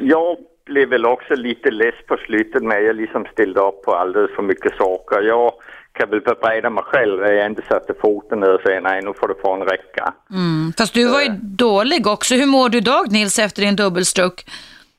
jag 0.00 0.36
blev 0.68 0.88
väl 0.88 1.06
också 1.06 1.34
lite 1.34 1.70
less 1.70 1.94
på 2.06 2.16
slutet 2.16 2.62
att 2.62 2.84
jag 2.84 2.96
liksom 2.96 3.26
ställde 3.32 3.60
upp 3.60 3.82
på 3.82 3.94
alldeles 3.94 4.30
för 4.36 4.42
mycket 4.42 4.76
saker. 4.76 5.20
Jag 5.22 5.52
kan 5.92 6.10
väl 6.10 6.20
bebreda 6.20 6.70
mig 6.70 6.84
själv 6.84 7.22
jag 7.22 7.46
inte 7.46 7.62
satte 7.68 7.94
foten 8.00 8.40
ner 8.40 8.54
och 8.54 8.60
säger 8.60 8.80
nej, 8.80 9.02
nu 9.02 9.12
får 9.20 9.28
det 9.28 9.34
få 9.42 9.54
en 9.54 9.62
räcka. 9.62 10.14
Mm. 10.30 10.72
Fast 10.78 10.94
du 10.94 11.08
var 11.08 11.20
ju 11.20 11.28
dålig 11.42 12.06
också. 12.06 12.34
Hur 12.34 12.46
mår 12.46 12.68
du 12.68 12.78
idag 12.78 13.12
Nils 13.12 13.38
efter 13.38 13.62
din 13.62 13.76
dubbelstroke? 13.76 14.42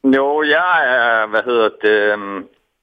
Jo, 0.01 0.43
jag 0.43 0.83
är, 0.85 1.27
vad 1.27 1.39
heter 1.39 1.71
det, 1.81 2.17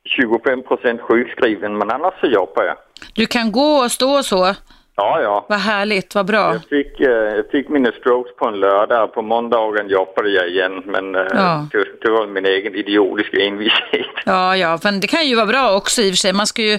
25 0.05 0.63
procent 0.63 1.01
sjukskriven, 1.01 1.79
men 1.79 1.91
annars 1.91 2.15
så 2.21 2.27
jobbar 2.27 2.65
jag. 2.65 2.77
Du 3.15 3.27
kan 3.27 3.53
gå 3.53 3.77
och 3.85 3.93
stå 3.93 4.11
och 4.19 4.25
så? 4.25 4.55
Ja, 4.97 5.21
ja. 5.23 5.47
Vad 5.49 5.59
härligt, 5.59 6.15
vad 6.15 6.27
bra. 6.27 6.53
Jag 6.53 6.65
fick, 6.65 7.01
eh, 7.01 7.09
jag 7.11 7.51
fick 7.51 7.69
mina 7.69 7.93
strokes 7.93 8.37
på 8.37 8.47
en 8.49 8.61
lördag 8.61 9.15
på 9.15 9.23
måndagen 9.23 9.89
jobbade 9.89 10.29
jag 10.31 10.49
igen. 10.49 10.83
Men 10.85 11.15
eh, 11.15 11.23
ja. 11.31 11.67
det, 11.73 11.85
det, 12.01 12.11
var 12.11 12.27
min 12.27 12.47
egen 12.47 12.75
idiotiska 12.75 13.37
envishet. 13.41 14.07
Ja, 14.25 14.57
ja, 14.57 14.79
men 14.85 15.01
det 15.01 15.07
kan 15.07 15.27
ju 15.27 15.35
vara 15.37 15.47
bra 15.47 15.77
också 15.77 16.03
i 16.03 16.09
och 16.09 16.13
för 16.13 16.17
sig. 16.17 16.33
Man 16.33 16.47
ska 16.47 16.63
ju 16.63 16.79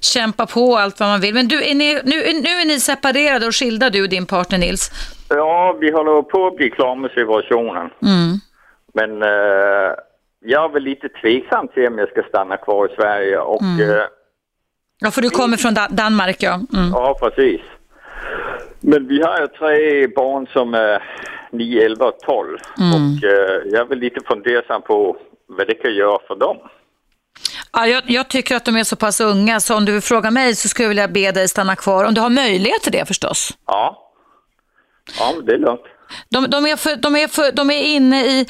kämpa 0.00 0.46
på 0.46 0.76
allt 0.76 1.00
vad 1.00 1.08
man 1.08 1.20
vill. 1.20 1.34
Men 1.34 1.48
du, 1.48 1.70
är 1.70 1.74
ni, 1.74 1.94
nu, 1.94 2.40
nu 2.42 2.50
är 2.62 2.66
ni 2.66 2.80
separerade 2.80 3.46
och 3.46 3.54
skilda 3.54 3.90
du 3.90 4.02
och 4.02 4.08
din 4.08 4.26
partner 4.26 4.58
Nils? 4.58 4.90
Ja, 5.28 5.76
vi 5.80 5.90
håller 5.90 6.22
på 6.22 6.46
att 6.46 6.56
bli 6.56 6.70
klara 6.70 6.94
med 6.94 7.10
separationen. 7.10 7.90
Mm. 8.02 8.40
Men 8.94 9.22
uh, 9.22 9.92
jag 10.40 10.64
är 10.64 10.72
väl 10.72 10.82
lite 10.82 11.08
tveksam 11.08 11.68
till 11.68 11.86
om 11.86 11.98
jag 11.98 12.08
ska 12.08 12.22
stanna 12.22 12.56
kvar 12.56 12.86
i 12.86 12.94
Sverige 12.94 13.38
och 13.38 13.62
mm. 13.62 14.08
Ja, 14.98 15.10
för 15.10 15.22
du 15.22 15.30
kommer 15.30 15.56
från 15.56 15.74
Danmark, 15.90 16.42
ja. 16.42 16.54
Mm. 16.54 16.90
Ja, 16.92 17.18
precis. 17.20 17.60
Men 18.80 19.08
vi 19.08 19.22
har 19.22 19.40
ju 19.40 19.46
tre 19.46 20.06
barn 20.06 20.46
som 20.46 20.74
är 20.74 21.02
9, 21.52 21.84
11 21.84 22.06
och 22.06 22.18
12. 22.18 22.58
Mm. 22.78 22.92
Och 22.92 23.24
eh, 23.24 23.62
jag 23.64 23.80
är 23.80 23.84
väl 23.84 23.98
lite 23.98 24.20
fundersam 24.26 24.82
på 24.82 25.16
vad 25.46 25.66
det 25.66 25.74
kan 25.74 25.94
göra 25.94 26.18
för 26.28 26.36
dem. 26.36 26.56
Ja, 27.72 27.86
jag, 27.86 28.02
jag, 28.06 28.28
tycker 28.28 28.56
att 28.56 28.64
de 28.64 28.76
är 28.76 28.84
så 28.84 28.96
pass 28.96 29.20
unga 29.20 29.60
så 29.60 29.76
om 29.76 29.84
du 29.84 29.92
vill 29.92 30.02
fråga 30.02 30.30
mig 30.30 30.54
så 30.54 30.68
skulle 30.68 30.84
jag 30.84 30.88
vilja 30.88 31.08
be 31.08 31.32
dig 31.32 31.48
stanna 31.48 31.76
kvar. 31.76 32.04
Om 32.04 32.14
du 32.14 32.20
har 32.20 32.30
möjlighet 32.30 32.82
till 32.82 32.92
det 32.92 33.08
förstås. 33.08 33.50
Ja, 33.66 34.12
ja 35.18 35.34
det 35.46 35.52
är 35.52 35.58
lugnt. 35.58 35.80
De, 36.28 36.50
de, 36.50 36.66
är 36.66 36.76
för, 36.76 36.96
de, 36.96 37.16
är 37.16 37.28
för, 37.28 37.52
de 37.52 37.70
är 37.70 37.82
inne 37.82 38.26
i, 38.26 38.46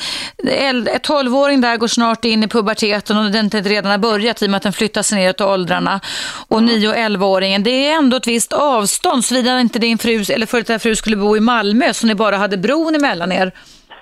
ett 0.94 1.02
tolvåring 1.02 1.60
där 1.60 1.76
går 1.76 1.88
snart 1.88 2.24
in 2.24 2.44
i 2.44 2.48
puberteten 2.48 3.16
och 3.16 3.30
den 3.30 3.44
inte 3.44 3.60
redan 3.60 3.90
har 3.90 3.98
börjat 3.98 4.42
i 4.42 4.46
och 4.46 4.50
med 4.50 4.56
att 4.56 4.62
den 4.62 4.72
flyttar 4.72 5.02
sig 5.02 5.18
neråt 5.18 5.40
åldrarna. 5.40 6.00
Och 6.48 6.62
nio 6.62 6.88
och 6.88 6.96
elvaåringen, 6.96 7.62
det 7.62 7.70
är 7.70 7.94
ändå 7.94 8.16
ett 8.16 8.26
visst 8.26 8.52
avstånd 8.52 9.24
såvida 9.24 9.60
inte 9.60 9.78
din 9.78 9.98
fru 9.98 10.24
eller 10.28 10.46
före 10.46 10.60
detta 10.60 10.78
fru 10.78 10.96
skulle 10.96 11.16
bo 11.16 11.36
i 11.36 11.40
Malmö 11.40 11.94
så 11.94 12.06
ni 12.06 12.14
bara 12.14 12.36
hade 12.36 12.56
bron 12.56 12.94
emellan 12.94 13.32
er. 13.32 13.52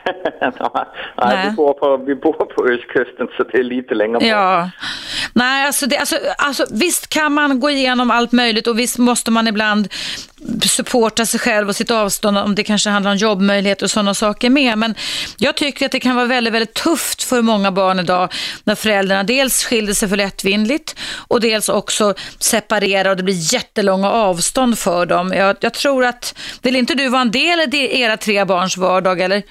Nej, 1.16 1.50
vi 1.50 1.56
bor, 1.56 1.72
på, 1.72 1.96
vi 1.96 2.14
bor 2.14 2.32
på 2.32 2.64
östkusten 2.64 3.28
så 3.36 3.42
det 3.42 3.58
är 3.58 3.62
lite 3.62 3.94
längre 3.94 4.12
bort. 4.12 4.28
Ja. 4.28 4.70
Nej, 5.32 5.66
alltså, 5.66 5.86
det, 5.86 5.98
alltså, 5.98 6.16
alltså 6.38 6.66
visst 6.70 7.08
kan 7.08 7.32
man 7.32 7.60
gå 7.60 7.70
igenom 7.70 8.10
allt 8.10 8.32
möjligt 8.32 8.66
och 8.66 8.78
visst 8.78 8.98
måste 8.98 9.30
man 9.30 9.48
ibland 9.48 9.88
supporta 10.62 11.26
sig 11.26 11.40
själv 11.40 11.68
och 11.68 11.76
sitt 11.76 11.90
avstånd 11.90 12.38
om 12.38 12.54
det 12.54 12.64
kanske 12.64 12.90
handlar 12.90 13.10
om 13.10 13.16
jobbmöjligheter 13.16 13.86
och 13.86 13.90
sådana 13.90 14.14
saker 14.14 14.50
med. 14.50 14.78
Men 14.78 14.94
jag 15.38 15.54
tycker 15.54 15.86
att 15.86 15.92
det 15.92 16.00
kan 16.00 16.16
vara 16.16 16.26
väldigt, 16.26 16.54
väldigt 16.54 16.74
tufft 16.74 17.22
för 17.22 17.42
många 17.42 17.72
barn 17.72 17.98
idag 17.98 18.32
när 18.64 18.74
föräldrarna 18.74 19.22
dels 19.22 19.64
skiljer 19.64 19.94
sig 19.94 20.08
för 20.08 20.16
lättvindigt 20.16 20.96
och 21.28 21.40
dels 21.40 21.68
också 21.68 22.14
separerar 22.38 23.10
och 23.10 23.16
det 23.16 23.22
blir 23.22 23.54
jättelånga 23.54 24.10
avstånd 24.10 24.78
för 24.78 25.06
dem. 25.06 25.32
Jag, 25.32 25.56
jag 25.60 25.74
tror 25.74 26.04
att, 26.04 26.38
vill 26.62 26.76
inte 26.76 26.94
du 26.94 27.08
vara 27.08 27.22
en 27.22 27.30
del 27.30 27.74
i 27.74 28.00
era 28.00 28.16
tre 28.16 28.44
barns 28.44 28.76
vardag 28.76 29.20
eller? 29.20 29.42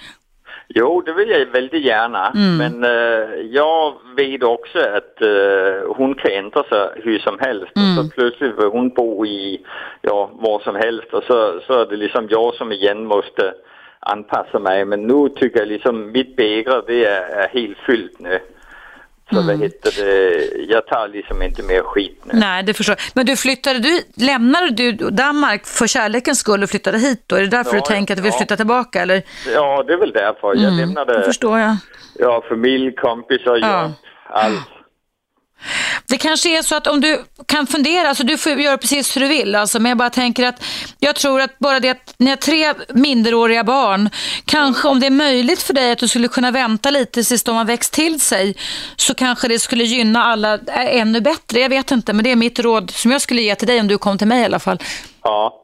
Jo, 0.78 1.02
det 1.02 1.14
vill 1.14 1.30
jag 1.30 1.46
väldigt 1.46 1.86
gärna. 1.86 2.32
Mm. 2.36 2.58
Men 2.58 2.84
uh, 2.84 3.42
jag 3.52 3.94
vet 4.18 4.44
också 4.44 4.80
att 4.80 5.22
uh, 5.22 5.96
hon 5.96 6.16
kan 6.16 6.32
ändra 6.32 6.64
sig 6.64 6.90
hur 6.96 7.20
som 7.20 7.40
helst. 7.40 7.76
Mm. 7.76 7.98
Och 7.98 8.06
så 8.06 8.12
plötsligt 8.12 8.60
vill 8.60 8.68
hon 8.72 8.90
bo 8.90 9.26
i 9.26 9.66
ja, 10.02 10.30
var 10.34 10.60
som 10.60 10.76
helst 10.76 11.14
och 11.14 11.24
så, 11.24 11.60
så 11.68 11.74
är 11.74 11.86
det 11.86 11.96
liksom 11.96 12.28
jag 12.30 12.54
som 12.54 12.72
igen 12.72 13.06
måste 13.06 13.54
anpassa 14.00 14.60
mig. 14.60 14.86
Men 14.86 15.08
nu 15.08 15.30
tycker 15.30 15.60
jag 15.60 15.68
liksom 15.68 16.12
mitt 16.12 16.36
bägare 16.36 16.82
det 16.88 17.06
är, 17.06 17.22
är 17.22 17.48
helt 17.48 17.78
fyllt 17.78 18.20
nu. 18.20 18.40
Så 19.30 19.40
mm. 19.40 19.62
heter 19.62 19.92
det, 20.06 20.74
jag 20.74 20.88
tar 20.88 21.08
liksom 21.08 21.42
inte 21.42 21.64
mer 21.64 21.84
skit 21.84 22.22
nu. 22.24 22.40
Nej, 22.40 22.64
det 22.64 22.74
förstår 22.74 22.96
Men 23.14 23.26
du 23.26 23.36
flyttade, 23.36 23.80
du, 23.80 24.02
lämnade 24.26 24.70
du 24.70 24.92
Danmark 24.92 25.66
för 25.66 25.88
kärlekens 25.88 26.40
skull 26.40 26.64
och 26.64 26.70
flyttade 26.70 26.98
hit 26.98 27.24
då? 27.28 27.36
Är 27.36 27.42
det 27.42 27.48
därför 27.48 27.76
ja, 27.76 27.82
du 27.82 27.94
tänker 27.94 28.14
att 28.14 28.18
du 28.18 28.24
vill 28.24 28.32
ja. 28.32 28.38
flytta 28.38 28.58
tillbaka 28.58 29.02
eller? 29.02 29.22
Ja, 29.54 29.84
det 29.88 29.94
är 29.94 29.98
väl 29.98 30.12
därför. 30.12 30.48
Jag 30.48 30.64
mm, 30.64 30.78
lämnade... 30.78 31.18
Det 31.18 31.24
förstår 31.24 31.60
jag. 31.60 31.78
Ja, 32.20 32.44
familj, 32.50 32.96
kompisar, 32.96 33.58
ja. 33.58 33.92
allt. 34.30 34.75
Det 36.10 36.18
kanske 36.18 36.58
är 36.58 36.62
så 36.62 36.76
att 36.76 36.88
om 36.88 37.02
du 37.02 37.24
kan 37.46 37.68
fundera, 37.68 38.10
alltså 38.10 38.24
du 38.24 38.38
får 38.38 38.52
göra 38.52 38.78
precis 38.78 39.16
hur 39.16 39.22
du 39.22 39.28
vill, 39.28 39.56
alltså, 39.56 39.80
men 39.80 39.90
jag 39.90 39.98
bara 39.98 40.10
tänker 40.10 40.48
att 40.48 40.64
jag 41.00 41.16
tror 41.16 41.42
att 41.42 41.60
bara 41.60 41.80
det 41.80 41.90
att 41.90 42.16
ni 42.18 42.30
har 42.30 42.38
tre 42.38 42.74
minderåriga 42.90 43.64
barn, 43.64 44.10
kanske 44.46 44.88
om 44.88 45.00
det 45.00 45.06
är 45.06 45.12
möjligt 45.12 45.62
för 45.62 45.74
dig 45.74 45.92
att 45.92 46.00
du 46.00 46.08
skulle 46.08 46.28
kunna 46.28 46.52
vänta 46.52 46.90
lite 46.90 47.24
tills 47.24 47.44
de 47.44 47.56
har 47.56 47.66
växt 47.66 47.94
till 47.94 48.20
sig, 48.22 48.56
så 48.96 49.16
kanske 49.16 49.48
det 49.48 49.60
skulle 49.60 49.84
gynna 49.84 50.24
alla 50.24 50.60
ännu 50.76 51.22
bättre. 51.22 51.60
Jag 51.60 51.70
vet 51.70 51.92
inte, 51.92 52.14
men 52.14 52.24
det 52.24 52.32
är 52.32 52.36
mitt 52.36 52.60
råd 52.60 52.92
som 52.92 53.12
jag 53.12 53.22
skulle 53.22 53.42
ge 53.42 53.56
till 53.56 53.68
dig 53.68 53.80
om 53.80 53.88
du 53.88 53.98
kom 53.98 54.18
till 54.18 54.28
mig 54.28 54.42
i 54.42 54.46
alla 54.46 54.60
fall. 54.60 54.78
Ja. 55.24 55.62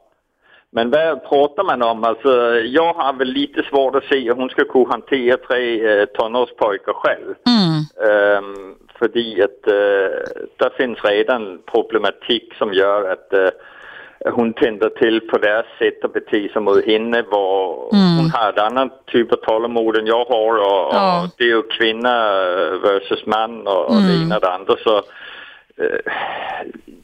Men 0.74 0.90
vad 0.90 1.24
pratar 1.28 1.64
man 1.64 1.82
om? 1.82 2.04
Alltså, 2.04 2.30
jag 2.54 2.94
har 2.94 3.12
väl 3.12 3.28
lite 3.28 3.62
svårt 3.62 3.94
att 3.94 4.04
se 4.04 4.30
att 4.30 4.36
hon 4.36 4.48
ska 4.48 4.64
kunna 4.64 4.90
hantera 4.90 5.36
tre 5.36 6.00
eh, 6.00 6.04
tonårspojkar 6.04 6.92
själv. 6.92 7.34
Mm. 7.46 7.74
Um, 8.38 8.74
fordi 9.02 9.42
att 9.42 9.72
uh, 9.72 10.10
der 10.56 10.70
finns 10.76 11.04
redan 11.04 11.58
problematik 11.72 12.54
som 12.58 12.72
gör 12.72 13.12
att 13.12 13.28
uh, 13.32 13.48
hon 14.32 14.52
tänder 14.52 14.88
till 14.88 15.20
på 15.20 15.38
deras 15.38 15.66
sätt 15.78 16.04
att 16.04 16.12
bete 16.12 16.48
sig 16.52 16.62
mot 16.62 16.86
henne. 16.86 17.22
Var 17.22 17.88
mm. 17.92 18.16
Hon 18.18 18.30
har 18.30 18.48
ett 18.48 18.58
annat 18.58 19.06
typ 19.06 19.32
av 19.32 19.36
tålamod 19.36 19.96
än 19.96 20.06
jag 20.06 20.24
har 20.24 20.54
och, 20.56 20.94
ja. 20.94 21.22
och 21.22 21.30
det 21.38 21.44
är 21.44 21.48
ju 21.48 21.62
kvinna 21.62 22.14
versus 22.82 23.26
man 23.26 23.66
och, 23.66 23.84
och 23.86 23.94
mm. 23.94 24.06
det 24.08 24.24
ena 24.24 24.34
och 24.34 24.40
det 24.40 24.50
andra. 24.50 24.74
Så, 24.84 25.02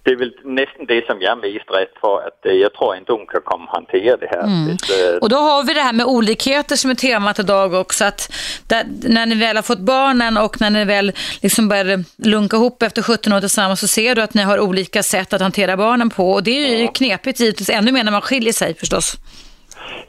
det 0.08 0.10
är 0.10 0.16
väl 0.16 0.34
nästan 0.44 0.86
det 0.86 1.06
som 1.06 1.20
jag 1.20 1.32
är 1.32 1.36
mest 1.36 1.70
rädd 1.70 1.88
för, 2.00 2.26
att 2.26 2.46
eh, 2.46 2.52
jag 2.52 2.74
tror 2.74 2.96
inte 2.96 3.12
hon 3.12 3.26
kan 3.26 3.40
komma 3.44 3.70
hantera 3.70 4.16
det 4.16 4.26
här. 4.26 4.42
Mm. 4.42 4.76
Det, 4.88 5.18
och 5.18 5.28
då 5.28 5.36
har 5.36 5.64
vi 5.64 5.74
det 5.74 5.80
här 5.80 5.92
med 5.92 6.06
olikheter 6.06 6.76
som 6.76 6.90
är 6.90 6.94
temat 6.94 7.38
idag 7.38 7.74
också, 7.74 8.04
att 8.04 8.32
där, 8.68 8.82
när 9.02 9.26
ni 9.26 9.34
väl 9.34 9.56
har 9.56 9.62
fått 9.62 9.78
barnen 9.78 10.36
och 10.36 10.60
när 10.60 10.70
ni 10.70 10.84
väl 10.84 11.12
liksom 11.42 11.68
börjar 11.68 12.04
lunka 12.28 12.56
ihop 12.56 12.82
efter 12.82 13.02
17 13.02 13.32
år 13.32 13.40
tillsammans 13.40 13.80
så 13.80 13.88
ser 13.88 14.14
du 14.14 14.22
att 14.22 14.34
ni 14.34 14.42
har 14.42 14.60
olika 14.60 15.02
sätt 15.02 15.32
att 15.32 15.40
hantera 15.40 15.76
barnen 15.76 16.10
på 16.10 16.30
och 16.30 16.42
det 16.42 16.50
är 16.50 16.76
ju 16.76 16.84
ja. 16.84 16.90
knepigt 16.92 17.40
givetvis, 17.40 17.70
ännu 17.70 17.92
mer 17.92 18.04
när 18.04 18.12
man 18.12 18.22
skiljer 18.22 18.52
sig 18.52 18.74
förstås. 18.74 19.16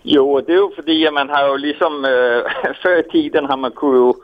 Jo, 0.03 0.41
det 0.41 0.51
är 0.51 0.55
ju 0.55 0.69
för 0.75 1.07
att 1.07 1.13
man 1.13 1.29
har 1.29 1.47
ju 1.47 1.57
liksom, 1.57 2.05
äh, 2.05 2.73
förr 2.81 2.99
i 2.99 3.03
tiden 3.03 3.45
har 3.45 3.57
man 3.57 3.71
kunnat 3.71 4.15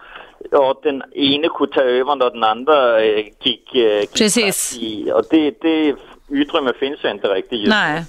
ja, 0.52 0.80
den 0.84 1.04
ene 1.14 1.48
kunde 1.50 1.74
ta 1.74 1.82
över 1.82 2.16
när 2.16 2.30
den 2.30 2.44
andra 2.44 3.04
äh, 3.04 3.26
gick, 3.42 3.76
äh, 3.76 4.00
gick 4.00 4.14
Precis. 4.14 4.78
i. 4.78 5.12
Och 5.12 5.24
det, 5.30 5.62
det 5.62 5.96
utrymme 6.30 6.74
finns 6.80 7.04
ju 7.04 7.12
inte 7.12 7.28
riktigt 7.28 7.60
just 7.60 7.70
Nej, 7.70 8.04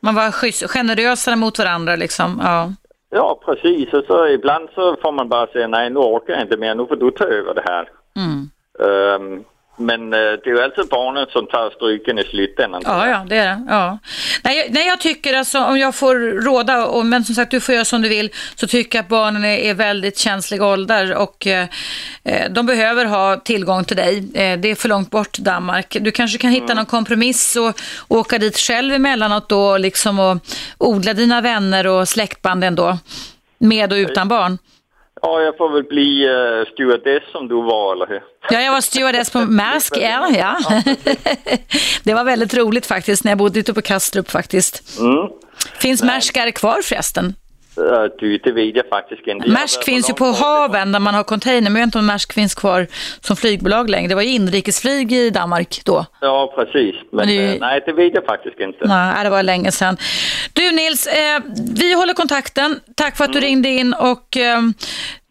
man 0.00 0.14
var 0.14 0.30
schysst, 0.30 0.70
generösare 0.70 1.36
mot 1.36 1.58
varandra 1.58 1.96
liksom. 1.96 2.40
Ja. 2.42 2.72
Ja, 3.14 3.40
precis. 3.44 3.92
Och 3.92 4.04
så 4.06 4.28
ibland 4.28 4.68
så 4.74 4.96
får 5.02 5.12
man 5.12 5.28
bara 5.28 5.46
säga 5.46 5.68
nej, 5.68 5.90
nu 5.90 5.98
orkar 5.98 6.32
jag 6.32 6.42
inte 6.42 6.56
mer, 6.56 6.74
nu 6.74 6.86
får 6.86 6.96
du 6.96 7.10
ta 7.10 7.24
över 7.24 7.54
det 7.54 7.62
här. 7.64 7.88
Mm. 8.16 8.50
Um, 8.78 9.44
men 9.76 10.12
eh, 10.12 10.18
det 10.18 10.46
är 10.46 10.50
ju 10.50 10.62
alltid 10.62 10.88
barnen 10.88 11.26
som 11.32 11.46
tar 11.46 11.70
stryken 11.70 12.18
i 12.18 12.24
slutändan. 12.24 12.82
Ja, 12.84 13.08
ja, 13.08 13.24
det 13.28 13.36
är 13.36 13.46
det. 13.46 13.64
Ja. 13.68 13.98
Nej, 14.44 14.58
jag, 14.58 14.66
nej, 14.70 14.86
jag 14.86 15.00
tycker 15.00 15.34
alltså, 15.34 15.58
om 15.64 15.78
jag 15.78 15.94
får 15.94 16.14
råda, 16.44 16.86
och, 16.86 17.06
men 17.06 17.24
som 17.24 17.34
sagt 17.34 17.50
du 17.50 17.60
får 17.60 17.74
göra 17.74 17.84
som 17.84 18.02
du 18.02 18.08
vill, 18.08 18.30
så 18.54 18.66
tycker 18.66 18.98
jag 18.98 19.02
att 19.02 19.08
barnen 19.08 19.44
är, 19.44 19.58
är 19.58 19.74
väldigt 19.74 20.18
känslig 20.18 20.62
ålder 20.62 21.14
och 21.14 21.46
eh, 21.46 21.66
eh, 22.24 22.50
de 22.50 22.66
behöver 22.66 23.04
ha 23.04 23.36
tillgång 23.36 23.84
till 23.84 23.96
dig. 23.96 24.18
Eh, 24.18 24.58
det 24.58 24.70
är 24.70 24.74
för 24.74 24.88
långt 24.88 25.10
bort 25.10 25.38
Danmark. 25.38 25.96
Du 26.00 26.10
kanske 26.10 26.38
kan 26.38 26.50
hitta 26.50 26.64
mm. 26.64 26.76
någon 26.76 26.86
kompromiss 26.86 27.56
och, 27.56 27.80
och 28.08 28.18
åka 28.18 28.38
dit 28.38 28.58
själv 28.58 28.94
emellanåt 28.94 29.48
då, 29.48 29.76
liksom 29.76 30.18
och 30.18 30.38
odla 30.78 31.14
dina 31.14 31.40
vänner 31.40 31.86
och 31.86 32.08
släktband 32.08 32.64
ändå, 32.64 32.98
med 33.58 33.92
och 33.92 33.96
utan 33.96 34.28
barn. 34.28 34.58
Ja, 35.22 35.40
jag 35.40 35.56
får 35.56 35.72
väl 35.72 35.84
bli 35.84 36.28
uh, 36.28 36.72
stewardess 36.72 37.22
som 37.32 37.48
du 37.48 37.54
var, 37.54 37.92
eller 37.92 38.06
hur? 38.06 38.22
Ja, 38.50 38.60
jag 38.60 38.72
var 38.72 38.80
stewardess 38.80 39.30
på 39.30 39.38
Maersk 39.38 39.96
ja. 39.96 40.28
ja. 40.36 40.56
det 42.04 42.14
var 42.14 42.24
väldigt 42.24 42.54
roligt 42.54 42.86
faktiskt, 42.86 43.24
när 43.24 43.30
jag 43.30 43.38
bodde 43.38 43.60
ute 43.60 43.74
på 43.74 43.82
Kastrup 43.82 44.30
faktiskt. 44.30 44.98
Mm. 44.98 45.28
Finns 45.78 46.02
Maerskare 46.02 46.52
kvar 46.52 46.82
förresten? 46.82 47.34
Du, 48.18 48.38
det 48.38 48.52
vet 48.52 48.76
jag 48.76 48.88
faktiskt 48.88 49.26
inte. 49.26 49.48
Maersk 49.48 49.84
finns 49.84 50.10
ju 50.10 50.14
på 50.14 50.24
haven 50.24 50.92
där 50.92 51.00
man 51.00 51.14
har 51.14 51.24
container, 51.24 51.70
men 51.70 51.74
jag 51.74 51.80
vet 51.80 51.86
inte 51.86 51.98
om 51.98 52.06
Maersk 52.06 52.32
finns 52.32 52.54
kvar 52.54 52.86
som 53.20 53.36
flygbolag 53.36 53.90
längre. 53.90 54.08
Det 54.08 54.14
var 54.14 54.22
ju 54.22 54.28
inrikesflyg 54.28 55.12
i 55.12 55.30
Danmark 55.30 55.80
då. 55.84 56.06
Ja, 56.20 56.52
precis. 56.56 56.94
Men, 57.10 57.16
men 57.16 57.28
det... 57.28 57.54
Eh, 57.54 57.60
nej, 57.60 57.82
det 57.86 57.92
vet 57.92 58.14
jag 58.14 58.24
faktiskt 58.24 58.60
inte. 58.60 58.86
Nej, 58.88 59.24
det 59.24 59.30
var 59.30 59.42
länge 59.42 59.72
sedan. 59.72 59.96
Du 60.52 60.70
Nils, 60.70 61.06
eh, 61.06 61.40
vi 61.74 61.94
håller 61.94 62.14
kontakten. 62.14 62.80
Tack 62.96 63.16
för 63.16 63.24
att 63.24 63.30
mm. 63.30 63.40
du 63.40 63.46
ringde 63.46 63.68
in 63.68 63.94
och 63.94 64.36
eh, 64.36 64.60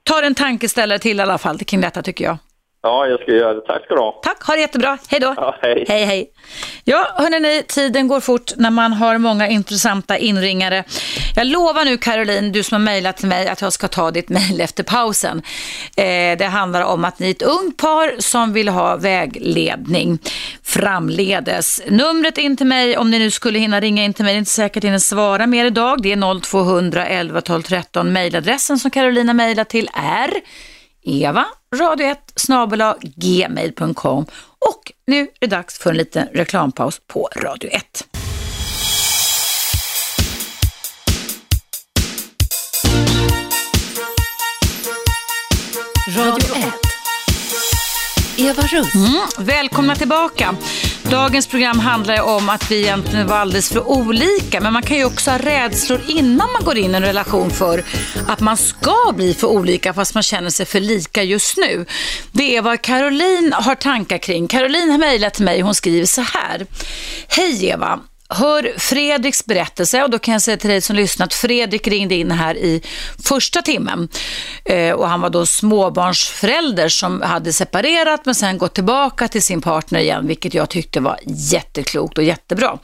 tar 0.03 0.23
en 0.23 0.35
tankeställare 0.35 0.99
till 0.99 1.19
i 1.19 1.21
alla 1.21 1.37
fall 1.37 1.59
kring 1.59 1.81
detta 1.81 2.01
tycker 2.01 2.25
jag. 2.25 2.37
Ja, 2.83 3.07
jag 3.07 3.21
ska 3.21 3.31
göra 3.31 3.53
det. 3.53 3.61
Tack 3.61 3.85
ska 3.85 3.95
du 3.95 4.01
ha. 4.01 4.19
Tack, 4.23 4.43
ha 4.43 4.53
det 4.53 4.61
jättebra. 4.61 4.97
Hej 5.09 5.19
då. 5.19 5.33
Ja, 5.37 5.55
hej. 5.61 5.85
Hej, 5.87 6.05
hej. 6.05 6.31
Ja, 6.83 7.07
hörni, 7.17 7.63
tiden 7.67 8.07
går 8.07 8.19
fort 8.19 8.51
när 8.57 8.71
man 8.71 8.93
har 8.93 9.17
många 9.17 9.47
intressanta 9.47 10.17
inringare. 10.17 10.83
Jag 11.35 11.47
lovar 11.47 11.85
nu 11.85 11.97
Caroline, 11.97 12.51
du 12.51 12.63
som 12.63 12.75
har 12.75 12.79
mejlat 12.79 13.17
till 13.17 13.27
mig, 13.27 13.47
att 13.47 13.61
jag 13.61 13.73
ska 13.73 13.87
ta 13.87 14.11
ditt 14.11 14.29
mejl 14.29 14.61
efter 14.61 14.83
pausen. 14.83 15.41
Eh, 15.97 16.37
det 16.37 16.49
handlar 16.51 16.81
om 16.81 17.05
att 17.05 17.19
ni 17.19 17.27
är 17.27 17.31
ett 17.31 17.41
ungt 17.41 17.77
par 17.77 18.15
som 18.21 18.53
vill 18.53 18.69
ha 18.69 18.95
vägledning 18.95 20.19
framledes. 20.63 21.81
Numret 21.87 22.37
in 22.37 22.57
till 22.57 22.67
mig, 22.67 22.97
om 22.97 23.11
ni 23.11 23.19
nu 23.19 23.31
skulle 23.31 23.59
hinna 23.59 23.79
ringa 23.79 24.03
in 24.03 24.13
till 24.13 24.25
mig, 24.25 24.33
det 24.33 24.37
är 24.37 24.39
inte 24.39 24.51
säkert 24.51 24.77
att 24.77 24.83
hinner 24.83 24.99
svara 24.99 25.47
mer 25.47 25.65
idag. 25.65 26.01
Det 26.01 26.11
är 26.11 26.41
0200 26.41 27.07
11 27.07 27.41
12 27.41 27.61
13. 27.61 28.13
Mejladressen 28.13 28.79
som 28.79 28.91
Carolina 28.91 29.33
mejlar 29.33 29.63
till 29.63 29.89
är 29.93 30.31
eva 31.03 31.45
radio1 31.75 32.15
gmail.com 33.15 34.25
och 34.59 34.91
nu 35.07 35.21
är 35.21 35.27
det 35.39 35.47
dags 35.47 35.79
för 35.79 35.89
en 35.89 35.97
liten 35.97 36.27
reklampaus 36.33 37.01
på 37.07 37.29
Radio 37.35 37.69
1. 37.69 38.20
Radio 46.17 46.55
1. 46.55 46.73
Eva 48.37 48.61
Russ. 48.61 48.95
Mm, 48.95 49.27
välkomna 49.37 49.95
tillbaka. 49.95 50.55
Dagens 51.03 51.47
program 51.47 51.79
handlar 51.79 52.21
om 52.21 52.49
att 52.49 52.71
vi 52.71 52.81
egentligen 52.81 53.27
var 53.27 53.37
alldeles 53.37 53.69
för 53.69 53.89
olika. 53.89 54.61
Men 54.61 54.73
man 54.73 54.81
kan 54.81 54.97
ju 54.97 55.05
också 55.05 55.31
ha 55.31 55.37
rädslor 55.37 56.01
innan 56.07 56.51
man 56.51 56.63
går 56.63 56.77
in 56.77 56.91
i 56.91 56.95
en 56.95 57.01
relation 57.01 57.51
för 57.51 57.83
att 58.27 58.39
man 58.39 58.57
ska 58.57 59.13
bli 59.15 59.33
för 59.33 59.47
olika 59.47 59.93
fast 59.93 60.13
man 60.13 60.23
känner 60.23 60.49
sig 60.49 60.65
för 60.65 60.79
lika 60.79 61.23
just 61.23 61.57
nu. 61.57 61.85
Det 62.31 62.55
är 62.55 62.61
vad 62.61 62.81
Caroline 62.81 63.53
har 63.53 63.75
tankar 63.75 64.17
kring. 64.17 64.47
Caroline 64.47 64.91
har 64.91 64.97
mejlat 64.97 65.33
till 65.33 65.45
mig. 65.45 65.61
Hon 65.61 65.75
skriver 65.75 66.05
så 66.05 66.21
här. 66.21 66.65
Hej 67.27 67.65
Eva. 67.65 67.99
Hör 68.33 68.79
Fredriks 68.79 69.45
berättelse 69.45 70.03
och 70.03 70.09
då 70.09 70.19
kan 70.19 70.31
jag 70.31 70.41
säga 70.41 70.57
till 70.57 70.69
dig 70.69 70.81
som 70.81 70.95
lyssnat, 70.95 71.33
Fredrik 71.33 71.87
ringde 71.87 72.15
in 72.15 72.31
här 72.31 72.55
i 72.57 72.81
första 73.23 73.61
timmen 73.61 74.09
eh, 74.65 74.91
och 74.91 75.09
han 75.09 75.21
var 75.21 75.29
då 75.29 75.45
småbarnsförälder 75.45 76.89
som 76.89 77.21
hade 77.21 77.53
separerat 77.53 78.25
men 78.25 78.35
sen 78.35 78.57
gått 78.57 78.73
tillbaka 78.75 79.27
till 79.27 79.41
sin 79.41 79.61
partner 79.61 79.99
igen, 79.99 80.27
vilket 80.27 80.53
jag 80.53 80.69
tyckte 80.69 80.99
var 80.99 81.19
jätteklokt 81.25 82.17
och 82.17 82.23
jättebra. 82.23 82.77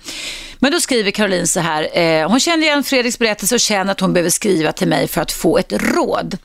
Men 0.59 0.71
då 0.71 0.79
skriver 0.79 1.11
Caroline 1.11 1.47
så 1.47 1.59
här, 1.59 1.97
eh, 1.99 2.29
hon 2.29 2.39
känner 2.39 2.63
igen 2.63 2.83
Fredriks 2.83 3.19
berättelse 3.19 3.55
och 3.55 3.59
känner 3.59 3.91
att 3.91 3.99
hon 3.99 4.13
behöver 4.13 4.29
skriva 4.29 4.71
till 4.71 4.87
mig 4.87 5.07
för 5.07 5.21
att 5.21 5.31
få 5.31 5.57
ett 5.57 5.73
råd. 5.73 6.37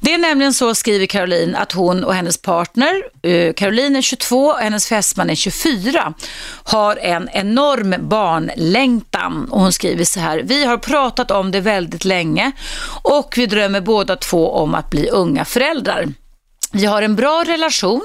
Det 0.00 0.14
är 0.14 0.18
nämligen 0.18 0.54
så, 0.54 0.74
skriver 0.74 1.06
Caroline, 1.06 1.54
att 1.54 1.72
hon 1.72 2.04
och 2.04 2.14
hennes 2.14 2.38
partner, 2.38 3.02
eh, 3.22 3.52
Caroline 3.52 3.96
är 3.96 4.02
22 4.02 4.46
och 4.46 4.58
hennes 4.58 4.88
fästman 4.88 5.30
är 5.30 5.34
24, 5.34 6.14
har 6.64 6.96
en 6.96 7.28
enorm 7.32 8.08
barnlängtan. 8.20 9.48
Och 9.50 9.60
hon 9.60 9.72
skriver 9.72 10.04
så 10.04 10.20
här, 10.20 10.38
vi 10.38 10.64
har 10.64 10.78
pratat 10.78 11.30
om 11.30 11.50
det 11.50 11.60
väldigt 11.60 12.04
länge 12.04 12.52
och 13.02 13.34
vi 13.36 13.46
drömmer 13.46 13.80
båda 13.80 14.16
två 14.16 14.52
om 14.52 14.74
att 14.74 14.90
bli 14.90 15.08
unga 15.10 15.44
föräldrar. 15.44 16.08
Vi 16.72 16.86
har 16.86 17.02
en 17.02 17.16
bra 17.16 17.44
relation, 17.46 18.02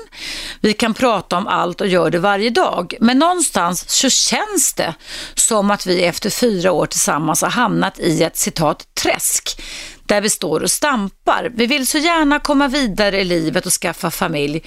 vi 0.62 0.74
kan 0.74 0.94
prata 0.94 1.38
om 1.38 1.48
allt 1.48 1.82
och 1.82 1.88
gör 1.88 2.10
det 2.10 2.20
varje 2.20 2.50
dag. 2.50 2.94
Men 3.00 3.20
någonstans 3.20 3.90
så 3.90 4.10
känns 4.10 4.74
det 4.74 4.94
som 5.34 5.72
att 5.72 5.86
vi 5.86 6.04
efter 6.04 6.30
fyra 6.30 6.72
år 6.72 6.86
tillsammans 6.86 7.42
har 7.42 7.50
hamnat 7.50 8.00
i 8.00 8.24
ett 8.24 8.38
citat 8.38 8.88
träsk 9.04 9.62
där 10.06 10.22
vi 10.22 10.30
står 10.30 10.64
och 10.64 10.72
stampar. 10.72 11.52
Vi 11.56 11.66
vill 11.66 11.88
så 11.88 11.98
gärna 11.98 12.40
komma 12.40 12.68
vidare 12.68 13.22
i 13.22 13.24
livet 13.24 13.66
och 13.66 13.72
skaffa 13.72 14.12
familj, 14.12 14.64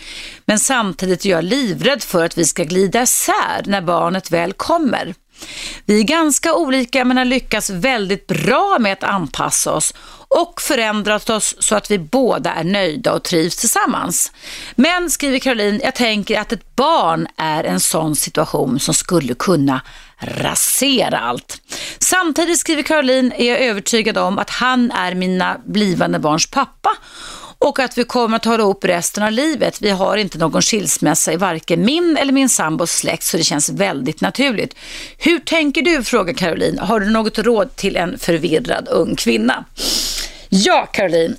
men 0.47 0.59
samtidigt 0.59 1.25
är 1.25 1.31
jag 1.31 1.45
livrädd 1.45 2.03
för 2.03 2.25
att 2.25 2.39
vi 2.39 2.45
ska 2.45 2.65
glida 2.65 3.03
isär 3.03 3.63
när 3.65 3.81
barnet 3.81 4.31
väl 4.31 4.53
kommer. 4.53 5.15
Vi 5.87 6.01
är 6.01 6.05
ganska 6.05 6.55
olika 6.55 7.05
men 7.05 7.17
har 7.17 7.25
lyckats 7.25 7.71
väldigt 7.71 8.27
bra 8.27 8.77
med 8.81 8.93
att 8.93 9.05
anpassa 9.05 9.73
oss 9.73 9.95
och 10.29 10.61
förändrat 10.61 11.31
oss 11.31 11.55
så 11.59 11.77
att 11.77 11.91
vi 11.91 11.99
båda 11.99 12.53
är 12.55 12.65
nöjda 12.65 13.13
och 13.13 13.23
trivs 13.23 13.57
tillsammans. 13.57 14.33
Men, 14.75 15.11
skriver 15.11 15.39
Caroline, 15.39 15.81
jag 15.85 15.95
tänker 15.95 16.41
att 16.41 16.53
ett 16.53 16.77
barn 16.77 17.27
är 17.37 17.65
en 17.65 17.81
sån 17.81 18.17
situation 18.17 18.81
som 18.81 18.95
skulle 18.95 19.35
kunna 19.35 19.81
rasera 20.21 21.19
allt. 21.19 21.63
Samtidigt, 21.99 22.59
skriver 22.59 22.83
Caroline, 22.83 23.33
är 23.33 23.51
jag 23.51 23.61
övertygad 23.61 24.19
om 24.19 24.39
att 24.39 24.51
han 24.51 24.91
är 24.91 25.15
mina 25.15 25.61
blivande 25.67 26.19
barns 26.19 26.47
pappa 26.51 26.91
och 27.59 27.79
att 27.79 27.99
vi 27.99 28.05
kommer 28.05 28.37
att 28.37 28.45
hålla 28.45 28.63
ihop 28.63 28.85
resten 28.85 29.23
av 29.23 29.33
livet. 29.33 29.83
Vi 29.83 29.91
har 29.91 30.17
inte 30.17 30.39
någon 30.39 30.63
skilsmässa 30.63 31.33
i 31.33 31.37
varken 31.37 31.85
min 31.85 32.17
eller 32.17 32.33
min 32.33 32.49
sambos 32.49 32.93
släkt 32.93 33.23
så 33.23 33.37
det 33.37 33.45
känns 33.45 33.71
väldigt 33.71 34.21
naturligt. 34.21 34.75
Hur 35.19 35.39
tänker 35.39 35.83
du? 35.83 36.05
frågar 36.05 36.35
Caroline. 36.35 36.79
Har 36.79 37.01
du 37.01 37.11
något 37.11 37.39
råd 37.39 37.77
till 37.77 37.97
en 37.97 38.19
förvirrad 38.19 38.89
ung 38.89 39.17
kvinna? 39.17 39.65
Ja, 40.49 40.87
Caroline. 40.93 41.37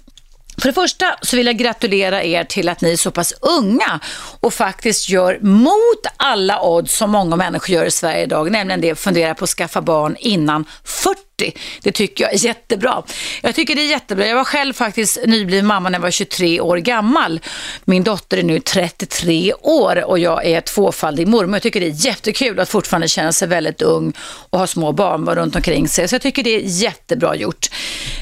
För 0.58 0.68
det 0.70 0.74
första 0.74 1.06
så 1.22 1.38
vill 1.38 1.46
jag 1.46 1.58
gratulera 1.58 2.24
er 2.24 2.44
till 2.44 2.70
att 2.70 2.82
ni 2.82 2.92
är 2.92 2.98
så 2.98 3.12
pass 3.12 3.34
unga 3.42 4.00
och 4.40 4.54
faktiskt 4.54 5.10
gör 5.10 5.40
mot 5.42 6.06
alla 6.18 6.62
odds 6.62 6.98
som 6.98 7.12
många 7.12 7.36
människor 7.36 7.70
gör 7.70 7.86
i 7.86 7.92
Sverige 7.92 8.24
idag, 8.24 8.52
nämligen 8.52 8.82
det 8.82 8.96
fundera 8.96 9.36
på 9.36 9.44
att 9.44 9.50
skaffa 9.50 9.82
barn 9.82 10.16
innan 10.20 10.66
40 10.84 11.29
det 11.82 11.92
tycker 11.92 12.24
jag 12.24 12.34
är 12.34 12.46
jättebra. 12.46 13.04
Jag 13.42 13.56
tycker 13.56 13.76
det 13.76 13.82
är 13.82 13.90
jättebra. 13.90 14.28
Jag 14.28 14.36
var 14.36 14.44
själv 14.44 14.74
faktiskt 14.74 15.20
nybliven 15.26 15.66
mamma 15.66 15.90
när 15.90 15.98
jag 15.98 16.04
var 16.04 16.12
23 16.12 16.62
år 16.62 16.78
gammal. 16.78 17.40
Min 17.86 18.04
dotter 18.04 18.38
är 18.38 18.44
nu 18.44 18.60
33 18.60 19.54
år 19.54 20.06
och 20.06 20.20
jag 20.20 20.46
är 20.46 20.62
tvåfaldig 20.62 21.28
mormor. 21.28 21.56
Jag 21.56 21.62
tycker 21.62 21.80
det 21.80 21.86
är 21.88 22.06
jättekul 22.06 22.60
att 22.60 22.70
fortfarande 22.70 23.08
känna 23.08 23.34
sig 23.34 23.48
väldigt 23.48 23.82
ung 23.82 24.14
och 24.20 24.60
ha 24.60 24.68
små 24.68 24.92
barn 24.92 25.30
runt 25.36 25.56
omkring 25.56 25.88
sig. 25.88 26.08
Så 26.08 26.16
jag 26.16 26.22
tycker 26.22 26.44
det 26.44 26.56
är 26.56 26.62
jättebra 26.66 27.36
gjort. 27.36 27.68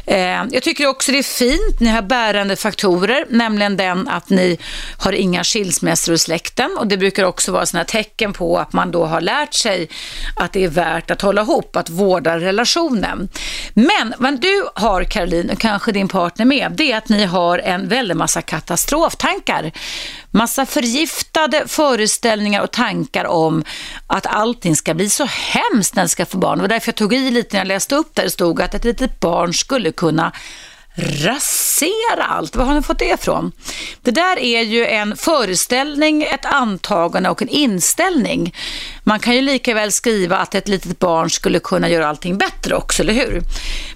Eh, 0.06 0.44
jag 0.52 0.64
tycker 0.64 0.88
också 0.88 1.12
det 1.12 1.18
är 1.18 1.24
fint. 1.24 1.80
Ni 1.80 1.90
har 1.90 2.02
bärande 2.02 2.56
faktorer, 2.56 3.26
nämligen 3.30 3.78
den 3.78 4.08
att 4.08 4.30
ni 4.30 4.58
har 4.98 5.14
inga 5.14 5.44
skilsmässor 5.44 6.16
i 6.16 6.18
släkten 6.18 6.78
och 6.80 6.88
det 6.88 6.98
brukar 6.98 7.24
också 7.24 7.52
vara 7.52 7.66
sådana 7.66 7.86
tecken 7.86 8.34
på 8.34 8.58
att 8.58 8.74
man 8.74 8.92
då 8.92 9.06
har 9.06 9.22
lärt 9.22 9.54
sig 9.54 9.90
att 10.36 10.54
det 10.54 10.64
är 10.64 10.70
värt 10.70 11.12
att 11.12 11.22
hålla 11.22 11.42
ihop, 11.42 11.76
att 11.76 11.90
vårda 11.90 12.40
relationer 12.40 13.07
relationen. 13.08 13.30
Men 13.74 14.14
vad 14.18 14.42
du 14.42 14.70
har 14.76 15.04
Caroline 15.04 15.50
och 15.50 15.60
kanske 15.60 15.92
din 15.92 16.08
partner 16.08 16.46
med, 16.46 16.72
det 16.72 16.92
är 16.92 16.98
att 16.98 17.10
ni 17.10 17.26
har 17.26 17.60
en 17.60 17.88
väldig 17.88 18.18
massa 18.18 18.42
katastroftankar. 18.42 19.72
Massa 20.32 20.66
förgiftade 20.66 21.64
föreställningar 21.68 22.62
och 22.62 22.72
tankar 22.72 23.26
om 23.26 23.64
att 24.08 24.26
allting 24.26 24.76
ska 24.76 24.94
bli 24.94 25.10
så 25.10 25.26
hemskt 25.26 25.96
när 25.96 26.04
det 26.04 26.10
ska 26.10 26.26
få 26.26 26.38
barn. 26.38 26.58
Det 26.58 26.62
var 26.62 26.70
därför 26.70 26.90
jag 26.90 26.96
tog 26.96 27.14
i 27.14 27.32
lite 27.32 27.50
när 27.54 27.60
jag 27.60 27.68
läste 27.68 27.96
upp 27.96 28.16
där 28.16 28.24
det 28.24 28.30
stod 28.32 28.62
att 28.62 28.74
ett 28.74 28.84
litet 28.84 29.20
barn 29.20 29.54
skulle 29.54 29.92
kunna 29.92 30.32
rasera 30.98 32.24
allt. 32.24 32.56
Var 32.56 32.66
har 32.66 32.76
ni 32.76 32.82
fått 32.82 33.00
det 33.00 33.14
ifrån? 33.14 33.52
Det 34.02 34.12
där 34.12 34.40
är 34.40 34.62
ju 34.62 34.86
en 34.86 35.18
föreställning, 35.18 36.24
ett 36.24 36.46
antagande 36.46 37.30
och 37.30 37.42
en 37.42 37.50
inställning. 37.50 38.56
Man 39.04 39.20
kan 39.20 39.36
ju 39.36 39.42
lika 39.42 39.74
väl 39.74 39.92
skriva 39.92 40.38
att 40.38 40.56
ett 40.56 40.68
litet 40.68 41.00
barn 41.00 41.30
skulle 41.30 41.60
kunna 41.60 41.90
göra 41.90 42.08
allting 42.08 42.38
bättre 42.38 42.76
också, 42.76 43.04
eller 43.04 43.14
hur? 43.14 43.42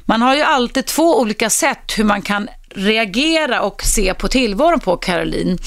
Man 0.06 0.22
har 0.22 0.36
ju 0.36 0.42
alltid 0.42 0.86
två 0.86 1.20
olika 1.20 1.50
sätt 1.50 1.94
hur 1.98 2.04
man 2.04 2.22
kan 2.22 2.48
reagera 2.76 3.62
och 3.62 3.82
se 3.84 4.14
på 4.14 4.28
tillvaron 4.28 4.80
på 4.80 4.98
Caroline. 4.98 5.58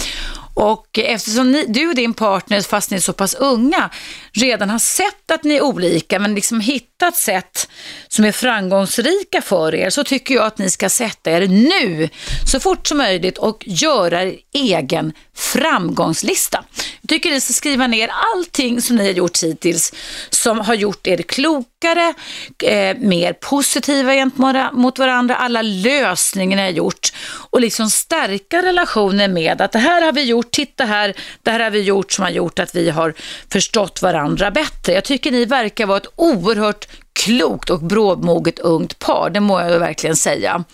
Och 0.55 0.99
eftersom 0.99 1.53
ni, 1.53 1.65
du 1.69 1.89
och 1.89 1.95
din 1.95 2.15
partner, 2.15 2.61
fast 2.61 2.91
ni 2.91 2.97
är 2.97 3.01
så 3.01 3.13
pass 3.13 3.35
unga, 3.35 3.91
redan 4.33 4.71
har 4.71 4.79
sett 4.79 5.31
att 5.31 5.45
ni 5.45 5.55
är 5.55 5.63
olika, 5.63 6.19
men 6.19 6.35
liksom 6.35 6.61
hittat 6.61 7.17
sätt 7.17 7.69
som 8.09 8.25
är 8.25 8.33
framgångsrika 8.33 9.43
för 9.43 9.75
er, 9.75 9.91
så 9.91 10.05
tycker 10.05 10.35
jag 10.35 10.45
att 10.45 10.59
ni 10.59 10.71
ska 10.71 10.89
sätta 10.89 11.31
er 11.31 11.49
nu, 11.49 12.09
så 12.47 12.61
fort 12.61 12.87
som 12.87 12.99
möjligt, 12.99 13.39
och 13.39 13.65
göra 13.67 14.23
er 14.23 14.39
egen 14.53 15.13
framgångslista. 15.35 16.65
Jag 17.01 17.09
tycker 17.09 17.31
ni 17.31 17.41
ska 17.41 17.53
skriva 17.53 17.87
ner 17.87 18.11
allting 18.35 18.83
som 18.83 18.97
ni 18.97 19.05
har 19.05 19.13
gjort 19.13 19.43
hittills, 19.43 19.93
som 20.31 20.61
har 20.61 20.75
gjort 20.75 21.07
er 21.07 21.17
klokare, 21.23 22.15
eh, 22.63 22.97
mer 22.99 23.33
positiva 23.33 24.15
gentemot 24.15 24.99
varandra, 24.99 25.37
alla 25.37 25.63
lösningar 25.63 26.57
ni 26.57 26.63
har 26.63 26.71
gjort 26.71 27.13
och 27.51 27.61
liksom 27.61 27.91
stärka 27.91 28.63
relationen 28.63 29.33
med 29.33 29.61
att 29.61 29.73
det 29.73 29.79
här 29.79 30.03
har 30.03 30.13
vi 30.13 30.23
gjort, 30.23 30.51
titta 30.51 30.85
här, 30.85 31.15
det 31.43 31.51
här 31.51 31.61
har 31.61 31.71
vi 31.71 31.81
gjort 31.81 32.13
som 32.13 32.25
har 32.25 32.31
gjort 32.31 32.59
att 32.59 32.75
vi 32.75 32.91
har 32.91 33.15
förstått 33.53 34.03
varandra 34.03 34.51
bättre. 34.51 34.93
Jag 34.93 35.05
tycker 35.05 35.31
ni 35.31 35.45
verkar 35.45 35.87
vara 35.87 35.97
ett 35.97 36.13
oerhört 36.17 36.89
klokt 37.13 37.71
och 37.71 37.81
brådmoget 37.81 38.59
ungt 38.59 38.99
par, 38.99 39.31
det 39.31 39.41
må 39.41 39.61
jag 39.61 39.79
verkligen 39.79 40.17
säga. 40.17 40.65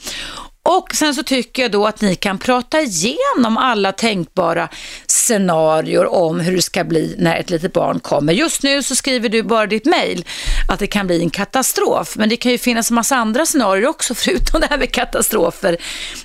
Och 0.63 0.95
sen 0.95 1.15
så 1.15 1.23
tycker 1.23 1.63
jag 1.63 1.71
då 1.71 1.87
att 1.87 2.01
ni 2.01 2.17
kan 2.17 2.39
prata 2.39 2.81
igenom 2.81 3.57
alla 3.57 3.93
tänkbara 3.93 4.69
scenarier 5.07 6.15
om 6.15 6.41
hur 6.41 6.57
det 6.57 6.63
ska 6.63 6.85
bli 6.85 7.15
när 7.19 7.37
ett 7.37 7.51
litet 7.51 7.73
barn 7.73 8.01
kommer. 8.01 8.33
Just 8.33 8.63
nu 8.63 8.83
så 8.83 8.97
skriver 8.97 9.29
du 9.29 9.43
bara 9.43 9.67
ditt 9.67 9.85
mejl 9.85 10.25
att 10.69 10.79
det 10.79 10.87
kan 10.87 11.07
bli 11.07 11.23
en 11.23 11.31
katastrof, 11.31 12.17
men 12.17 12.29
det 12.29 12.37
kan 12.37 12.53
ju 12.53 12.59
finnas 12.59 12.91
en 12.91 12.95
massa 12.95 13.17
andra 13.17 13.47
scenarier 13.47 13.87
också 13.87 14.15
förutom 14.21 14.61
det 14.61 14.67
här 14.71 14.79
med 14.79 14.93
katastrofer. 14.93 15.77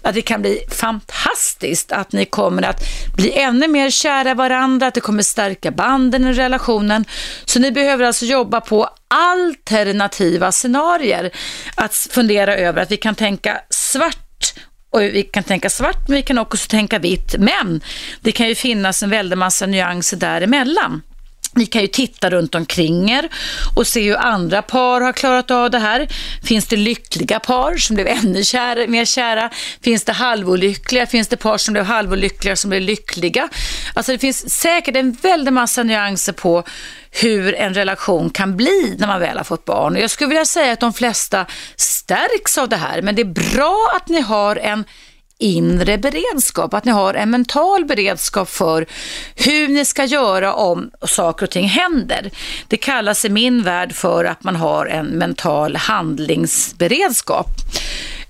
Att 0.01 0.15
det 0.15 0.21
kan 0.21 0.41
bli 0.41 0.59
fantastiskt, 0.69 1.91
att 1.91 2.11
ni 2.11 2.25
kommer 2.25 2.63
att 2.63 2.81
bli 3.15 3.31
ännu 3.37 3.67
mer 3.67 3.89
kära 3.89 4.33
varandra, 4.33 4.87
att 4.87 4.93
det 4.93 5.01
kommer 5.01 5.23
stärka 5.23 5.71
banden 5.71 6.27
i 6.27 6.33
relationen. 6.33 7.05
Så 7.45 7.59
ni 7.59 7.71
behöver 7.71 8.05
alltså 8.05 8.25
jobba 8.25 8.61
på 8.61 8.89
alternativa 9.07 10.51
scenarier. 10.51 11.31
Att 11.75 11.95
fundera 11.95 12.55
över 12.55 12.81
att 12.81 12.91
vi 12.91 12.97
kan 12.97 13.15
tänka 13.15 13.61
svart 13.69 14.24
och 14.89 15.01
vi 15.01 15.23
kan 15.23 15.43
tänka 15.43 15.69
svart, 15.69 16.07
men 16.07 16.15
vi 16.15 16.23
kan 16.23 16.37
också 16.37 16.67
tänka 16.67 16.99
vitt. 16.99 17.35
Men 17.39 17.81
det 18.21 18.31
kan 18.31 18.47
ju 18.47 18.55
finnas 18.55 19.03
en 19.03 19.09
väldig 19.09 19.37
massa 19.37 19.65
nyanser 19.65 20.17
däremellan. 20.17 21.01
Ni 21.55 21.65
kan 21.65 21.81
ju 21.81 21.87
titta 21.87 22.29
runt 22.29 22.55
omkring 22.55 23.11
er 23.11 23.29
och 23.75 23.87
se 23.87 24.01
hur 24.01 24.17
andra 24.17 24.61
par 24.61 25.01
har 25.01 25.13
klarat 25.13 25.51
av 25.51 25.71
det 25.71 25.79
här. 25.79 26.07
Finns 26.43 26.67
det 26.67 26.75
lyckliga 26.75 27.39
par 27.39 27.77
som 27.77 27.95
blev 27.95 28.07
ännu 28.07 28.43
kära, 28.43 28.87
mer 28.87 29.05
kära? 29.05 29.49
Finns 29.81 30.03
det 30.03 30.13
halvolyckliga? 30.13 31.05
Finns 31.05 31.27
det 31.27 31.37
par 31.37 31.57
som 31.57 31.73
blev 31.73 31.85
halvolyckliga 31.85 32.55
som 32.55 32.69
blev 32.69 32.81
lyckliga? 32.81 33.49
Alltså 33.93 34.11
det 34.11 34.17
finns 34.17 34.49
säkert 34.49 34.95
en 34.95 35.11
väldig 35.11 35.53
massa 35.53 35.83
nyanser 35.83 36.33
på 36.33 36.63
hur 37.11 37.55
en 37.55 37.73
relation 37.73 38.29
kan 38.29 38.57
bli 38.57 38.95
när 38.99 39.07
man 39.07 39.19
väl 39.19 39.37
har 39.37 39.43
fått 39.43 39.65
barn. 39.65 39.95
Och 39.95 40.01
jag 40.01 40.11
skulle 40.11 40.27
vilja 40.27 40.45
säga 40.45 40.73
att 40.73 40.79
de 40.79 40.93
flesta 40.93 41.45
stärks 41.75 42.57
av 42.57 42.69
det 42.69 42.75
här, 42.75 43.01
men 43.01 43.15
det 43.15 43.21
är 43.21 43.55
bra 43.55 43.91
att 43.95 44.09
ni 44.09 44.21
har 44.21 44.55
en 44.55 44.85
inre 45.37 45.97
beredskap, 45.97 46.73
att 46.73 46.85
ni 46.85 46.91
har 46.91 47.13
en 47.13 47.29
mental 47.29 47.85
beredskap 47.85 48.49
för 48.49 48.85
hur 49.35 49.67
ni 49.67 49.85
ska 49.85 50.05
göra 50.05 50.53
om 50.53 50.91
saker 51.01 51.45
och 51.45 51.51
ting 51.51 51.67
händer. 51.67 52.31
Det 52.67 52.77
kallas 52.77 53.25
i 53.25 53.29
min 53.29 53.63
värld 53.63 53.93
för 53.93 54.25
att 54.25 54.43
man 54.43 54.55
har 54.55 54.85
en 54.85 55.05
mental 55.05 55.75
handlingsberedskap. 55.75 57.47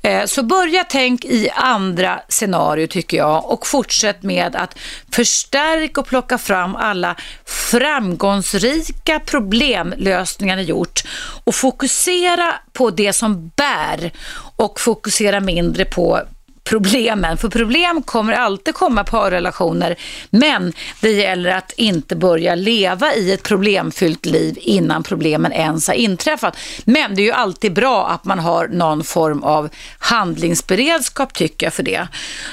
Eh, 0.02 0.26
så 0.26 0.44
börja 0.44 0.84
tänk 0.84 1.26
i 1.26 1.50
andra 1.56 2.22
scenarier 2.30 2.88
tycker 2.88 3.18
jag 3.18 3.52
och 3.52 3.68
fortsätt 3.68 4.24
med 4.24 4.56
att 4.56 4.78
förstärka 5.12 6.02
och 6.02 6.08
plocka 6.08 6.38
fram 6.38 6.76
alla 6.76 7.16
framgångsrika 7.46 9.20
problemlösningar 9.20 10.56
ni 10.56 10.64
gjort 10.64 11.04
och 11.44 11.56
fokusera 11.56 12.54
på 12.74 12.90
det 12.90 13.14
som 13.14 13.52
bär 13.56 14.12
och 14.56 14.80
fokusera 14.80 15.40
mindre 15.40 15.86
på 15.86 16.22
problemen. 16.66 17.38
För 17.38 17.50
problem 17.50 18.04
kommer 18.04 18.34
alltid 18.34 18.74
komma 18.74 19.04
parrelationer, 19.04 19.96
men 20.30 20.74
det 21.02 21.12
gäller 21.12 21.50
att 21.50 21.72
inte 21.72 22.16
börja 22.16 22.56
leva 22.56 23.14
i 23.14 23.32
ett 23.32 23.44
problemfyllt 23.44 24.26
liv 24.26 24.58
innan 24.62 25.04
problemen 25.04 25.52
ens 25.54 25.88
har 25.88 25.96
inträffat. 25.96 26.58
Men 26.86 27.16
det 27.16 27.22
är 27.22 27.26
ju 27.26 27.32
alltid 27.32 27.74
bra 27.74 28.08
att 28.08 28.26
man 28.26 28.40
har 28.40 28.68
någon 28.68 29.04
form 29.04 29.44
av 29.44 29.70
handlingsberedskap 30.00 31.34
tycker 31.34 31.66
jag 31.66 31.74
för 31.74 31.84
det. 31.84 32.08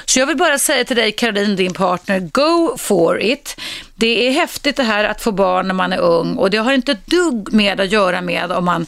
Så 0.05 0.19
jag 0.19 0.27
vill 0.27 0.37
bara 0.37 0.59
säga 0.59 0.83
till 0.83 0.95
dig 0.95 1.11
Caroline, 1.11 1.55
din 1.55 1.73
partner, 1.73 2.19
go 2.19 2.77
for 2.77 3.21
it. 3.21 3.59
Det 3.95 4.27
är 4.27 4.31
häftigt 4.31 4.75
det 4.75 4.83
här 4.83 5.03
att 5.03 5.21
få 5.21 5.31
barn 5.31 5.67
när 5.67 5.73
man 5.73 5.93
är 5.93 5.99
ung 5.99 6.35
och 6.35 6.49
det 6.49 6.57
har 6.57 6.73
inte 6.73 6.91
ett 6.91 7.07
dugg 7.07 7.53
med 7.53 7.79
att 7.79 7.91
göra 7.91 8.21
med 8.21 8.51
om 8.51 8.65
man 8.65 8.85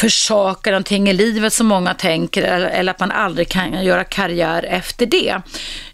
försaka 0.00 0.70
någonting 0.70 1.08
i 1.08 1.12
livet 1.12 1.52
som 1.52 1.66
många 1.66 1.94
tänker 1.94 2.42
eller 2.42 2.92
att 2.92 3.00
man 3.00 3.10
aldrig 3.10 3.48
kan 3.48 3.84
göra 3.84 4.04
karriär 4.04 4.62
efter 4.62 5.06
det. 5.06 5.36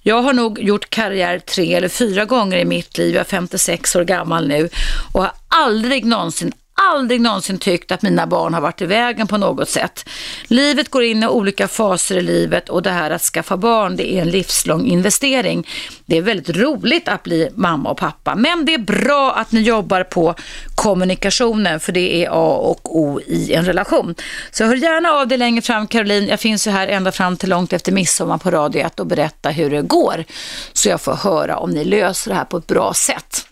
Jag 0.03 0.23
har 0.23 0.33
nog 0.33 0.63
gjort 0.63 0.91
karriär 0.91 1.39
tre 1.39 1.75
eller 1.75 1.89
fyra 1.89 2.25
gånger 2.25 2.59
i 2.59 2.65
mitt 2.65 2.99
liv, 2.99 3.15
jag 3.15 3.21
är 3.21 3.25
56 3.25 3.97
år 3.97 4.05
gammal 4.05 4.49
nu 4.49 4.69
och 5.13 5.23
har 5.23 5.33
aldrig 5.49 6.05
någonsin, 6.05 6.53
aldrig 6.75 7.21
någonsin 7.21 7.59
tyckt 7.59 7.93
att 7.93 8.03
mina 8.03 8.27
barn 8.27 8.55
har 8.55 8.61
varit 8.61 8.83
i 8.83 8.87
vägen 8.87 9.27
på 9.27 9.37
något 9.37 9.69
sätt. 9.69 10.09
Livet 10.47 10.89
går 10.89 11.03
in 11.03 11.23
i 11.23 11.27
olika 11.27 11.69
faser 11.69 12.17
i 12.17 12.21
livet 12.21 12.69
och 12.69 12.83
det 12.83 12.91
här 12.91 13.11
att 13.11 13.23
skaffa 13.23 13.57
barn, 13.57 13.97
det 13.97 14.15
är 14.15 14.23
en 14.23 14.31
livslång 14.31 14.87
investering. 14.87 15.69
Det 16.07 16.17
är 16.17 16.23
väldigt 16.23 16.57
roligt 16.57 17.09
att 17.09 17.23
bli 17.23 17.49
mamma 17.55 17.91
och 17.91 17.99
pappa, 17.99 18.35
men 18.35 18.65
det 18.65 18.75
är 18.75 18.79
bra 18.79 19.33
att 19.33 19.53
ni 19.53 19.61
jobbar 19.61 20.05
på 20.05 20.35
kommunikationen, 20.75 21.81
för 21.81 21.93
det 21.93 22.25
är 22.25 22.29
A 22.31 22.57
och 22.57 22.99
O 22.99 23.21
i 23.27 23.55
en 23.55 23.65
relation. 23.65 24.15
Så 24.51 24.65
hör 24.65 24.77
gärna 24.77 25.11
av 25.11 25.29
dig 25.29 25.39
längre 25.39 25.63
fram 25.63 25.87
Caroline. 25.87 26.29
Jag 26.29 26.41
finns 26.41 26.67
ju 26.67 26.71
här 26.71 26.89
ända 26.89 27.13
fram 27.13 27.37
till 27.37 27.49
långt 27.49 27.73
efter 27.73 27.93
midsommar 27.93 28.39
på 28.39 28.51
Radio 28.51 28.87
1 28.87 29.01
och 29.01 29.07
berätta 29.07 29.51
hur 29.51 29.71
det 29.71 29.83
går, 29.83 30.25
så 30.73 30.89
jag 30.89 31.01
får 31.01 31.15
höra 31.15 31.57
om 31.57 31.71
ni 31.71 31.85
löser 31.85 32.31
det 32.31 32.37
här 32.37 32.45
på 32.45 32.57
ett 32.57 32.67
bra 32.67 32.95
sätt. 32.95 33.47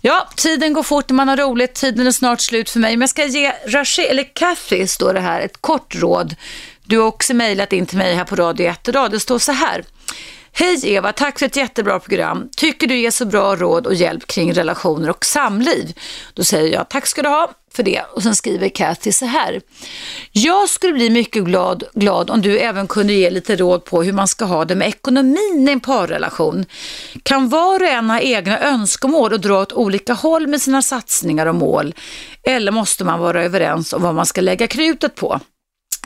Ja, 0.00 0.28
tiden 0.36 0.72
går 0.72 0.82
fort 0.82 1.08
när 1.08 1.14
man 1.14 1.28
har 1.28 1.36
roligt. 1.36 1.74
Tiden 1.74 2.06
är 2.06 2.10
snart 2.10 2.40
slut 2.40 2.70
för 2.70 2.80
mig. 2.80 2.96
Men 2.96 3.00
jag 3.00 3.10
ska 3.10 3.24
ge 3.24 3.52
Rashid, 3.66 4.04
eller 4.04 4.34
Kathy 4.34 4.86
står 4.86 5.14
det 5.14 5.20
här, 5.20 5.40
ett 5.40 5.60
kort 5.60 5.94
råd. 5.94 6.36
Du 6.84 6.98
har 6.98 7.06
också 7.06 7.34
mejlat 7.34 7.72
in 7.72 7.86
till 7.86 7.98
mig 7.98 8.14
här 8.14 8.24
på 8.24 8.36
Radio 8.36 8.66
1 8.66 8.88
idag. 8.88 9.10
Det 9.10 9.20
står 9.20 9.38
så 9.38 9.52
här. 9.52 9.84
Hej 10.52 10.80
Eva, 10.84 11.12
tack 11.12 11.38
för 11.38 11.46
ett 11.46 11.56
jättebra 11.56 12.00
program. 12.00 12.48
Tycker 12.56 12.86
du 12.86 12.96
ger 12.98 13.10
så 13.10 13.26
bra 13.26 13.56
råd 13.56 13.86
och 13.86 13.94
hjälp 13.94 14.26
kring 14.26 14.52
relationer 14.52 15.10
och 15.10 15.24
samliv. 15.24 15.98
Då 16.34 16.44
säger 16.44 16.72
jag 16.72 16.88
tack 16.88 17.06
ska 17.06 17.22
du 17.22 17.28
ha 17.28 17.50
för 17.76 17.82
det. 17.82 18.02
Och 18.12 18.22
sen 18.22 18.34
skriver 18.34 18.68
Kathy 18.68 19.12
så 19.12 19.26
här. 19.26 19.60
Jag 20.32 20.68
skulle 20.68 20.92
bli 20.92 21.10
mycket 21.10 21.44
glad, 21.44 21.84
glad 21.94 22.30
om 22.30 22.42
du 22.42 22.58
även 22.58 22.86
kunde 22.86 23.12
ge 23.12 23.30
lite 23.30 23.56
råd 23.56 23.84
på 23.84 24.02
hur 24.02 24.12
man 24.12 24.28
ska 24.28 24.44
ha 24.44 24.64
det 24.64 24.74
med 24.74 24.88
ekonomin 24.88 25.66
i 25.68 25.72
en 25.72 25.80
parrelation. 25.80 26.64
Kan 27.22 27.48
var 27.48 27.82
och 27.82 27.88
en 27.88 28.10
ha 28.10 28.20
egna 28.20 28.60
önskemål 28.60 29.32
och 29.32 29.40
dra 29.40 29.60
åt 29.60 29.72
olika 29.72 30.12
håll 30.12 30.46
med 30.46 30.62
sina 30.62 30.82
satsningar 30.82 31.46
och 31.46 31.54
mål? 31.54 31.94
Eller 32.42 32.72
måste 32.72 33.04
man 33.04 33.20
vara 33.20 33.44
överens 33.44 33.92
om 33.92 34.02
vad 34.02 34.14
man 34.14 34.26
ska 34.26 34.40
lägga 34.40 34.66
krutet 34.66 35.14
på? 35.14 35.40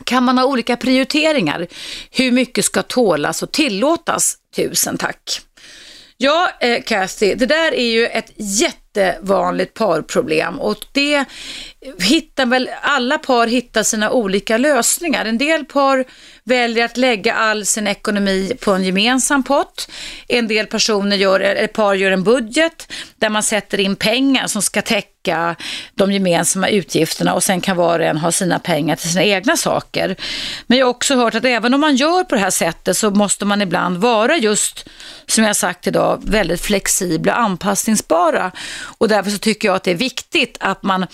Kan 0.04 0.24
man 0.24 0.38
ha 0.38 0.44
olika 0.44 0.76
prioriteringar? 0.76 1.66
Hur 2.10 2.32
mycket 2.32 2.64
ska 2.64 2.82
tålas 2.82 3.42
och 3.42 3.52
tillåtas? 3.52 4.36
Tusen 4.56 4.98
tack. 4.98 5.40
Ja, 6.16 6.50
eh, 6.60 6.82
Kathy, 6.82 7.34
det 7.34 7.46
där 7.46 7.74
är 7.74 7.90
ju 7.90 8.06
ett 8.06 8.32
jättevanligt 9.00 9.74
parproblem. 9.74 10.60
Och 10.60 10.76
det 10.92 11.24
hittar 11.98 12.46
väl, 12.46 12.70
alla 12.82 13.18
par 13.18 13.46
hittar 13.46 13.82
sina 13.82 14.10
olika 14.10 14.59
lösningar. 14.59 15.24
En 15.24 15.38
del 15.38 15.64
par 15.64 16.05
väljer 16.44 16.84
att 16.84 16.96
lägga 16.96 17.34
all 17.34 17.66
sin 17.66 17.86
ekonomi 17.86 18.52
på 18.60 18.72
en 18.72 18.84
gemensam 18.84 19.42
pott. 19.42 19.90
En 20.28 20.48
del 20.48 20.66
personer 20.66 21.16
gör, 21.16 21.40
eller 21.40 21.66
par 21.66 21.94
gör 21.94 22.10
en 22.10 22.24
budget 22.24 22.92
där 23.16 23.28
man 23.28 23.42
sätter 23.42 23.80
in 23.80 23.96
pengar 23.96 24.46
som 24.46 24.62
ska 24.62 24.82
täcka 24.82 25.56
de 25.94 26.12
gemensamma 26.12 26.68
utgifterna 26.68 27.34
och 27.34 27.42
sen 27.42 27.60
kan 27.60 27.76
var 27.76 27.98
och 27.98 28.06
en 28.06 28.16
ha 28.16 28.32
sina 28.32 28.59
pengar 28.59 28.96
till 28.96 29.10
sina 29.10 29.24
egna 29.24 29.56
saker. 29.56 30.16
Men 30.66 30.78
jag 30.78 30.86
har 30.86 30.90
också 30.90 31.16
hört 31.16 31.34
att 31.34 31.44
även 31.44 31.74
om 31.74 31.80
man 31.80 31.96
gör 31.96 32.24
på 32.24 32.34
det 32.34 32.40
här 32.40 32.50
sättet 32.50 32.96
så 32.96 33.10
måste 33.10 33.44
man 33.44 33.62
ibland 33.62 33.96
vara 33.96 34.36
just, 34.36 34.88
som 35.26 35.44
jag 35.44 35.56
sagt 35.56 35.86
idag, 35.86 36.22
väldigt 36.24 36.60
flexibla 36.60 37.32
och 37.32 37.40
anpassningsbara. 37.40 38.52
Och 38.98 39.09
därför 39.09 39.30
så 39.30 39.38
tycker 39.38 39.68
jag 39.68 39.74
att 39.74 39.84
det 39.84 39.90
är 39.90 39.94
viktigt 39.94 40.56
att 40.60 40.82
man 40.82 41.06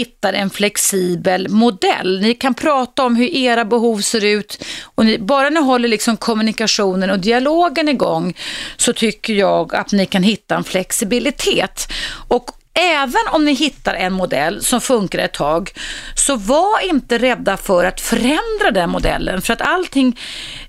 hittar 0.00 0.32
en 0.32 0.50
flexibel 0.50 1.48
modell. 1.48 2.20
Ni 2.20 2.34
kan 2.34 2.54
prata 2.54 3.04
om 3.04 3.16
hur 3.16 3.34
era 3.34 3.64
behov 3.64 4.00
ser 4.00 4.24
ut 4.24 4.64
och 4.94 5.06
ni, 5.06 5.18
bara 5.18 5.48
ni 5.50 5.60
håller 5.60 5.88
liksom 5.88 6.16
kommunikationen 6.16 7.10
och 7.10 7.18
dialogen 7.18 7.88
igång 7.88 8.34
så 8.76 8.92
tycker 8.92 9.34
jag 9.34 9.74
att 9.74 9.92
ni 9.92 10.06
kan 10.06 10.22
hitta 10.22 10.56
en 10.56 10.64
flexibilitet. 10.64 11.92
Och 12.28 12.50
Även 12.74 13.22
om 13.32 13.44
ni 13.44 13.52
hittar 13.52 13.94
en 13.94 14.12
modell 14.12 14.62
som 14.64 14.80
funkar 14.80 15.18
ett 15.18 15.32
tag, 15.32 15.70
så 16.14 16.36
var 16.36 16.90
inte 16.90 17.18
rädda 17.18 17.56
för 17.56 17.84
att 17.84 18.00
förändra 18.00 18.70
den 18.72 18.90
modellen. 18.90 19.42
För 19.42 19.52
att 19.52 19.60
allting, 19.60 20.18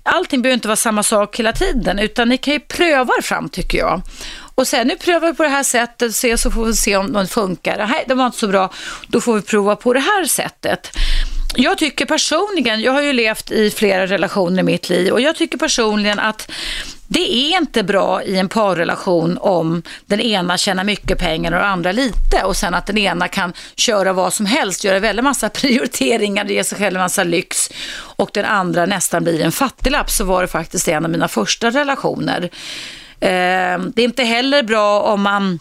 allting 0.02 0.42
behöver 0.42 0.54
inte 0.54 0.68
vara 0.68 0.76
samma 0.76 1.02
sak 1.02 1.38
hela 1.38 1.52
tiden, 1.52 1.98
utan 1.98 2.28
ni 2.28 2.38
kan 2.38 2.54
ju 2.54 2.60
pröva 2.60 3.12
fram 3.22 3.48
tycker 3.48 3.78
jag. 3.78 4.02
Och 4.54 4.68
sen 4.68 4.86
nu 4.86 4.96
prövar 4.96 5.28
vi 5.28 5.34
på 5.34 5.42
det 5.42 5.48
här 5.48 5.62
sättet, 5.62 6.14
se, 6.14 6.38
så 6.38 6.50
får 6.50 6.64
vi 6.64 6.74
se 6.74 6.96
om 6.96 7.12
det 7.12 7.26
funkar. 7.26 7.86
Nej, 7.88 8.04
det 8.08 8.14
var 8.14 8.26
inte 8.26 8.38
så 8.38 8.48
bra, 8.48 8.72
då 9.08 9.20
får 9.20 9.34
vi 9.34 9.42
prova 9.42 9.76
på 9.76 9.92
det 9.92 10.00
här 10.00 10.24
sättet. 10.24 10.98
Jag 11.56 11.78
tycker 11.78 12.06
personligen, 12.06 12.80
jag 12.80 12.92
har 12.92 13.02
ju 13.02 13.12
levt 13.12 13.50
i 13.50 13.70
flera 13.70 14.06
relationer 14.06 14.60
i 14.60 14.62
mitt 14.62 14.88
liv 14.88 15.12
och 15.12 15.20
jag 15.20 15.36
tycker 15.36 15.58
personligen 15.58 16.18
att 16.18 16.50
det 17.08 17.32
är 17.32 17.58
inte 17.58 17.82
bra 17.82 18.22
i 18.22 18.38
en 18.38 18.48
parrelation 18.48 19.38
om 19.40 19.82
den 20.06 20.20
ena 20.20 20.58
tjänar 20.58 20.84
mycket 20.84 21.18
pengar 21.18 21.52
och 21.52 21.58
den 21.58 21.68
andra 21.68 21.92
lite 21.92 22.44
och 22.44 22.56
sen 22.56 22.74
att 22.74 22.86
den 22.86 22.98
ena 22.98 23.28
kan 23.28 23.52
köra 23.76 24.12
vad 24.12 24.32
som 24.32 24.46
helst, 24.46 24.84
göra 24.84 24.98
väldigt 24.98 25.24
massa 25.24 25.48
prioriteringar, 25.60 26.44
ge 26.44 26.64
sig 26.64 26.78
själv 26.78 26.96
en 26.96 27.02
massa 27.02 27.24
lyx 27.24 27.70
och 27.94 28.30
den 28.32 28.44
andra 28.44 28.86
nästan 28.86 29.24
blir 29.24 29.40
en 29.40 29.52
fattiglapp. 29.52 30.10
Så 30.10 30.24
var 30.24 30.42
det 30.42 30.48
faktiskt 30.48 30.88
i 30.88 30.90
en 30.90 31.04
av 31.04 31.10
mina 31.10 31.28
första 31.28 31.70
relationer. 31.70 32.50
Eh, 33.22 33.78
det 33.94 34.02
är 34.02 34.04
inte 34.04 34.24
heller 34.24 34.62
bra 34.62 35.00
om 35.00 35.22
man 35.22 35.58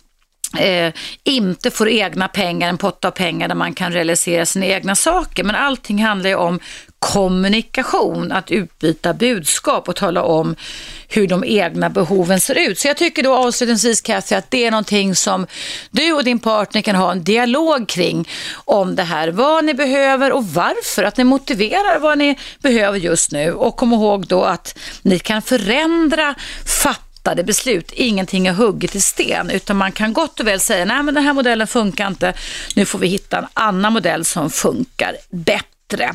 Eh, 0.58 0.94
inte 1.24 1.72
får 1.72 1.90
egna 1.90 2.28
pengar, 2.28 2.70
en 2.70 2.78
pott 2.78 3.06
av 3.06 3.12
pengar 3.12 3.48
där 3.48 3.56
man 3.56 3.74
kan 3.74 3.92
realisera 3.92 4.46
sina 4.46 4.66
egna 4.66 4.96
saker. 4.96 5.44
Men 5.44 5.56
allting 5.56 6.04
handlar 6.04 6.30
ju 6.30 6.36
om 6.36 6.60
kommunikation, 7.00 8.32
att 8.32 8.52
utbyta 8.52 9.14
budskap 9.14 9.90
och 9.90 9.96
tala 9.96 10.24
om 10.24 10.56
hur 11.08 11.28
de 11.28 11.44
egna 11.44 11.90
behoven 11.90 12.42
ser 12.42 12.70
ut. 12.70 12.80
Så 12.80 12.88
jag 12.88 12.98
tycker 12.98 13.24
då 13.24 13.36
avslutningsvis 13.36 14.02
Katja 14.02 14.38
att 14.38 14.52
det 14.52 14.66
är 14.66 14.72
någonting 14.72 15.16
som 15.16 15.48
du 15.92 16.14
och 16.14 16.24
din 16.24 16.40
partner 16.40 16.82
kan 16.82 16.96
ha 16.96 17.12
en 17.12 17.24
dialog 17.24 17.88
kring 17.88 18.30
om 18.54 18.96
det 18.96 19.04
här, 19.04 19.28
vad 19.28 19.66
ni 19.66 19.74
behöver 19.74 20.32
och 20.32 20.46
varför, 20.46 21.04
att 21.04 21.18
ni 21.18 21.24
motiverar 21.24 22.00
vad 22.00 22.18
ni 22.18 22.38
behöver 22.62 22.98
just 22.98 23.32
nu 23.32 23.54
och 23.54 23.76
kom 23.76 23.94
ihåg 23.94 24.28
då 24.28 24.44
att 24.44 24.78
ni 25.02 25.20
kan 25.20 25.42
förändra, 25.42 26.36
fattigdomen 26.66 27.11
fattade 27.23 27.43
beslut. 27.43 27.91
Ingenting 27.91 28.48
är 28.48 28.53
hugget 28.53 28.95
i 28.95 29.02
sten, 29.02 29.49
utan 29.49 29.77
man 29.77 29.91
kan 29.91 30.14
gott 30.14 30.39
och 30.39 30.48
väl 30.48 30.60
säga, 30.60 30.85
nej 30.85 31.03
men 31.03 31.15
den 31.15 31.23
här 31.23 31.34
modellen 31.34 31.68
funkar 31.68 32.07
inte, 32.07 32.34
nu 32.76 32.85
får 32.85 32.99
vi 32.99 33.07
hitta 33.07 33.38
en 33.38 33.48
annan 33.53 33.93
modell 33.93 34.26
som 34.26 34.49
funkar 34.49 35.15
bättre. 35.30 36.14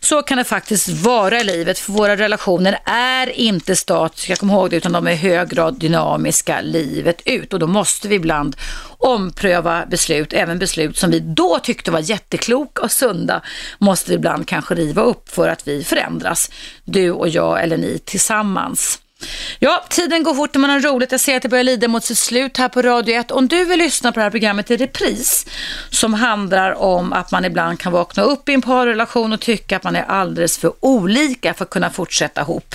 Så 0.00 0.22
kan 0.22 0.38
det 0.38 0.44
faktiskt 0.44 0.88
vara 0.88 1.40
i 1.40 1.44
livet, 1.44 1.78
för 1.78 1.92
våra 1.92 2.16
relationer 2.16 2.78
är 2.84 3.30
inte 3.30 3.76
statiska, 3.76 4.36
kom 4.36 4.50
ihåg 4.50 4.70
det, 4.70 4.76
utan 4.76 4.92
de 4.92 5.06
är 5.06 5.12
i 5.12 5.16
hög 5.16 5.48
grad 5.48 5.78
dynamiska 5.78 6.60
livet 6.60 7.22
ut 7.24 7.52
och 7.52 7.58
då 7.58 7.66
måste 7.66 8.08
vi 8.08 8.14
ibland 8.14 8.56
ompröva 8.98 9.86
beslut, 9.86 10.32
även 10.32 10.58
beslut 10.58 10.96
som 10.96 11.10
vi 11.10 11.20
då 11.20 11.58
tyckte 11.62 11.90
var 11.90 12.00
jättekloka 12.00 12.82
och 12.82 12.92
sunda, 12.92 13.42
måste 13.78 14.10
vi 14.10 14.16
ibland 14.16 14.48
kanske 14.48 14.74
riva 14.74 15.02
upp 15.02 15.28
för 15.28 15.48
att 15.48 15.68
vi 15.68 15.84
förändras, 15.84 16.50
du 16.84 17.10
och 17.10 17.28
jag 17.28 17.62
eller 17.62 17.76
ni 17.76 17.98
tillsammans. 18.04 19.00
Ja, 19.58 19.84
tiden 19.88 20.22
går 20.22 20.34
fort 20.34 20.54
när 20.54 20.60
man 20.60 20.70
har 20.70 20.80
roligt. 20.80 21.12
Jag 21.12 21.20
ser 21.20 21.36
att 21.36 21.42
det 21.42 21.48
börjar 21.48 21.64
lida 21.64 21.88
mot 21.88 22.04
sitt 22.04 22.18
slut 22.18 22.56
här 22.56 22.68
på 22.68 22.82
Radio 22.82 23.14
1. 23.14 23.30
Om 23.30 23.48
du 23.48 23.64
vill 23.64 23.78
lyssna 23.78 24.12
på 24.12 24.20
det 24.20 24.24
här 24.24 24.30
programmet 24.30 24.70
i 24.70 24.76
repris 24.76 25.46
som 25.90 26.14
handlar 26.14 26.72
om 26.72 27.12
att 27.12 27.30
man 27.30 27.44
ibland 27.44 27.80
kan 27.80 27.92
vakna 27.92 28.22
upp 28.22 28.48
i 28.48 28.54
en 28.54 28.62
parrelation 28.62 29.32
och 29.32 29.40
tycka 29.40 29.76
att 29.76 29.84
man 29.84 29.96
är 29.96 30.02
alldeles 30.02 30.58
för 30.58 30.72
olika 30.80 31.54
för 31.54 31.64
att 31.64 31.70
kunna 31.70 31.90
fortsätta 31.90 32.40
ihop, 32.40 32.74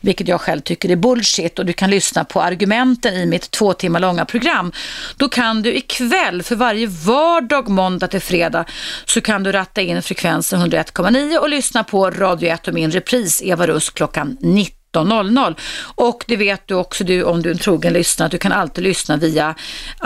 vilket 0.00 0.28
jag 0.28 0.40
själv 0.40 0.60
tycker 0.60 0.90
är 0.90 0.96
bullshit 0.96 1.58
och 1.58 1.66
du 1.66 1.72
kan 1.72 1.90
lyssna 1.90 2.24
på 2.24 2.42
argumenten 2.42 3.14
i 3.14 3.26
mitt 3.26 3.50
två 3.50 3.72
timmar 3.72 4.00
långa 4.00 4.24
program. 4.24 4.72
Då 5.16 5.28
kan 5.28 5.62
du 5.62 5.74
ikväll, 5.74 6.42
för 6.42 6.56
varje 6.56 6.86
vardag, 6.86 7.68
måndag 7.68 8.08
till 8.08 8.20
fredag, 8.20 8.64
så 9.04 9.20
kan 9.20 9.42
du 9.42 9.52
ratta 9.52 9.80
in 9.80 10.02
frekvensen 10.02 10.60
101,9 10.60 11.38
och 11.38 11.48
lyssna 11.48 11.84
på 11.84 12.10
Radio 12.10 12.48
1 12.48 12.68
och 12.68 12.74
min 12.74 12.90
repris 12.90 13.42
Eva 13.42 13.66
Rusk 13.66 13.94
klockan 13.94 14.36
19 14.40 14.77
13.00. 14.92 15.56
Och 15.94 16.24
det 16.28 16.36
vet 16.36 16.62
du 16.66 16.74
också 16.74 17.04
du 17.04 17.22
om 17.22 17.42
du 17.42 17.50
är 17.50 17.54
en 17.54 17.58
trogen 17.58 17.92
lyssnare 17.92 18.26
att 18.26 18.32
du 18.32 18.38
kan 18.38 18.52
alltid 18.52 18.84
lyssna 18.84 19.16
via 19.16 19.54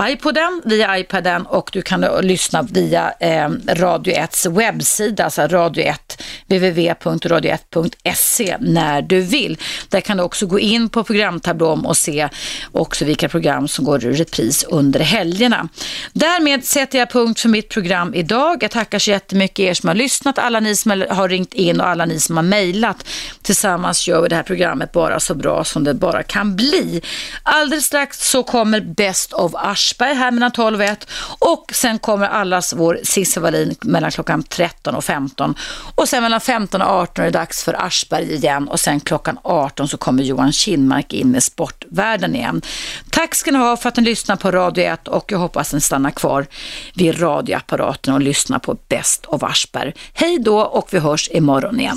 iPoden, 0.00 0.62
via 0.64 0.98
iPaden 0.98 1.46
och 1.46 1.70
du 1.72 1.82
kan 1.82 2.06
lyssna 2.22 2.62
via 2.62 3.12
eh, 3.20 3.48
Radio 3.68 4.14
1s 4.14 4.56
webbsida, 4.56 5.24
alltså 5.24 5.42
Radio 5.42 5.84
1, 5.84 6.22
www.radio1.se 6.46 8.56
när 8.60 9.02
du 9.02 9.20
vill. 9.20 9.58
Där 9.88 10.00
kan 10.00 10.16
du 10.16 10.22
också 10.22 10.46
gå 10.46 10.58
in 10.58 10.88
på 10.88 11.04
programtablån 11.04 11.86
och 11.86 11.96
se 11.96 12.28
också 12.72 13.04
vilka 13.04 13.28
program 13.28 13.68
som 13.68 13.84
går 13.84 14.04
i 14.04 14.12
repris 14.12 14.64
under 14.68 15.00
helgerna. 15.00 15.68
Därmed 16.12 16.64
sätter 16.64 16.98
jag 16.98 17.10
punkt 17.10 17.40
för 17.40 17.48
mitt 17.48 17.68
program 17.68 18.14
idag. 18.14 18.62
Jag 18.62 18.70
tackar 18.70 18.98
så 18.98 19.10
jättemycket 19.10 19.58
er 19.58 19.74
som 19.74 19.88
har 19.88 19.94
lyssnat, 19.94 20.38
alla 20.38 20.60
ni 20.60 20.76
som 20.76 21.04
har 21.10 21.28
ringt 21.28 21.54
in 21.54 21.80
och 21.80 21.88
alla 21.88 22.04
ni 22.04 22.20
som 22.20 22.36
har 22.36 22.44
mejlat. 22.44 23.06
Tillsammans 23.42 24.08
gör 24.08 24.22
vi 24.22 24.28
det 24.28 24.36
här 24.36 24.42
programmet 24.42 24.71
bara 24.92 25.20
så 25.20 25.34
bra 25.34 25.64
som 25.64 25.84
det 25.84 25.94
bara 25.94 26.22
kan 26.22 26.56
bli. 26.56 27.02
Alldeles 27.42 27.84
strax 27.84 28.30
så 28.30 28.42
kommer 28.42 28.80
Best 28.80 29.32
of 29.32 29.52
Aschberg 29.54 30.14
här 30.14 30.30
mellan 30.30 30.50
12 30.50 30.80
och 30.80 30.84
1 30.84 31.08
och 31.38 31.70
sen 31.74 31.98
kommer 31.98 32.28
allas 32.28 32.72
vår 32.72 33.00
Cissi 33.04 33.40
Wallin 33.40 33.74
mellan 33.80 34.10
klockan 34.10 34.42
13 34.42 34.94
och 34.94 35.04
15 35.04 35.54
och 35.94 36.08
sen 36.08 36.22
mellan 36.22 36.40
15 36.40 36.82
och 36.82 36.88
18 36.88 37.22
är 37.22 37.30
det 37.30 37.38
dags 37.38 37.64
för 37.64 37.86
Aschberg 37.86 38.34
igen 38.34 38.68
och 38.68 38.80
sen 38.80 39.00
klockan 39.00 39.38
18 39.42 39.88
så 39.88 39.96
kommer 39.96 40.22
Johan 40.22 40.52
Kinmark 40.52 41.12
in 41.12 41.30
med 41.30 41.42
Sportvärlden 41.42 42.36
igen. 42.36 42.62
Tack 43.10 43.34
ska 43.34 43.50
ni 43.50 43.58
ha 43.58 43.76
för 43.76 43.88
att 43.88 43.96
ni 43.96 44.02
lyssnar 44.02 44.36
på 44.36 44.50
Radio 44.50 44.84
1 44.84 45.08
och 45.08 45.32
jag 45.32 45.38
hoppas 45.38 45.68
att 45.68 45.74
ni 45.74 45.80
stannar 45.80 46.10
kvar 46.10 46.46
vid 46.94 47.22
radioapparaten 47.22 48.14
och 48.14 48.20
lyssnar 48.20 48.58
på 48.58 48.76
Best 48.88 49.26
of 49.26 49.42
Aschberg. 49.42 49.92
Hej 50.12 50.38
då 50.38 50.60
och 50.60 50.88
vi 50.90 50.98
hörs 50.98 51.28
imorgon 51.32 51.80
igen. 51.80 51.96